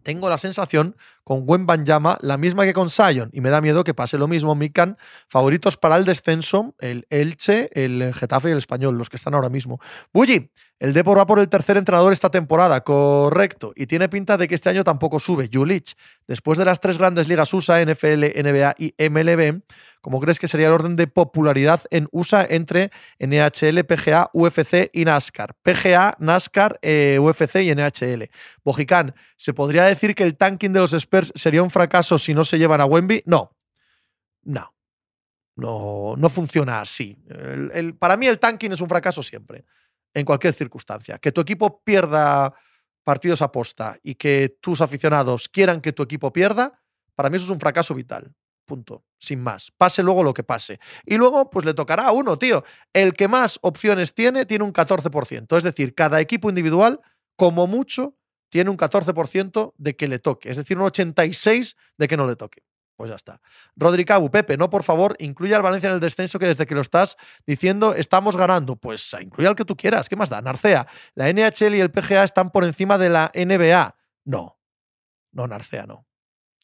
tengo 0.02 0.28
la 0.28 0.38
sensación 0.38 0.96
con 1.24 1.46
Gwen 1.46 1.66
Banyama, 1.66 2.18
la 2.20 2.36
misma 2.36 2.64
que 2.64 2.72
con 2.72 2.88
Sion, 2.88 3.30
y 3.32 3.40
me 3.40 3.50
da 3.50 3.60
miedo 3.60 3.84
que 3.84 3.94
pase 3.94 4.18
lo 4.18 4.28
mismo. 4.28 4.54
Mikan, 4.54 4.98
favoritos 5.28 5.76
para 5.76 5.96
el 5.96 6.04
descenso, 6.04 6.74
el 6.78 7.06
Elche, 7.10 7.70
el 7.72 8.12
Getafe 8.14 8.48
y 8.48 8.52
el 8.52 8.58
Español, 8.58 8.98
los 8.98 9.08
que 9.08 9.16
están 9.16 9.34
ahora 9.34 9.48
mismo. 9.48 9.80
Bulli, 10.12 10.50
el 10.82 10.94
Depor 10.94 11.16
va 11.16 11.26
por 11.26 11.38
el 11.38 11.48
tercer 11.48 11.76
entrenador 11.76 12.12
esta 12.12 12.28
temporada, 12.28 12.80
correcto, 12.80 13.72
y 13.76 13.86
tiene 13.86 14.08
pinta 14.08 14.36
de 14.36 14.48
que 14.48 14.56
este 14.56 14.68
año 14.68 14.82
tampoco 14.82 15.20
sube. 15.20 15.48
Julich, 15.52 15.94
después 16.26 16.58
de 16.58 16.64
las 16.64 16.80
tres 16.80 16.98
grandes 16.98 17.28
ligas 17.28 17.54
USA, 17.54 17.80
NFL, 17.84 18.24
NBA 18.42 18.74
y 18.78 18.94
MLB, 18.98 19.60
¿cómo 20.00 20.20
crees 20.20 20.40
que 20.40 20.48
sería 20.48 20.66
el 20.66 20.72
orden 20.72 20.96
de 20.96 21.06
popularidad 21.06 21.82
en 21.90 22.08
USA 22.10 22.44
entre 22.50 22.90
NHL, 23.20 23.84
PGA, 23.84 24.30
UFC 24.32 24.90
y 24.92 25.04
NASCAR? 25.04 25.54
PGA, 25.62 26.16
NASCAR, 26.18 26.80
eh, 26.82 27.18
UFC 27.20 27.62
y 27.62 27.72
NHL. 27.72 28.28
Bojicán, 28.64 29.14
¿se 29.36 29.54
podría 29.54 29.84
decir 29.84 30.16
que 30.16 30.24
el 30.24 30.36
tanking 30.36 30.72
de 30.72 30.80
los 30.80 30.94
Sería 31.34 31.62
un 31.62 31.70
fracaso 31.70 32.18
si 32.18 32.34
no 32.34 32.44
se 32.44 32.58
llevan 32.58 32.80
a 32.80 32.86
Wemby? 32.86 33.22
No. 33.26 33.56
No. 34.42 34.74
No, 35.54 36.14
no 36.16 36.28
funciona 36.30 36.80
así. 36.80 37.16
Para 37.98 38.16
mí 38.16 38.26
el 38.26 38.38
tanking 38.38 38.72
es 38.72 38.80
un 38.80 38.88
fracaso 38.88 39.22
siempre, 39.22 39.64
en 40.14 40.24
cualquier 40.24 40.54
circunstancia. 40.54 41.18
Que 41.18 41.32
tu 41.32 41.42
equipo 41.42 41.82
pierda 41.84 42.54
partidos 43.04 43.42
a 43.42 43.52
posta 43.52 43.98
y 44.02 44.14
que 44.14 44.56
tus 44.60 44.80
aficionados 44.80 45.48
quieran 45.48 45.80
que 45.80 45.92
tu 45.92 46.02
equipo 46.02 46.32
pierda, 46.32 46.78
Para 47.14 47.28
mí 47.28 47.36
eso 47.36 47.44
es 47.44 47.50
un 47.50 47.60
fracaso 47.60 47.94
vital. 47.94 48.32
Punto. 48.64 49.04
Sin 49.18 49.42
más. 49.42 49.70
Pase 49.70 50.02
luego 50.02 50.22
lo 50.22 50.32
que 50.32 50.42
pase. 50.42 50.80
Y 51.04 51.16
luego, 51.16 51.50
pues 51.50 51.66
le 51.66 51.74
tocará 51.74 52.06
a 52.06 52.12
uno, 52.12 52.38
tío. 52.38 52.64
El 52.92 53.12
que 53.12 53.28
más 53.28 53.58
opciones 53.60 54.14
tiene, 54.14 54.46
tiene 54.46 54.64
un 54.64 54.72
14%. 54.72 55.58
Es 55.58 55.62
decir, 55.64 55.94
cada 55.94 56.20
equipo 56.20 56.48
individual, 56.48 57.00
como 57.36 57.66
mucho, 57.66 58.16
tiene 58.52 58.68
un 58.68 58.76
14% 58.76 59.72
de 59.78 59.96
que 59.96 60.06
le 60.06 60.18
toque. 60.18 60.50
Es 60.50 60.58
decir, 60.58 60.76
un 60.76 60.84
86% 60.84 61.74
de 61.96 62.06
que 62.06 62.18
no 62.18 62.26
le 62.26 62.36
toque. 62.36 62.62
Pues 62.96 63.08
ya 63.08 63.16
está. 63.16 63.40
Rodri 63.76 64.04
Cabu, 64.04 64.30
Pepe, 64.30 64.58
no, 64.58 64.68
por 64.68 64.82
favor, 64.82 65.16
incluye 65.20 65.54
al 65.54 65.62
Valencia 65.62 65.88
en 65.88 65.94
el 65.94 66.00
descenso 66.00 66.38
que 66.38 66.46
desde 66.46 66.66
que 66.66 66.74
lo 66.74 66.82
estás 66.82 67.16
diciendo 67.46 67.94
estamos 67.94 68.36
ganando. 68.36 68.76
Pues 68.76 69.16
incluye 69.18 69.48
al 69.48 69.56
que 69.56 69.64
tú 69.64 69.74
quieras. 69.74 70.06
¿Qué 70.06 70.16
más 70.16 70.28
da? 70.28 70.42
Narcea, 70.42 70.86
la 71.14 71.32
NHL 71.32 71.74
y 71.76 71.80
el 71.80 71.90
PGA 71.90 72.24
están 72.24 72.50
por 72.50 72.64
encima 72.64 72.98
de 72.98 73.08
la 73.08 73.32
NBA. 73.34 73.96
No. 74.26 74.60
No, 75.32 75.46
Narcea, 75.46 75.86
no. 75.86 76.06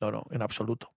No, 0.02 0.12
no, 0.12 0.24
en 0.30 0.42
absoluto. 0.42 0.92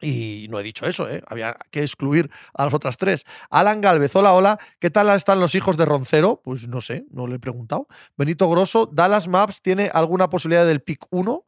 Y 0.00 0.46
no 0.50 0.60
he 0.60 0.62
dicho 0.62 0.84
eso, 0.86 1.08
¿eh? 1.08 1.22
había 1.26 1.56
que 1.70 1.80
excluir 1.80 2.30
a 2.54 2.64
las 2.64 2.74
otras 2.74 2.98
tres. 2.98 3.24
Alan 3.50 3.80
Galvez, 3.80 4.14
hola, 4.14 4.34
hola. 4.34 4.58
¿Qué 4.78 4.90
tal 4.90 5.08
están 5.10 5.40
los 5.40 5.54
hijos 5.54 5.76
de 5.76 5.86
Roncero? 5.86 6.42
Pues 6.44 6.68
no 6.68 6.80
sé, 6.80 7.06
no 7.10 7.26
le 7.26 7.36
he 7.36 7.38
preguntado. 7.38 7.88
Benito 8.16 8.48
Grosso, 8.50 8.86
Dallas 8.86 9.26
Maps 9.26 9.62
tiene 9.62 9.90
alguna 9.92 10.28
posibilidad 10.28 10.66
del 10.66 10.82
pick 10.82 11.06
1? 11.10 11.46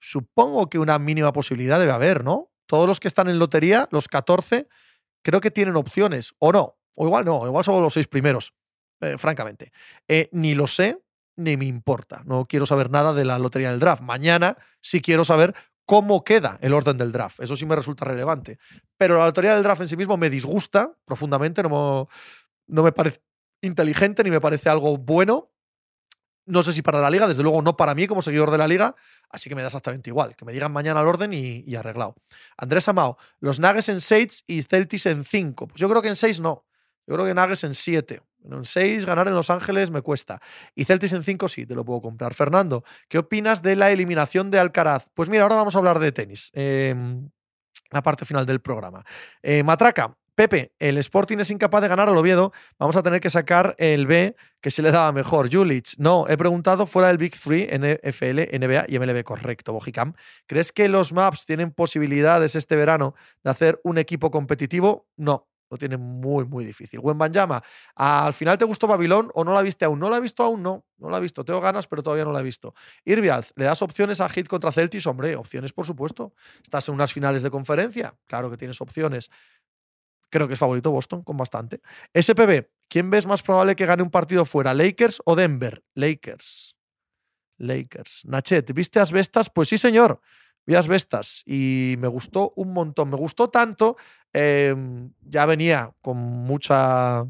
Supongo 0.00 0.68
que 0.70 0.78
una 0.78 0.98
mínima 0.98 1.32
posibilidad 1.32 1.80
debe 1.80 1.92
haber, 1.92 2.22
¿no? 2.22 2.52
Todos 2.66 2.86
los 2.86 3.00
que 3.00 3.08
están 3.08 3.28
en 3.28 3.38
lotería, 3.38 3.88
los 3.90 4.06
14, 4.06 4.68
creo 5.22 5.40
que 5.40 5.50
tienen 5.50 5.74
opciones, 5.74 6.34
o 6.38 6.52
no. 6.52 6.76
O 6.94 7.06
igual 7.06 7.24
no, 7.24 7.46
igual 7.46 7.64
son 7.64 7.82
los 7.82 7.94
seis 7.94 8.06
primeros, 8.06 8.54
eh, 9.00 9.16
francamente. 9.18 9.72
Eh, 10.06 10.28
ni 10.32 10.54
lo 10.54 10.66
sé, 10.66 10.98
ni 11.36 11.56
me 11.56 11.64
importa. 11.64 12.22
No 12.24 12.44
quiero 12.44 12.66
saber 12.66 12.90
nada 12.90 13.12
de 13.12 13.24
la 13.24 13.38
lotería 13.38 13.70
del 13.70 13.80
draft. 13.80 14.02
Mañana 14.02 14.56
sí 14.80 15.00
quiero 15.00 15.24
saber 15.24 15.54
cómo 15.88 16.22
queda 16.22 16.58
el 16.60 16.74
orden 16.74 16.98
del 16.98 17.12
draft. 17.12 17.40
Eso 17.40 17.56
sí 17.56 17.64
me 17.64 17.74
resulta 17.74 18.04
relevante. 18.04 18.58
Pero 18.98 19.16
la 19.16 19.24
lotería 19.24 19.54
del 19.54 19.62
draft 19.62 19.80
en 19.80 19.88
sí 19.88 19.96
mismo 19.96 20.18
me 20.18 20.28
disgusta 20.28 20.92
profundamente, 21.06 21.62
no 21.62 22.06
me 22.66 22.92
parece 22.92 23.22
inteligente 23.62 24.22
ni 24.22 24.30
me 24.30 24.38
parece 24.38 24.68
algo 24.68 24.98
bueno. 24.98 25.50
No 26.44 26.62
sé 26.62 26.74
si 26.74 26.82
para 26.82 27.00
la 27.00 27.08
liga, 27.08 27.26
desde 27.26 27.42
luego 27.42 27.62
no 27.62 27.78
para 27.78 27.94
mí 27.94 28.06
como 28.06 28.20
seguidor 28.20 28.50
de 28.50 28.58
la 28.58 28.68
liga, 28.68 28.96
así 29.30 29.48
que 29.48 29.54
me 29.54 29.62
da 29.62 29.68
exactamente 29.68 30.10
igual. 30.10 30.36
Que 30.36 30.44
me 30.44 30.52
digan 30.52 30.72
mañana 30.72 31.00
el 31.00 31.06
orden 31.06 31.32
y, 31.32 31.74
arreglado. 31.74 32.16
Andrés 32.58 32.86
Amao, 32.86 33.16
los 33.40 33.58
Nuggets 33.58 33.88
en 33.88 34.02
6 34.02 34.44
y 34.46 34.60
Celtics 34.64 35.06
en 35.06 35.24
5. 35.24 35.68
Pues 35.68 35.80
yo 35.80 35.88
creo 35.88 36.02
que 36.02 36.08
en 36.08 36.16
6 36.16 36.40
no. 36.40 36.66
Yo 37.06 37.14
creo 37.14 37.24
que 37.24 37.32
Nuggets 37.32 37.64
en 37.64 37.72
7. 37.72 38.20
En 38.44 38.64
6 38.64 39.06
ganar 39.06 39.28
en 39.28 39.34
Los 39.34 39.50
Ángeles 39.50 39.90
me 39.90 40.02
cuesta. 40.02 40.40
Y 40.74 40.84
Celtics 40.84 41.12
en 41.12 41.24
5 41.24 41.48
sí, 41.48 41.66
te 41.66 41.74
lo 41.74 41.84
puedo 41.84 42.00
comprar. 42.00 42.34
Fernando, 42.34 42.84
¿qué 43.08 43.18
opinas 43.18 43.62
de 43.62 43.76
la 43.76 43.90
eliminación 43.90 44.50
de 44.50 44.58
Alcaraz? 44.58 45.06
Pues 45.14 45.28
mira, 45.28 45.42
ahora 45.42 45.56
vamos 45.56 45.74
a 45.74 45.78
hablar 45.78 45.98
de 45.98 46.12
tenis. 46.12 46.50
Em, 46.54 47.28
la 47.90 48.02
parte 48.02 48.24
final 48.24 48.46
del 48.46 48.60
programa. 48.60 49.04
Eh, 49.42 49.62
Matraca, 49.62 50.16
Pepe, 50.38 50.72
el 50.78 50.98
Sporting 50.98 51.38
es 51.38 51.50
incapaz 51.50 51.82
de 51.82 51.88
ganar 51.88 52.08
al 52.08 52.16
Oviedo. 52.16 52.52
Vamos 52.78 52.94
a 52.94 53.02
tener 53.02 53.20
que 53.20 53.28
sacar 53.28 53.74
el 53.76 54.06
B 54.06 54.36
que 54.60 54.70
se 54.70 54.82
le 54.82 54.92
daba 54.92 55.10
mejor. 55.10 55.52
Julich, 55.52 55.96
no, 55.98 56.26
he 56.28 56.36
preguntado 56.36 56.86
fuera 56.86 57.08
del 57.08 57.18
Big 57.18 57.36
Three, 57.36 57.66
NFL, 57.66 58.56
NBA 58.56 58.84
y 58.86 59.00
MLB. 59.00 59.24
Correcto, 59.24 59.72
Bojicam. 59.72 60.14
¿Crees 60.46 60.70
que 60.70 60.88
los 60.88 61.12
Maps 61.12 61.44
tienen 61.44 61.72
posibilidades 61.72 62.54
este 62.54 62.76
verano 62.76 63.16
de 63.42 63.50
hacer 63.50 63.80
un 63.82 63.98
equipo 63.98 64.30
competitivo? 64.30 65.08
No, 65.16 65.48
lo 65.70 65.76
tiene 65.76 65.96
muy, 65.96 66.44
muy 66.44 66.64
difícil. 66.64 67.00
Buen 67.00 67.18
Banjama, 67.18 67.62
¿al 67.94 68.32
final 68.34 68.58
te 68.58 68.64
gustó 68.64 68.86
Babilón 68.86 69.30
o 69.34 69.44
no 69.44 69.52
la 69.52 69.62
viste 69.62 69.84
aún? 69.84 69.98
No 69.98 70.08
la 70.08 70.16
he 70.16 70.20
visto 70.20 70.42
aún, 70.42 70.62
no. 70.62 70.84
No 70.98 71.10
la 71.10 71.18
he 71.18 71.20
visto. 71.20 71.44
Tengo 71.44 71.60
ganas, 71.60 71.86
pero 71.86 72.02
todavía 72.02 72.24
no 72.24 72.32
la 72.32 72.40
he 72.40 72.42
visto. 72.42 72.74
Irvialz, 73.04 73.52
¿le 73.56 73.64
das 73.64 73.82
opciones 73.82 74.20
a 74.20 74.28
Hit 74.28 74.48
contra 74.48 74.72
Celtis? 74.72 75.06
Hombre, 75.06 75.36
opciones, 75.36 75.72
por 75.72 75.86
supuesto. 75.86 76.32
Estás 76.62 76.88
en 76.88 76.94
unas 76.94 77.12
finales 77.12 77.42
de 77.42 77.50
conferencia. 77.50 78.14
Claro 78.26 78.50
que 78.50 78.56
tienes 78.56 78.80
opciones. 78.80 79.30
Creo 80.30 80.46
que 80.46 80.54
es 80.54 80.58
favorito 80.58 80.90
Boston, 80.90 81.22
con 81.22 81.36
bastante. 81.36 81.80
SPB, 82.14 82.68
¿quién 82.88 83.10
ves 83.10 83.26
más 83.26 83.42
probable 83.42 83.76
que 83.76 83.86
gane 83.86 84.02
un 84.02 84.10
partido 84.10 84.44
fuera? 84.44 84.74
¿Lakers 84.74 85.22
o 85.24 85.34
Denver? 85.34 85.82
Lakers. 85.94 86.76
Lakers. 87.58 88.24
Nachet, 88.26 88.72
¿viste 88.72 89.00
asbestas? 89.00 89.50
Pues 89.50 89.68
sí, 89.68 89.78
señor. 89.78 90.20
Vi 90.66 90.74
asbestas 90.74 91.42
y 91.46 91.94
me 91.98 92.08
gustó 92.08 92.52
un 92.56 92.74
montón. 92.74 93.08
Me 93.08 93.16
gustó 93.16 93.48
tanto 93.48 93.96
Em, 94.32 95.12
ya 95.22 95.46
venía 95.46 95.92
con 96.00 96.16
mucha, 96.18 97.24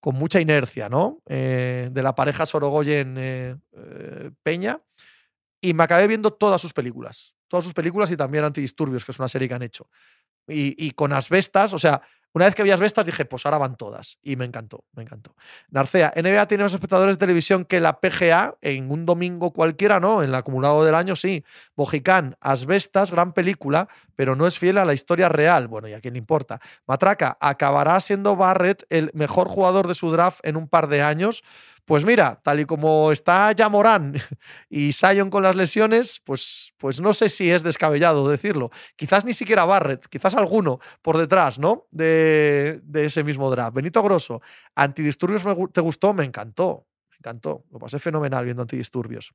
con 0.00 0.14
mucha 0.16 0.40
inercia, 0.40 0.88
¿no? 0.88 1.22
Eh, 1.26 1.88
de 1.92 2.02
la 2.02 2.14
pareja 2.14 2.46
Sorogoyen-Peña. 2.46 3.60
Eh, 3.74 4.30
eh, 4.44 4.76
y 5.60 5.74
me 5.74 5.84
acabé 5.84 6.06
viendo 6.08 6.32
todas 6.32 6.60
sus 6.60 6.72
películas. 6.72 7.34
Todas 7.48 7.64
sus 7.64 7.74
películas 7.74 8.10
y 8.10 8.16
también 8.16 8.44
Antidisturbios, 8.44 9.04
que 9.04 9.12
es 9.12 9.18
una 9.18 9.28
serie 9.28 9.48
que 9.48 9.54
han 9.54 9.62
hecho. 9.62 9.88
Y, 10.48 10.90
con 10.92 11.12
Asbestas, 11.12 11.72
o 11.72 11.78
sea, 11.78 12.02
una 12.34 12.46
vez 12.46 12.54
que 12.54 12.62
vi 12.62 12.70
Asbestas 12.70 13.04
dije, 13.04 13.26
pues 13.26 13.44
ahora 13.44 13.58
van 13.58 13.76
todas. 13.76 14.18
Y 14.22 14.36
me 14.36 14.46
encantó, 14.46 14.84
me 14.94 15.02
encantó. 15.02 15.36
Narcea, 15.70 16.12
NBA 16.16 16.46
tiene 16.46 16.64
más 16.64 16.72
espectadores 16.72 17.16
de 17.16 17.20
televisión 17.20 17.66
que 17.66 17.78
la 17.78 18.00
PGA 18.00 18.56
en 18.62 18.90
un 18.90 19.04
domingo 19.04 19.52
cualquiera, 19.52 20.00
¿no? 20.00 20.22
En 20.22 20.30
el 20.30 20.34
acumulado 20.34 20.82
del 20.82 20.94
año, 20.94 21.14
sí. 21.14 21.44
Bojicán, 21.76 22.36
Asbestas, 22.40 23.10
gran 23.10 23.34
película, 23.34 23.88
pero 24.16 24.34
no 24.34 24.46
es 24.46 24.58
fiel 24.58 24.78
a 24.78 24.86
la 24.86 24.94
historia 24.94 25.28
real. 25.28 25.68
Bueno, 25.68 25.88
¿y 25.88 25.92
a 25.92 26.00
quién 26.00 26.14
le 26.14 26.18
importa? 26.18 26.58
Matraca, 26.86 27.36
¿acabará 27.38 28.00
siendo 28.00 28.34
Barrett 28.34 28.84
el 28.88 29.10
mejor 29.12 29.48
jugador 29.48 29.86
de 29.86 29.94
su 29.94 30.10
draft 30.10 30.40
en 30.42 30.56
un 30.56 30.68
par 30.68 30.88
de 30.88 31.02
años? 31.02 31.42
Pues 31.84 32.04
mira, 32.04 32.40
tal 32.44 32.60
y 32.60 32.64
como 32.64 33.10
está 33.10 33.50
ya 33.52 33.68
Morán 33.68 34.14
y 34.70 34.92
Sion 34.92 35.30
con 35.30 35.42
las 35.42 35.56
lesiones, 35.56 36.20
pues, 36.24 36.72
pues 36.76 37.00
no 37.00 37.12
sé 37.12 37.28
si 37.28 37.50
es 37.50 37.64
descabellado 37.64 38.28
decirlo. 38.28 38.70
Quizás 38.94 39.24
ni 39.24 39.34
siquiera 39.34 39.64
Barrett, 39.64 40.06
quizás 40.06 40.36
alguno 40.36 40.78
por 41.02 41.18
detrás, 41.18 41.58
¿no? 41.58 41.88
De, 41.90 42.80
ese 42.94 43.24
mismo 43.24 43.50
draft. 43.50 43.74
Benito 43.74 44.00
Grosso, 44.02 44.40
Antidisturbios 44.76 45.44
te 45.72 45.80
gustó, 45.80 46.14
me 46.14 46.24
encantó, 46.24 46.86
me 47.10 47.16
encantó. 47.16 47.64
Lo 47.72 47.80
pasé 47.80 47.98
fenomenal 47.98 48.44
viendo 48.44 48.62
Antidisturbios. 48.62 49.34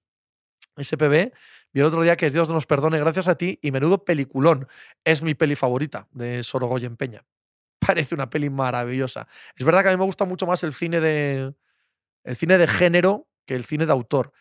SPB, 0.77 1.33
vi 1.73 1.81
el 1.81 1.85
otro 1.85 2.01
día 2.01 2.15
que 2.15 2.29
Dios 2.29 2.47
nos 2.47 2.65
perdone 2.65 2.99
gracias 2.99 3.27
a 3.27 3.35
ti 3.35 3.59
y 3.61 3.71
menudo 3.71 4.05
peliculón. 4.05 4.67
Es 5.03 5.21
mi 5.21 5.33
peli 5.33 5.55
favorita 5.55 6.07
de 6.11 6.43
Sorogoyen 6.43 6.95
Peña. 6.95 7.25
Parece 7.79 8.15
una 8.15 8.29
peli 8.29 8.49
maravillosa. 8.49 9.27
Es 9.55 9.65
verdad 9.65 9.81
que 9.81 9.89
a 9.89 9.91
mí 9.91 9.97
me 9.97 10.05
gusta 10.05 10.23
mucho 10.23 10.45
más 10.47 10.63
el 10.63 10.73
cine 10.73 11.01
de, 11.01 11.53
el 12.27 12.35
cine 12.35 12.57
de 12.57 12.67
género 12.67 13.27
que 13.45 13.55
el 13.55 13.63
cine 13.63 13.85
de 13.85 13.93
autor. 13.93 14.33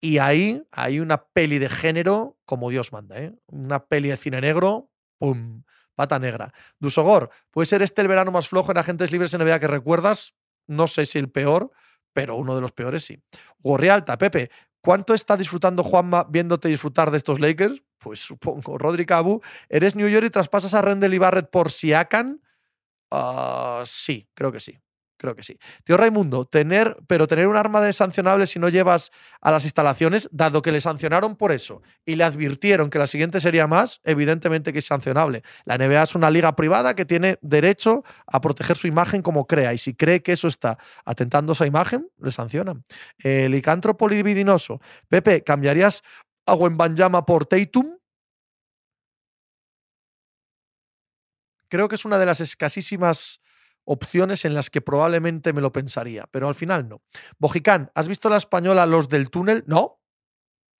Y 0.00 0.18
ahí 0.18 0.62
hay 0.70 1.00
una 1.00 1.24
peli 1.24 1.58
de 1.58 1.68
género 1.68 2.38
como 2.44 2.70
Dios 2.70 2.92
manda, 2.92 3.18
¿eh? 3.18 3.34
Una 3.46 3.84
peli 3.84 4.08
de 4.08 4.16
cine 4.16 4.40
negro, 4.40 4.90
¡pum! 5.18 5.64
Pata 5.94 6.18
negra. 6.18 6.54
Dusogor, 6.78 7.30
¿puede 7.50 7.66
ser 7.66 7.82
este 7.82 8.00
el 8.00 8.08
verano 8.08 8.30
más 8.30 8.48
flojo 8.48 8.70
en 8.70 8.78
Agentes 8.78 9.10
Libres 9.10 9.36
NBA 9.36 9.58
que 9.58 9.66
recuerdas? 9.66 10.34
No 10.66 10.86
sé 10.86 11.04
si 11.04 11.18
el 11.18 11.30
peor, 11.30 11.70
pero 12.12 12.36
uno 12.36 12.54
de 12.54 12.60
los 12.60 12.72
peores 12.72 13.04
sí. 13.04 13.20
Gorrialta, 13.58 14.16
Pepe, 14.16 14.50
¿cuánto 14.80 15.12
está 15.12 15.36
disfrutando 15.36 15.82
Juanma 15.82 16.24
viéndote 16.24 16.68
disfrutar 16.68 17.10
de 17.10 17.18
estos 17.18 17.40
Lakers? 17.40 17.82
Pues 17.98 18.20
supongo. 18.20 18.78
Rodri 18.78 19.04
Cabu, 19.04 19.42
¿eres 19.68 19.96
New 19.96 20.08
York 20.08 20.26
y 20.26 20.30
traspasas 20.30 20.74
a 20.74 20.82
Rendell 20.82 21.14
y 21.14 21.18
Barrett 21.18 21.50
por 21.50 21.70
Siakan? 21.70 22.40
Uh, 23.10 23.84
sí, 23.84 24.28
creo 24.34 24.50
que 24.50 24.60
sí. 24.60 24.78
Creo 25.22 25.36
que 25.36 25.44
sí. 25.44 25.56
Tío 25.84 25.96
Raimundo, 25.96 26.46
tener, 26.46 26.96
pero 27.06 27.28
tener 27.28 27.46
un 27.46 27.54
arma 27.54 27.80
de 27.80 27.92
sancionable 27.92 28.44
si 28.44 28.58
no 28.58 28.68
llevas 28.68 29.12
a 29.40 29.52
las 29.52 29.62
instalaciones, 29.62 30.28
dado 30.32 30.62
que 30.62 30.72
le 30.72 30.80
sancionaron 30.80 31.36
por 31.36 31.52
eso 31.52 31.80
y 32.04 32.16
le 32.16 32.24
advirtieron 32.24 32.90
que 32.90 32.98
la 32.98 33.06
siguiente 33.06 33.40
sería 33.40 33.68
más, 33.68 34.00
evidentemente 34.02 34.72
que 34.72 34.80
es 34.80 34.84
sancionable. 34.84 35.44
La 35.64 35.78
NBA 35.78 36.02
es 36.02 36.16
una 36.16 36.28
liga 36.28 36.56
privada 36.56 36.96
que 36.96 37.04
tiene 37.04 37.38
derecho 37.40 38.02
a 38.26 38.40
proteger 38.40 38.76
su 38.76 38.88
imagen 38.88 39.22
como 39.22 39.46
crea 39.46 39.72
y 39.72 39.78
si 39.78 39.94
cree 39.94 40.24
que 40.24 40.32
eso 40.32 40.48
está 40.48 40.76
atentando 41.04 41.52
a 41.52 41.54
esa 41.54 41.66
imagen, 41.68 42.08
le 42.18 42.32
sancionan. 42.32 42.82
El 43.16 43.52
licántropo 43.52 44.08
libidinoso. 44.08 44.80
Pepe, 45.08 45.44
¿cambiarías 45.44 46.02
a 46.46 46.56
Banjama 46.56 47.24
por 47.24 47.46
Tatum? 47.46 47.96
Creo 51.68 51.86
que 51.86 51.94
es 51.94 52.04
una 52.04 52.18
de 52.18 52.26
las 52.26 52.40
escasísimas 52.40 53.40
opciones 53.84 54.44
en 54.44 54.54
las 54.54 54.70
que 54.70 54.80
probablemente 54.80 55.52
me 55.52 55.60
lo 55.60 55.72
pensaría, 55.72 56.26
pero 56.30 56.48
al 56.48 56.54
final 56.54 56.88
no. 56.88 57.02
Bojicán, 57.38 57.90
¿has 57.94 58.08
visto 58.08 58.28
la 58.28 58.36
española 58.36 58.86
Los 58.86 59.08
del 59.08 59.30
Túnel? 59.30 59.64
No. 59.66 59.98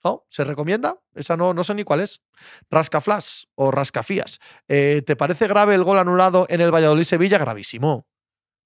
¿No? 0.04 0.24
¿Se 0.28 0.42
recomienda? 0.42 0.98
Esa 1.14 1.36
no, 1.36 1.54
no 1.54 1.62
sé 1.62 1.74
ni 1.74 1.84
cuál 1.84 2.00
es. 2.00 2.22
Rascaflas 2.70 3.48
o 3.54 3.70
Rascafías. 3.70 4.40
Eh, 4.66 5.02
¿Te 5.06 5.14
parece 5.14 5.46
grave 5.46 5.74
el 5.74 5.84
gol 5.84 5.98
anulado 5.98 6.46
en 6.48 6.60
el 6.60 6.72
Valladolid-Sevilla? 6.72 7.38
Gravísimo. 7.38 8.08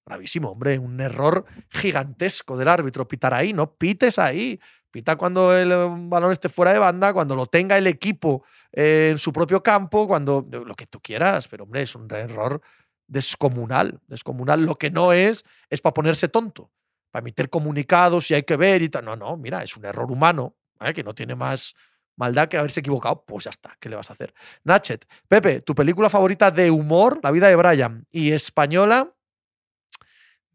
Gravísimo, 0.06 0.52
hombre. 0.52 0.78
Un 0.78 0.98
error 1.00 1.44
gigantesco 1.68 2.56
del 2.56 2.68
árbitro. 2.68 3.06
Pitar 3.06 3.34
ahí, 3.34 3.52
no 3.52 3.74
pites 3.74 4.18
ahí. 4.18 4.58
Pita 4.90 5.16
cuando 5.16 5.54
el 5.54 5.72
eh, 5.72 5.86
balón 5.90 6.32
esté 6.32 6.48
fuera 6.48 6.72
de 6.72 6.78
banda, 6.78 7.12
cuando 7.12 7.36
lo 7.36 7.46
tenga 7.46 7.76
el 7.76 7.86
equipo 7.86 8.44
eh, 8.72 9.08
en 9.10 9.18
su 9.18 9.30
propio 9.30 9.62
campo, 9.62 10.06
cuando 10.06 10.46
lo 10.50 10.74
que 10.74 10.86
tú 10.86 11.00
quieras. 11.02 11.48
Pero, 11.48 11.64
hombre, 11.64 11.82
es 11.82 11.94
un 11.94 12.10
error 12.14 12.62
descomunal, 13.06 14.00
descomunal. 14.06 14.64
Lo 14.64 14.76
que 14.76 14.90
no 14.90 15.12
es, 15.12 15.44
es 15.70 15.80
para 15.80 15.94
ponerse 15.94 16.28
tonto, 16.28 16.70
para 17.10 17.22
emitir 17.22 17.50
comunicados 17.50 18.30
y 18.30 18.34
hay 18.34 18.42
que 18.42 18.56
ver 18.56 18.82
y 18.82 18.88
tal. 18.88 19.04
No, 19.04 19.16
no, 19.16 19.36
mira, 19.36 19.62
es 19.62 19.76
un 19.76 19.84
error 19.84 20.10
humano, 20.10 20.56
que 20.94 21.02
no 21.02 21.14
tiene 21.14 21.34
más, 21.34 21.74
Maldad 22.18 22.48
que 22.48 22.56
haberse 22.56 22.80
equivocado, 22.80 23.24
pues 23.26 23.44
ya 23.44 23.50
está, 23.50 23.76
¿qué 23.78 23.90
le 23.90 23.96
vas 23.96 24.08
a 24.08 24.14
hacer? 24.14 24.32
Nachet, 24.64 25.06
Pepe, 25.28 25.60
tu 25.60 25.74
película 25.74 26.08
favorita 26.08 26.50
de 26.50 26.70
humor, 26.70 27.20
La 27.22 27.30
vida 27.30 27.46
de 27.48 27.56
Brian, 27.56 28.06
y 28.10 28.32
española, 28.32 29.12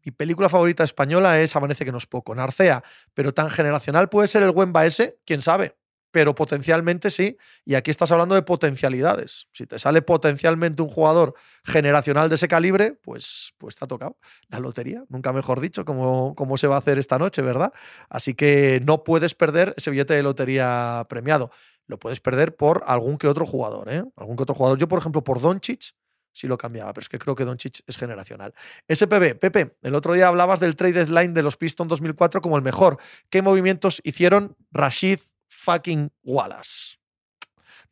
mi 0.04 0.10
película 0.10 0.48
favorita 0.48 0.82
española 0.82 1.40
es 1.40 1.54
Amanece 1.54 1.84
que 1.84 1.92
no 1.92 1.98
es 1.98 2.06
poco. 2.06 2.34
Narcea, 2.34 2.82
pero 3.14 3.32
tan 3.32 3.50
generacional 3.50 4.08
puede 4.08 4.26
ser 4.26 4.42
el 4.42 4.50
buen 4.50 4.72
Baese, 4.72 5.20
quién 5.24 5.42
sabe. 5.42 5.76
Pero 6.12 6.34
potencialmente 6.34 7.10
sí. 7.10 7.36
Y 7.64 7.74
aquí 7.74 7.90
estás 7.90 8.12
hablando 8.12 8.36
de 8.36 8.42
potencialidades. 8.42 9.48
Si 9.50 9.66
te 9.66 9.78
sale 9.78 10.02
potencialmente 10.02 10.82
un 10.82 10.88
jugador 10.88 11.34
generacional 11.64 12.28
de 12.28 12.36
ese 12.36 12.46
calibre, 12.46 12.92
pues, 13.02 13.54
pues 13.58 13.74
te 13.74 13.84
ha 13.84 13.88
tocado 13.88 14.18
la 14.48 14.60
lotería. 14.60 15.04
Nunca 15.08 15.32
mejor 15.32 15.60
dicho, 15.60 15.84
como, 15.84 16.34
como 16.36 16.56
se 16.56 16.68
va 16.68 16.76
a 16.76 16.78
hacer 16.78 16.98
esta 17.00 17.18
noche, 17.18 17.42
¿verdad? 17.42 17.72
Así 18.08 18.34
que 18.34 18.80
no 18.84 19.02
puedes 19.02 19.34
perder 19.34 19.74
ese 19.76 19.90
billete 19.90 20.14
de 20.14 20.22
lotería 20.22 21.04
premiado. 21.08 21.50
Lo 21.86 21.98
puedes 21.98 22.20
perder 22.20 22.54
por 22.54 22.84
algún 22.86 23.18
que 23.18 23.26
otro 23.26 23.44
jugador, 23.44 23.90
¿eh? 23.90 24.04
Algún 24.16 24.36
que 24.36 24.44
otro 24.44 24.54
jugador. 24.54 24.78
Yo, 24.78 24.86
por 24.86 24.98
ejemplo, 25.00 25.24
por 25.24 25.40
Doncic, 25.40 25.94
sí 26.32 26.46
lo 26.46 26.56
cambiaba, 26.58 26.92
pero 26.92 27.02
es 27.02 27.08
que 27.08 27.18
creo 27.18 27.34
que 27.34 27.44
Doncic 27.44 27.80
es 27.86 27.96
generacional. 27.96 28.54
SPB, 28.88 29.38
Pepe, 29.38 29.76
el 29.82 29.94
otro 29.94 30.14
día 30.14 30.28
hablabas 30.28 30.60
del 30.60 30.76
trade 30.76 31.04
deadline 31.04 31.34
de 31.34 31.42
los 31.42 31.56
Pistons 31.56 31.88
2004 31.88 32.40
como 32.40 32.56
el 32.56 32.62
mejor. 32.62 32.98
¿Qué 33.30 33.42
movimientos 33.42 34.00
hicieron 34.04 34.56
Rashid 34.70 35.20
fucking 35.52 36.10
Wallace? 36.24 36.96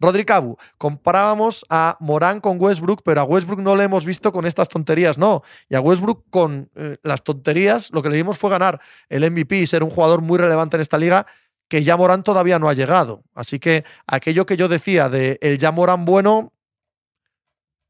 Rodri 0.00 0.24
Cabu, 0.24 0.56
comparábamos 0.78 1.64
a 1.68 1.98
Morán 2.00 2.40
con 2.40 2.56
Westbrook, 2.58 3.02
pero 3.04 3.20
a 3.20 3.24
Westbrook 3.24 3.60
no 3.60 3.76
le 3.76 3.84
hemos 3.84 4.06
visto 4.06 4.32
con 4.32 4.46
estas 4.46 4.68
tonterías, 4.68 5.18
no. 5.18 5.42
Y 5.68 5.74
a 5.74 5.80
Westbrook 5.80 6.24
con 6.30 6.70
eh, 6.74 6.96
las 7.02 7.22
tonterías, 7.22 7.90
lo 7.92 8.02
que 8.02 8.08
le 8.08 8.16
dimos 8.16 8.38
fue 8.38 8.48
ganar 8.48 8.80
el 9.10 9.30
MVP 9.30 9.58
y 9.58 9.66
ser 9.66 9.82
un 9.82 9.90
jugador 9.90 10.22
muy 10.22 10.38
relevante 10.38 10.78
en 10.78 10.80
esta 10.80 10.96
liga 10.96 11.26
que 11.68 11.84
ya 11.84 11.96
Morán 11.98 12.24
todavía 12.24 12.58
no 12.58 12.68
ha 12.68 12.74
llegado. 12.74 13.22
Así 13.34 13.60
que 13.60 13.84
aquello 14.06 14.46
que 14.46 14.56
yo 14.56 14.68
decía 14.68 15.10
de 15.10 15.38
el 15.42 15.58
ya 15.58 15.70
Morán 15.70 16.06
bueno, 16.06 16.52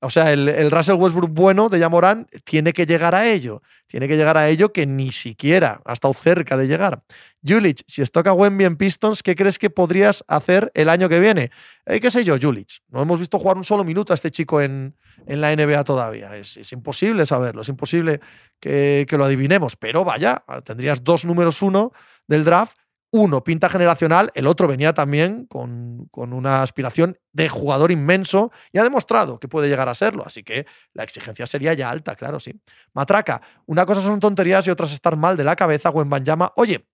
o 0.00 0.10
sea, 0.10 0.32
el, 0.32 0.48
el, 0.48 0.70
Russell 0.70 0.94
Westbrook 0.94 1.30
bueno 1.30 1.68
de 1.68 1.78
Yamorán 1.78 2.26
tiene 2.44 2.72
que 2.72 2.86
llegar 2.86 3.14
a 3.14 3.28
ello. 3.28 3.62
Tiene 3.86 4.08
que 4.08 4.16
llegar 4.16 4.38
a 4.38 4.48
ello 4.48 4.72
que 4.72 4.86
ni 4.86 5.12
siquiera 5.12 5.82
ha 5.84 5.92
estado 5.92 6.14
cerca 6.14 6.56
de 6.56 6.66
llegar. 6.66 7.02
Julich, 7.46 7.82
si 7.86 8.00
os 8.00 8.10
toca 8.10 8.32
Wemby 8.32 8.64
en 8.64 8.76
Pistons, 8.76 9.22
¿qué 9.22 9.34
crees 9.34 9.58
que 9.58 9.68
podrías 9.68 10.24
hacer 10.28 10.70
el 10.74 10.88
año 10.88 11.08
que 11.08 11.18
viene? 11.20 11.50
Eh, 11.86 12.00
¿Qué 12.00 12.10
sé 12.10 12.24
yo, 12.24 12.36
Julich? 12.40 12.80
No 12.88 13.02
hemos 13.02 13.18
visto 13.18 13.38
jugar 13.38 13.56
un 13.56 13.64
solo 13.64 13.84
minuto 13.84 14.12
a 14.12 14.14
este 14.14 14.30
chico 14.30 14.60
en, 14.60 14.94
en 15.26 15.40
la 15.40 15.54
NBA 15.54 15.84
todavía. 15.84 16.36
Es, 16.36 16.56
es, 16.56 16.72
imposible 16.72 17.26
saberlo, 17.26 17.62
es 17.62 17.68
imposible 17.68 18.20
que, 18.58 19.06
que 19.08 19.18
lo 19.18 19.24
adivinemos. 19.24 19.76
Pero 19.76 20.04
vaya, 20.04 20.44
tendrías 20.64 21.04
dos 21.04 21.24
números 21.24 21.60
uno 21.60 21.92
del 22.26 22.44
draft 22.44 22.76
uno 23.12 23.42
pinta 23.42 23.68
generacional, 23.68 24.30
el 24.34 24.46
otro 24.46 24.68
venía 24.68 24.94
también 24.94 25.46
con, 25.46 26.06
con, 26.10 26.32
una 26.32 26.62
aspiración 26.62 27.18
de 27.32 27.48
jugador 27.48 27.90
inmenso 27.90 28.52
y 28.72 28.78
ha 28.78 28.84
demostrado 28.84 29.40
que 29.40 29.48
puede 29.48 29.68
llegar 29.68 29.88
a 29.88 29.94
serlo. 29.94 30.24
Así 30.24 30.44
que 30.44 30.66
la 30.92 31.02
exigencia 31.02 31.46
sería 31.46 31.74
ya 31.74 31.90
alta, 31.90 32.14
claro, 32.14 32.38
sí. 32.38 32.60
Matraca, 32.94 33.42
una 33.66 33.84
cosa 33.84 34.00
son 34.02 34.20
tonterías 34.20 34.66
y 34.66 34.70
otras 34.70 34.92
estar 34.92 35.16
mal 35.16 35.36
de 35.36 35.44
la 35.44 35.56
cabeza. 35.56 35.90
llama 36.22 36.52
oye, 36.54 36.86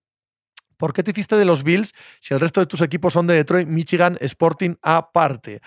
¿por 0.77 0.93
qué 0.93 1.03
te 1.03 1.11
hiciste 1.11 1.35
de 1.35 1.45
los 1.45 1.63
Bills 1.63 1.93
si 2.19 2.33
el 2.33 2.39
resto 2.39 2.61
de 2.61 2.65
tus 2.65 2.81
equipos 2.81 3.13
son 3.13 3.27
de 3.27 3.35
Detroit, 3.35 3.67
Michigan, 3.67 4.17
Sporting 4.19 4.75
aparte? 4.81 5.61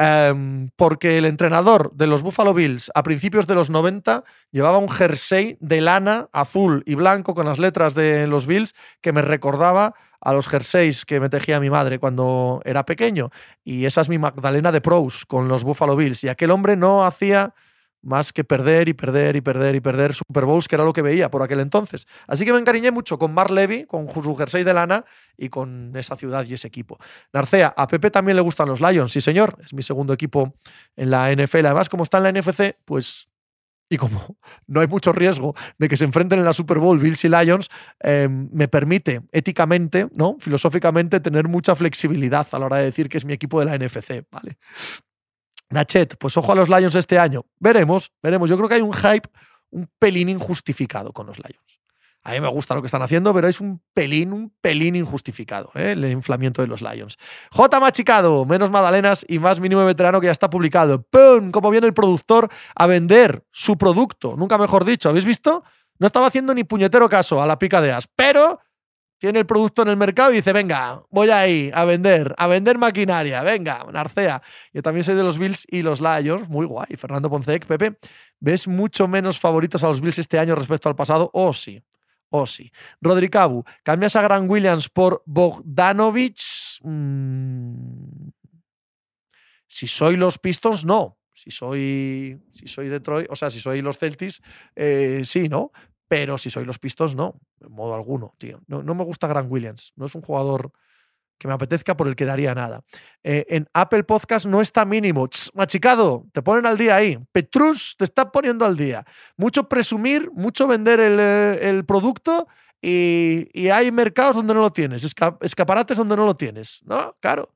Um, 0.00 0.70
porque 0.76 1.18
el 1.18 1.26
entrenador 1.26 1.92
de 1.92 2.06
los 2.06 2.22
Buffalo 2.22 2.54
Bills 2.54 2.90
a 2.94 3.02
principios 3.02 3.46
de 3.46 3.54
los 3.54 3.68
90 3.68 4.24
llevaba 4.50 4.78
un 4.78 4.88
jersey 4.88 5.58
de 5.60 5.82
lana 5.82 6.30
azul 6.32 6.82
y 6.86 6.94
blanco 6.94 7.34
con 7.34 7.44
las 7.44 7.58
letras 7.58 7.94
de 7.94 8.26
los 8.26 8.46
Bills 8.46 8.74
que 9.02 9.12
me 9.12 9.20
recordaba 9.20 9.94
a 10.22 10.32
los 10.32 10.48
jerseys 10.48 11.04
que 11.04 11.20
me 11.20 11.28
tejía 11.28 11.60
mi 11.60 11.68
madre 11.68 11.98
cuando 11.98 12.62
era 12.64 12.86
pequeño. 12.86 13.30
Y 13.62 13.84
esa 13.84 14.00
es 14.00 14.08
mi 14.08 14.16
Magdalena 14.16 14.72
de 14.72 14.80
Pros 14.80 15.26
con 15.26 15.48
los 15.48 15.64
Buffalo 15.64 15.96
Bills. 15.96 16.24
Y 16.24 16.28
aquel 16.28 16.50
hombre 16.50 16.76
no 16.76 17.04
hacía 17.04 17.52
más 18.02 18.32
que 18.32 18.44
perder 18.44 18.88
y 18.88 18.94
perder 18.94 19.36
y 19.36 19.40
perder 19.40 19.74
y 19.74 19.80
perder 19.80 20.14
Super 20.14 20.44
Bowls, 20.44 20.68
que 20.68 20.76
era 20.76 20.84
lo 20.84 20.92
que 20.92 21.02
veía 21.02 21.30
por 21.30 21.42
aquel 21.42 21.60
entonces. 21.60 22.06
Así 22.26 22.44
que 22.44 22.52
me 22.52 22.58
encariñé 22.58 22.90
mucho 22.90 23.18
con 23.18 23.32
Mark 23.34 23.50
Levy, 23.50 23.84
con 23.84 24.10
su 24.10 24.36
jersey 24.36 24.64
de 24.64 24.74
lana 24.74 25.04
y 25.36 25.48
con 25.48 25.92
esa 25.96 26.16
ciudad 26.16 26.44
y 26.46 26.54
ese 26.54 26.68
equipo. 26.68 26.98
Narcea, 27.32 27.74
a 27.76 27.86
Pepe 27.86 28.10
también 28.10 28.36
le 28.36 28.42
gustan 28.42 28.68
los 28.68 28.80
Lions, 28.80 29.12
sí 29.12 29.20
señor, 29.20 29.56
es 29.64 29.74
mi 29.74 29.82
segundo 29.82 30.12
equipo 30.12 30.54
en 30.96 31.10
la 31.10 31.32
NFL. 31.32 31.66
Además, 31.66 31.88
como 31.88 32.04
está 32.04 32.18
en 32.18 32.24
la 32.24 32.32
NFC, 32.32 32.76
pues 32.84 33.30
y 33.90 33.96
como 33.96 34.36
no 34.66 34.80
hay 34.80 34.86
mucho 34.86 35.12
riesgo 35.12 35.54
de 35.76 35.88
que 35.88 35.96
se 35.96 36.04
enfrenten 36.04 36.38
en 36.38 36.44
la 36.44 36.52
Super 36.54 36.78
Bowl 36.78 36.98
Bills 36.98 37.24
y 37.24 37.28
Lions, 37.28 37.68
eh, 38.00 38.28
me 38.30 38.68
permite 38.68 39.22
éticamente, 39.32 40.08
¿no? 40.14 40.36
filosóficamente, 40.38 41.20
tener 41.20 41.48
mucha 41.48 41.74
flexibilidad 41.74 42.46
a 42.52 42.58
la 42.58 42.66
hora 42.66 42.76
de 42.78 42.84
decir 42.84 43.08
que 43.08 43.18
es 43.18 43.24
mi 43.24 43.32
equipo 43.32 43.60
de 43.60 43.66
la 43.66 43.76
NFC. 43.76 44.24
¿vale? 44.30 44.56
Nachet, 45.70 46.16
pues 46.18 46.36
ojo 46.36 46.52
a 46.52 46.54
los 46.54 46.68
Lions 46.68 46.94
este 46.94 47.18
año. 47.18 47.46
Veremos, 47.58 48.12
veremos. 48.22 48.50
Yo 48.50 48.56
creo 48.56 48.68
que 48.68 48.74
hay 48.76 48.82
un 48.82 48.92
hype 48.92 49.28
un 49.70 49.88
pelín 49.98 50.28
injustificado 50.28 51.12
con 51.12 51.26
los 51.26 51.38
Lions. 51.38 51.80
A 52.22 52.32
mí 52.32 52.40
me 52.40 52.48
gusta 52.48 52.74
lo 52.74 52.82
que 52.82 52.86
están 52.86 53.00
haciendo, 53.00 53.32
pero 53.32 53.48
es 53.48 53.60
un 53.60 53.80
pelín, 53.94 54.34
un 54.34 54.52
pelín 54.60 54.94
injustificado 54.94 55.70
¿eh? 55.74 55.92
el 55.92 56.04
inflamiento 56.04 56.60
de 56.60 56.68
los 56.68 56.82
Lions. 56.82 57.16
J. 57.50 57.80
Machicado, 57.80 58.44
menos 58.44 58.70
Madalenas 58.70 59.24
y 59.26 59.38
más 59.38 59.58
mínimo 59.58 59.84
veterano 59.86 60.20
que 60.20 60.26
ya 60.26 60.32
está 60.32 60.50
publicado. 60.50 61.02
¡Pum! 61.02 61.50
Como 61.50 61.70
viene 61.70 61.86
el 61.86 61.94
productor 61.94 62.50
a 62.74 62.86
vender 62.86 63.44
su 63.52 63.78
producto. 63.78 64.34
Nunca 64.36 64.58
mejor 64.58 64.84
dicho. 64.84 65.08
¿Habéis 65.08 65.24
visto? 65.24 65.64
No 65.98 66.06
estaba 66.06 66.26
haciendo 66.26 66.52
ni 66.52 66.64
puñetero 66.64 67.08
caso 67.08 67.40
a 67.42 67.46
la 67.46 67.58
pica 67.58 67.80
de 67.80 67.92
as, 67.92 68.06
pero 68.14 68.60
tiene 69.20 69.40
el 69.40 69.46
producto 69.46 69.82
en 69.82 69.88
el 69.88 69.98
mercado 69.98 70.32
y 70.32 70.36
dice, 70.36 70.50
venga, 70.54 71.02
voy 71.10 71.28
ahí 71.28 71.70
a 71.74 71.84
vender, 71.84 72.34
a 72.38 72.46
vender 72.46 72.78
maquinaria, 72.78 73.42
venga, 73.42 73.84
Narcea. 73.92 74.40
Yo 74.72 74.80
también 74.80 75.04
soy 75.04 75.14
de 75.14 75.22
los 75.22 75.38
Bills 75.38 75.66
y 75.68 75.82
los 75.82 76.00
Lions, 76.00 76.48
muy 76.48 76.64
guay. 76.64 76.96
Fernando 76.96 77.28
Poncec, 77.28 77.66
Pepe, 77.66 77.98
¿ves 78.40 78.66
mucho 78.66 79.06
menos 79.06 79.38
favoritos 79.38 79.84
a 79.84 79.88
los 79.88 80.00
Bills 80.00 80.18
este 80.18 80.38
año 80.38 80.54
respecto 80.54 80.88
al 80.88 80.96
pasado? 80.96 81.30
Oh, 81.34 81.52
sí, 81.52 81.82
oh, 82.30 82.46
sí. 82.46 82.72
Rodri 83.02 83.28
Cabu, 83.28 83.62
¿cambias 83.82 84.16
a 84.16 84.22
Gran 84.22 84.48
Williams 84.48 84.88
por 84.88 85.22
Bogdanovich? 85.26 86.80
Mm. 86.82 88.30
Si 89.66 89.86
soy 89.86 90.16
los 90.16 90.38
Pistons, 90.38 90.86
no. 90.86 91.18
Si 91.34 91.50
soy, 91.50 92.38
si 92.52 92.68
soy 92.68 92.88
Detroit, 92.88 93.26
o 93.30 93.36
sea, 93.36 93.50
si 93.50 93.60
soy 93.60 93.82
los 93.82 93.98
Celtics, 93.98 94.42
eh, 94.76 95.22
sí, 95.24 95.48
¿no? 95.48 95.72
Pero 96.10 96.38
si 96.38 96.50
soy 96.50 96.64
los 96.64 96.80
Pistons, 96.80 97.14
no, 97.14 97.40
de 97.60 97.68
modo 97.68 97.94
alguno, 97.94 98.34
tío. 98.36 98.60
No, 98.66 98.82
no, 98.82 98.96
me 98.96 99.04
gusta 99.04 99.28
Grant 99.28 99.48
Williams. 99.48 99.92
No 99.94 100.06
es 100.06 100.14
un 100.16 100.22
jugador 100.22 100.72
que 101.38 101.46
me 101.46 101.54
apetezca 101.54 101.96
por 101.96 102.08
el 102.08 102.16
que 102.16 102.24
daría 102.24 102.52
nada. 102.52 102.82
Eh, 103.22 103.46
en 103.48 103.68
Apple 103.74 104.02
Podcast 104.02 104.44
no 104.44 104.60
está 104.60 104.84
mínimo. 104.84 105.28
machicado, 105.54 106.26
te 106.32 106.42
ponen 106.42 106.66
al 106.66 106.76
día 106.76 106.96
ahí. 106.96 107.16
Petrus 107.30 107.94
te 107.96 108.06
está 108.06 108.32
poniendo 108.32 108.64
al 108.64 108.76
día. 108.76 109.04
Mucho 109.36 109.68
presumir, 109.68 110.32
mucho 110.32 110.66
vender 110.66 110.98
el, 110.98 111.18
eh, 111.20 111.82
producto 111.86 112.48
y, 112.82 113.68
hay 113.68 113.92
mercados 113.92 114.34
donde 114.34 114.52
no 114.52 114.62
lo 114.62 114.72
tienes, 114.72 115.04
esca 115.04 115.38
escaparates 115.40 115.96
donde 115.96 116.16
no 116.16 116.26
lo 116.26 116.36
tienes. 116.36 116.80
¿No? 116.82 117.16
Claro. 117.20 117.54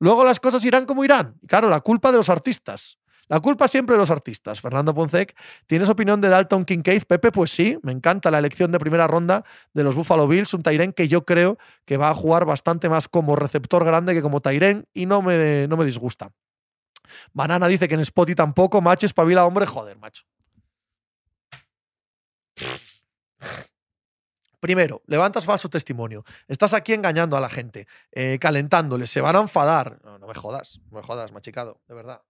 Luego 0.00 0.24
las 0.24 0.40
cosas 0.40 0.64
irán 0.64 0.84
como 0.84 1.04
irán. 1.04 1.38
Claro, 1.46 1.68
la 1.68 1.80
culpa 1.80 2.10
de 2.10 2.16
los 2.16 2.28
artistas. 2.28 2.98
La 3.28 3.40
culpa 3.40 3.68
siempre 3.68 3.94
de 3.94 3.98
los 3.98 4.10
artistas. 4.10 4.60
Fernando 4.60 4.94
Poncec, 4.94 5.36
¿tienes 5.66 5.88
opinión 5.88 6.20
de 6.20 6.28
Dalton 6.28 6.64
Kincaid? 6.64 7.04
Pepe, 7.04 7.32
pues 7.32 7.50
sí, 7.50 7.78
me 7.82 7.92
encanta 7.92 8.30
la 8.30 8.38
elección 8.38 8.72
de 8.72 8.78
primera 8.78 9.06
ronda 9.06 9.44
de 9.72 9.84
los 9.84 9.94
Buffalo 9.94 10.28
Bills, 10.28 10.52
un 10.54 10.62
Tyren 10.62 10.92
que 10.92 11.08
yo 11.08 11.24
creo 11.24 11.58
que 11.84 11.96
va 11.96 12.10
a 12.10 12.14
jugar 12.14 12.44
bastante 12.44 12.88
más 12.88 13.08
como 13.08 13.36
receptor 13.36 13.84
grande 13.84 14.14
que 14.14 14.22
como 14.22 14.40
Tyren 14.40 14.86
y 14.92 15.06
no 15.06 15.22
me, 15.22 15.66
no 15.68 15.76
me 15.76 15.84
disgusta. 15.84 16.32
Banana 17.32 17.68
dice 17.68 17.88
que 17.88 17.94
en 17.94 18.04
Spotty 18.04 18.34
tampoco, 18.34 18.80
macho, 18.80 19.06
espabila, 19.06 19.46
hombre, 19.46 19.66
joder, 19.66 19.96
macho. 19.98 20.24
Primero, 24.60 25.02
levantas 25.06 25.44
falso 25.44 25.68
testimonio. 25.68 26.24
Estás 26.46 26.72
aquí 26.72 26.92
engañando 26.92 27.36
a 27.36 27.40
la 27.40 27.48
gente, 27.48 27.88
eh, 28.12 28.38
calentándoles, 28.40 29.10
se 29.10 29.20
van 29.20 29.34
a 29.34 29.40
enfadar. 29.40 30.00
No 30.04 30.26
me 30.26 30.34
jodas, 30.34 30.80
no 30.90 30.98
me 30.98 31.02
jodas, 31.02 31.32
machicado, 31.32 31.80
de 31.88 31.94
verdad. 31.94 32.22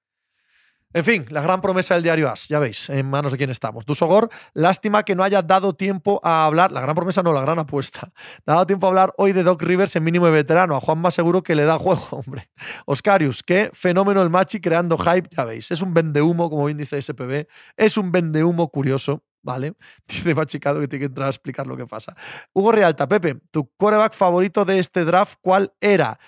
En 0.94 1.05
fin, 1.05 1.24
la 1.31 1.40
gran 1.40 1.62
promesa 1.62 1.94
del 1.94 2.02
diario 2.02 2.28
As, 2.28 2.48
ya 2.48 2.59
veis, 2.59 2.90
en 2.90 3.09
manos 3.09 3.32
de 3.32 3.39
quién 3.39 3.48
estamos. 3.48 3.86
Dusogor, 3.86 4.28
lástima 4.52 5.05
que 5.05 5.14
no 5.14 5.24
haya 5.24 5.40
dado 5.40 5.74
tiempo 5.74 6.20
a 6.23 6.44
hablar, 6.44 6.70
la 6.70 6.82
gran 6.82 6.94
promesa 6.94 7.23
no, 7.23 7.32
la 7.32 7.40
gran 7.40 7.59
apuesta. 7.59 8.12
Dado 8.47 8.66
tiempo 8.66 8.86
a 8.86 8.90
hablar 8.90 9.14
hoy 9.16 9.32
de 9.32 9.43
Doc 9.43 9.62
Rivers 9.62 9.97
en 9.97 10.05
mínimo 10.05 10.27
de 10.27 10.32
veterano. 10.32 10.77
A 10.77 10.81
Juan 10.81 10.98
más 10.98 11.14
seguro 11.14 11.43
que 11.43 11.55
le 11.55 11.64
da 11.64 11.78
juego, 11.78 12.06
hombre. 12.10 12.51
Oscarius, 12.86 13.43
qué 13.43 13.70
fenómeno 13.73 14.20
el 14.20 14.31
Machi 14.31 14.60
creando 14.60 14.98
hype, 14.98 15.28
ya 15.31 15.44
veis. 15.44 15.70
Es 15.70 15.81
un 15.81 15.94
vendehumo, 15.94 16.51
como 16.51 16.66
bien 16.66 16.77
dice 16.77 17.01
SPB. 17.01 17.47
Es 17.77 17.97
un 17.97 18.12
vendehumo 18.12 18.69
curioso. 18.69 19.23
¿Vale? 19.44 19.74
Dice 20.06 20.36
Machicado 20.36 20.78
que 20.78 20.86
tiene 20.86 21.01
que 21.01 21.06
entrar 21.06 21.27
a 21.27 21.31
explicar 21.31 21.66
lo 21.66 21.77
que 21.77 21.85
pasa. 21.85 22.14
Hugo 22.52 22.70
Realta, 22.70 23.09
Pepe, 23.09 23.40
¿tu 23.51 23.69
quarterback 23.77 24.14
favorito 24.14 24.64
de 24.64 24.78
este 24.78 25.05
draft 25.05 25.39
cuál 25.43 25.73
era? 25.81 26.20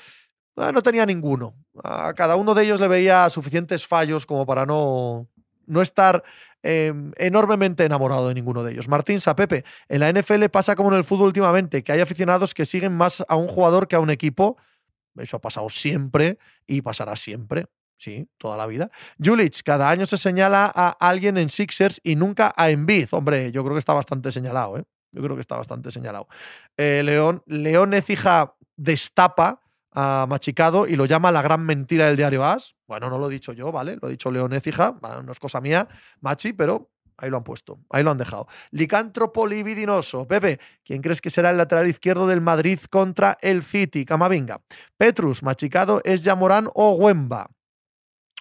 Ah, 0.56 0.70
no 0.72 0.82
tenía 0.82 1.04
ninguno. 1.04 1.54
A 1.82 2.12
cada 2.14 2.36
uno 2.36 2.54
de 2.54 2.64
ellos 2.64 2.80
le 2.80 2.88
veía 2.88 3.28
suficientes 3.30 3.86
fallos 3.86 4.24
como 4.24 4.46
para 4.46 4.66
no, 4.66 5.28
no 5.66 5.82
estar 5.82 6.22
eh, 6.62 6.94
enormemente 7.16 7.84
enamorado 7.84 8.28
de 8.28 8.34
ninguno 8.34 8.62
de 8.62 8.72
ellos. 8.72 8.88
Martín 8.88 9.20
Sapepe, 9.20 9.64
en 9.88 10.00
la 10.00 10.12
NFL 10.12 10.46
pasa 10.46 10.76
como 10.76 10.90
en 10.90 10.96
el 10.96 11.04
fútbol 11.04 11.26
últimamente, 11.26 11.82
que 11.82 11.92
hay 11.92 12.00
aficionados 12.00 12.54
que 12.54 12.64
siguen 12.64 12.92
más 12.92 13.24
a 13.28 13.36
un 13.36 13.48
jugador 13.48 13.88
que 13.88 13.96
a 13.96 14.00
un 14.00 14.10
equipo. 14.10 14.56
Eso 15.16 15.36
ha 15.36 15.40
pasado 15.40 15.68
siempre 15.68 16.38
y 16.66 16.82
pasará 16.82 17.16
siempre. 17.16 17.66
Sí, 17.96 18.28
toda 18.38 18.56
la 18.56 18.66
vida. 18.66 18.90
Julich, 19.22 19.62
cada 19.62 19.88
año 19.88 20.06
se 20.06 20.18
señala 20.18 20.70
a 20.74 20.90
alguien 20.90 21.36
en 21.36 21.48
Sixers 21.48 22.00
y 22.02 22.16
nunca 22.16 22.52
a 22.56 22.70
Embiid. 22.70 23.08
Hombre, 23.12 23.52
yo 23.52 23.62
creo 23.62 23.74
que 23.74 23.78
está 23.78 23.92
bastante 23.92 24.32
señalado, 24.32 24.78
¿eh? 24.78 24.84
Yo 25.12 25.22
creo 25.22 25.36
que 25.36 25.40
está 25.40 25.56
bastante 25.56 25.92
señalado. 25.92 26.26
Eh, 26.76 27.02
León, 27.04 27.42
León 27.46 27.94
Ecija 27.94 28.56
destapa 28.76 29.60
a 29.94 30.26
Machicado 30.28 30.86
y 30.86 30.96
lo 30.96 31.06
llama 31.06 31.30
la 31.30 31.40
gran 31.40 31.64
mentira 31.64 32.06
del 32.06 32.16
diario 32.16 32.44
As. 32.44 32.74
Bueno, 32.86 33.08
no 33.08 33.18
lo 33.18 33.30
he 33.30 33.32
dicho 33.32 33.52
yo, 33.52 33.70
¿vale? 33.72 33.96
Lo 34.00 34.08
ha 34.08 34.10
dicho 34.10 34.30
León 34.30 34.50
bueno, 35.00 35.22
no 35.22 35.32
es 35.32 35.38
cosa 35.38 35.60
mía, 35.60 35.88
Machi, 36.20 36.52
pero 36.52 36.90
ahí 37.16 37.30
lo 37.30 37.36
han 37.36 37.44
puesto, 37.44 37.78
ahí 37.90 38.02
lo 38.02 38.10
han 38.10 38.18
dejado. 38.18 38.48
Licántropo 38.72 39.46
libidinoso. 39.46 40.26
Pepe, 40.26 40.58
¿quién 40.84 41.00
crees 41.00 41.20
que 41.20 41.30
será 41.30 41.50
el 41.50 41.56
lateral 41.56 41.86
izquierdo 41.86 42.26
del 42.26 42.40
Madrid 42.40 42.80
contra 42.90 43.38
el 43.40 43.62
City? 43.62 44.04
Camavinga. 44.04 44.60
Petrus, 44.96 45.42
Machicado, 45.42 46.00
¿es 46.04 46.22
Yamorán 46.22 46.68
o 46.74 46.92
Huemba? 46.92 47.50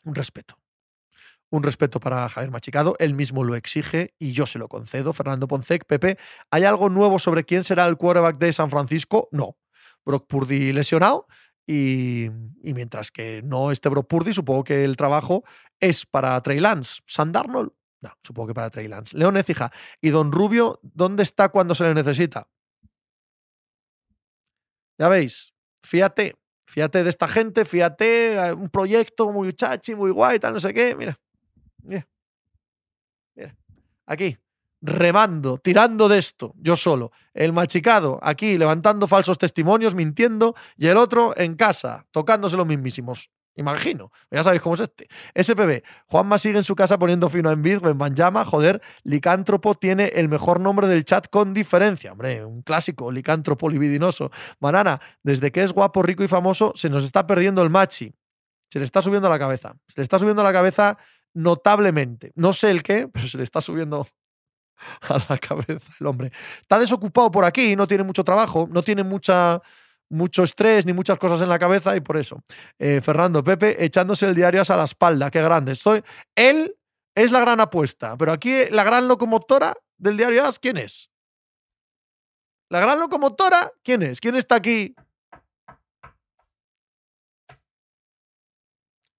Un 0.05 0.15
respeto. 0.15 0.57
Un 1.49 1.61
respeto 1.61 1.99
para 1.99 2.27
Javier 2.29 2.49
Machicado, 2.49 2.95
él 2.97 3.13
mismo 3.13 3.43
lo 3.43 3.53
exige 3.53 4.15
y 4.17 4.31
yo 4.31 4.47
se 4.47 4.57
lo 4.57 4.67
concedo. 4.67 5.13
Fernando 5.13 5.47
Poncec, 5.47 5.85
Pepe, 5.85 6.17
¿hay 6.49 6.63
algo 6.63 6.89
nuevo 6.89 7.19
sobre 7.19 7.43
quién 7.43 7.63
será 7.63 7.85
el 7.85 7.95
quarterback 7.95 8.39
de 8.39 8.53
San 8.53 8.71
Francisco? 8.71 9.29
No. 9.31 9.57
Brock 10.03 10.27
Purdy 10.27 10.73
lesionado 10.73 11.27
y, 11.65 12.29
mientras 12.61 13.11
que 13.11 13.41
no 13.41 13.71
esté 13.71 13.89
Brock 13.89 14.07
Purdy, 14.07 14.33
supongo 14.33 14.63
que 14.63 14.83
el 14.83 14.97
trabajo 14.97 15.43
es 15.79 16.05
para 16.05 16.39
Trey 16.41 16.59
Lance. 16.59 17.01
¿San 17.05 17.31
Darnold? 17.31 17.71
No, 18.01 18.11
supongo 18.21 18.49
que 18.49 18.53
para 18.53 18.69
Trey 18.69 18.87
Lance. 18.87 19.17
León 19.17 19.37
Ecija. 19.37 19.71
¿Y 20.01 20.09
Don 20.09 20.31
Rubio 20.31 20.79
dónde 20.81 21.23
está 21.23 21.49
cuando 21.49 21.73
se 21.73 21.85
le 21.85 21.93
necesita? 21.93 22.49
Ya 24.99 25.07
veis, 25.09 25.53
fíjate, 25.83 26.35
fíjate 26.67 27.03
de 27.03 27.09
esta 27.09 27.27
gente, 27.27 27.65
fíjate, 27.65 28.35
eh, 28.35 28.53
un 28.53 28.69
proyecto 28.69 29.31
muy 29.31 29.53
chachi, 29.53 29.95
muy 29.95 30.11
guay, 30.11 30.39
tal, 30.39 30.53
no 30.53 30.59
sé 30.59 30.73
qué. 30.73 30.95
Mira, 30.95 31.19
mira, 31.81 32.07
mira. 33.35 33.55
Aquí, 34.05 34.37
remando, 34.83 35.57
tirando 35.57 36.09
de 36.09 36.19
esto, 36.19 36.53
yo 36.57 36.75
solo. 36.75 37.11
El 37.33 37.53
machicado 37.53 38.19
aquí 38.21 38.57
levantando 38.57 39.07
falsos 39.07 39.37
testimonios, 39.37 39.95
mintiendo, 39.95 40.55
y 40.77 40.87
el 40.87 40.97
otro 40.97 41.33
en 41.37 41.55
casa, 41.55 42.05
tocándose 42.11 42.57
los 42.57 42.67
mismísimos. 42.67 43.31
Imagino, 43.55 44.11
ya 44.31 44.43
sabéis 44.43 44.61
cómo 44.61 44.75
es 44.75 44.81
este. 44.81 45.07
SPB, 45.35 45.83
Juanma 46.07 46.37
sigue 46.37 46.57
en 46.57 46.63
su 46.63 46.75
casa 46.75 46.97
poniendo 46.97 47.29
fino 47.29 47.51
en 47.51 47.61
Big, 47.61 47.85
en 47.85 47.97
Banjama, 47.97 48.43
joder, 48.45 48.81
Licántropo 49.03 49.75
tiene 49.75 50.07
el 50.07 50.27
mejor 50.27 50.59
nombre 50.59 50.87
del 50.87 51.05
chat 51.05 51.27
con 51.29 51.53
diferencia. 51.53 52.11
Hombre, 52.11 52.43
un 52.43 52.63
clásico, 52.63 53.11
Licántropo 53.11 53.69
libidinoso. 53.69 54.31
Banana, 54.59 54.99
desde 55.21 55.51
que 55.51 55.63
es 55.63 55.71
guapo, 55.71 56.01
rico 56.01 56.23
y 56.23 56.27
famoso, 56.27 56.73
se 56.75 56.89
nos 56.89 57.03
está 57.03 57.25
perdiendo 57.25 57.61
el 57.61 57.69
machi. 57.69 58.13
Se 58.69 58.79
le 58.79 58.85
está 58.85 59.03
subiendo 59.03 59.27
a 59.27 59.31
la 59.31 59.39
cabeza. 59.39 59.75
Se 59.87 59.93
le 59.97 60.03
está 60.03 60.17
subiendo 60.17 60.41
a 60.41 60.45
la 60.45 60.51
cabeza 60.51 60.97
notablemente. 61.35 62.31
No 62.35 62.53
sé 62.53 62.71
el 62.71 62.81
qué, 62.81 63.07
pero 63.07 63.27
se 63.27 63.37
le 63.37 63.43
está 63.43 63.61
subiendo 63.61 64.07
a 65.01 65.17
la 65.29 65.37
cabeza 65.37 65.91
el 65.99 66.07
hombre. 66.07 66.31
Está 66.61 66.79
desocupado 66.79 67.31
por 67.31 67.45
aquí, 67.45 67.75
no 67.75 67.87
tiene 67.87 68.03
mucho 68.03 68.23
trabajo, 68.23 68.67
no 68.69 68.83
tiene 68.83 69.03
mucha, 69.03 69.61
mucho 70.09 70.43
estrés 70.43 70.85
ni 70.85 70.93
muchas 70.93 71.17
cosas 71.17 71.41
en 71.41 71.49
la 71.49 71.59
cabeza 71.59 71.95
y 71.95 72.01
por 72.01 72.17
eso. 72.17 72.43
Eh, 72.79 73.01
Fernando 73.01 73.43
Pepe 73.43 73.83
echándose 73.83 74.25
el 74.25 74.35
diario 74.35 74.61
a 74.67 74.77
la 74.77 74.83
espalda, 74.83 75.31
qué 75.31 75.41
grande. 75.41 75.73
Estoy. 75.73 76.03
Él 76.35 76.75
es 77.15 77.31
la 77.31 77.39
gran 77.39 77.59
apuesta, 77.59 78.17
pero 78.17 78.31
aquí 78.31 78.65
la 78.71 78.83
gran 78.83 79.07
locomotora 79.07 79.75
del 79.97 80.17
diario 80.17 80.45
As, 80.45 80.59
¿quién 80.59 80.77
es? 80.77 81.09
La 82.69 82.79
gran 82.79 82.99
locomotora, 82.99 83.71
¿quién 83.83 84.01
es? 84.01 84.19
¿Quién 84.19 84.35
está 84.35 84.55
aquí? 84.55 84.95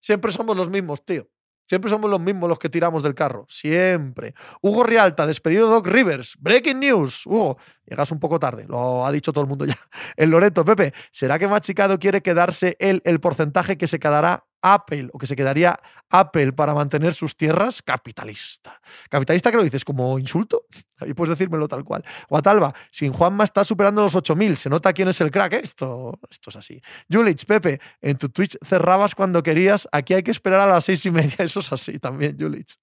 Siempre 0.01 0.33
somos 0.33 0.57
los 0.57 0.69
mismos, 0.69 1.05
tío. 1.05 1.29
Siempre 1.67 1.91
somos 1.91 2.11
los 2.11 2.21
mismos 2.21 2.49
los 2.49 2.59
que 2.59 2.69
tiramos 2.69 3.03
del 3.03 3.15
carro. 3.15 3.47
Siempre. 3.49 4.35
Hugo 4.61 4.85
Rialta, 4.85 5.27
despedido 5.27 5.69
Doc 5.69 5.87
Rivers. 5.87 6.37
Breaking 6.39 6.81
news. 6.81 7.27
Hugo, 7.27 7.57
llegas 7.87 8.11
un 8.13 8.21
poco 8.21 8.39
tarde. 8.39 8.67
Lo 8.69 9.07
ha 9.07 9.13
dicho 9.13 9.33
todo 9.33 9.45
el 9.45 9.49
mundo 9.49 9.65
ya. 9.65 9.77
El 10.17 10.31
Loreto, 10.31 10.65
Pepe, 10.65 10.93
¿será 11.11 11.39
que 11.39 11.49
Machicado 11.49 11.99
quiere 11.99 12.23
quedarse 12.23 12.77
él 12.79 13.01
el 13.05 13.21
porcentaje 13.21 13.79
que 13.79 13.87
se 13.87 13.99
quedará 13.99 14.45
Apple 14.65 15.11
o 15.13 15.19
que 15.19 15.27
se 15.27 15.37
quedaría 15.37 15.79
Apple 16.09 16.55
para 16.55 16.75
mantener 16.75 17.13
sus 17.13 17.37
tierras? 17.37 17.83
Capitalista. 17.83 18.81
Capitalista 19.11 19.51
que 19.51 19.59
lo 19.59 19.63
dices 19.63 19.85
como 19.85 20.19
insulto. 20.19 20.65
Y 21.07 21.13
puedes 21.13 21.37
decírmelo 21.37 21.69
tal 21.69 21.85
cual. 21.85 22.03
Guatalba, 22.31 22.73
sin 22.91 23.13
Juanma 23.13 23.45
está 23.45 23.63
superando 23.63 24.01
los 24.01 24.15
8000. 24.15 24.57
Se 24.57 24.71
nota 24.71 24.93
quién 24.93 25.09
es 25.09 25.21
el 25.21 25.31
crack. 25.31 25.53
¿eh? 25.55 25.61
Esto, 25.63 26.19
esto 26.31 26.49
es 26.49 26.57
así. 26.57 26.81
Julich, 27.13 27.45
Pepe, 27.45 27.79
en 28.01 28.17
tu 28.17 28.31
Twitch 28.31 28.57
cerrabas 28.65 29.15
cuando 29.15 29.43
querías. 29.43 29.87
Aquí 29.93 30.15
hay 30.15 30.23
que 30.23 30.31
esperar 30.31 30.61
a 30.61 30.67
las 30.67 30.85
seis 30.85 31.05
y 31.05 31.11
media. 31.11 31.35
Eso 31.39 31.61
es 31.61 31.71
así 31.73 31.99
también, 31.99 32.39
Julich. 32.39 32.79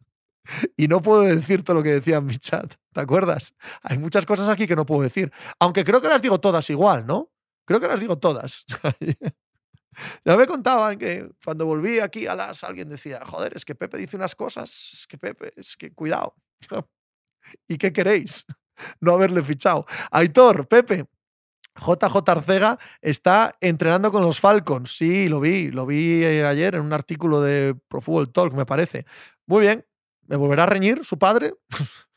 Y 0.77 0.87
no 0.87 1.01
puedo 1.01 1.21
decir 1.21 1.63
todo 1.63 1.77
lo 1.77 1.83
que 1.83 1.93
decía 1.93 2.17
en 2.17 2.25
mi 2.25 2.37
chat. 2.37 2.75
¿Te 2.93 2.99
acuerdas? 2.99 3.55
Hay 3.81 3.97
muchas 3.97 4.25
cosas 4.25 4.49
aquí 4.49 4.67
que 4.67 4.75
no 4.75 4.85
puedo 4.85 5.01
decir. 5.01 5.31
Aunque 5.59 5.83
creo 5.83 6.01
que 6.01 6.09
las 6.09 6.21
digo 6.21 6.39
todas 6.39 6.69
igual, 6.69 7.07
¿no? 7.07 7.31
Creo 7.65 7.79
que 7.79 7.87
las 7.87 7.99
digo 7.99 8.17
todas. 8.19 8.65
Ya 10.25 10.37
me 10.37 10.47
contaban 10.47 10.97
que 10.97 11.29
cuando 11.43 11.65
volví 11.65 11.99
aquí 11.99 12.27
a 12.27 12.35
las, 12.35 12.63
alguien 12.63 12.89
decía, 12.89 13.21
joder, 13.25 13.53
es 13.55 13.65
que 13.65 13.75
Pepe 13.75 13.97
dice 13.97 14.17
unas 14.17 14.35
cosas, 14.35 14.89
es 14.93 15.07
que 15.07 15.17
Pepe, 15.17 15.53
es 15.55 15.75
que 15.75 15.93
cuidado. 15.93 16.35
¿Y 17.67 17.77
qué 17.77 17.91
queréis? 17.91 18.45
No 18.99 19.13
haberle 19.13 19.43
fichado. 19.43 19.85
Aitor, 20.09 20.67
Pepe, 20.67 21.05
JJ 21.75 22.29
Arcega 22.29 22.79
está 23.01 23.55
entrenando 23.61 24.11
con 24.11 24.23
los 24.23 24.39
Falcons. 24.39 24.97
Sí, 24.97 25.27
lo 25.27 25.39
vi, 25.39 25.69
lo 25.69 25.85
vi 25.85 26.23
eh, 26.23 26.43
ayer 26.45 26.75
en 26.75 26.81
un 26.81 26.93
artículo 26.93 27.41
de 27.41 27.75
Pro 27.87 28.01
Football 28.01 28.31
Talk, 28.31 28.53
me 28.53 28.65
parece. 28.65 29.05
Muy 29.45 29.61
bien. 29.61 29.85
¿Me 30.27 30.35
volverá 30.35 30.63
a 30.63 30.67
reñir 30.67 31.03
su 31.03 31.17
padre? 31.17 31.53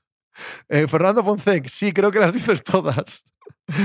Eh, 0.68 0.88
Fernando 0.88 1.24
Poncec, 1.24 1.68
sí, 1.68 1.92
creo 1.92 2.10
que 2.10 2.18
las 2.18 2.32
dices 2.32 2.64
todas. 2.64 3.24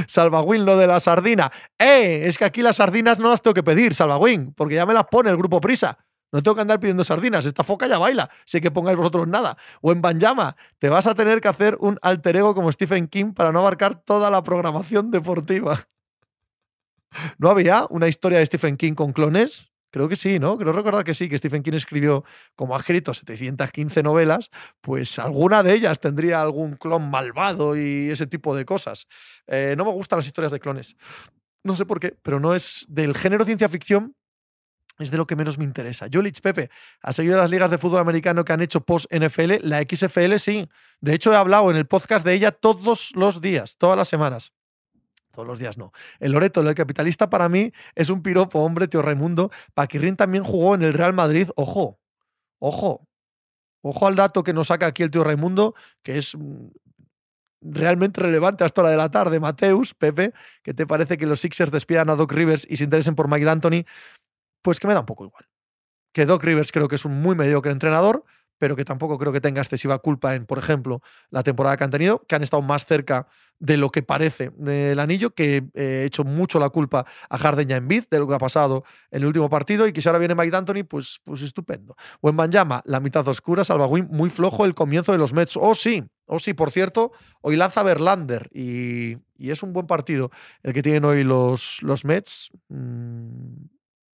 Salvagüín, 0.07 0.65
lo 0.65 0.77
de 0.77 0.87
la 0.87 0.99
sardina. 0.99 1.51
¡Eh! 1.77 2.21
Es 2.25 2.37
que 2.37 2.45
aquí 2.45 2.61
las 2.61 2.77
sardinas 2.77 3.19
no 3.19 3.29
las 3.29 3.41
tengo 3.41 3.53
que 3.53 3.63
pedir, 3.63 3.93
Salvagüín, 3.93 4.53
porque 4.53 4.75
ya 4.75 4.85
me 4.85 4.93
las 4.93 5.05
pone 5.05 5.29
el 5.29 5.37
grupo 5.37 5.61
Prisa. 5.61 5.97
No 6.31 6.43
tengo 6.43 6.55
que 6.55 6.61
andar 6.61 6.79
pidiendo 6.79 7.03
sardinas. 7.03 7.45
Esta 7.45 7.63
foca 7.63 7.87
ya 7.87 7.97
baila. 7.97 8.29
Sé 8.45 8.61
que 8.61 8.69
pongáis 8.71 8.97
vosotros 8.97 9.27
nada. 9.27 9.57
O 9.81 9.91
en 9.91 10.01
Banjama, 10.01 10.55
te 10.77 10.89
vas 10.89 11.07
a 11.07 11.15
tener 11.15 11.41
que 11.41 11.47
hacer 11.47 11.77
un 11.79 11.97
alter 12.01 12.37
ego 12.37 12.53
como 12.53 12.71
Stephen 12.71 13.07
King 13.07 13.33
para 13.33 13.51
no 13.51 13.59
abarcar 13.59 13.95
toda 14.03 14.29
la 14.29 14.43
programación 14.43 15.09
deportiva. 15.09 15.87
¿No 17.39 17.49
había 17.49 17.87
una 17.89 18.07
historia 18.07 18.37
de 18.37 18.45
Stephen 18.45 18.77
King 18.77 18.93
con 18.93 19.11
clones? 19.11 19.68
Creo 19.91 20.07
que 20.07 20.15
sí, 20.15 20.39
¿no? 20.39 20.57
Creo 20.57 20.71
recordar 20.71 21.03
que 21.03 21.13
sí, 21.13 21.29
que 21.29 21.37
Stephen 21.37 21.63
King 21.63 21.73
escribió, 21.73 22.23
como 22.55 22.75
ha 22.75 22.79
escrito 22.79 23.13
715 23.13 24.03
novelas, 24.03 24.49
pues 24.81 25.17
alguna 25.17 25.63
de 25.63 25.73
ellas 25.73 25.99
tendría 25.99 26.41
algún 26.41 26.75
clon 26.75 27.09
malvado 27.09 27.75
y 27.75 28.09
ese 28.09 28.27
tipo 28.27 28.55
de 28.55 28.65
cosas. 28.65 29.07
Eh, 29.47 29.75
no 29.77 29.85
me 29.85 29.91
gustan 29.91 30.19
las 30.19 30.27
historias 30.27 30.51
de 30.51 30.59
clones. 30.59 30.95
No 31.63 31.75
sé 31.75 31.85
por 31.85 31.99
qué, 31.99 32.15
pero 32.21 32.39
no 32.39 32.53
es 32.53 32.85
del 32.87 33.15
género 33.15 33.45
ciencia 33.45 33.67
ficción, 33.67 34.15
es 34.99 35.11
de 35.11 35.17
lo 35.17 35.25
que 35.25 35.35
menos 35.35 35.57
me 35.57 35.63
interesa. 35.63 36.07
Julich 36.11 36.41
Pepe, 36.41 36.69
¿ha 37.01 37.13
seguido 37.13 37.37
las 37.37 37.49
ligas 37.49 37.71
de 37.71 37.77
fútbol 37.77 37.99
americano 37.99 38.43
que 38.43 38.53
han 38.53 38.61
hecho 38.61 38.81
post-NFL? 38.81 39.61
La 39.63 39.81
XFL 39.81 40.35
sí. 40.37 40.69
De 40.99 41.13
hecho, 41.13 41.31
he 41.31 41.37
hablado 41.37 41.71
en 41.71 41.77
el 41.77 41.87
podcast 41.87 42.25
de 42.25 42.33
ella 42.33 42.51
todos 42.51 43.15
los 43.15 43.41
días, 43.41 43.77
todas 43.77 43.97
las 43.97 44.09
semanas. 44.09 44.53
Todos 45.31 45.47
los 45.47 45.59
días 45.59 45.77
no. 45.77 45.91
El 46.19 46.31
Loreto, 46.31 46.61
el 46.61 46.73
capitalista 46.75 47.29
para 47.29 47.49
mí 47.49 47.71
es 47.95 48.09
un 48.09 48.23
piropo, 48.23 48.59
hombre, 48.59 48.87
tío 48.87 49.01
Raimundo. 49.01 49.51
Paquirrín 49.73 50.15
también 50.15 50.43
jugó 50.43 50.75
en 50.75 50.81
el 50.81 50.93
Real 50.93 51.13
Madrid. 51.13 51.49
Ojo, 51.55 51.99
ojo, 52.59 53.07
ojo 53.81 54.07
al 54.07 54.15
dato 54.15 54.43
que 54.43 54.53
nos 54.53 54.67
saca 54.67 54.87
aquí 54.87 55.03
el 55.03 55.11
tío 55.11 55.23
Raimundo, 55.23 55.75
que 56.01 56.17
es 56.17 56.35
mm, 56.35 56.67
realmente 57.61 58.21
relevante 58.21 58.63
a 58.63 58.67
esta 58.67 58.81
hora 58.81 58.89
de 58.89 58.97
la 58.97 59.11
tarde. 59.11 59.39
Mateus, 59.39 59.93
Pepe, 59.93 60.33
¿qué 60.63 60.73
te 60.73 60.87
parece 60.87 61.17
que 61.17 61.27
los 61.27 61.39
Sixers 61.41 61.71
despidan 61.71 62.09
a 62.09 62.15
Doc 62.15 62.31
Rivers 62.31 62.65
y 62.69 62.77
se 62.77 62.83
interesen 62.83 63.15
por 63.15 63.29
Mike 63.29 63.45
D'Antoni? 63.45 63.85
Pues 64.63 64.79
que 64.79 64.87
me 64.87 64.93
da 64.93 65.01
un 65.01 65.05
poco 65.05 65.25
igual. 65.25 65.47
Que 66.11 66.25
Doc 66.25 66.43
Rivers 66.43 66.71
creo 66.71 66.87
que 66.87 66.95
es 66.95 67.05
un 67.05 67.21
muy 67.21 67.35
mediocre 67.35 67.71
entrenador, 67.71 68.23
pero 68.57 68.75
que 68.75 68.83
tampoco 68.83 69.17
creo 69.17 69.31
que 69.31 69.41
tenga 69.41 69.61
excesiva 69.61 69.99
culpa 69.99 70.35
en, 70.35 70.45
por 70.45 70.57
ejemplo, 70.57 71.01
la 71.29 71.43
temporada 71.43 71.77
que 71.77 71.83
han 71.83 71.91
tenido, 71.91 72.25
que 72.27 72.35
han 72.35 72.43
estado 72.43 72.61
más 72.61 72.85
cerca 72.85 73.27
de 73.59 73.77
lo 73.77 73.89
que 73.89 74.01
parece 74.01 74.51
del 74.55 74.99
anillo, 74.99 75.31
que 75.31 75.63
he 75.73 76.05
hecho 76.05 76.23
mucho 76.23 76.59
la 76.59 76.69
culpa 76.69 77.05
a 77.29 77.37
Harden 77.37 77.69
y 77.69 77.73
a 77.73 77.77
Embiid 77.77 78.05
de 78.09 78.19
lo 78.19 78.27
que 78.27 78.33
ha 78.33 78.39
pasado 78.39 78.83
en 79.11 79.21
el 79.21 79.27
último 79.27 79.49
partido 79.49 79.85
y 79.85 79.93
que 79.93 80.01
si 80.01 80.07
ahora 80.07 80.19
viene 80.19 80.35
Mike 80.35 80.51
D'Antoni, 80.51 80.83
pues, 80.83 81.21
pues 81.23 81.41
estupendo. 81.41 81.95
O 82.21 82.29
en 82.29 82.37
Banjama, 82.37 82.81
la 82.85 82.99
mitad 82.99 83.27
oscura, 83.27 83.63
Salvagüín, 83.63 84.07
muy 84.09 84.29
flojo 84.29 84.65
el 84.65 84.73
comienzo 84.73 85.11
de 85.11 85.17
los 85.17 85.33
Mets. 85.33 85.57
Oh, 85.57 85.75
sí, 85.75 86.03
oh, 86.25 86.39
sí, 86.39 86.53
por 86.53 86.71
cierto, 86.71 87.11
hoy 87.41 87.57
lanza 87.57 87.83
Verlander 87.83 88.49
y, 88.53 89.17
y 89.37 89.51
es 89.51 89.61
un 89.61 89.73
buen 89.73 89.87
partido 89.87 90.31
el 90.63 90.73
que 90.73 90.81
tienen 90.81 91.03
hoy 91.05 91.23
los, 91.23 91.79
los 91.81 92.05
Mets 92.05 92.51
mmm, 92.69 93.65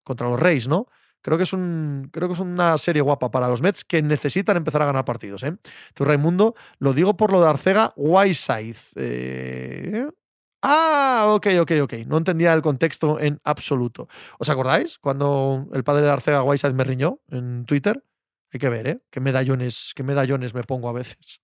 contra 0.04 0.28
los 0.28 0.40
Reyes, 0.40 0.68
¿no? 0.68 0.88
Creo 1.26 1.40
que, 1.40 1.44
es 1.44 1.54
un, 1.54 2.08
creo 2.12 2.28
que 2.28 2.36
es 2.36 2.40
una 2.40 2.78
serie 2.78 3.02
guapa 3.02 3.32
para 3.32 3.50
los 3.50 3.60
Mets 3.60 3.84
que 3.84 4.00
necesitan 4.04 4.58
empezar 4.58 4.84
a 4.84 4.86
ganar 4.86 5.06
partidos. 5.06 5.42
¿eh? 5.42 5.58
Tú, 5.96 6.06
Raimundo, 6.06 6.54
lo 6.78 6.94
digo 6.94 7.18
por 7.18 7.32
lo 7.32 7.42
de 7.42 7.50
Arcega, 7.50 7.92
Whiteside. 7.96 8.78
Eh, 8.96 10.06
Ah, 10.62 11.26
ok, 11.30 11.48
ok, 11.62 11.72
ok. 11.82 11.94
No 12.06 12.18
entendía 12.18 12.54
el 12.54 12.62
contexto 12.62 13.20
en 13.20 13.40
absoluto. 13.44 14.08
¿Os 14.38 14.50
acordáis 14.50 15.00
cuando 15.00 15.68
el 15.74 15.84
padre 15.84 16.04
de 16.04 16.12
Arcega 16.12 16.44
Whiteside 16.44 16.74
me 16.76 16.84
riñó 16.84 17.20
en 17.30 17.66
Twitter? 17.66 18.04
Hay 18.54 18.60
que 18.60 18.70
ver, 18.70 18.88
¿eh? 18.88 19.00
Qué 19.10 19.20
medallones, 19.20 19.94
qué 19.96 20.04
medallones 20.04 20.54
me 20.54 20.62
pongo 20.64 20.90
a 20.90 20.94
veces. 20.94 21.42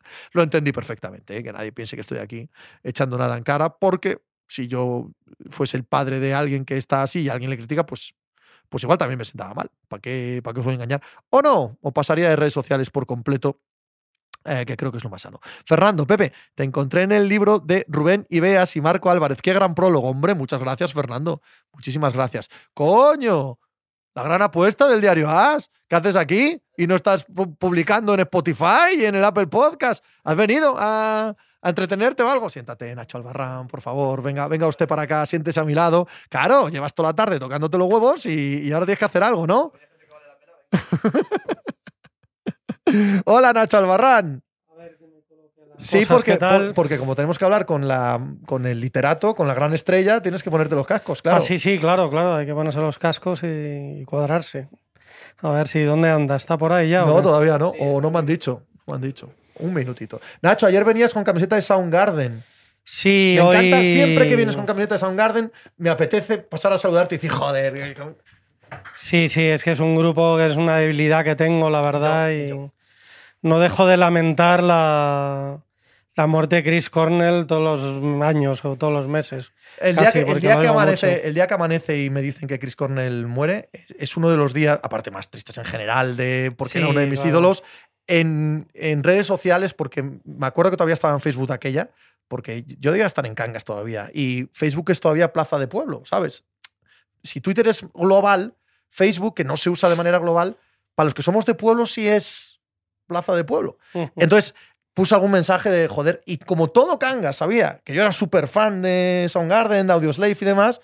Lo 0.32 0.44
entendí 0.44 0.70
perfectamente, 0.70 1.36
¿eh? 1.36 1.42
que 1.42 1.52
nadie 1.52 1.72
piense 1.72 1.96
que 1.96 2.02
estoy 2.02 2.18
aquí 2.18 2.48
echando 2.84 3.18
nada 3.18 3.36
en 3.36 3.42
cara, 3.42 3.78
porque 3.78 4.22
si 4.46 4.68
yo 4.68 5.10
fuese 5.50 5.76
el 5.76 5.84
padre 5.84 6.20
de 6.20 6.34
alguien 6.34 6.64
que 6.64 6.76
está 6.76 7.02
así 7.02 7.22
y 7.22 7.28
alguien 7.28 7.50
le 7.50 7.56
critica, 7.56 7.84
pues, 7.84 8.14
pues 8.68 8.82
igual 8.82 8.98
también 8.98 9.18
me 9.18 9.24
sentaba 9.24 9.54
mal. 9.54 9.70
¿Para 9.88 10.00
qué, 10.00 10.40
¿Para 10.42 10.54
qué 10.54 10.60
os 10.60 10.64
voy 10.64 10.72
a 10.72 10.74
engañar? 10.76 11.02
O 11.30 11.42
no, 11.42 11.78
o 11.80 11.92
pasaría 11.92 12.28
de 12.28 12.36
redes 12.36 12.54
sociales 12.54 12.90
por 12.90 13.06
completo 13.06 13.60
eh, 14.44 14.64
que 14.64 14.76
creo 14.76 14.90
que 14.90 14.98
es 14.98 15.04
lo 15.04 15.10
más 15.10 15.22
sano. 15.22 15.40
Fernando, 15.66 16.06
Pepe, 16.06 16.32
te 16.54 16.64
encontré 16.64 17.02
en 17.02 17.12
el 17.12 17.28
libro 17.28 17.58
de 17.58 17.84
Rubén 17.88 18.26
Ibeas 18.30 18.76
y 18.76 18.80
Marco 18.80 19.10
Álvarez. 19.10 19.42
Qué 19.42 19.52
gran 19.52 19.74
prólogo, 19.74 20.08
hombre. 20.08 20.34
Muchas 20.34 20.60
gracias, 20.60 20.94
Fernando. 20.94 21.42
Muchísimas 21.72 22.14
gracias. 22.14 22.48
¡Coño! 22.72 23.58
La 24.14 24.22
gran 24.22 24.40
apuesta 24.40 24.88
del 24.88 25.00
diario 25.00 25.28
As. 25.28 25.70
¿Qué 25.86 25.96
haces 25.96 26.16
aquí? 26.16 26.62
¿Y 26.76 26.86
no 26.86 26.94
estás 26.94 27.24
publicando 27.58 28.14
en 28.14 28.20
Spotify 28.20 28.96
y 28.96 29.04
en 29.04 29.16
el 29.16 29.24
Apple 29.24 29.48
Podcast? 29.48 30.04
¿Has 30.24 30.36
venido 30.36 30.74
a, 30.78 31.36
entretenerte 31.62 32.22
o 32.22 32.28
algo? 32.28 32.50
Siéntate, 32.50 32.94
Nacho 32.94 33.18
Albarrán, 33.18 33.68
por 33.68 33.80
favor. 33.80 34.22
Venga, 34.22 34.48
venga 34.48 34.66
usted 34.66 34.86
para 34.86 35.02
acá, 35.02 35.24
siéntese 35.26 35.60
a 35.60 35.64
mi 35.64 35.74
lado. 35.74 36.06
Claro, 36.28 36.68
llevas 36.68 36.94
toda 36.94 37.10
la 37.10 37.14
tarde 37.14 37.38
tocándote 37.38 37.78
los 37.78 37.90
huevos 37.90 38.26
y, 38.26 38.66
y 38.66 38.72
ahora 38.72 38.86
tienes 38.86 38.98
que 38.98 39.04
hacer 39.04 39.22
algo, 39.22 39.46
¿no? 39.46 39.72
Hola, 43.24 43.52
Nacho 43.52 43.78
Albarrán. 43.78 44.42
Sí, 45.78 46.04
porque, 46.08 46.36
tal? 46.36 46.74
porque 46.74 46.98
como 46.98 47.14
tenemos 47.14 47.38
que 47.38 47.44
hablar 47.44 47.64
con, 47.64 47.86
la, 47.86 48.20
con 48.46 48.66
el 48.66 48.80
literato, 48.80 49.36
con 49.36 49.46
la 49.46 49.54
gran 49.54 49.72
estrella, 49.72 50.20
tienes 50.20 50.42
que 50.42 50.50
ponerte 50.50 50.74
los 50.74 50.86
cascos, 50.86 51.22
claro. 51.22 51.38
Ah, 51.38 51.40
sí, 51.40 51.58
sí, 51.58 51.78
claro, 51.78 52.10
claro. 52.10 52.34
Hay 52.34 52.46
que 52.46 52.54
ponerse 52.54 52.80
los 52.80 52.98
cascos 52.98 53.44
y, 53.44 54.00
y 54.00 54.04
cuadrarse. 54.04 54.68
A 55.38 55.52
ver 55.52 55.68
si 55.68 55.82
dónde 55.82 56.10
anda. 56.10 56.34
¿Está 56.34 56.58
por 56.58 56.72
ahí 56.72 56.90
ya? 56.90 57.04
no, 57.04 57.22
todavía 57.22 57.58
no. 57.58 57.68
O 57.78 58.00
no 58.00 58.10
me 58.10 58.18
han 58.18 58.26
dicho. 58.26 58.64
No 58.86 58.92
me 58.92 58.94
han 58.96 59.02
dicho. 59.02 59.30
Un 59.60 59.74
minutito. 59.74 60.20
Nacho, 60.42 60.66
ayer 60.66 60.84
venías 60.84 61.12
con 61.14 61.24
camiseta 61.24 61.56
de 61.56 61.62
Soundgarden. 61.62 62.42
Sí, 62.84 63.34
Me 63.36 63.42
hoy... 63.42 63.56
encanta 63.66 63.82
siempre 63.84 64.28
que 64.28 64.36
vienes 64.36 64.56
con 64.56 64.64
camiseta 64.66 64.94
de 64.94 64.98
Soundgarden, 64.98 65.52
me 65.76 65.90
apetece 65.90 66.38
pasar 66.38 66.72
a 66.72 66.78
saludarte 66.78 67.16
y 67.16 67.18
decir, 67.18 67.30
joder. 67.30 68.06
Sí, 68.96 69.28
sí, 69.28 69.42
es 69.44 69.62
que 69.62 69.72
es 69.72 69.80
un 69.80 69.94
grupo 69.96 70.36
que 70.36 70.46
es 70.46 70.56
una 70.56 70.76
debilidad 70.78 71.24
que 71.24 71.36
tengo, 71.36 71.70
la 71.70 71.80
verdad, 71.82 72.30
Yo, 72.30 72.36
y 72.64 72.70
no 73.46 73.58
dejo 73.60 73.86
de 73.86 73.96
lamentar 73.96 74.62
la, 74.62 75.60
la 76.16 76.26
muerte 76.26 76.56
de 76.56 76.64
Chris 76.64 76.90
Cornell 76.90 77.46
todos 77.46 77.80
los 77.80 78.22
años 78.22 78.64
o 78.64 78.76
todos 78.76 78.92
los 78.92 79.06
meses. 79.06 79.52
El 79.80 79.94
día, 79.94 80.06
Casi, 80.06 80.24
que, 80.24 80.30
el, 80.32 80.40
día 80.40 80.58
que 80.60 80.66
amanece, 80.68 81.06
mucho. 81.12 81.22
el 81.24 81.34
día 81.34 81.46
que 81.46 81.54
amanece 81.54 82.02
y 82.02 82.10
me 82.10 82.20
dicen 82.20 82.48
que 82.48 82.58
Chris 82.58 82.74
Cornell 82.74 83.26
muere, 83.26 83.68
es- 83.72 83.94
es 83.98 84.16
uno 84.16 84.28
de 84.30 84.36
los 84.36 84.52
días, 84.52 84.80
aparte 84.82 85.10
más 85.10 85.30
tristes 85.30 85.56
en 85.58 85.64
general, 85.64 86.16
de 86.16 86.52
porque 86.56 86.72
Sí, 86.72 86.78
era 86.78 86.88
uno 86.88 87.00
de 87.00 87.06
mis 87.06 87.20
claro. 87.20 87.30
ídolos, 87.36 87.62
en, 88.08 88.68
en 88.74 89.04
redes 89.04 89.26
sociales, 89.26 89.74
porque 89.74 90.02
me 90.02 90.46
acuerdo 90.46 90.72
que 90.72 90.76
todavía 90.76 90.94
estaba 90.94 91.14
en 91.14 91.20
Facebook 91.20 91.52
aquella, 91.52 91.90
porque 92.26 92.64
yo 92.80 92.90
debía 92.90 93.06
estar 93.06 93.24
en 93.26 93.34
Cangas 93.34 93.64
todavía, 93.64 94.10
y 94.12 94.48
Facebook 94.52 94.90
es 94.90 94.98
todavía 94.98 95.32
plaza 95.32 95.58
de 95.58 95.68
pueblo, 95.68 96.02
¿sabes? 96.04 96.44
Si 97.22 97.40
Twitter 97.40 97.68
es 97.68 97.86
global, 97.94 98.54
Facebook, 98.88 99.34
que 99.34 99.44
no 99.44 99.56
se 99.56 99.70
usa 99.70 99.88
de 99.88 99.96
manera 99.96 100.18
global, 100.18 100.56
para 100.94 101.04
los 101.04 101.14
que 101.14 101.22
somos 101.22 101.46
de 101.46 101.54
pueblo 101.54 101.86
sí 101.86 102.08
es 102.08 102.60
plaza 103.06 103.34
de 103.34 103.44
pueblo. 103.44 103.78
Entonces 104.16 104.54
puse 104.94 105.14
algún 105.14 105.30
mensaje 105.30 105.70
de 105.70 105.86
joder, 105.86 106.22
y 106.26 106.38
como 106.38 106.68
todo 106.68 106.98
Cangas 106.98 107.36
sabía 107.36 107.80
que 107.84 107.94
yo 107.94 108.02
era 108.02 108.12
súper 108.12 108.48
fan 108.48 108.82
de 108.82 109.26
Soundgarden, 109.28 109.86
de 109.86 109.92
Audioslave 109.92 110.36
y 110.40 110.44
demás, 110.44 110.80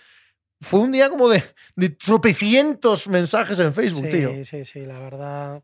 fue 0.61 0.81
un 0.81 0.93
día 0.93 1.11
como 1.11 1.29
de, 1.29 1.43
de 1.77 1.89
tropecientos 1.91 3.09
mensajes 3.09 3.59
en 3.59 3.73
Facebook, 3.73 4.07
sí, 4.07 4.13
tío. 4.13 4.45
Sí, 4.45 4.65
sí, 4.65 4.81
la 4.83 4.99
verdad. 4.99 5.63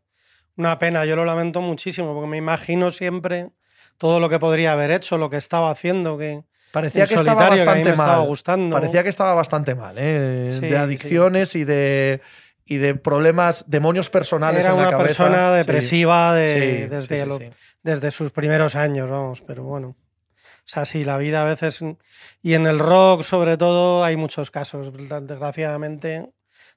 Una 0.57 0.77
pena, 0.79 1.05
yo 1.05 1.15
lo 1.15 1.25
lamento 1.25 1.61
muchísimo, 1.61 2.13
porque 2.13 2.27
me 2.29 2.37
imagino 2.37 2.91
siempre 2.91 3.49
todo 3.97 4.19
lo 4.19 4.29
que 4.29 4.39
podría 4.39 4.73
haber 4.73 4.91
hecho, 4.91 5.17
lo 5.17 5.29
que 5.29 5.37
estaba 5.37 5.69
haciendo, 5.71 6.17
que 6.17 6.43
Parecía 6.71 7.05
que 7.05 7.15
estaba 7.15 7.49
que 7.49 7.57
bastante 7.63 7.83
me 7.85 7.91
estaba 7.91 8.17
mal. 8.19 8.27
gustando. 8.27 8.75
Parecía 8.75 9.03
que 9.03 9.09
estaba 9.09 9.33
bastante 9.35 9.75
mal, 9.75 9.95
¿eh? 9.97 10.47
Sí, 10.51 10.59
de 10.61 10.69
sí. 10.69 10.75
adicciones 10.75 11.55
y 11.55 11.63
de 11.65 12.21
y 12.65 12.77
de 12.77 12.95
problemas, 12.95 13.65
demonios 13.67 14.09
personales 14.09 14.63
Era 14.63 14.71
en 14.73 14.77
la 14.77 14.83
una 14.83 14.91
cabeza. 14.97 15.25
persona 15.25 15.51
Sí. 15.51 15.57
depresiva 15.57 16.33
de- 16.35 16.87
desde, 16.87 17.25
lo- 17.25 17.39
desde 17.83 18.11
sus 18.11 18.31
primeros 18.31 18.75
años, 18.75 19.09
vamos, 19.09 19.41
pero 19.41 19.63
bueno. 19.63 19.97
Es 20.65 20.77
así, 20.77 21.03
la 21.03 21.17
vida 21.17 21.41
a 21.41 21.45
veces. 21.45 21.83
Y 22.41 22.53
en 22.53 22.67
el 22.67 22.79
rock, 22.79 23.23
sobre 23.23 23.57
todo, 23.57 24.05
hay 24.05 24.15
muchos 24.15 24.51
casos, 24.51 24.89
desgraciadamente, 24.93 26.29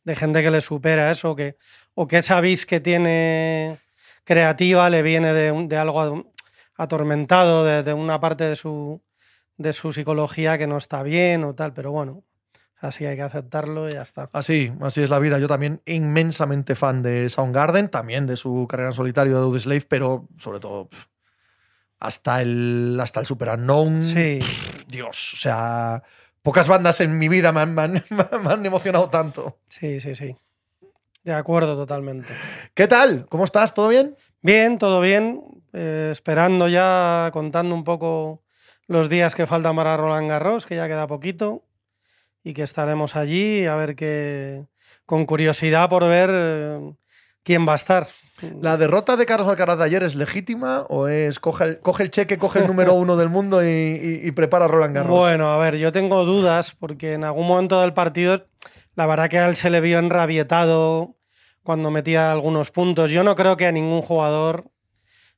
de 0.04 0.16
gente 0.16 0.42
que 0.42 0.50
le 0.50 0.60
supera 0.60 1.10
eso, 1.10 1.32
o 1.32 1.36
que, 1.36 1.56
o 1.94 2.06
que 2.06 2.18
esa 2.18 2.40
vis 2.40 2.66
que 2.66 2.80
tiene 2.80 3.78
creativa 4.24 4.88
le 4.90 5.02
viene 5.02 5.32
de, 5.32 5.66
de 5.66 5.76
algo 5.76 6.32
atormentado, 6.76 7.64
de, 7.64 7.82
de 7.82 7.94
una 7.94 8.20
parte 8.20 8.44
de 8.44 8.56
su, 8.56 9.02
de 9.56 9.72
su 9.72 9.92
psicología 9.92 10.58
que 10.58 10.66
no 10.66 10.76
está 10.76 11.02
bien 11.02 11.44
o 11.44 11.54
tal, 11.54 11.72
pero 11.72 11.92
bueno, 11.92 12.24
así 12.78 13.06
hay 13.06 13.16
que 13.16 13.22
aceptarlo 13.22 13.88
y 13.88 13.92
ya 13.92 14.02
está. 14.02 14.28
Así, 14.32 14.72
así 14.80 15.02
es 15.02 15.10
la 15.10 15.18
vida. 15.18 15.38
Yo 15.38 15.48
también 15.48 15.80
inmensamente 15.86 16.74
fan 16.74 17.02
de 17.02 17.30
Soundgarden, 17.30 17.88
también 17.88 18.26
de 18.26 18.36
su 18.36 18.66
carrera 18.68 18.90
en 18.90 18.94
solitario 18.94 19.34
de 19.36 19.42
Audioslave, 19.42 19.86
pero 19.88 20.28
sobre 20.36 20.60
todo 20.60 20.88
hasta 22.00 22.42
el, 22.42 22.98
hasta 23.00 23.20
el 23.20 23.26
Super 23.26 23.50
Unknown. 23.50 24.02
Sí. 24.02 24.38
Dios, 24.88 25.34
o 25.34 25.36
sea, 25.36 26.02
pocas 26.44 26.68
bandas 26.68 27.00
en 27.00 27.18
mi 27.18 27.28
vida 27.28 27.50
me 27.50 27.62
han, 27.62 27.74
me 27.74 27.82
han- 27.82 28.04
me 28.44 28.52
han 28.52 28.64
emocionado 28.64 29.10
tanto. 29.10 29.58
Sí, 29.68 29.98
sí, 29.98 30.14
sí. 30.14 30.36
De 31.24 31.32
acuerdo 31.32 31.74
totalmente. 31.74 32.28
¿Qué 32.74 32.86
tal? 32.86 33.26
¿Cómo 33.28 33.42
estás? 33.44 33.74
¿Todo 33.74 33.88
bien? 33.88 34.14
Bien, 34.42 34.78
todo 34.78 35.00
bien. 35.00 35.42
eh, 35.72 36.10
esperando 36.12 36.68
ya, 36.68 37.30
contando 37.32 37.74
un 37.74 37.82
poco 37.82 38.44
los 38.86 39.08
días 39.08 39.34
que 39.34 39.46
faltan 39.46 39.74
para 39.74 39.96
Roland 39.96 40.28
Garros, 40.28 40.66
que 40.66 40.76
ya 40.76 40.86
queda 40.86 41.06
poquito, 41.06 41.64
y 42.44 42.52
que 42.52 42.62
estaremos 42.62 43.16
allí 43.16 43.64
a 43.64 43.74
ver 43.74 43.96
qué. 43.96 44.66
con 45.06 45.24
curiosidad 45.24 45.88
por 45.88 46.04
ver 46.06 46.30
eh, 46.32 46.92
quién 47.42 47.66
va 47.66 47.72
a 47.72 47.76
estar. 47.76 48.06
¿La 48.60 48.76
derrota 48.76 49.16
de 49.16 49.26
Carlos 49.26 49.48
Alcaraz 49.48 49.78
de 49.78 49.84
ayer 49.84 50.02
es 50.02 50.16
legítima 50.16 50.82
o 50.88 51.06
es 51.06 51.38
coge 51.38 51.64
el, 51.64 51.78
coge 51.80 52.02
el 52.02 52.10
cheque, 52.10 52.36
coge 52.36 52.58
el 52.60 52.66
número 52.66 52.94
uno 52.94 53.16
del 53.16 53.28
mundo 53.28 53.62
y, 53.62 53.66
y- 53.68 54.20
y 54.26 54.30
prepara 54.32 54.66
Roland 54.66 54.94
Garros? 54.94 55.10
Bueno, 55.16 55.50
a 55.50 55.56
ver, 55.58 55.76
yo 55.76 55.92
tengo 55.92 56.24
dudas 56.24 56.74
porque 56.78 57.12
en 57.12 57.22
algún 57.24 57.46
momento 57.46 57.80
del 57.80 57.94
partido, 57.94 58.46
la 58.96 59.06
verdad 59.06 59.28
que 59.30 59.38
a 59.38 59.48
él 59.48 59.54
se 59.56 59.70
le 59.70 59.80
vio 59.80 59.98
enrabietado 59.98 61.16
cuando 61.62 61.90
metía 61.90 62.32
algunos 62.32 62.70
puntos. 62.70 63.10
Yo 63.12 63.22
no 63.24 63.36
creo 63.36 63.56
que 63.56 63.66
a 63.66 63.72
ningún 63.72 64.02
jugador, 64.02 64.64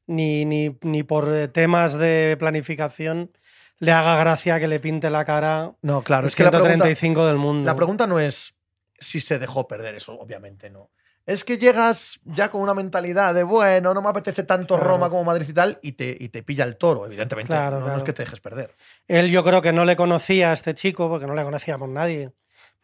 ni, 0.06 0.44
ni, 0.44 0.76
ni 0.82 1.02
por 1.02 1.48
temas 1.48 1.94
de 1.98 2.36
planificación, 2.38 3.30
le 3.78 3.92
haga 3.92 4.16
gracia 4.16 4.58
que 4.58 4.68
le 4.68 4.80
pinte 4.80 5.10
la 5.10 5.24
cara 5.26 5.74
No, 5.82 6.02
claro, 6.02 6.22
el 6.22 6.28
es 6.28 6.34
que 6.34 6.44
la 6.44 6.50
pregunta, 6.50 6.72
135 6.86 7.26
del 7.26 7.36
mundo. 7.36 7.66
la 7.66 7.76
pregunta 7.76 8.06
no 8.06 8.18
es 8.18 8.54
si 8.98 9.20
se 9.20 9.38
dejó 9.38 9.68
perder 9.68 9.94
eso, 9.96 10.18
obviamente 10.18 10.70
no. 10.70 10.90
Es 11.26 11.42
que 11.42 11.58
llegas 11.58 12.20
ya 12.24 12.50
con 12.52 12.60
una 12.62 12.72
mentalidad 12.72 13.34
de, 13.34 13.42
bueno, 13.42 13.92
no 13.92 14.00
me 14.00 14.08
apetece 14.08 14.44
tanto 14.44 14.76
Claro. 14.76 14.90
Roma 14.90 15.10
como 15.10 15.24
Madrid 15.24 15.48
y 15.48 15.52
tal, 15.52 15.78
y 15.82 15.92
te, 15.92 16.16
y 16.18 16.28
te 16.28 16.44
pilla 16.44 16.64
el 16.64 16.76
toro, 16.76 17.04
evidentemente. 17.04 17.48
Claro, 17.48 17.80
no, 17.80 17.88
no 17.88 17.96
es 17.98 18.04
que 18.04 18.12
te 18.12 18.22
dejes 18.22 18.40
perder. 18.40 18.76
Él 19.08 19.28
yo 19.30 19.42
creo 19.42 19.60
que 19.60 19.72
no 19.72 19.84
le 19.84 19.96
conocía 19.96 20.50
a 20.50 20.54
este 20.54 20.74
chico, 20.74 21.08
porque 21.08 21.26
no 21.26 21.34
le 21.34 21.42
conocíamos 21.42 21.88
nadie. 21.88 22.32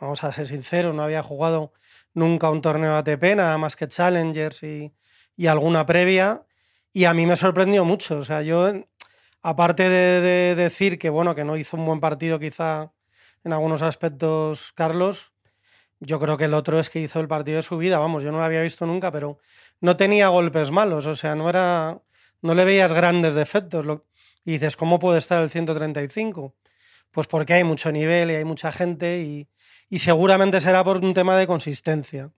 Vamos 0.01 0.25
a 0.25 0.33
ser 0.33 0.47
sinceros, 0.49 0.93
no 0.93 1.05
había 1.05 1.23
jugado 1.23 1.73
nunca 2.15 2.51
un 2.51 2.61
torneo 2.61 2.97
ATP, 2.97 3.37
nada 3.37 3.57
más 3.59 3.77
que 3.77 3.87
Challengers 3.87 4.65
y, 4.65 4.93
y 5.37 5.47
alguna 5.47 5.87
previa. 5.87 6.43
Y 6.93 7.05
a 7.05 7.15
mí 7.15 7.25
me 7.27 7.37
sorprendió 7.37 7.85
mucho. 7.85 8.19
O 8.19 8.25
sea, 8.25 8.43
yo, 8.43 8.73
aparte 9.41 9.89
de, 9.89 10.21
de 10.21 10.55
decir 10.57 10.99
que, 10.99 11.11
bueno, 11.11 11.37
que 11.37 11.45
no 11.45 11.57
hizo 11.57 11.77
un 11.77 11.87
buen 11.87 12.01
partido 12.01 12.41
quizá 12.41 12.93
en 13.45 13.53
algunos 13.53 13.83
aspectos 13.83 14.73
Carlos, 14.73 15.32
yo 16.05 16.19
creo 16.19 16.37
que 16.37 16.47
el 16.47 16.55
otro 16.55 16.81
es 16.81 16.91
que 16.91 16.99
hizo 16.99 17.21
el 17.21 17.29
partido 17.29 17.57
de 17.57 17.63
su 17.63 17.79
vida. 17.79 17.99
Vamos, 17.99 18.25
yo 18.25 18.33
no 18.33 18.39
lo 18.39 18.45
había 18.45 18.63
visto 18.63 18.87
nunca, 18.87 19.13
pero 19.13 19.39
no 19.81 19.97
tenía 19.97 20.29
golpes 20.29 20.71
malos. 20.71 21.07
O 21.07 21.15
sea, 21.15 21.35
no 21.35 21.49
era... 21.49 22.01
No 22.41 22.55
le 22.57 22.65
veías 22.65 22.93
grandes 22.93 23.35
defectos. 23.35 23.87
Lo, 23.87 24.05
y 24.45 24.53
dices, 24.53 24.77
¿cómo 24.77 24.99
puede 24.99 25.19
estar 25.19 25.41
el 25.41 25.49
135? 25.49 26.57
Pues 27.13 27.29
porque 27.29 27.55
hay 27.55 27.63
mucho 27.63 27.93
nivel 27.93 28.33
y 28.33 28.35
hay 28.35 28.45
mucha 28.45 28.73
gente 28.73 29.21
y, 29.21 29.49
y 29.89 30.01
seguramente 30.01 30.61
será 30.61 30.83
por 30.83 30.99
un 30.99 31.15
tema 31.15 31.37
de 31.37 31.47
consistencia. 31.47 32.33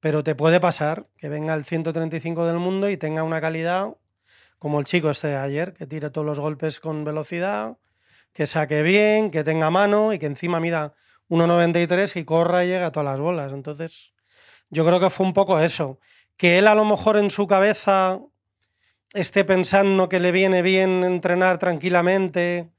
Pero 0.00 0.24
te 0.24 0.34
puede 0.34 0.58
pasar 0.58 1.06
que 1.16 1.28
venga 1.28 1.54
el 1.54 1.64
135 1.64 2.44
del 2.44 2.58
mundo 2.58 2.90
y 2.90 2.96
tenga 2.96 3.22
una 3.22 3.40
calidad 3.40 3.96
como 4.58 4.80
el 4.80 4.84
chico 4.84 5.10
este 5.10 5.28
de 5.28 5.36
ayer, 5.36 5.74
que 5.74 5.86
tire 5.86 6.10
todos 6.10 6.26
los 6.26 6.40
golpes 6.40 6.80
con 6.80 7.04
velocidad, 7.04 7.76
que 8.32 8.48
saque 8.48 8.82
bien, 8.82 9.30
que 9.30 9.44
tenga 9.44 9.70
mano 9.70 10.12
y 10.12 10.18
que 10.18 10.26
encima 10.26 10.58
mida 10.58 10.94
1,93 11.28 12.16
y 12.16 12.24
corra 12.24 12.64
y 12.64 12.68
llegue 12.68 12.84
a 12.84 12.92
todas 12.92 13.08
las 13.10 13.20
bolas. 13.20 13.52
Entonces, 13.52 14.12
yo 14.70 14.84
creo 14.84 15.00
que 15.00 15.10
fue 15.10 15.26
un 15.26 15.32
poco 15.32 15.58
eso. 15.58 15.98
Que 16.36 16.58
él 16.58 16.66
a 16.66 16.74
lo 16.74 16.84
mejor 16.84 17.16
en 17.16 17.30
su 17.30 17.46
cabeza 17.46 18.20
esté 19.12 19.44
pensando 19.44 20.08
que 20.08 20.20
le 20.20 20.32
viene 20.32 20.62
bien 20.62 21.04
entrenar 21.04 21.58
tranquilamente 21.58 22.70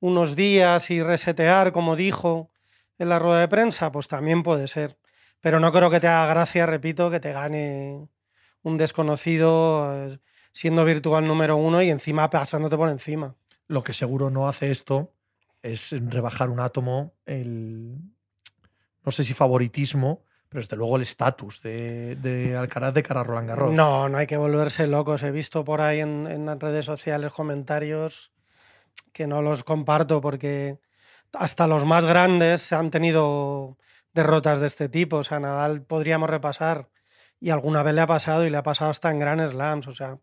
unos 0.00 0.34
días 0.34 0.90
y 0.90 1.02
resetear, 1.02 1.72
como 1.72 1.96
dijo 1.96 2.50
en 2.98 3.08
la 3.08 3.18
rueda 3.18 3.40
de 3.40 3.48
prensa, 3.48 3.92
pues 3.92 4.08
también 4.08 4.42
puede 4.42 4.66
ser. 4.66 4.98
Pero 5.40 5.60
no 5.60 5.72
creo 5.72 5.90
que 5.90 6.00
te 6.00 6.08
haga 6.08 6.26
gracia, 6.32 6.66
repito, 6.66 7.10
que 7.10 7.20
te 7.20 7.32
gane 7.32 8.08
un 8.62 8.76
desconocido 8.76 10.06
eh, 10.06 10.18
siendo 10.52 10.84
virtual 10.84 11.26
número 11.26 11.56
uno 11.56 11.82
y 11.82 11.90
encima 11.90 12.30
pasándote 12.30 12.76
por 12.76 12.88
encima. 12.88 13.34
Lo 13.66 13.82
que 13.82 13.92
seguro 13.92 14.30
no 14.30 14.48
hace 14.48 14.70
esto 14.70 15.12
es 15.62 15.94
rebajar 16.08 16.50
un 16.50 16.60
átomo 16.60 17.14
el, 17.24 17.98
no 19.04 19.12
sé 19.12 19.24
si 19.24 19.34
favoritismo, 19.34 20.24
pero 20.48 20.60
desde 20.60 20.76
luego 20.76 20.96
el 20.96 21.02
estatus 21.02 21.62
de, 21.62 22.16
de, 22.16 22.56
Alcaraz 22.56 22.94
de 22.94 23.02
cara 23.02 23.20
a 23.20 23.24
Roland 23.24 23.48
Garros. 23.48 23.72
No, 23.72 24.08
no 24.08 24.18
hay 24.18 24.26
que 24.26 24.36
volverse 24.36 24.86
locos. 24.86 25.22
He 25.22 25.30
visto 25.30 25.64
por 25.64 25.80
ahí 25.80 26.00
en, 26.00 26.26
en 26.26 26.46
las 26.46 26.58
redes 26.58 26.84
sociales 26.84 27.32
comentarios 27.32 28.32
que 29.12 29.26
no 29.26 29.40
los 29.42 29.64
comparto 29.64 30.20
porque 30.20 30.78
hasta 31.32 31.66
los 31.66 31.84
más 31.84 32.04
grandes 32.04 32.72
han 32.72 32.90
tenido 32.90 33.78
derrotas 34.12 34.60
de 34.60 34.66
este 34.66 34.88
tipo. 34.88 35.18
O 35.18 35.24
sea, 35.24 35.40
Nadal 35.40 35.82
podríamos 35.82 36.28
repasar 36.28 36.90
y 37.40 37.50
alguna 37.50 37.82
vez 37.82 37.94
le 37.94 38.02
ha 38.02 38.06
pasado 38.06 38.46
y 38.46 38.50
le 38.50 38.56
ha 38.56 38.62
pasado 38.62 38.90
hasta 38.90 39.10
en 39.10 39.20
Grand 39.20 39.50
Slams. 39.50 39.86
O 39.86 39.92
sea, 39.92 40.18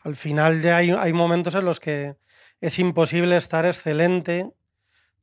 al 0.00 0.16
final 0.16 0.60
ya 0.60 0.76
hay, 0.76 0.90
hay 0.90 1.12
momentos 1.12 1.54
en 1.54 1.64
los 1.64 1.80
que 1.80 2.16
es 2.60 2.78
imposible 2.78 3.36
estar 3.36 3.64
excelente 3.64 4.52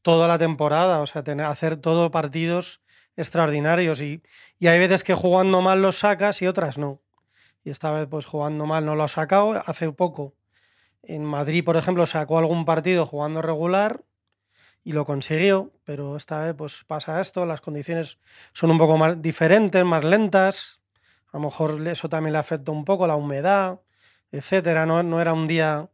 toda 0.02 0.28
la 0.28 0.38
temporada, 0.38 1.02
o 1.02 1.08
sea, 1.08 1.24
tener, 1.24 1.46
hacer 1.46 1.78
todo 1.78 2.12
partidos 2.12 2.82
extraordinarios 3.16 4.02
y, 4.02 4.24
y, 4.60 4.68
hay 4.68 4.80
veces 4.80 5.04
que 5.04 5.14
jugando 5.14 5.62
mal 5.62 5.82
los 5.82 6.00
sacas 6.00 6.42
y 6.42 6.48
otras 6.48 6.78
no. 6.78 7.02
Y 7.64 7.70
esta 7.70 7.92
vez 7.92 8.08
pues 8.10 8.26
jugando 8.26 8.66
mal 8.66 8.86
no 8.86 8.96
lo 8.96 9.04
ha 9.04 9.10
sacado. 9.10 9.62
Hace 9.66 9.92
poco 9.92 10.36
en 11.04 11.26
Madrid, 11.26 11.64
por 11.64 11.76
ejemplo, 11.76 12.06
sacó 12.06 12.38
algún 12.38 12.66
partido 12.66 13.06
jugando 13.06 13.42
regular 13.42 14.04
y 14.84 14.94
lo 14.94 15.06
consiguió, 15.06 15.72
pero 15.84 16.16
esta 16.16 16.40
vez 16.40 16.56
pues 16.56 16.84
pasa 16.86 17.20
esto, 17.20 17.46
las 17.46 17.62
condiciones 17.62 18.18
son 18.54 18.72
un 18.72 18.78
poco 18.78 18.98
más 18.98 19.22
diferentes, 19.22 19.84
más 19.84 20.04
lentas, 20.04 20.80
a 21.32 21.38
lo 21.38 21.46
mejor 21.46 21.86
eso 21.88 22.10
también 22.10 22.34
le 22.34 22.40
afecta 22.40 22.72
un 22.72 22.86
poco, 22.86 23.06
la 23.06 23.16
humedad, 23.16 23.82
etcétera, 24.32 24.86
no, 24.86 25.04
no 25.04 25.22
era 25.22 25.34
un 25.34 25.48
día 25.48 25.90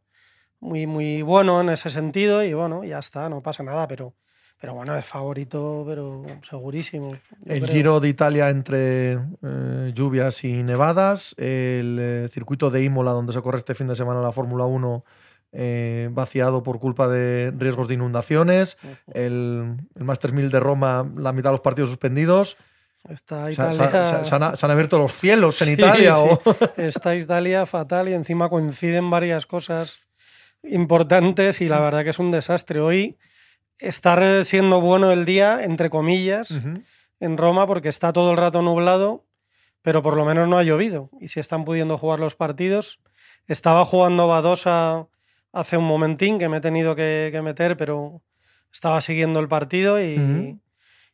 muy, 0.60 0.86
muy 0.86 1.22
bueno 1.22 1.60
en 1.60 1.70
ese 1.70 1.90
sentido 1.90 2.42
y 2.42 2.54
bueno, 2.54 2.84
ya 2.84 2.98
está, 2.98 3.28
no 3.28 3.42
pasa 3.42 3.62
nada, 3.62 3.86
pero, 3.86 4.14
pero 4.60 4.74
bueno, 4.74 4.96
es 4.96 5.04
favorito, 5.04 5.84
pero 5.86 6.22
segurísimo. 6.48 7.16
El 7.44 7.60
creo. 7.62 7.72
Giro 7.72 8.00
de 8.00 8.08
Italia 8.08 8.48
entre 8.48 9.12
eh, 9.42 9.92
lluvias 9.94 10.42
y 10.44 10.62
nevadas, 10.62 11.34
el 11.38 11.98
eh, 12.00 12.28
circuito 12.30 12.70
de 12.70 12.82
Imola 12.82 13.12
donde 13.12 13.32
se 13.32 13.42
corre 13.42 13.58
este 13.58 13.74
fin 13.74 13.86
de 13.88 13.94
semana 13.94 14.20
la 14.22 14.32
Fórmula 14.32 14.64
1 14.64 15.04
eh, 15.52 16.08
vaciado 16.10 16.62
por 16.62 16.78
culpa 16.80 17.06
de 17.08 17.52
riesgos 17.56 17.88
de 17.88 17.94
inundaciones, 17.94 18.76
uh 18.82 18.86
-huh. 18.88 18.96
el, 19.14 19.76
el 19.94 20.04
Masters 20.04 20.34
1000 20.34 20.50
de 20.50 20.60
Roma, 20.60 21.08
la 21.16 21.32
mitad 21.32 21.50
de 21.50 21.54
los 21.54 21.60
partidos 21.60 21.90
suspendidos. 21.90 22.56
Está 23.08 23.46
Se, 23.46 23.52
Italia... 23.52 24.04
se- 24.04 24.24
se 24.24 24.34
han, 24.34 24.56
se 24.56 24.66
han 24.66 24.72
abierto 24.72 24.98
los 24.98 25.12
cielos 25.12 25.62
en 25.62 25.68
Sí, 25.68 25.72
Italia. 25.74 26.16
sí. 26.16 26.26
o- 26.28 26.42
Está 26.82 27.14
Italia 27.14 27.64
fatal 27.64 28.08
y 28.08 28.14
encima 28.14 28.48
coinciden 28.48 29.08
varias 29.10 29.46
cosas 29.46 30.00
importantes 30.68 31.60
y 31.60 31.68
la 31.68 31.80
verdad 31.80 32.04
que 32.04 32.10
es 32.10 32.18
un 32.18 32.30
desastre. 32.30 32.80
Hoy 32.80 33.16
está 33.78 34.42
siendo 34.44 34.80
bueno 34.80 35.12
el 35.12 35.24
día, 35.24 35.64
entre 35.64 35.90
comillas, 35.90 36.50
en 37.20 37.36
Roma 37.36 37.66
porque 37.66 37.88
está 37.88 38.12
todo 38.12 38.30
el 38.30 38.36
rato 38.36 38.62
nublado, 38.62 39.24
pero 39.82 40.02
por 40.02 40.16
lo 40.16 40.24
menos 40.24 40.48
no 40.48 40.58
ha 40.58 40.62
llovido 40.62 41.10
y 41.20 41.28
si 41.28 41.40
están 41.40 41.64
pudiendo 41.64 41.98
jugar 41.98 42.20
los 42.20 42.34
partidos. 42.34 43.00
Estaba 43.46 43.84
jugando 43.84 44.26
Badosa 44.26 45.06
hace 45.52 45.76
un 45.76 45.84
momentín 45.84 46.38
que 46.38 46.48
me 46.48 46.58
he 46.58 46.60
tenido 46.60 46.96
que, 46.96 47.30
que 47.32 47.42
meter, 47.42 47.76
pero 47.76 48.22
estaba 48.72 49.00
siguiendo 49.00 49.40
el 49.40 49.48
partido 49.48 50.02
y 50.02 50.58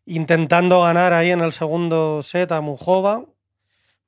intentando 0.06 0.82
ganar 0.82 1.12
ahí 1.12 1.30
en 1.30 1.40
el 1.40 1.52
segundo 1.52 2.22
set 2.22 2.50
a 2.52 2.60
Mujova. 2.60 3.24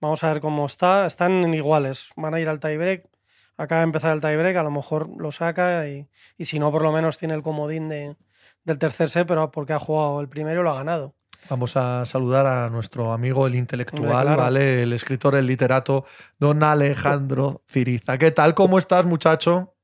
Vamos 0.00 0.24
a 0.24 0.32
ver 0.32 0.40
cómo 0.40 0.66
está. 0.66 1.06
Están 1.06 1.54
iguales. 1.54 2.10
Van 2.16 2.34
a 2.34 2.40
ir 2.40 2.48
al 2.48 2.60
tiebreak. 2.60 3.06
Acaba 3.56 3.80
de 3.82 3.84
empezar 3.86 4.14
el 4.14 4.20
tiebreak. 4.20 4.56
A 4.56 4.62
lo 4.62 4.70
mejor 4.70 5.08
lo 5.16 5.30
saca 5.32 5.88
y, 5.88 6.08
y 6.36 6.44
si 6.44 6.58
no, 6.58 6.70
por 6.72 6.82
lo 6.82 6.92
menos 6.92 7.18
tiene 7.18 7.34
el 7.34 7.42
comodín 7.42 7.88
de, 7.88 8.16
del 8.64 8.78
tercer 8.78 9.10
set, 9.10 9.26
pero 9.26 9.50
porque 9.50 9.72
ha 9.72 9.78
jugado 9.78 10.20
el 10.20 10.28
primero 10.28 10.60
y 10.60 10.64
lo 10.64 10.70
ha 10.70 10.74
ganado. 10.74 11.14
Vamos 11.50 11.76
a 11.76 12.06
saludar 12.06 12.46
a 12.46 12.70
nuestro 12.70 13.12
amigo 13.12 13.46
el 13.46 13.54
intelectual, 13.54 14.24
claro. 14.26 14.42
¿vale? 14.42 14.82
El 14.82 14.94
escritor, 14.94 15.34
el 15.34 15.46
literato, 15.46 16.06
don 16.38 16.62
Alejandro 16.62 17.60
Ciriza. 17.68 18.16
¿Qué 18.16 18.30
tal? 18.30 18.54
¿Cómo 18.54 18.78
estás, 18.78 19.04
muchacho? 19.04 19.74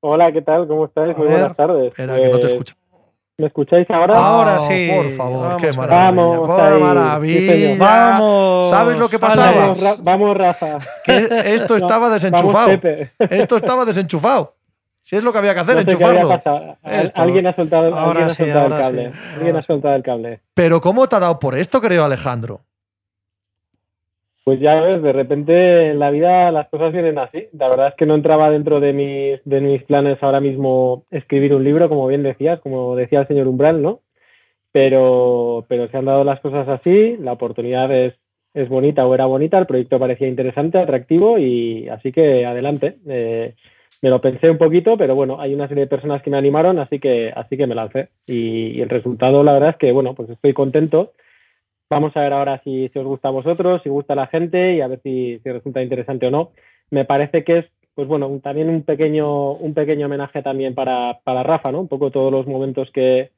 Hola, 0.00 0.30
¿qué 0.30 0.42
tal? 0.42 0.68
¿Cómo 0.68 0.84
estáis? 0.84 1.14
A 1.14 1.18
Muy 1.18 1.26
ver. 1.26 1.38
buenas 1.38 1.56
tardes. 1.56 1.86
Espera, 1.88 2.16
que 2.16 2.24
no 2.28 2.32
te 2.32 2.40
Pues, 2.40 2.52
escucho. 2.52 2.74
¿Me 3.40 3.46
escucháis 3.46 3.90
ahora? 3.90 4.16
Ahora 4.16 4.56
Ah, 4.56 4.58
sí. 4.60 4.90
Por 4.94 5.10
favor, 5.12 5.56
qué 5.56 5.70
Vamos, 5.72 5.76
maravilla. 5.78 6.10
vamos 6.12 6.48
por 6.48 6.60
ahí. 6.60 6.80
Maravilla. 6.80 7.76
¡Vamos! 7.78 8.70
¿Sabes 8.70 8.96
lo 8.98 9.08
que 9.08 9.18
pasaba? 9.18 9.52
Vamos, 9.60 9.80
Ra- 9.82 9.96
vamos, 9.98 10.36
Rafa. 10.36 10.78
Que 11.04 11.28
esto 11.54 11.74
estaba 11.76 12.10
desenchufado. 12.10 12.70
Esto 13.18 13.56
estaba 13.56 13.84
desenchufado. 13.84 14.54
Si 15.02 15.16
es 15.16 15.24
lo 15.24 15.32
que 15.32 15.38
había 15.38 15.54
que 15.54 15.60
hacer, 15.60 15.74
No 15.76 15.80
sé 15.80 15.86
qué 15.86 15.92
enchufarlo. 15.94 16.20
Alguien 17.14 17.46
ha 17.46 17.54
soltado, 17.56 17.86
ha 17.86 17.88
el 17.88 17.94
cable. 18.12 18.28
sí, 18.34 18.42
Alguien 19.34 19.46
ahora 19.46 19.58
ha 19.58 19.62
soltado 19.62 19.94
el 19.96 20.02
cable. 20.02 20.40
Pero 20.54 20.80
¿cómo 20.82 21.08
te 21.08 21.16
ha 21.16 21.20
dado 21.20 21.38
por 21.38 21.56
esto, 21.56 21.80
querido 21.80 22.04
Alejandro? 22.04 22.60
Pues 24.50 24.58
ya 24.58 24.80
ves, 24.80 25.00
de 25.00 25.12
repente 25.12 25.90
en 25.90 26.00
la 26.00 26.10
vida 26.10 26.50
las 26.50 26.68
cosas 26.70 26.92
vienen 26.92 27.18
así. 27.18 27.46
La 27.52 27.68
verdad 27.68 27.86
es 27.90 27.94
que 27.94 28.04
no 28.04 28.16
entraba 28.16 28.50
dentro 28.50 28.80
de 28.80 28.92
mis, 28.92 29.40
de 29.44 29.60
mis 29.60 29.84
planes 29.84 30.20
ahora 30.24 30.40
mismo 30.40 31.04
escribir 31.12 31.54
un 31.54 31.62
libro, 31.62 31.88
como 31.88 32.08
bien 32.08 32.24
decías, 32.24 32.58
como 32.58 32.96
decía 32.96 33.20
el 33.20 33.28
señor 33.28 33.46
Umbral, 33.46 33.80
¿no? 33.80 34.00
Pero, 34.72 35.66
pero 35.68 35.86
se 35.86 35.96
han 35.96 36.06
dado 36.06 36.24
las 36.24 36.40
cosas 36.40 36.66
así, 36.68 37.16
la 37.18 37.30
oportunidad 37.30 37.92
es, 37.92 38.14
es 38.52 38.68
bonita 38.68 39.06
o 39.06 39.14
era 39.14 39.26
bonita, 39.26 39.56
el 39.56 39.66
proyecto 39.66 40.00
parecía 40.00 40.26
interesante, 40.26 40.78
atractivo 40.78 41.38
y 41.38 41.88
así 41.88 42.10
que 42.10 42.44
adelante. 42.44 42.96
Eh, 43.06 43.54
me 44.02 44.10
lo 44.10 44.20
pensé 44.20 44.50
un 44.50 44.58
poquito, 44.58 44.96
pero 44.98 45.14
bueno, 45.14 45.40
hay 45.40 45.54
una 45.54 45.68
serie 45.68 45.84
de 45.84 45.90
personas 45.90 46.22
que 46.22 46.30
me 46.30 46.38
animaron, 46.38 46.80
así 46.80 46.98
que, 46.98 47.32
así 47.36 47.56
que 47.56 47.68
me 47.68 47.76
lancé. 47.76 48.08
Y, 48.26 48.78
y 48.78 48.80
el 48.80 48.88
resultado, 48.88 49.44
la 49.44 49.52
verdad 49.52 49.70
es 49.70 49.76
que, 49.76 49.92
bueno, 49.92 50.14
pues 50.14 50.28
estoy 50.28 50.54
contento. 50.54 51.12
Vamos 51.90 52.16
a 52.16 52.20
ver 52.20 52.32
ahora 52.32 52.60
si, 52.62 52.88
os 52.94 53.04
gusta 53.04 53.28
a 53.28 53.32
vosotros, 53.32 53.82
si 53.82 53.88
gusta 53.88 54.12
a 54.12 54.16
la 54.16 54.28
gente 54.28 54.74
y 54.74 54.80
a 54.80 54.86
ver 54.86 55.00
si, 55.02 55.38
resulta 55.44 55.82
interesante 55.82 56.26
o 56.26 56.30
no. 56.30 56.52
Me 56.90 57.04
parece 57.04 57.42
que 57.42 57.58
es, 57.58 57.66
pues 57.96 58.06
bueno, 58.06 58.40
también 58.42 58.68
un 58.70 58.82
pequeño, 58.82 59.52
un 59.54 59.74
pequeño 59.74 60.06
homenaje 60.06 60.40
también 60.42 60.74
para, 60.76 61.18
para 61.24 61.42
Rafa, 61.42 61.72
¿no? 61.72 61.80
Un 61.80 61.88
poco 61.88 62.12
todos 62.12 62.30
los 62.30 62.46
momentos 62.46 62.90
que, 62.92 63.32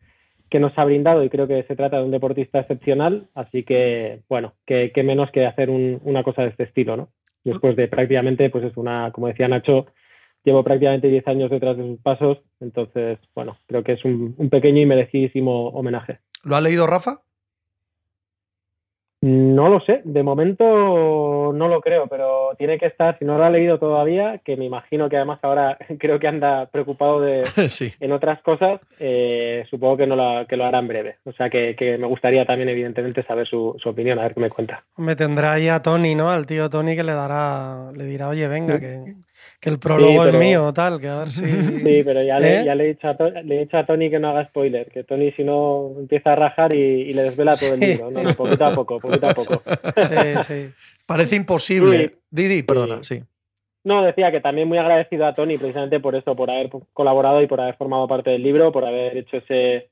que 0.50 0.60
nos 0.60 0.76
ha 0.78 0.84
brindado 0.84 1.24
y 1.24 1.30
creo 1.30 1.48
que 1.48 1.62
se 1.62 1.76
trata 1.76 1.96
de 1.96 2.04
un 2.04 2.10
deportista 2.10 2.60
excepcional, 2.60 3.26
así 3.34 3.62
que, 3.62 4.20
bueno, 4.28 4.52
que, 4.66 4.92
que 4.92 5.02
menos 5.02 5.30
que 5.30 5.46
hacer 5.46 5.70
un- 5.70 5.98
una 6.04 6.22
cosa 6.22 6.42
de 6.42 6.48
este 6.48 6.64
estilo, 6.64 6.94
¿no? 6.96 7.08
Después 7.44 7.74
de 7.74 7.88
prácticamente, 7.88 8.50
pues 8.50 8.64
es 8.64 8.76
una, 8.76 9.10
como 9.12 9.28
decía 9.28 9.48
Nacho, 9.48 9.86
llevo 10.44 10.62
prácticamente 10.62 11.08
10 11.08 11.26
años 11.26 11.50
detrás 11.50 11.78
de 11.78 11.86
sus 11.86 12.00
pasos, 12.00 12.38
entonces, 12.60 13.18
bueno, 13.34 13.56
creo 13.66 13.82
que 13.82 13.92
es 13.92 14.04
un, 14.04 14.34
un 14.36 14.50
pequeño 14.50 14.82
y 14.82 14.86
merecidísimo 14.86 15.68
homenaje. 15.68 16.18
¿Lo 16.44 16.54
ha 16.56 16.60
leído 16.60 16.86
Rafa? 16.86 17.22
No 19.24 19.68
lo 19.68 19.78
sé, 19.80 20.00
de 20.04 20.24
momento 20.24 21.52
no 21.54 21.68
lo 21.68 21.80
creo, 21.80 22.08
pero 22.08 22.56
tiene 22.58 22.76
que 22.76 22.86
estar, 22.86 23.16
si 23.20 23.24
no 23.24 23.38
lo 23.38 23.44
ha 23.44 23.50
leído 23.50 23.78
todavía, 23.78 24.38
que 24.44 24.56
me 24.56 24.64
imagino 24.64 25.08
que 25.08 25.16
además 25.16 25.38
ahora 25.42 25.78
creo 26.00 26.18
que 26.18 26.26
anda 26.26 26.66
preocupado 26.66 27.20
de, 27.20 27.44
sí. 27.70 27.92
en 28.00 28.10
otras 28.10 28.42
cosas, 28.42 28.80
eh, 28.98 29.64
supongo 29.70 29.98
que, 29.98 30.06
no 30.08 30.16
la- 30.16 30.46
que 30.48 30.56
lo 30.56 30.64
hará 30.64 30.80
en 30.80 30.88
breve. 30.88 31.16
O 31.24 31.32
sea 31.32 31.48
que, 31.50 31.76
que 31.76 31.98
me 31.98 32.08
gustaría 32.08 32.44
también, 32.44 32.68
evidentemente, 32.68 33.22
saber 33.22 33.46
su, 33.46 33.76
su 33.80 33.90
opinión, 33.90 34.18
a 34.18 34.22
ver 34.22 34.34
qué 34.34 34.40
me 34.40 34.50
cuenta. 34.50 34.82
Me 34.96 35.14
tendrá 35.14 35.52
ahí 35.52 35.68
a 35.68 35.80
Tony, 35.82 36.16
¿no? 36.16 36.28
Al 36.28 36.46
tío 36.46 36.68
Tony 36.68 36.96
que 36.96 37.04
le 37.04 37.12
dará, 37.12 37.92
le 37.96 38.04
dirá, 38.04 38.28
oye, 38.28 38.48
venga, 38.48 38.80
que, 38.80 39.04
que 39.60 39.70
el 39.70 39.78
prólogo 39.78 40.24
pero- 40.24 40.38
es 40.38 40.38
mío, 40.38 40.72
tal, 40.72 41.00
que 41.00 41.08
a 41.08 41.18
ver 41.20 41.30
si. 41.30 41.44
Sí, 41.86 42.02
pero 42.04 42.22
ya, 42.22 42.38
le, 42.38 42.60
¿Eh? 42.60 42.64
ya 42.64 42.74
le, 42.74 42.84
he 42.84 42.88
dicho 42.88 43.08
a 43.08 43.16
To- 43.16 43.30
le 43.30 43.56
he 43.56 43.60
dicho 43.60 43.76
a 43.76 43.86
Tony 43.86 44.10
que 44.10 44.18
no 44.18 44.28
haga 44.28 44.46
spoiler, 44.46 44.90
que 44.90 45.04
Tony 45.04 45.32
si 45.32 45.44
no 45.44 45.92
empieza 45.98 46.32
a 46.32 46.36
rajar 46.36 46.74
y, 46.74 46.78
y 46.78 47.12
le 47.12 47.22
desvela 47.22 47.56
todo 47.56 47.74
el 47.74 47.80
Sí. 47.80 47.86
libro. 47.86 48.10
No, 48.10 48.34
poquito 48.34 48.64
a 48.64 48.74
poco, 48.74 49.00
poquito 49.00 49.26
a 49.28 49.34
poco. 49.34 49.62
Sí, 49.96 50.42
sí. 50.46 50.70
Parece 51.06 51.36
imposible. 51.36 51.98
Sí. 52.08 52.14
Didi, 52.30 52.62
perdona, 52.62 53.02
sí. 53.02 53.22
No, 53.84 54.02
decía 54.04 54.30
que 54.30 54.40
también 54.40 54.68
muy 54.68 54.78
agradecido 54.78 55.26
a 55.26 55.34
Tony 55.34 55.58
precisamente 55.58 55.98
por 55.98 56.14
eso, 56.14 56.36
por 56.36 56.50
haber 56.50 56.70
colaborado 56.92 57.42
y 57.42 57.48
por 57.48 57.60
haber 57.60 57.74
formado 57.74 58.06
parte 58.06 58.30
del 58.30 58.42
libro, 58.42 58.70
por 58.70 58.84
haber 58.84 59.16
hecho 59.16 59.38
ese, 59.38 59.88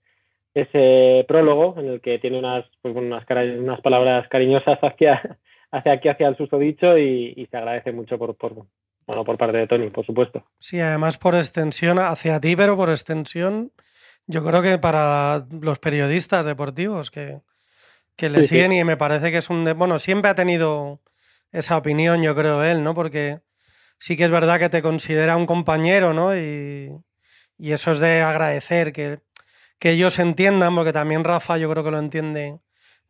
ese 0.54 1.24
prólogo 1.26 1.74
en 1.78 1.88
el 1.88 2.00
que 2.00 2.18
tiene 2.18 2.38
unas, 2.38 2.64
pues, 2.82 2.94
unas 2.94 3.80
palabras 3.82 4.28
cariñosas 4.28 4.78
hacia, 4.82 5.38
hacia 5.72 5.92
aquí, 5.92 6.08
hacia 6.08 6.28
el 6.28 6.36
susodicho 6.36 6.96
y, 6.98 7.34
y 7.36 7.46
se 7.46 7.56
agradece 7.56 7.92
mucho 7.92 8.16
por, 8.18 8.36
por, 8.36 8.54
bueno, 9.10 9.24
por 9.24 9.36
parte 9.36 9.58
de 9.58 9.66
Tony, 9.66 9.90
por 9.90 10.06
supuesto. 10.06 10.44
Sí, 10.58 10.78
además 10.80 11.18
por 11.18 11.34
extensión 11.34 11.98
hacia 11.98 12.40
ti, 12.40 12.54
pero 12.54 12.76
por 12.76 12.90
extensión, 12.90 13.72
yo 14.26 14.44
creo 14.44 14.62
que 14.62 14.78
para 14.78 15.46
los 15.50 15.78
periodistas 15.80 16.46
deportivos 16.46 17.10
que, 17.10 17.40
que 18.16 18.28
le 18.30 18.42
Sí, 18.42 18.48
sí. 18.48 18.54
siguen 18.54 18.72
y 18.72 18.84
me 18.84 18.96
parece 18.96 19.30
que 19.32 19.38
es 19.38 19.50
un... 19.50 19.64
de- 19.64 19.72
Bueno, 19.72 19.98
siempre 19.98 20.30
ha 20.30 20.34
tenido 20.34 21.00
esa 21.50 21.76
opinión, 21.76 22.22
yo 22.22 22.34
creo, 22.36 22.62
él, 22.62 22.84
¿no? 22.84 22.94
Porque 22.94 23.40
sí 23.98 24.16
que 24.16 24.24
es 24.24 24.30
verdad 24.30 24.58
que 24.60 24.68
te 24.68 24.82
considera 24.82 25.36
un 25.36 25.46
compañero, 25.46 26.12
¿no? 26.14 26.36
Y, 26.36 26.92
y 27.58 27.72
eso 27.72 27.90
es 27.90 27.98
de 27.98 28.22
agradecer 28.22 28.92
que, 28.92 29.20
que 29.80 29.90
ellos 29.90 30.18
entiendan, 30.20 30.74
porque 30.76 30.92
también 30.92 31.24
Rafa 31.24 31.58
yo 31.58 31.68
creo 31.70 31.82
que 31.82 31.90
lo 31.90 31.98
entiende 31.98 32.60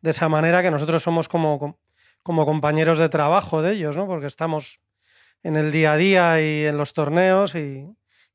de 0.01 0.09
esa 0.09 0.29
manera, 0.29 0.63
que 0.63 0.71
nosotros 0.71 1.03
somos 1.03 1.27
como, 1.27 1.77
como 2.23 2.45
compañeros 2.45 2.97
de 2.97 3.09
trabajo 3.09 3.61
de 3.61 3.73
ellos, 3.73 3.95
¿no? 3.95 4.07
porque 4.07 4.25
estamos 4.25 4.79
en 5.43 5.55
el 5.55 5.71
día 5.71 5.93
a 5.93 5.97
día 5.97 6.41
y 6.41 6.65
en 6.65 6.77
los 6.77 6.93
torneos 6.93 7.55
y, 7.55 7.85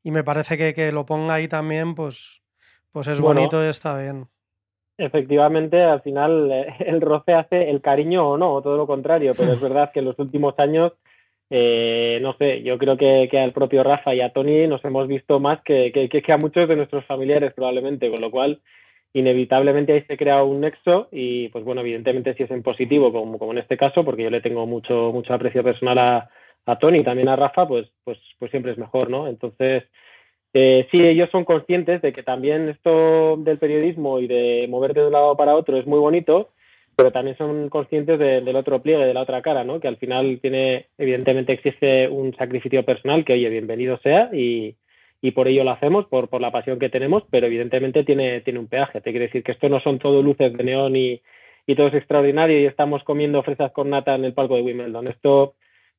y 0.03 0.11
me 0.11 0.25
parece 0.25 0.57
que, 0.57 0.75
que, 0.75 0.93
lo 0.93 1.07
ponga 1.07 1.35
ahí 1.35 1.49
también, 1.49 1.95
pues, 1.95 2.43
pues 2.93 3.09
es 3.09 3.21
Bueno. 3.21 3.41
bonito 3.41 3.65
y 3.65 3.69
está 3.69 4.01
bien. 4.01 4.27
Efectivamente, 4.99 5.83
al 5.83 6.01
final 6.03 6.51
eh, 6.51 6.75
el 6.87 7.01
roce 7.01 7.35
hace 7.35 7.71
el 7.71 7.81
cariño 7.81 8.31
o 8.31 8.39
no, 8.39 8.55
o 8.55 8.63
todo 8.63 8.77
lo 8.77 8.87
contrario, 8.87 9.35
pero 9.37 9.53
es 9.53 9.61
verdad 9.61 9.93
que 9.93 10.01
en 10.01 10.07
los 10.07 10.19
últimos 10.19 10.59
años, 10.59 10.93
eh, 11.51 12.19
no 12.23 12.35
sé, 12.39 12.63
yo 12.63 12.79
creo 12.79 12.97
que, 12.97 13.29
que 13.31 13.39
al 13.39 13.53
propio 13.53 13.83
Rafa 13.83 14.15
y 14.15 14.21
a 14.21 14.33
Tony 14.33 14.67
nos 14.67 14.85
hemos 14.85 15.07
visto 15.07 15.39
más 15.39 15.61
que, 15.63 15.93
que, 15.93 16.09
que 16.09 16.33
a 16.33 16.39
muchos 16.39 16.69
de 16.69 16.77
nuestros 16.77 17.05
familiares 17.05 17.53
probablemente, 17.53 18.11
con 18.11 18.21
lo 18.21 18.31
cual 18.31 18.61
inevitablemente 19.13 19.93
ahí 19.93 20.03
se 20.03 20.17
crea 20.17 20.43
un 20.43 20.61
nexo 20.61 21.09
y 21.11 21.49
pues 21.49 21.65
bueno, 21.65 21.81
evidentemente 21.81 22.35
si 22.35 22.43
es 22.43 22.51
en 22.51 22.63
positivo, 22.63 23.13
como, 23.13 23.39
como 23.39 23.53
en 23.53 23.59
este 23.59 23.77
caso, 23.77 24.05
porque 24.05 24.25
yo 24.25 24.31
le 24.31 24.41
tengo 24.41 24.67
mucho, 24.67 25.11
mucho 25.13 25.33
aprecio 25.33 25.63
personal 25.63 25.99
a, 25.99 26.31
a 26.67 26.79
Tony 26.79 26.99
también 27.01 27.29
a 27.29 27.37
Rafa, 27.37 27.67
pues, 27.67 27.89
pues, 28.05 28.19
pues 28.39 28.51
siempre 28.51 28.73
es 28.73 28.79
mejor, 28.79 29.09
¿no? 29.09 29.29
Entonces, 29.29 29.85
eh, 30.53 30.89
sí, 30.91 31.07
ellos 31.07 31.31
son 31.31 31.45
conscientes 31.45 32.03
de 32.03 32.13
que 32.13 32.23
también 32.23 32.69
esto 32.69 33.37
del 33.39 33.59
periodismo 33.59 34.19
y 34.21 34.27
de 34.27 34.67
moverte 34.69 35.01
de 35.01 35.07
un 35.07 35.13
lado 35.13 35.37
para 35.37 35.55
otro 35.55 35.77
es 35.79 35.87
muy 35.87 35.99
bonito, 35.99 36.51
pero 36.97 37.13
también 37.13 37.37
son 37.37 37.69
conscientes 37.69 38.19
de, 38.19 38.41
del 38.41 38.57
otro 38.57 38.83
pliegue, 38.83 39.05
de 39.05 39.15
la 39.15 39.21
otra 39.23 39.43
cara, 39.43 39.65
¿no? 39.65 39.81
Que 39.81 39.89
al 39.89 39.99
final 39.99 40.39
tiene, 40.41 40.87
evidentemente 40.99 41.53
existe 41.53 42.09
un 42.09 42.35
sacrificio 42.37 42.85
personal 42.85 43.25
que, 43.25 43.35
oye, 43.35 43.49
bienvenido 43.51 43.99
sea 43.99 44.31
y, 44.33 44.77
y 45.21 45.31
por 45.33 45.47
ello 45.47 45.63
lo 45.63 45.71
hacemos, 45.71 46.07
por, 46.07 46.29
por 46.29 46.41
la 46.41 46.53
pasión 46.53 46.79
que 46.79 46.89
tenemos, 46.89 47.23
pero 47.31 47.47
evidentemente 47.47 48.03
tiene, 48.03 48.41
tiene 48.41 48.59
un 48.59 48.69
peaje. 48.69 49.01
Te 49.03 49.11
quiere 49.11 49.27
decir 49.27 49.43
que 49.45 49.53
esto 49.53 49.69
no 49.69 49.79
son 49.81 49.99
todo 49.99 50.23
luces 50.23 50.53
de 50.53 50.65
neón 50.65 50.97
y, 50.97 51.21
y 51.67 51.75
todo 51.75 51.89
es 51.89 51.95
extraordinario 51.95 52.59
y 52.61 52.65
estamos 52.65 53.05
comiendo 53.05 53.43
fresas 53.43 53.73
con 53.73 53.91
nata 53.91 54.15
en 54.15 54.25
el 54.25 54.33
palco 54.33 54.57
de 54.57 54.63
Wimbledon. 54.63 55.09
Esto 55.09 55.55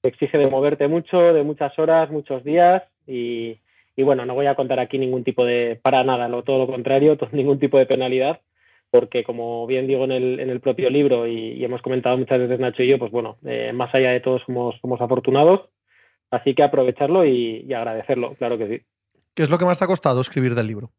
exige 0.10 0.38
de 0.38 0.50
moverte 0.50 0.88
mucho, 0.88 1.34
de 1.34 1.44
muchas 1.44 1.78
horas, 1.80 2.10
muchos 2.10 2.44
días 2.44 2.84
y, 3.06 3.60
y 3.96 4.04
bueno, 4.04 4.26
no 4.26 4.36
voy 4.36 4.46
a 4.46 4.56
contar 4.56 4.80
aquí 4.80 4.98
ningún 4.98 5.24
tipo 5.24 5.44
de, 5.44 5.80
para 5.82 6.04
nada, 6.04 6.28
lo, 6.28 6.44
todo 6.44 6.60
lo 6.60 6.68
contrario, 6.68 7.18
todo, 7.18 7.30
ningún 7.34 7.60
tipo 7.60 7.78
de 7.78 7.86
penalidad, 7.86 8.42
porque 8.92 9.24
como 9.24 9.66
bien 9.68 9.88
digo 9.88 10.06
en 10.06 10.12
el, 10.12 10.40
en 10.40 10.50
el 10.50 10.62
propio 10.62 10.90
libro 10.90 11.28
y, 11.28 11.54
y, 11.54 11.66
hemos 11.66 11.82
comentado 11.82 12.18
muchas 12.18 12.40
veces 12.40 12.60
Nacho 12.60 12.84
y 12.84 12.88
yo, 12.88 13.00
pues 13.00 13.12
bueno, 13.12 13.38
eh, 13.44 13.72
más 13.74 13.94
allá 13.94 14.12
de 14.12 14.20
todo 14.20 14.40
somos, 14.40 14.76
somos 14.82 15.02
afortunados, 15.02 15.70
así 16.32 16.54
que 16.54 16.64
aprovecharlo 16.64 17.26
y, 17.26 17.66
y, 17.68 17.74
agradecerlo, 17.74 18.36
claro 18.36 18.58
que 18.58 18.68
sí. 18.68 18.82
¿Qué 19.34 19.44
es 19.44 19.50
lo 19.50 19.58
que 19.58 19.66
más 19.66 19.80
te 19.80 19.86
ha 19.86 19.88
costado 19.88 20.22
escribir 20.22 20.56
del 20.56 20.68
libro? 20.68 20.92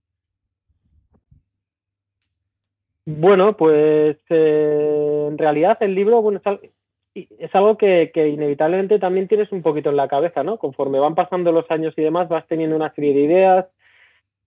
Bueno, 3.11 3.57
pues 3.57 4.19
eh, 4.29 5.27
en 5.31 5.39
realidad 5.39 5.79
el 5.81 5.95
libro, 5.95 6.21
bueno, 6.21 6.41
es 6.45 6.71
algo 7.53 7.77
que, 7.77 8.11
inevitablemente 8.15 8.99
también 8.99 9.29
tienes 9.29 9.51
un 9.53 9.63
poquito 9.63 9.91
en 9.91 9.97
la 9.97 10.09
cabeza, 10.09 10.43
¿no? 10.43 10.59
Conforme 10.59 10.99
van 10.99 11.15
pasando 11.15 11.53
los 11.53 11.71
años 11.71 11.95
y 11.97 12.03
demás, 12.03 12.29
vas 12.29 12.47
teniendo 12.47 12.77
una 12.77 12.93
serie 12.95 13.15
de 13.15 13.21
ideas. 13.21 13.67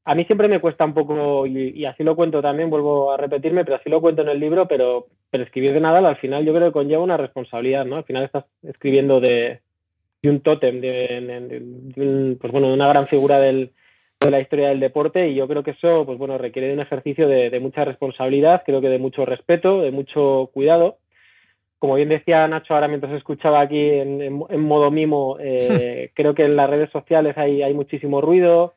A 0.06 0.16
mí 0.16 0.26
siempre 0.26 0.48
me 0.48 0.60
cuesta 0.60 0.86
un 0.86 0.94
poco, 0.94 1.46
y, 1.46 1.86
así 1.86 2.04
lo 2.04 2.16
cuento 2.16 2.42
también, 2.42 2.70
vuelvo 2.70 3.12
a 3.12 3.18
repetirme, 3.18 3.64
pero 3.64 3.78
así 3.78 3.90
lo 3.90 4.02
cuento 4.02 4.22
en 4.22 4.30
el 4.30 4.40
libro, 4.40 4.68
pero, 4.68 5.08
escribir 5.32 5.74
de 5.74 5.80
Nadal 5.80 6.06
al 6.06 6.18
final 6.18 6.46
yo 6.46 6.54
creo 6.54 6.68
que 6.68 6.74
conlleva 6.74 7.04
una 7.04 7.18
responsabilidad, 7.18 7.86
¿no? 7.86 7.98
Al 7.98 8.04
final 8.04 8.24
estás 8.24 8.46
escribiendo 8.64 9.20
de, 9.20 9.62
un 10.24 10.42
tótem, 10.42 10.82
de, 10.82 10.90
de, 10.90 11.60
de 11.60 12.08
un, 12.08 12.38
pues 12.40 12.52
bueno, 12.52 12.74
una 12.74 12.88
gran 12.88 13.08
figura 13.08 13.40
del, 13.40 13.72
de 14.20 14.32
la 14.32 14.40
historia 14.40 14.70
del 14.70 14.80
deporte 14.80 15.30
y 15.30 15.36
yo 15.36 15.48
creo 15.48 15.64
que 15.64 15.72
eso, 15.72 16.06
pues 16.06 16.18
bueno, 16.18 16.38
requiere 16.38 16.68
de 16.68 16.74
un 16.74 16.80
ejercicio 16.80 17.28
de 17.28 17.60
mucha 17.60 17.86
responsabilidad, 17.86 18.64
creo 18.66 18.82
que 18.82 18.90
de 18.90 19.00
mucho 19.00 19.26
respeto, 19.26 19.82
de 19.82 19.92
mucho 19.92 20.50
cuidado 20.54 20.98
como 21.82 21.95
bien 21.95 22.10
decía 22.10 22.48
Nacho 22.48 22.76
ahora 22.76 22.88
mientras 22.88 23.12
escuchaba 23.14 23.60
aquí 23.60 23.90
en, 23.90 24.22
en, 24.22 24.44
en 24.48 24.60
modo 24.62 24.91
mimo, 24.91 25.38
eh, 25.40 26.12
creo 26.16 26.36
que 26.36 26.45
en 26.45 26.56
las 26.56 26.70
redes 26.70 26.91
sociales 26.91 27.36
hay, 27.40 27.64
hay 27.64 27.74
muchísimo 27.74 28.22
ruido. 28.22 28.76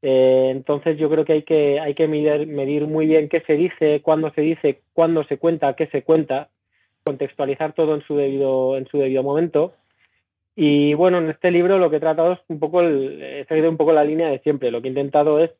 Eh, 0.00 0.50
entonces 0.52 0.96
yo 0.96 1.10
creo 1.10 1.24
que 1.24 1.32
hay 1.32 1.42
que, 1.42 1.80
hay 1.80 1.94
que 1.94 2.06
medir, 2.06 2.46
medir, 2.46 2.86
muy 2.86 3.06
bien 3.08 3.28
qué 3.28 3.40
se 3.40 3.54
dice, 3.54 4.00
cuándo 4.00 4.32
se 4.32 4.42
dice, 4.42 4.80
cuándo 4.92 5.24
se 5.24 5.38
cuenta, 5.38 5.74
qué 5.74 5.88
se 5.88 6.04
cuenta, 6.04 6.48
contextualizar 7.02 7.72
todo 7.72 7.96
en 7.96 8.02
su 8.02 8.14
debido, 8.14 8.76
en 8.76 8.86
su 8.86 8.98
debido 8.98 9.24
momento. 9.24 9.74
Y 10.54 10.94
bueno, 10.94 11.18
en 11.18 11.30
este 11.30 11.50
libro 11.50 11.78
lo 11.78 11.90
que 11.90 11.96
he 11.96 12.00
tratado 12.00 12.34
es 12.34 12.38
un 12.46 12.60
poco, 12.60 12.80
el, 12.80 13.20
he 13.24 13.44
seguido 13.46 13.68
un 13.68 13.76
poco 13.76 13.92
la 13.92 14.04
línea 14.04 14.28
de 14.28 14.38
siempre. 14.38 14.70
Lo 14.70 14.80
que 14.80 14.86
he 14.86 14.90
intentado 14.90 15.40
es 15.40 15.50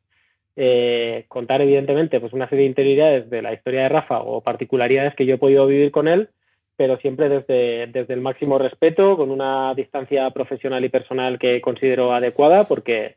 eh, 0.55 1.25
contar 1.27 1.63
evidentemente 1.63 2.21
pues 2.21 2.33
una 2.33 2.49
serie 2.49 2.63
de 2.63 2.69
interioridades 2.69 3.29
de 3.29 3.43
la 3.43 3.55
historia 3.55 3.83
de 3.83 3.89
Rafa 3.89 4.21
o 4.21 4.41
particularidades 4.41 5.17
que 5.17 5.27
yo 5.27 5.35
he 5.35 5.39
podido 5.39 5.67
vivir 5.67 5.91
con 5.91 6.07
él, 6.07 6.29
pero 6.77 6.99
siempre 6.99 7.29
desde, 7.29 7.87
desde 7.87 8.15
el 8.15 8.21
máximo 8.21 8.59
respeto, 8.59 9.17
con 9.17 9.31
una 9.31 9.75
distancia 9.75 10.31
profesional 10.31 10.85
y 10.85 10.89
personal 10.89 11.39
que 11.39 11.61
considero 11.61 12.13
adecuada, 12.13 12.69
porque, 12.69 13.17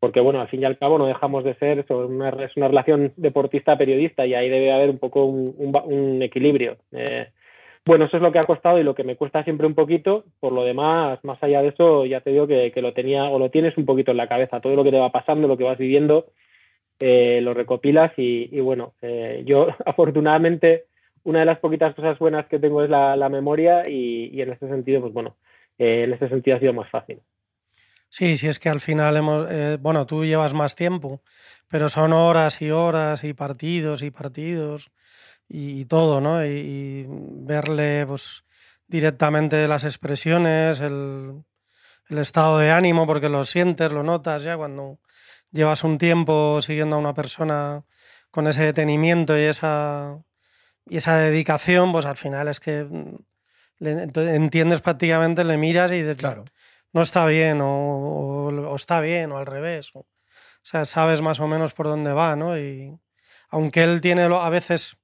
porque 0.00 0.20
bueno, 0.20 0.40
al 0.40 0.48
fin 0.48 0.62
y 0.62 0.64
al 0.64 0.78
cabo 0.78 0.98
no 0.98 1.06
dejamos 1.06 1.44
de 1.44 1.54
ser 1.54 1.84
una, 1.90 2.30
es 2.30 2.56
una 2.56 2.68
relación 2.68 3.12
deportista-periodista 3.16 4.26
y 4.26 4.34
ahí 4.34 4.48
debe 4.48 4.72
haber 4.72 4.90
un 4.90 4.98
poco 4.98 5.24
un, 5.24 5.54
un, 5.58 5.76
un 5.84 6.22
equilibrio. 6.22 6.76
Eh, 6.92 7.28
bueno, 7.86 8.06
eso 8.06 8.16
es 8.16 8.22
lo 8.22 8.32
que 8.32 8.38
ha 8.38 8.44
costado 8.44 8.78
y 8.78 8.82
lo 8.82 8.94
que 8.94 9.04
me 9.04 9.16
cuesta 9.16 9.44
siempre 9.44 9.66
un 9.66 9.74
poquito. 9.74 10.24
Por 10.40 10.52
lo 10.52 10.64
demás, 10.64 11.18
más 11.22 11.42
allá 11.42 11.60
de 11.60 11.68
eso, 11.68 12.06
ya 12.06 12.20
te 12.20 12.30
digo 12.30 12.46
que, 12.46 12.72
que 12.72 12.80
lo 12.80 12.94
tenía 12.94 13.24
o 13.24 13.38
lo 13.38 13.50
tienes 13.50 13.76
un 13.76 13.84
poquito 13.84 14.10
en 14.10 14.16
la 14.16 14.28
cabeza. 14.28 14.60
Todo 14.60 14.74
lo 14.74 14.84
que 14.84 14.90
te 14.90 14.98
va 14.98 15.12
pasando, 15.12 15.48
lo 15.48 15.58
que 15.58 15.64
vas 15.64 15.76
viviendo, 15.76 16.26
eh, 16.98 17.40
lo 17.42 17.52
recopilas 17.52 18.12
y, 18.16 18.48
y 18.50 18.60
bueno, 18.60 18.94
eh, 19.02 19.42
yo 19.44 19.68
afortunadamente 19.84 20.84
una 21.24 21.40
de 21.40 21.46
las 21.46 21.58
poquitas 21.58 21.94
cosas 21.94 22.18
buenas 22.18 22.46
que 22.46 22.58
tengo 22.58 22.82
es 22.82 22.90
la, 22.90 23.28
memoria 23.28 23.88
y, 23.88 24.40
en 24.40 24.52
este 24.52 24.68
sentido, 24.68 25.00
pues 25.00 25.12
bueno, 25.12 25.36
eh, 25.78 26.04
en 26.04 26.12
este 26.12 26.28
sentido 26.28 26.56
ha 26.56 26.60
sido 26.60 26.72
más 26.72 26.90
fácil. 26.90 27.20
Sí, 28.08 28.36
sí, 28.36 28.46
es 28.46 28.58
que 28.58 28.68
al 28.68 28.80
final 28.80 29.16
hemos, 29.16 29.50
eh, 29.50 29.78
bueno, 29.80 30.06
tú 30.06 30.24
llevas 30.24 30.54
más 30.54 30.76
tiempo, 30.76 31.22
pero 31.68 31.88
son 31.88 32.12
horas 32.12 32.62
y 32.62 32.70
horas 32.70 33.24
y 33.24 33.32
partidos 33.32 34.02
y 34.02 34.10
partidos 34.10 34.92
y, 35.48 35.84
todo, 35.86 36.20
¿no? 36.20 36.44
Y, 36.46 37.06
verle, 37.08 38.06
pues, 38.06 38.44
directamente 38.86 39.66
las 39.66 39.84
expresiones, 39.84 40.80
el 40.80 41.44
estado 42.08 42.58
de 42.58 42.70
ánimo, 42.70 43.06
porque 43.06 43.28
lo 43.28 43.44
sientes, 43.44 43.90
lo 43.90 44.02
notas 44.04 44.42
ya 44.44 44.56
cuando 44.56 44.98
llevas 45.50 45.84
un 45.84 45.98
tiempo 45.98 46.60
siguiendo 46.62 46.96
a 46.96 46.98
una 46.98 47.14
persona 47.14 47.84
con 48.30 48.46
ese 48.48 48.64
detenimiento 48.64 49.38
y 49.38 49.42
esa 49.42 50.18
y 50.86 50.98
esa 50.98 51.16
dedicación, 51.16 51.92
pues 51.92 52.04
al 52.04 52.16
final 52.16 52.48
es 52.48 52.60
que 52.60 52.84
mm, 52.84 53.16
le, 53.78 54.34
entiendes 54.34 54.80
prácticamente, 54.80 55.44
le 55.44 55.56
miras 55.56 55.92
y 55.92 56.02
dices, 56.02 56.16
claro. 56.16 56.44
no 56.92 57.02
está 57.02 57.26
bien, 57.26 57.60
o, 57.60 57.68
o, 57.68 58.48
o, 58.48 58.76
está 58.76 59.00
bien, 59.00 59.32
o 59.32 59.38
al 59.38 59.46
revés. 59.46 59.90
O, 59.94 60.00
o, 60.00 60.06
sea, 60.62 60.84
sabes 60.84 61.20
más 61.20 61.40
o 61.40 61.48
menos 61.48 61.74
por 61.74 61.86
dónde 61.86 62.12
va, 62.12 62.36
¿no? 62.36 62.58
Y 62.58 62.98
aunque 63.48 63.82
él 63.82 64.00
tiene, 64.00 64.22
a 64.22 64.48
veces 64.50 64.96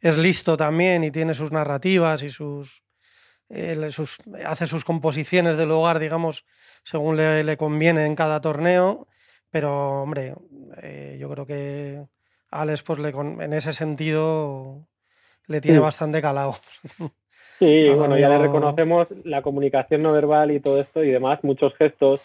es 0.00 0.16
listo 0.16 0.56
también 0.56 1.04
y 1.04 1.10
tiene 1.10 1.34
sus 1.34 1.52
narrativas 1.52 2.22
y 2.22 2.30
sus, 2.30 2.82
eh, 3.48 3.90
sus 3.90 4.18
hace 4.46 4.66
sus 4.66 4.84
composiciones 4.84 5.56
del 5.56 5.70
hogar, 5.70 5.98
digamos, 5.98 6.44
según 6.84 7.16
le, 7.16 7.44
le 7.44 7.56
conviene 7.56 8.06
en 8.06 8.14
cada 8.14 8.40
torneo, 8.40 9.08
pero 9.50 10.02
hombre, 10.02 10.34
eh, 10.82 11.16
yo 11.20 11.28
creo 11.30 11.46
que 11.46 12.06
Alex, 12.50 12.82
pues 12.82 12.98
le, 12.98 13.10
en 13.10 13.52
ese 13.52 13.72
sentido 13.72 14.86
le 15.48 15.60
tiene 15.60 15.78
sí. 15.78 15.82
bastante 15.82 16.22
calado. 16.22 16.56
Sí, 17.58 17.88
bueno, 17.88 18.16
ya 18.16 18.28
le 18.28 18.38
reconocemos 18.38 19.08
la 19.24 19.42
comunicación 19.42 20.00
no 20.00 20.12
verbal 20.12 20.52
y 20.52 20.60
todo 20.60 20.80
esto 20.80 21.02
y 21.02 21.10
demás, 21.10 21.40
muchos 21.42 21.74
gestos. 21.74 22.20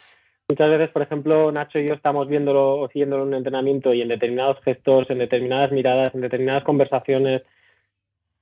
Muchas 0.47 0.69
veces, 0.69 0.91
por 0.91 1.01
ejemplo, 1.01 1.51
Nacho 1.51 1.79
y 1.79 1.87
yo 1.87 1.95
estamos 1.95 2.27
viéndolo 2.27 2.81
o 2.81 2.87
siguiéndolo 2.89 3.23
en 3.23 3.29
un 3.29 3.33
entrenamiento 3.33 3.95
y 3.95 4.03
en 4.03 4.09
determinados 4.09 4.61
gestos, 4.63 5.09
en 5.09 5.17
determinadas 5.17 5.71
miradas, 5.71 6.13
en 6.13 6.21
determinadas 6.21 6.63
conversaciones, 6.63 7.41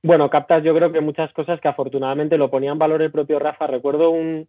bueno, 0.03 0.29
captas 0.29 0.63
yo 0.63 0.73
creo 0.75 0.91
que 0.91 0.99
muchas 0.99 1.31
cosas 1.33 1.61
que 1.61 1.67
afortunadamente 1.67 2.37
lo 2.37 2.49
ponía 2.49 2.71
en 2.71 2.79
valor 2.79 3.01
el 3.01 3.11
propio 3.11 3.39
Rafa. 3.39 3.67
Recuerdo 3.67 4.09
un, 4.09 4.47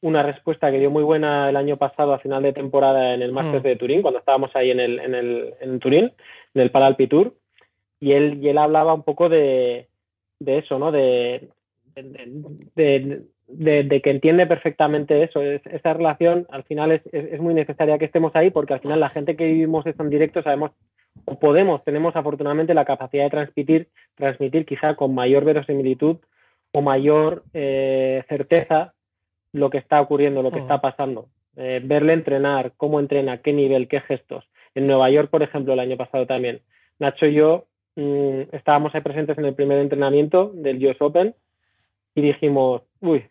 una 0.00 0.22
respuesta 0.22 0.70
que 0.70 0.78
dio 0.78 0.90
muy 0.90 1.02
buena 1.02 1.48
el 1.48 1.56
año 1.56 1.76
pasado 1.76 2.14
a 2.14 2.18
final 2.18 2.42
de 2.42 2.54
temporada 2.54 3.14
en 3.14 3.22
el 3.22 3.32
Masters 3.32 3.62
mm. 3.62 3.66
de 3.66 3.76
Turín, 3.76 4.02
cuando 4.02 4.18
estábamos 4.18 4.50
ahí 4.56 4.70
en, 4.70 4.80
el, 4.80 4.98
en, 4.98 5.14
el, 5.14 5.54
en 5.60 5.78
Turín, 5.78 6.12
en 6.54 6.62
el 6.62 6.70
Paralpi 6.70 7.06
Tour 7.06 7.34
y 8.00 8.12
él, 8.12 8.38
y 8.42 8.48
él 8.48 8.58
hablaba 8.58 8.94
un 8.94 9.02
poco 9.02 9.28
de, 9.28 9.88
de 10.40 10.58
eso, 10.58 10.78
¿no? 10.78 10.92
De, 10.92 11.48
de, 11.96 14.00
que 14.02 14.10
entiende 14.10 14.46
perfectamente 14.46 15.22
eso. 15.22 15.42
Es, 15.42 15.64
esa 15.66 15.94
relación 15.94 16.46
al 16.50 16.64
final 16.64 16.92
es, 16.92 17.02
es, 17.12 17.32
es, 17.32 17.40
muy 17.40 17.54
necesaria 17.54 17.98
que 17.98 18.06
estemos 18.06 18.34
ahí 18.34 18.50
porque 18.50 18.74
al 18.74 18.80
final 18.80 19.00
la 19.00 19.10
gente 19.10 19.36
que 19.36 19.46
vivimos 19.46 19.86
esto 19.86 20.02
en 20.02 20.10
directo 20.10 20.42
sabemos 20.42 20.72
o 21.24 21.38
podemos, 21.38 21.84
tenemos 21.84 22.16
afortunadamente 22.16 22.74
la 22.74 22.84
capacidad 22.84 23.24
de 23.24 23.30
transmitir, 23.30 23.88
transmitir 24.16 24.66
quizá 24.66 24.96
con 24.96 25.14
mayor 25.14 25.44
verosimilitud 25.44 26.16
o 26.72 26.82
mayor 26.82 27.44
eh, 27.54 28.24
certeza 28.28 28.94
lo 29.52 29.70
que 29.70 29.78
está 29.78 30.00
ocurriendo, 30.00 30.42
lo 30.42 30.50
que 30.50 30.58
está 30.58 30.80
pasando. 30.80 31.28
Eh, 31.56 31.80
verle 31.84 32.14
entrenar, 32.14 32.72
cómo 32.76 32.98
entrena, 32.98 33.38
qué 33.38 33.52
nivel, 33.52 33.86
qué 33.86 34.00
gestos 34.00 34.44
En 34.74 34.88
Nueva 34.88 35.08
York, 35.08 35.30
por 35.30 35.44
ejemplo, 35.44 35.72
el 35.72 35.78
año 35.78 35.96
pasado 35.96 36.26
también. 36.26 36.62
Nacho 36.98 37.26
y 37.26 37.34
yo 37.34 37.66
mm, 37.96 38.54
estábamos 38.54 38.94
ahí 38.94 39.00
presentes 39.00 39.38
en 39.38 39.44
el 39.44 39.54
primer 39.54 39.78
entrenamiento 39.78 40.50
del 40.54 40.84
US 40.86 40.96
Open 41.00 41.34
y 42.14 42.22
dijimos, 42.22 42.82
uy, 43.00 43.24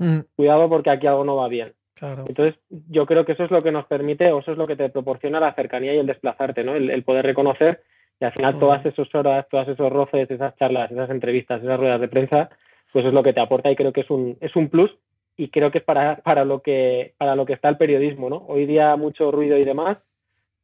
Mm, 0.00 0.20
cuidado 0.34 0.66
porque 0.70 0.88
aquí 0.88 1.06
algo 1.06 1.24
no 1.24 1.36
va 1.36 1.48
bien. 1.48 1.74
Claro. 1.94 2.24
Entonces, 2.26 2.58
yo 2.70 3.04
creo 3.04 3.26
que 3.26 3.32
eso 3.32 3.44
es 3.44 3.50
lo 3.50 3.62
que 3.62 3.70
nos 3.70 3.84
permite, 3.84 4.32
o 4.32 4.40
eso 4.40 4.52
es 4.52 4.58
lo 4.58 4.66
que 4.66 4.74
te 4.74 4.88
proporciona 4.88 5.38
la 5.38 5.52
cercanía 5.52 5.94
y 5.94 5.98
el 5.98 6.06
desplazarte, 6.06 6.64
¿no? 6.64 6.74
El, 6.74 6.88
el 6.88 7.04
poder 7.04 7.26
reconocer 7.26 7.82
y 8.18 8.24
al 8.24 8.32
final 8.32 8.58
todas 8.58 8.84
esas 8.84 9.14
horas, 9.14 9.46
todas 9.50 9.68
esos 9.68 9.92
roces, 9.92 10.30
esas 10.30 10.56
charlas, 10.56 10.90
esas 10.90 11.10
entrevistas, 11.10 11.62
esas 11.62 11.78
ruedas 11.78 12.00
de 12.00 12.08
prensa, 12.08 12.48
pues 12.92 13.04
es 13.04 13.12
lo 13.12 13.22
que 13.22 13.34
te 13.34 13.40
aporta 13.40 13.70
y 13.70 13.76
creo 13.76 13.92
que 13.92 14.00
es 14.00 14.10
un, 14.10 14.38
es 14.40 14.56
un 14.56 14.70
plus 14.70 14.90
y 15.36 15.48
creo 15.48 15.70
que 15.70 15.78
es 15.78 15.84
para, 15.84 16.16
para, 16.16 16.46
lo 16.46 16.62
que, 16.62 17.12
para 17.18 17.36
lo 17.36 17.44
que 17.44 17.52
está 17.52 17.68
el 17.68 17.76
periodismo, 17.76 18.30
¿no? 18.30 18.44
Hoy 18.48 18.64
día 18.64 18.96
mucho 18.96 19.30
ruido 19.30 19.58
y 19.58 19.64
demás, 19.64 19.98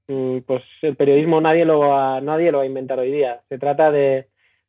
pues 0.06 0.62
el 0.82 0.96
periodismo 0.96 1.40
nadie 1.40 1.64
lo, 1.64 1.80
va, 1.80 2.20
nadie 2.20 2.50
lo 2.52 2.58
va 2.58 2.64
a 2.64 2.68
inventar 2.68 2.98
hoy 2.98 3.10
día. 3.12 3.42
Se 3.48 3.58
trata 3.58 3.90
de, 3.90 4.28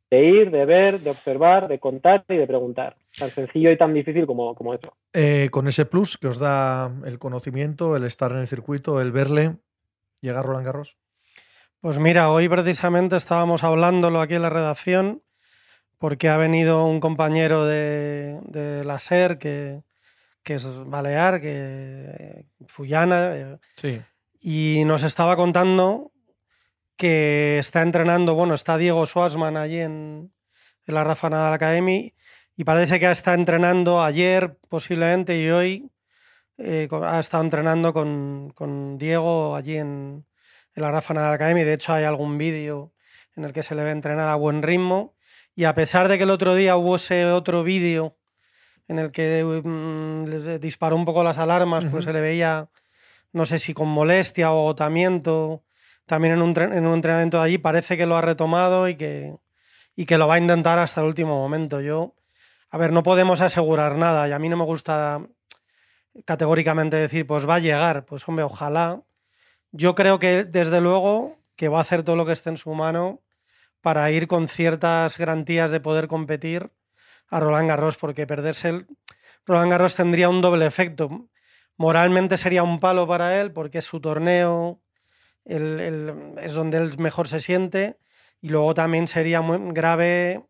de 0.10 0.24
ir, 0.24 0.52
de 0.52 0.66
ver, 0.66 1.00
de 1.00 1.10
observar, 1.12 1.68
de 1.68 1.80
contar 1.80 2.24
y 2.30 2.38
de 2.38 2.48
preguntar. 2.48 2.98
Tan 3.18 3.30
sencillo 3.30 3.72
y 3.72 3.78
tan 3.78 3.94
difícil 3.94 4.26
como, 4.26 4.56
como 4.56 4.74
eso. 4.74 4.96
eh, 5.14 5.50
con 5.52 5.68
ese 5.68 5.86
plus 5.86 6.18
que 6.18 6.28
os 6.28 6.40
da 6.40 6.92
el 7.06 7.20
conocimiento, 7.20 7.96
el 7.96 8.04
estar 8.06 8.32
en 8.32 8.40
el 8.40 8.48
circuito, 8.48 9.00
el 9.02 9.12
verle, 9.12 9.56
llega 10.22 10.42
Roland 10.44 10.66
Garros. 10.66 10.98
Pues 11.82 12.00
mira, 12.00 12.32
hoy 12.32 12.50
precisamente 12.50 13.16
estábamos 13.16 13.64
hablándolo 13.64 14.20
aquí 14.20 14.34
en 14.36 14.42
la 14.42 14.50
redacción 14.50 15.22
porque 16.00 16.30
ha 16.30 16.38
venido 16.38 16.86
un 16.86 17.00
compañero 17.00 17.66
de, 17.66 18.40
de 18.46 18.84
la 18.84 19.00
SER 19.00 19.38
que, 19.38 19.82
que 20.44 20.56
es 20.56 20.68
balear, 20.88 21.40
que 21.42 22.46
Fuyana, 22.68 23.36
eh, 23.36 23.58
Sí. 23.76 24.02
Y 24.50 24.86
nos 24.86 25.04
estaba 25.04 25.36
contando 25.36 26.14
que 26.96 27.60
está 27.60 27.82
entrenando, 27.82 28.34
bueno, 28.34 28.54
está 28.54 28.78
Diego 28.78 29.06
Schwarzman 29.06 29.58
allí 29.58 29.82
en, 29.82 30.32
en 30.86 30.96
la 30.96 31.04
Rafa 31.04 31.30
Nadal 31.30 31.54
Academy 31.54 32.14
y 32.56 32.64
parece 32.64 32.98
que 32.98 33.12
está 33.12 33.34
entrenando 33.34 34.02
ayer 34.02 34.58
posiblemente 34.70 35.38
y 35.38 35.50
hoy 35.50 35.92
eh, 36.58 36.88
ha 37.04 37.20
estado 37.20 37.44
entrenando 37.44 37.92
con, 37.92 38.54
con 38.56 38.98
Diego 38.98 39.54
allí 39.54 39.76
en, 39.76 40.26
en 40.76 40.82
la 40.82 40.92
Rafa 40.92 41.14
Nadal 41.14 41.34
Academy. 41.34 41.66
De 41.66 41.74
hecho, 41.74 41.92
hay 41.92 42.06
algún 42.06 42.38
vídeo 42.38 42.94
en 43.36 43.44
el 43.44 43.52
que 43.52 43.64
se 43.64 43.76
le 43.76 43.84
ve 43.84 43.92
entrenar 43.92 44.30
a 44.30 44.36
buen 44.36 44.64
ritmo. 44.64 45.14
Y 45.56 45.66
a 45.66 45.76
pesar 45.76 46.08
de 46.08 46.18
que 46.18 46.24
el 46.24 46.30
otro 46.30 46.56
día 46.56 46.78
hubo 46.78 46.96
ese 46.96 47.26
otro 47.26 47.64
vídeo 47.64 48.16
en 48.88 48.98
el 48.98 49.12
que 49.12 49.44
mm, 49.44 50.24
les 50.30 50.62
disparó 50.62 50.96
un 50.96 51.04
poco 51.04 51.22
las 51.22 51.38
alarmas, 51.38 51.84
pues 51.84 51.96
Ujú. 51.96 52.02
se 52.04 52.14
le 52.14 52.22
veía, 52.22 52.70
no 53.34 53.46
sé 53.46 53.60
si 53.60 53.74
con 53.74 53.88
molestia 53.88 54.52
o 54.52 54.60
agotamiento, 54.60 55.64
también 56.06 56.36
en 56.36 56.42
un, 56.42 56.58
en 56.58 56.86
un 56.86 56.94
entrenamiento 56.94 57.38
de 57.38 57.44
allí, 57.44 57.58
parece 57.58 57.98
que 57.98 58.06
lo 58.06 58.16
ha 58.16 58.22
retomado 58.22 58.88
y 58.88 58.96
que, 58.96 59.36
y 59.96 60.06
que 60.06 60.18
lo 60.18 60.28
va 60.28 60.36
a 60.36 60.40
intentar 60.40 60.80
hasta 60.80 61.02
el 61.02 61.08
último 61.08 61.36
momento. 61.36 61.82
Yo, 61.82 62.16
a 62.70 62.78
ver, 62.78 62.92
no 62.92 63.04
podemos 63.04 63.42
asegurar 63.42 63.98
nada 63.98 64.28
y 64.28 64.32
a 64.32 64.40
mí 64.40 64.50
no 64.50 64.58
me 64.58 64.64
gusta 64.64 65.22
categóricamente 66.26 66.96
decir, 66.96 67.28
pues 67.28 67.48
va 67.48 67.56
a 67.56 67.60
llegar, 67.60 68.06
pues 68.06 68.28
hombre, 68.28 68.44
ojalá. 68.44 69.04
Yo 69.72 69.96
creo 69.96 70.20
que 70.20 70.46
desde 70.46 70.82
luego 70.82 71.38
que 71.56 71.68
va 71.68 71.80
a 71.80 71.82
hacer 71.82 72.04
todo 72.04 72.16
lo 72.16 72.26
que 72.26 72.32
esté 72.32 72.50
en 72.50 72.58
su 72.58 72.74
mano 72.74 73.22
para 73.82 74.10
ir 74.12 74.28
con 74.28 74.48
ciertas 74.48 75.18
garantías 75.18 75.72
de 75.72 75.80
poder 75.80 76.08
competir 76.08 76.72
a 77.30 77.40
Roland 77.40 77.68
Garros, 77.68 77.98
porque 77.98 78.26
perderse 78.26 78.70
el 78.70 78.88
Roland 79.46 79.72
Garros 79.72 79.96
tendría 79.96 80.30
un 80.30 80.42
doble 80.42 80.66
efecto. 80.66 81.30
Moralmente 81.78 82.38
sería 82.38 82.64
un 82.64 82.80
palo 82.80 83.08
para 83.08 83.40
él, 83.40 83.52
porque 83.52 83.78
es 83.80 83.86
su 83.86 84.00
torneo, 84.02 84.82
el- 85.46 85.80
el- 85.80 86.34
es 86.42 86.54
donde 86.54 86.78
él 86.78 86.92
mejor 86.98 87.28
se 87.28 87.40
siente, 87.40 87.98
y 88.42 88.50
luego 88.50 88.74
también 88.74 89.08
sería 89.08 89.42
muy 89.42 89.60
grave 89.74 90.44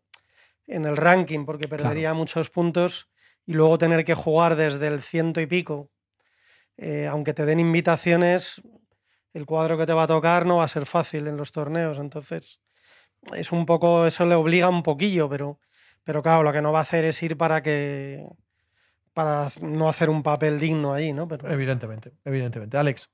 en 0.66 0.84
el 0.84 0.96
ranking, 0.96 1.44
porque 1.46 1.68
perdería 1.68 2.14
muchos 2.14 2.50
puntos 2.50 3.08
y 3.46 3.52
luego 3.54 3.78
tener 3.78 4.04
que 4.04 4.14
jugar 4.14 4.56
desde 4.56 4.86
el 4.88 5.02
ciento 5.02 5.40
y 5.40 5.46
pico, 5.46 5.90
eh, 6.76 7.06
aunque 7.06 7.34
te 7.34 7.44
den 7.46 7.60
invitaciones, 7.60 8.60
el 9.34 9.46
cuadro 9.46 9.76
que 9.78 9.86
te 9.86 9.92
va 9.92 10.04
a 10.04 10.06
tocar 10.06 10.46
no 10.46 10.56
va 10.58 10.64
a 10.64 10.68
ser 10.68 10.86
fácil 10.86 11.26
en 11.26 11.36
los 11.36 11.52
torneos. 11.52 11.98
Entonces, 11.98 12.60
es 13.34 13.52
un 13.52 13.66
poco, 13.66 14.06
eso 14.06 14.24
le 14.26 14.34
obliga 14.34 14.68
un 14.68 14.82
poquillo, 14.82 15.28
pero, 15.28 15.58
pero 16.04 16.22
claro, 16.22 16.42
lo 16.42 16.52
que 16.52 16.62
no 16.62 16.72
va 16.72 16.80
a 16.80 16.82
hacer 16.82 17.04
es 17.04 17.22
ir 17.22 17.36
para 17.36 17.62
que 17.62 18.26
para 19.18 19.48
no 19.62 19.88
hacer 19.88 20.10
un 20.10 20.22
papel 20.22 20.60
digno 20.60 20.94
ahí, 20.94 21.12
¿no? 21.12 21.26
Pero, 21.26 21.50
Evidentemente, 21.50 22.12
evidentemente. 22.24 22.76
Alex. 22.76 23.10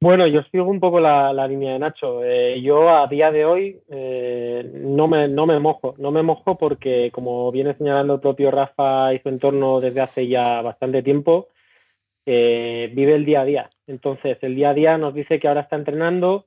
Bueno, 0.00 0.24
yo 0.28 0.42
sigo 0.52 0.66
un 0.66 0.78
poco 0.78 1.00
la, 1.00 1.32
la 1.32 1.48
línea 1.48 1.72
de 1.72 1.80
Nacho. 1.80 2.22
Eh, 2.22 2.62
yo 2.62 2.88
a 2.90 3.08
día 3.08 3.32
de 3.32 3.44
hoy 3.44 3.80
eh, 3.88 4.70
no, 4.72 5.08
me, 5.08 5.26
no 5.26 5.46
me 5.46 5.58
mojo. 5.58 5.96
No 5.98 6.12
me 6.12 6.22
mojo 6.22 6.56
porque, 6.56 7.10
como 7.12 7.50
viene 7.50 7.74
señalando 7.74 8.14
el 8.14 8.20
propio 8.20 8.52
Rafa 8.52 9.12
y 9.12 9.18
su 9.18 9.30
entorno 9.30 9.80
desde 9.80 10.00
hace 10.00 10.28
ya 10.28 10.62
bastante 10.62 11.02
tiempo, 11.02 11.48
eh, 12.24 12.88
vive 12.94 13.16
el 13.16 13.24
día 13.24 13.40
a 13.40 13.44
día. 13.44 13.70
Entonces, 13.88 14.38
el 14.42 14.54
día 14.54 14.70
a 14.70 14.74
día 14.74 14.96
nos 14.96 15.12
dice 15.12 15.40
que 15.40 15.48
ahora 15.48 15.62
está 15.62 15.74
entrenando, 15.74 16.46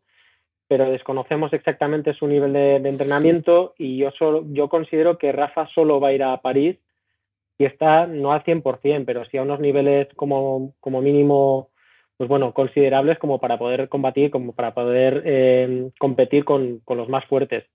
pero 0.69 0.89
desconocemos 0.89 1.51
exactamente 1.51 2.13
su 2.13 2.27
nivel 2.27 2.53
de, 2.53 2.79
de 2.79 2.87
entrenamiento 2.87 3.73
y 3.77 3.97
yo, 3.97 4.11
solo, 4.11 4.45
yo 4.53 4.69
considero 4.69 5.17
que 5.17 5.33
Rafa 5.33 5.67
solo 5.75 5.99
va 5.99 6.07
a 6.07 6.13
ir 6.13 6.23
a 6.23 6.41
París 6.41 6.77
está 7.65 8.07
no 8.07 8.31
al 8.33 8.43
100%, 8.43 9.05
pero 9.05 9.25
sí 9.25 9.37
a 9.37 9.43
unos 9.43 9.59
niveles 9.59 10.07
como, 10.15 10.73
como 10.79 11.01
mínimo 11.01 11.69
pues 12.17 12.29
bueno, 12.29 12.53
considerables 12.53 13.17
como 13.19 13.39
para 13.39 13.57
poder 13.57 13.89
combatir, 13.89 14.31
como 14.31 14.53
para 14.53 14.73
poder 14.73 15.23
eh, 15.25 15.89
competir 15.99 16.45
con, 16.45 16.79
con, 16.79 16.97
los 16.97 17.09
más 17.09 17.25
fuertes. 17.25 17.65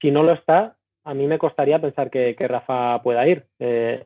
Si 0.00 0.10
no 0.10 0.22
lo 0.22 0.32
está, 0.32 0.76
a 1.04 1.14
mí 1.14 1.26
me 1.26 1.38
costaría 1.38 1.80
pensar 1.80 2.10
que, 2.10 2.36
que 2.36 2.48
Rafa 2.48 3.02
pueda 3.02 3.26
ir. 3.26 3.46
Eh, 3.58 4.04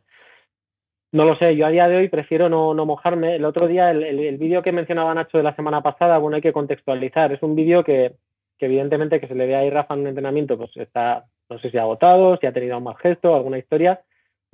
no 1.13 1.25
lo 1.25 1.37
sé, 1.37 1.55
yo 1.55 1.67
a 1.67 1.71
día 1.71 1.87
de 1.87 1.97
hoy 1.97 2.09
prefiero 2.09 2.49
no, 2.49 2.75
no 2.75 2.87
mojarme. 2.87 3.37
El 3.37 3.45
otro 3.45 3.69
día, 3.69 3.91
el, 3.91 4.03
el, 4.03 4.19
el 4.19 4.39
vídeo 4.39 4.63
que 4.63 4.73
mencionaba 4.73 5.15
Nacho 5.15 5.39
de 5.39 5.45
la 5.45 5.55
semana 5.55 5.83
pasada, 5.83 6.19
bueno, 6.19 6.37
hay 6.37 6.43
que 6.43 6.53
contextualizar. 6.53 7.33
Es 7.33 7.43
un 7.43 7.55
vídeo 7.55 7.85
que, 7.85 8.15
que, 8.59 8.67
evidentemente 8.67 9.21
que 9.21 9.29
se 9.29 9.35
le 9.35 9.47
ve 9.47 9.55
ahí 9.55 9.71
Rafa 9.71 9.95
en 9.95 10.01
un 10.01 10.07
entrenamiento, 10.09 10.59
pues 10.59 10.77
está, 10.77 11.27
no 11.49 11.59
sé 11.61 11.71
si 11.71 11.79
agotado, 11.79 12.37
si 12.39 12.47
ha 12.47 12.53
tenido 12.53 12.77
un 12.79 12.85
mal 12.85 12.97
gesto, 12.97 13.35
alguna 13.35 13.59
historia. 13.59 14.03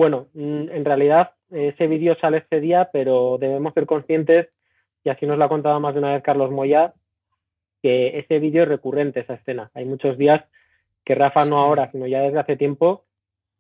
Bueno, 0.01 0.29
en 0.35 0.83
realidad 0.83 1.33
ese 1.51 1.87
vídeo 1.87 2.17
sale 2.19 2.39
este 2.39 2.59
día, 2.59 2.89
pero 2.91 3.37
debemos 3.39 3.75
ser 3.75 3.85
conscientes 3.85 4.49
y 5.05 5.11
así 5.11 5.27
nos 5.27 5.37
lo 5.37 5.45
ha 5.45 5.51
contado 5.51 5.79
más 5.79 5.93
de 5.93 5.99
una 5.99 6.15
vez 6.15 6.23
Carlos 6.23 6.51
Moya, 6.51 6.95
que 7.83 8.19
ese 8.19 8.39
vídeo 8.39 8.63
es 8.63 8.69
recurrente, 8.71 9.21
esa 9.21 9.35
escena. 9.35 9.71
Hay 9.75 9.85
muchos 9.85 10.17
días 10.17 10.43
que 11.05 11.15
Rafa 11.15 11.45
no 11.45 11.59
ahora, 11.59 11.91
sino 11.93 12.07
ya 12.07 12.23
desde 12.23 12.39
hace 12.39 12.57
tiempo, 12.57 13.05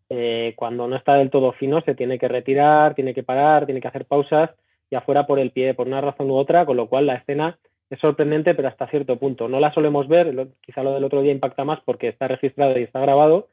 eh, 0.09 0.55
cuando 0.57 0.89
no 0.89 0.97
está 0.97 1.17
del 1.17 1.29
todo 1.29 1.53
fino, 1.53 1.83
se 1.83 1.95
tiene 1.95 2.19
que 2.19 2.29
retirar, 2.29 2.95
tiene 2.95 3.12
que 3.12 3.23
parar, 3.23 3.67
tiene 3.67 3.83
que 3.83 3.89
hacer 3.89 4.07
pausas, 4.07 4.49
ya 4.91 5.03
fuera 5.03 5.27
por 5.27 5.41
el 5.41 5.51
pie, 5.51 5.75
por 5.75 5.89
una 5.89 6.01
razón 6.01 6.31
u 6.31 6.37
otra, 6.37 6.65
con 6.65 6.79
lo 6.79 6.89
cual 6.89 7.05
la 7.05 7.17
escena 7.17 7.59
es 7.91 8.01
sorprendente, 8.01 8.55
pero 8.55 8.69
hasta 8.69 8.89
cierto 8.89 9.19
punto. 9.19 9.47
No 9.47 9.61
la 9.61 9.75
solemos 9.75 10.09
ver, 10.09 10.33
lo, 10.33 10.49
quizá 10.62 10.83
lo 10.83 10.95
del 10.95 11.05
otro 11.05 11.21
día 11.21 11.33
impacta 11.33 11.67
más 11.67 11.81
porque 11.85 12.09
está 12.09 12.29
registrado 12.29 12.79
y 12.79 12.85
está 12.85 12.99
grabado, 13.01 13.49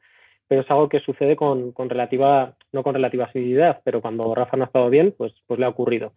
pero 0.48 0.62
es 0.62 0.70
algo 0.70 0.88
que 0.88 1.00
sucede 1.00 1.36
con, 1.36 1.72
con 1.72 1.90
relativa, 1.90 2.56
no 2.72 2.82
con 2.82 2.94
relativa 2.94 3.26
asiduidad, 3.26 3.80
pero 3.84 4.00
cuando 4.00 4.34
Rafa 4.34 4.56
no 4.56 4.64
ha 4.64 4.66
estado 4.66 4.90
bien, 4.90 5.14
pues, 5.16 5.32
pues 5.46 5.60
le 5.60 5.66
ha 5.66 5.68
ocurrido. 5.68 6.12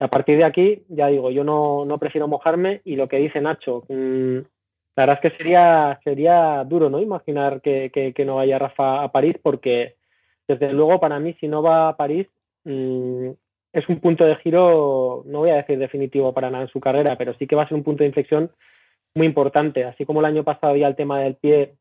A 0.00 0.08
partir 0.08 0.38
de 0.38 0.44
aquí, 0.44 0.84
ya 0.88 1.08
digo, 1.08 1.30
yo 1.30 1.44
no, 1.44 1.84
no 1.84 1.98
prefiero 1.98 2.28
mojarme 2.28 2.80
y 2.84 2.96
lo 2.96 3.08
que 3.08 3.18
dice 3.18 3.40
Nacho, 3.40 3.84
mmm, 3.88 4.38
la 4.96 5.06
verdad 5.06 5.20
es 5.22 5.30
que 5.30 5.36
sería, 5.36 6.00
sería 6.02 6.64
duro, 6.64 6.88
¿no? 6.90 7.00
Imaginar 7.00 7.60
que, 7.60 7.90
que, 7.92 8.24
no 8.24 8.36
vaya 8.36 8.58
Rafa 8.58 9.02
a 9.02 9.12
París 9.12 9.36
porque, 9.42 9.96
desde 10.48 10.72
luego, 10.72 10.98
para 10.98 11.20
mí, 11.20 11.36
si 11.40 11.46
no 11.46 11.62
va 11.62 11.88
a 11.88 11.96
París, 11.96 12.26
mmm, 12.64 13.30
es 13.72 13.88
un 13.88 14.00
punto 14.00 14.24
de 14.24 14.36
giro, 14.36 15.22
no 15.26 15.40
voy 15.40 15.50
a 15.50 15.56
decir 15.56 15.78
definitivo 15.78 16.32
para 16.32 16.50
nada 16.50 16.64
en 16.64 16.70
su 16.70 16.80
carrera, 16.80 17.16
pero 17.16 17.34
sí 17.34 17.46
que 17.46 17.54
va 17.54 17.64
a 17.64 17.68
ser 17.68 17.76
un 17.76 17.84
punto 17.84 18.02
de 18.02 18.08
inflexión 18.08 18.50
muy 19.14 19.26
importante. 19.26 19.84
Así 19.84 20.04
como 20.04 20.20
el 20.20 20.26
año 20.26 20.44
pasado 20.44 20.74
ya 20.76 20.88
el 20.88 20.96
tema 20.96 21.20
del 21.20 21.34
pie 21.36 21.74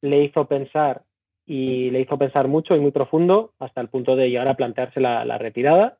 le 0.00 0.22
hizo 0.22 0.46
pensar 0.46 1.02
y 1.46 1.90
le 1.90 2.00
hizo 2.00 2.18
pensar 2.18 2.48
mucho 2.48 2.74
y 2.74 2.80
muy 2.80 2.90
profundo 2.90 3.52
hasta 3.58 3.80
el 3.80 3.88
punto 3.88 4.16
de 4.16 4.30
llegar 4.30 4.48
a 4.48 4.54
plantearse 4.54 5.00
la, 5.00 5.24
la 5.24 5.38
retirada 5.38 5.98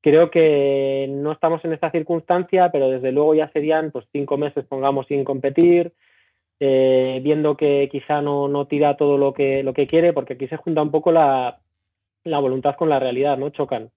creo 0.00 0.30
que 0.30 1.06
no 1.10 1.32
estamos 1.32 1.64
en 1.64 1.72
esta 1.72 1.90
circunstancia, 1.90 2.70
pero 2.70 2.88
desde 2.88 3.12
luego 3.12 3.34
ya 3.34 3.50
serían 3.50 3.90
pues 3.90 4.06
cinco 4.12 4.36
meses, 4.36 4.64
pongamos, 4.66 5.06
sin 5.06 5.24
competir, 5.24 5.92
eh, 6.60 7.20
viendo 7.22 7.56
que 7.56 7.88
quizá 7.90 8.22
no, 8.22 8.48
no, 8.48 8.66
tira 8.66 8.96
todo 8.96 9.18
lo 9.18 9.32
que, 9.32 9.62
lo 9.62 9.74
que 9.74 9.86
quiere, 9.86 10.12
porque 10.12 10.34
aquí 10.34 10.48
se 10.48 10.56
junta 10.56 10.82
un 10.82 10.90
poco 10.90 11.12
la, 11.12 11.60
la 12.24 12.38
voluntad 12.38 12.76
con 12.76 12.88
la 12.88 12.98
realidad, 12.98 13.38
¿no? 13.38 13.50
Chocan. 13.50 13.90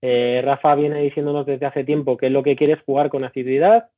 Eh, 0.00 0.40
Rafa 0.44 0.74
viene 0.76 1.02
diciéndonos 1.02 1.44
desde 1.44 1.66
hace 1.66 1.84
tiempo 1.84 2.16
que 2.16 2.30
lo 2.30 2.42
que 2.42 2.56
quiere 2.56 2.74
es 2.74 2.82
jugar 2.82 3.10
con 3.10 3.24
asiduidad, 3.24 3.90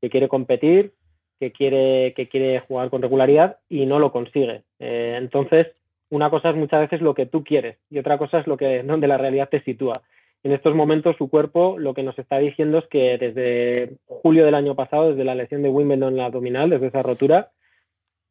que 0.00 0.10
quiere 0.10 0.28
competir, 0.28 0.94
que 1.38 1.52
quiere, 1.52 2.14
que 2.14 2.28
quiere 2.28 2.60
jugar 2.60 2.90
con 2.90 3.02
regularidad 3.02 3.58
y 3.68 3.86
no 3.86 3.98
lo 3.98 4.12
consigue. 4.12 4.62
Eh, 4.78 5.14
entonces, 5.18 5.68
una 6.10 6.30
cosa 6.30 6.50
es 6.50 6.56
muchas 6.56 6.80
veces 6.80 7.00
lo 7.00 7.14
que 7.14 7.26
tú 7.26 7.44
quieres 7.44 7.76
y 7.90 7.98
otra 7.98 8.18
cosa 8.18 8.40
es 8.40 8.46
lo 8.46 8.56
que 8.56 8.82
donde 8.84 9.08
la 9.08 9.18
realidad 9.18 9.48
te 9.48 9.62
sitúa 9.62 10.02
en 10.44 10.52
estos 10.52 10.74
momentos 10.74 11.16
su 11.16 11.28
cuerpo 11.28 11.78
lo 11.78 11.94
que 11.94 12.02
nos 12.02 12.18
está 12.18 12.38
diciendo 12.38 12.78
es 12.78 12.86
que 12.86 13.18
desde 13.18 13.96
julio 14.06 14.44
del 14.44 14.54
año 14.54 14.74
pasado, 14.74 15.10
desde 15.10 15.24
la 15.24 15.34
lesión 15.34 15.62
de 15.62 15.68
Wimbledon 15.68 16.12
en 16.12 16.16
la 16.18 16.26
abdominal, 16.26 16.70
desde 16.70 16.88
esa 16.88 17.02
rotura, 17.02 17.50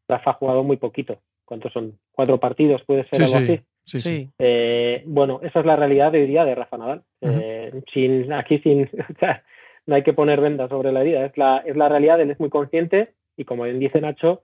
Rafa 0.07 0.31
ha 0.31 0.35
jugado 0.35 0.63
muy 0.63 0.77
poquito. 0.77 1.19
¿Cuántos 1.43 1.73
son? 1.73 1.97
¿Cuatro 2.11 2.39
partidos? 2.39 2.83
¿Puede 2.85 3.07
ser 3.09 3.23
algo 3.23 3.37
así? 3.37 3.61
Sí, 3.83 3.99
sí. 3.99 4.29
Eh, 4.39 5.03
bueno, 5.05 5.39
esa 5.43 5.59
es 5.59 5.65
la 5.65 5.75
realidad 5.75 6.11
de 6.11 6.21
hoy 6.21 6.27
día 6.27 6.43
de 6.43 6.55
Rafa 6.55 6.77
Nadal. 6.77 7.03
Eh, 7.21 7.81
sin, 7.93 8.31
aquí 8.33 8.59
sin, 8.59 8.89
no 9.87 9.95
hay 9.95 10.03
que 10.03 10.13
poner 10.13 10.39
vendas 10.41 10.69
sobre 10.69 10.91
la 10.91 11.01
herida, 11.01 11.25
es 11.25 11.35
la, 11.37 11.57
es 11.57 11.75
la 11.75 11.89
realidad, 11.89 12.21
él 12.21 12.29
es 12.29 12.39
muy 12.39 12.49
consciente 12.49 13.13
y 13.37 13.45
como 13.45 13.63
bien 13.63 13.79
dice 13.79 14.01
Nacho, 14.01 14.43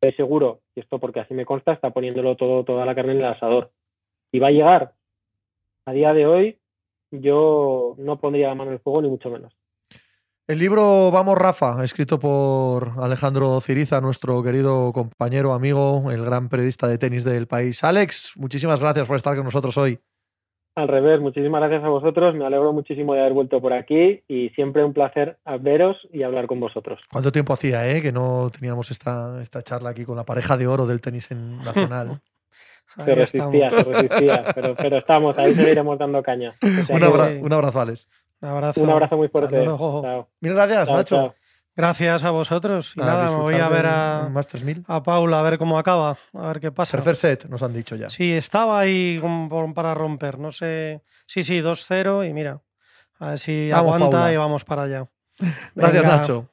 estoy 0.00 0.16
seguro, 0.16 0.60
y 0.74 0.80
esto 0.80 0.98
porque 0.98 1.20
así 1.20 1.34
me 1.34 1.44
consta, 1.44 1.72
está 1.72 1.90
poniéndolo 1.90 2.36
todo, 2.36 2.64
toda 2.64 2.86
la 2.86 2.94
carne 2.94 3.12
en 3.12 3.18
el 3.18 3.24
asador. 3.24 3.70
Y 4.32 4.38
va 4.38 4.48
a 4.48 4.52
llegar. 4.52 4.94
A 5.84 5.92
día 5.92 6.12
de 6.14 6.26
hoy, 6.26 6.58
yo 7.10 7.94
no 7.98 8.20
pondría 8.20 8.48
la 8.48 8.54
mano 8.54 8.70
en 8.70 8.74
el 8.74 8.80
fuego, 8.80 9.02
ni 9.02 9.08
mucho 9.08 9.30
menos. 9.30 9.56
El 10.46 10.58
libro 10.58 11.10
Vamos 11.10 11.36
Rafa, 11.36 11.82
escrito 11.84 12.18
por 12.18 12.92
Alejandro 12.98 13.60
Ciriza, 13.60 14.00
nuestro 14.00 14.42
querido 14.42 14.92
compañero, 14.92 15.52
amigo, 15.52 16.10
el 16.10 16.24
gran 16.24 16.48
periodista 16.48 16.86
de 16.86 16.96
tenis 16.96 17.24
del 17.24 17.46
país. 17.46 17.84
Alex, 17.84 18.32
muchísimas 18.36 18.80
gracias 18.80 19.06
por 19.06 19.16
estar 19.16 19.36
con 19.36 19.44
nosotros 19.44 19.76
hoy. 19.76 19.98
Al 20.78 20.86
revés, 20.86 21.20
muchísimas 21.20 21.60
gracias 21.60 21.82
a 21.82 21.88
vosotros, 21.88 22.36
me 22.36 22.46
alegro 22.46 22.72
muchísimo 22.72 23.12
de 23.12 23.18
haber 23.20 23.32
vuelto 23.32 23.60
por 23.60 23.72
aquí 23.72 24.22
y 24.28 24.50
siempre 24.50 24.84
un 24.84 24.92
placer 24.92 25.36
veros 25.60 25.96
y 26.12 26.22
hablar 26.22 26.46
con 26.46 26.60
vosotros. 26.60 27.00
¿Cuánto 27.10 27.32
tiempo 27.32 27.52
hacía 27.52 27.88
eh, 27.90 28.00
que 28.00 28.12
no 28.12 28.48
teníamos 28.56 28.92
esta, 28.92 29.40
esta 29.42 29.60
charla 29.62 29.90
aquí 29.90 30.04
con 30.04 30.14
la 30.14 30.22
pareja 30.24 30.56
de 30.56 30.68
oro 30.68 30.86
del 30.86 31.00
tenis 31.00 31.32
en 31.32 31.58
nacional? 31.64 32.20
Se 33.04 33.14
resistía, 33.14 33.66
estamos. 33.68 33.84
se 33.86 33.92
resistía, 33.92 34.44
pero, 34.54 34.74
pero 34.76 34.96
estamos, 34.98 35.38
ahí 35.38 35.52
seguiremos 35.54 35.98
dando 35.98 36.22
caña. 36.22 36.54
O 36.62 36.66
sea 36.84 36.96
un, 36.96 37.02
abra- 37.02 37.30
un 37.40 37.52
abrazo, 37.52 37.80
Alex. 37.80 38.08
Un 38.40 38.48
abrazo. 38.48 38.80
un 38.82 38.90
abrazo 38.90 39.16
muy 39.16 39.28
fuerte. 39.28 39.64
Chao. 39.64 40.28
Mil 40.40 40.54
gracias, 40.54 40.88
Chao, 40.88 40.96
Nacho. 40.96 41.16
chao. 41.16 41.34
Gracias 41.78 42.24
a 42.24 42.32
vosotros. 42.32 42.94
Y 42.96 42.98
nada, 42.98 43.30
me 43.30 43.36
voy 43.36 43.54
a 43.54 43.68
ver 43.68 43.86
a, 43.86 44.22
del 44.24 44.32
Masters 44.32 44.64
1000. 44.64 44.84
a 44.88 45.00
Paula 45.00 45.38
a 45.38 45.42
ver 45.42 45.58
cómo 45.58 45.78
acaba, 45.78 46.18
a 46.34 46.46
ver 46.48 46.58
qué 46.58 46.72
pasa. 46.72 46.96
Tercer 46.96 47.14
set, 47.14 47.44
nos 47.48 47.62
han 47.62 47.72
dicho 47.72 47.94
ya. 47.94 48.10
Sí, 48.10 48.32
estaba 48.32 48.80
ahí 48.80 49.22
para 49.76 49.94
romper, 49.94 50.40
no 50.40 50.50
sé. 50.50 51.04
Sí, 51.28 51.44
sí, 51.44 51.60
2-0 51.60 52.28
y 52.28 52.32
mira, 52.32 52.60
a 53.20 53.30
ver 53.30 53.38
si 53.38 53.70
Vamos, 53.70 53.94
aguanta 53.94 54.10
Paula. 54.16 54.32
y 54.32 54.36
vamos 54.36 54.64
para 54.64 54.82
allá. 54.82 55.08
Gracias, 55.76 56.02
Venga, 56.02 56.16
Nacho. 56.16 56.50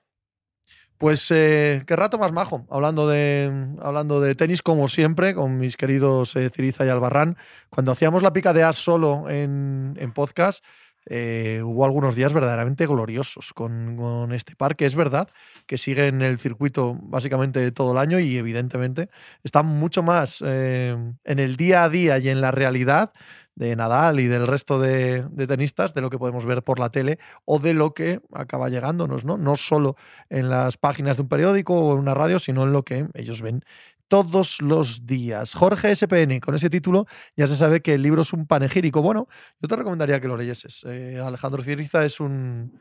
Pues 1.00 1.32
eh, 1.32 1.82
qué 1.88 1.96
rato 1.96 2.20
más 2.20 2.32
majo, 2.32 2.68
hablando 2.70 3.08
de, 3.08 3.52
hablando 3.82 4.22
de 4.22 4.36
tenis, 4.36 4.62
como 4.62 4.88
siempre, 4.88 5.34
con 5.34 5.58
mis 5.58 5.76
queridos 5.76 6.36
eh, 6.36 6.52
Ciriza 6.54 6.86
y 6.86 6.90
Albarrán. 6.90 7.36
Cuando 7.72 7.92
hacíamos 7.92 8.22
la 8.22 8.32
pica 8.32 8.54
de 8.54 8.64
as 8.64 8.76
solo 8.76 9.28
en, 9.28 9.98
en 10.00 10.14
podcast, 10.14 10.64
eh, 11.08 11.62
hubo 11.64 11.86
algunos 11.86 12.16
días 12.16 12.34
verdaderamente 12.34 12.88
gloriosos 12.88 13.54
con, 13.54 14.32
este 14.34 14.56
par, 14.56 14.76
que 14.76 14.86
es 14.86 14.96
verdad 14.96 15.30
que 15.68 15.78
sigue 15.78 16.08
en 16.08 16.22
el 16.22 16.40
circuito 16.40 16.98
básicamente 17.02 17.72
todo 17.72 17.92
el 17.92 17.98
año 17.98 18.20
y 18.20 18.38
evidentemente 18.38 19.10
está 19.44 19.62
mucho 19.64 20.02
más 20.04 20.44
eh, 20.46 20.96
en 21.24 21.40
el 21.40 21.56
día 21.58 21.84
a 21.84 21.90
día 21.90 22.18
y 22.18 22.30
en 22.30 22.42
la 22.42 22.52
realidad 22.52 23.14
de 23.56 23.76
Nadal 23.76 24.20
y 24.20 24.28
del 24.28 24.48
resto 24.48 24.80
de, 24.80 25.24
de 25.30 25.48
tenistas, 25.48 25.94
de 25.94 26.02
lo 26.02 26.10
que 26.10 26.18
podemos 26.18 26.46
ver 26.46 26.62
por 26.62 26.80
la 26.80 26.90
tele 26.90 27.20
o 27.46 27.60
de 27.60 27.74
lo 27.74 27.94
que 27.94 28.20
acaba 28.34 28.70
llegándonos, 28.70 29.24
¿no? 29.24 29.38
No 29.38 29.56
solo 29.56 29.96
en 30.30 30.50
las 30.50 30.76
páginas 30.76 31.18
de 31.18 31.24
un 31.24 31.30
periódico 31.30 31.74
o 31.74 31.94
en 31.94 32.00
una 32.00 32.14
radio, 32.14 32.40
sino 32.40 32.64
en 32.64 32.74
lo 32.74 32.84
que 32.84 33.08
ellos 33.14 33.42
ven 33.42 33.64
todos 34.08 34.62
los 34.62 35.06
días. 35.06 35.54
Jorge 35.54 35.96
SPN, 35.96 36.40
con 36.40 36.56
ese 36.56 36.70
título 36.70 37.08
ya 37.36 37.48
se 37.48 37.56
sabe 37.56 37.82
que 37.82 37.94
el 37.96 38.02
libro 38.02 38.22
es 38.22 38.34
un 38.34 38.46
panegírico. 38.46 39.02
Bueno, 39.02 39.28
yo 39.60 39.68
te 39.68 39.76
recomendaría 39.76 40.20
que 40.20 40.28
lo 40.28 40.38
leyeses. 40.38 40.84
Eh, 40.88 41.20
Alejandro 41.20 41.64
Ciriza 41.64 42.06
es 42.06 42.20
un, 42.20 42.80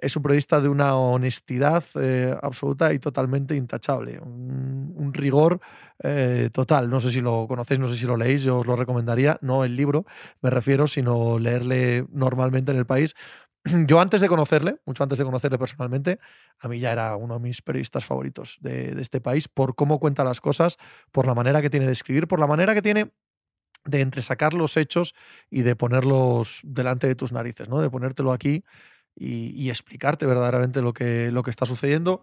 es 0.00 0.16
un 0.16 0.22
periodista 0.22 0.60
de 0.60 0.68
una 0.68 0.96
honestidad 0.96 1.84
eh, 2.00 2.36
absoluta 2.42 2.92
y 2.92 2.98
totalmente 2.98 3.54
intachable. 3.54 4.18
Un, 4.18 5.12
rigor 5.12 5.60
eh, 6.02 6.50
total. 6.52 6.90
No 6.90 7.00
sé 7.00 7.10
si 7.10 7.22
lo 7.22 7.46
conocéis, 7.48 7.80
no 7.80 7.88
sé 7.88 7.96
si 7.96 8.06
lo 8.06 8.18
leéis, 8.18 8.42
yo 8.42 8.58
os 8.58 8.66
lo 8.66 8.76
recomendaría. 8.76 9.38
No 9.40 9.64
el 9.64 9.76
libro, 9.76 10.04
me 10.42 10.50
refiero, 10.50 10.86
sino 10.86 11.38
leerle 11.38 12.04
normalmente 12.12 12.70
en 12.72 12.76
el 12.76 12.84
país. 12.84 13.14
Yo 13.86 14.00
antes 14.00 14.20
de 14.20 14.28
conocerle, 14.28 14.78
mucho 14.84 15.02
antes 15.02 15.18
de 15.18 15.24
conocerle 15.24 15.58
personalmente, 15.58 16.18
a 16.58 16.68
mí 16.68 16.78
ya 16.78 16.92
era 16.92 17.16
uno 17.16 17.34
de 17.34 17.40
mis 17.40 17.62
periodistas 17.62 18.04
favoritos 18.04 18.58
de, 18.60 19.00
este 19.00 19.20
país 19.20 19.48
por 19.48 19.74
cómo 19.74 19.98
cuenta 19.98 20.24
las 20.24 20.40
cosas, 20.40 20.78
por 21.12 21.26
la 21.26 21.34
manera 21.34 21.62
que 21.62 21.70
tiene 21.70 21.86
de 21.86 21.92
escribir, 21.92 22.28
por 22.28 22.40
la 22.40 22.46
manera 22.46 22.74
que 22.74 22.82
tiene 22.82 23.12
de 23.84 24.00
entresacar 24.00 24.54
los 24.54 24.76
hechos 24.76 25.14
y 25.50 25.62
de 25.62 25.76
ponerlos 25.76 26.60
delante 26.64 27.06
de 27.06 27.14
tus 27.14 27.32
narices, 27.32 27.68
¿no? 27.68 27.80
De 27.80 27.90
ponértelo 27.90 28.32
aquí 28.32 28.64
y, 29.14 29.50
y 29.50 29.70
explicarte 29.70 30.26
verdaderamente 30.26 30.82
lo 30.82 30.92
que, 30.92 31.30
lo 31.30 31.42
que 31.42 31.50
está 31.50 31.66
sucediendo, 31.66 32.22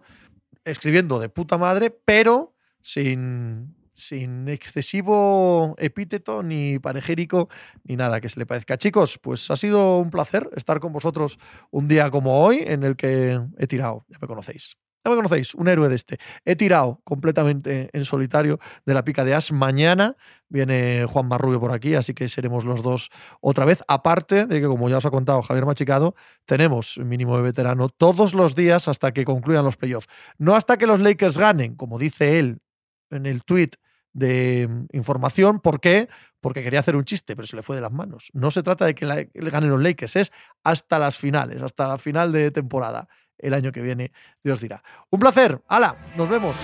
escribiendo 0.64 1.18
de 1.18 1.30
puta 1.30 1.56
madre, 1.56 1.90
pero 2.04 2.54
sin, 2.80 3.74
sin 3.94 4.48
excesivo 4.48 5.74
epíteto, 5.78 6.42
ni 6.42 6.78
panegírico, 6.78 7.48
ni 7.84 7.96
nada 7.96 8.20
que 8.20 8.28
se 8.28 8.38
le 8.38 8.46
parezca. 8.46 8.76
Chicos, 8.76 9.18
pues 9.18 9.50
ha 9.50 9.56
sido 9.56 9.98
un 9.98 10.10
placer 10.10 10.50
estar 10.56 10.80
con 10.80 10.92
vosotros 10.92 11.38
un 11.70 11.88
día 11.88 12.10
como 12.10 12.40
hoy, 12.44 12.64
en 12.66 12.82
el 12.82 12.96
que 12.96 13.40
he 13.58 13.66
tirado, 13.66 14.04
ya 14.08 14.18
me 14.20 14.26
conocéis. 14.26 14.76
Ya 15.04 15.10
me 15.10 15.16
conocéis, 15.16 15.54
un 15.54 15.68
héroe 15.68 15.90
de 15.90 15.96
este. 15.96 16.18
He 16.46 16.56
tirado 16.56 17.02
completamente 17.04 17.90
en 17.92 18.06
solitario 18.06 18.58
de 18.86 18.94
la 18.94 19.04
pica 19.04 19.22
de 19.22 19.34
As. 19.34 19.52
Mañana 19.52 20.16
viene 20.48 21.04
Juan 21.06 21.28
Marrubio 21.28 21.60
por 21.60 21.72
aquí, 21.72 21.94
así 21.94 22.14
que 22.14 22.26
seremos 22.26 22.64
los 22.64 22.82
dos 22.82 23.10
otra 23.42 23.66
vez. 23.66 23.84
Aparte 23.86 24.46
de 24.46 24.62
que, 24.62 24.66
como 24.66 24.88
ya 24.88 24.96
os 24.96 25.04
ha 25.04 25.10
contado 25.10 25.42
Javier 25.42 25.66
Machicado, 25.66 26.14
tenemos 26.46 26.96
mínimo 26.96 27.36
de 27.36 27.42
veterano 27.42 27.90
todos 27.90 28.32
los 28.32 28.54
días 28.54 28.88
hasta 28.88 29.12
que 29.12 29.26
concluyan 29.26 29.66
los 29.66 29.76
playoffs. 29.76 30.08
No 30.38 30.56
hasta 30.56 30.78
que 30.78 30.86
los 30.86 31.00
Lakers 31.00 31.36
ganen, 31.36 31.74
como 31.74 31.98
dice 31.98 32.38
él 32.38 32.62
en 33.10 33.26
el 33.26 33.44
tweet 33.44 33.72
de 34.14 34.66
mm, 34.68 34.96
información. 34.96 35.60
¿Por 35.60 35.80
qué? 35.80 36.08
Porque 36.40 36.62
quería 36.62 36.80
hacer 36.80 36.96
un 36.96 37.04
chiste, 37.04 37.36
pero 37.36 37.46
se 37.46 37.56
le 37.56 37.62
fue 37.62 37.76
de 37.76 37.82
las 37.82 37.92
manos. 37.92 38.30
No 38.32 38.50
se 38.50 38.62
trata 38.62 38.86
de 38.86 38.94
que 38.94 39.04
le 39.04 39.50
ganen 39.50 39.68
los 39.68 39.82
Lakers, 39.82 40.16
es 40.16 40.32
hasta 40.62 40.98
las 40.98 41.18
finales, 41.18 41.62
hasta 41.62 41.86
la 41.86 41.98
final 41.98 42.32
de 42.32 42.50
temporada. 42.50 43.08
El 43.36 43.52
año 43.52 43.72
que 43.72 43.82
viene, 43.82 44.12
Dios 44.42 44.60
dirá. 44.60 44.82
Un 45.10 45.20
placer. 45.20 45.60
¡Hala! 45.68 45.96
Nos 46.16 46.28
vemos. 46.28 46.54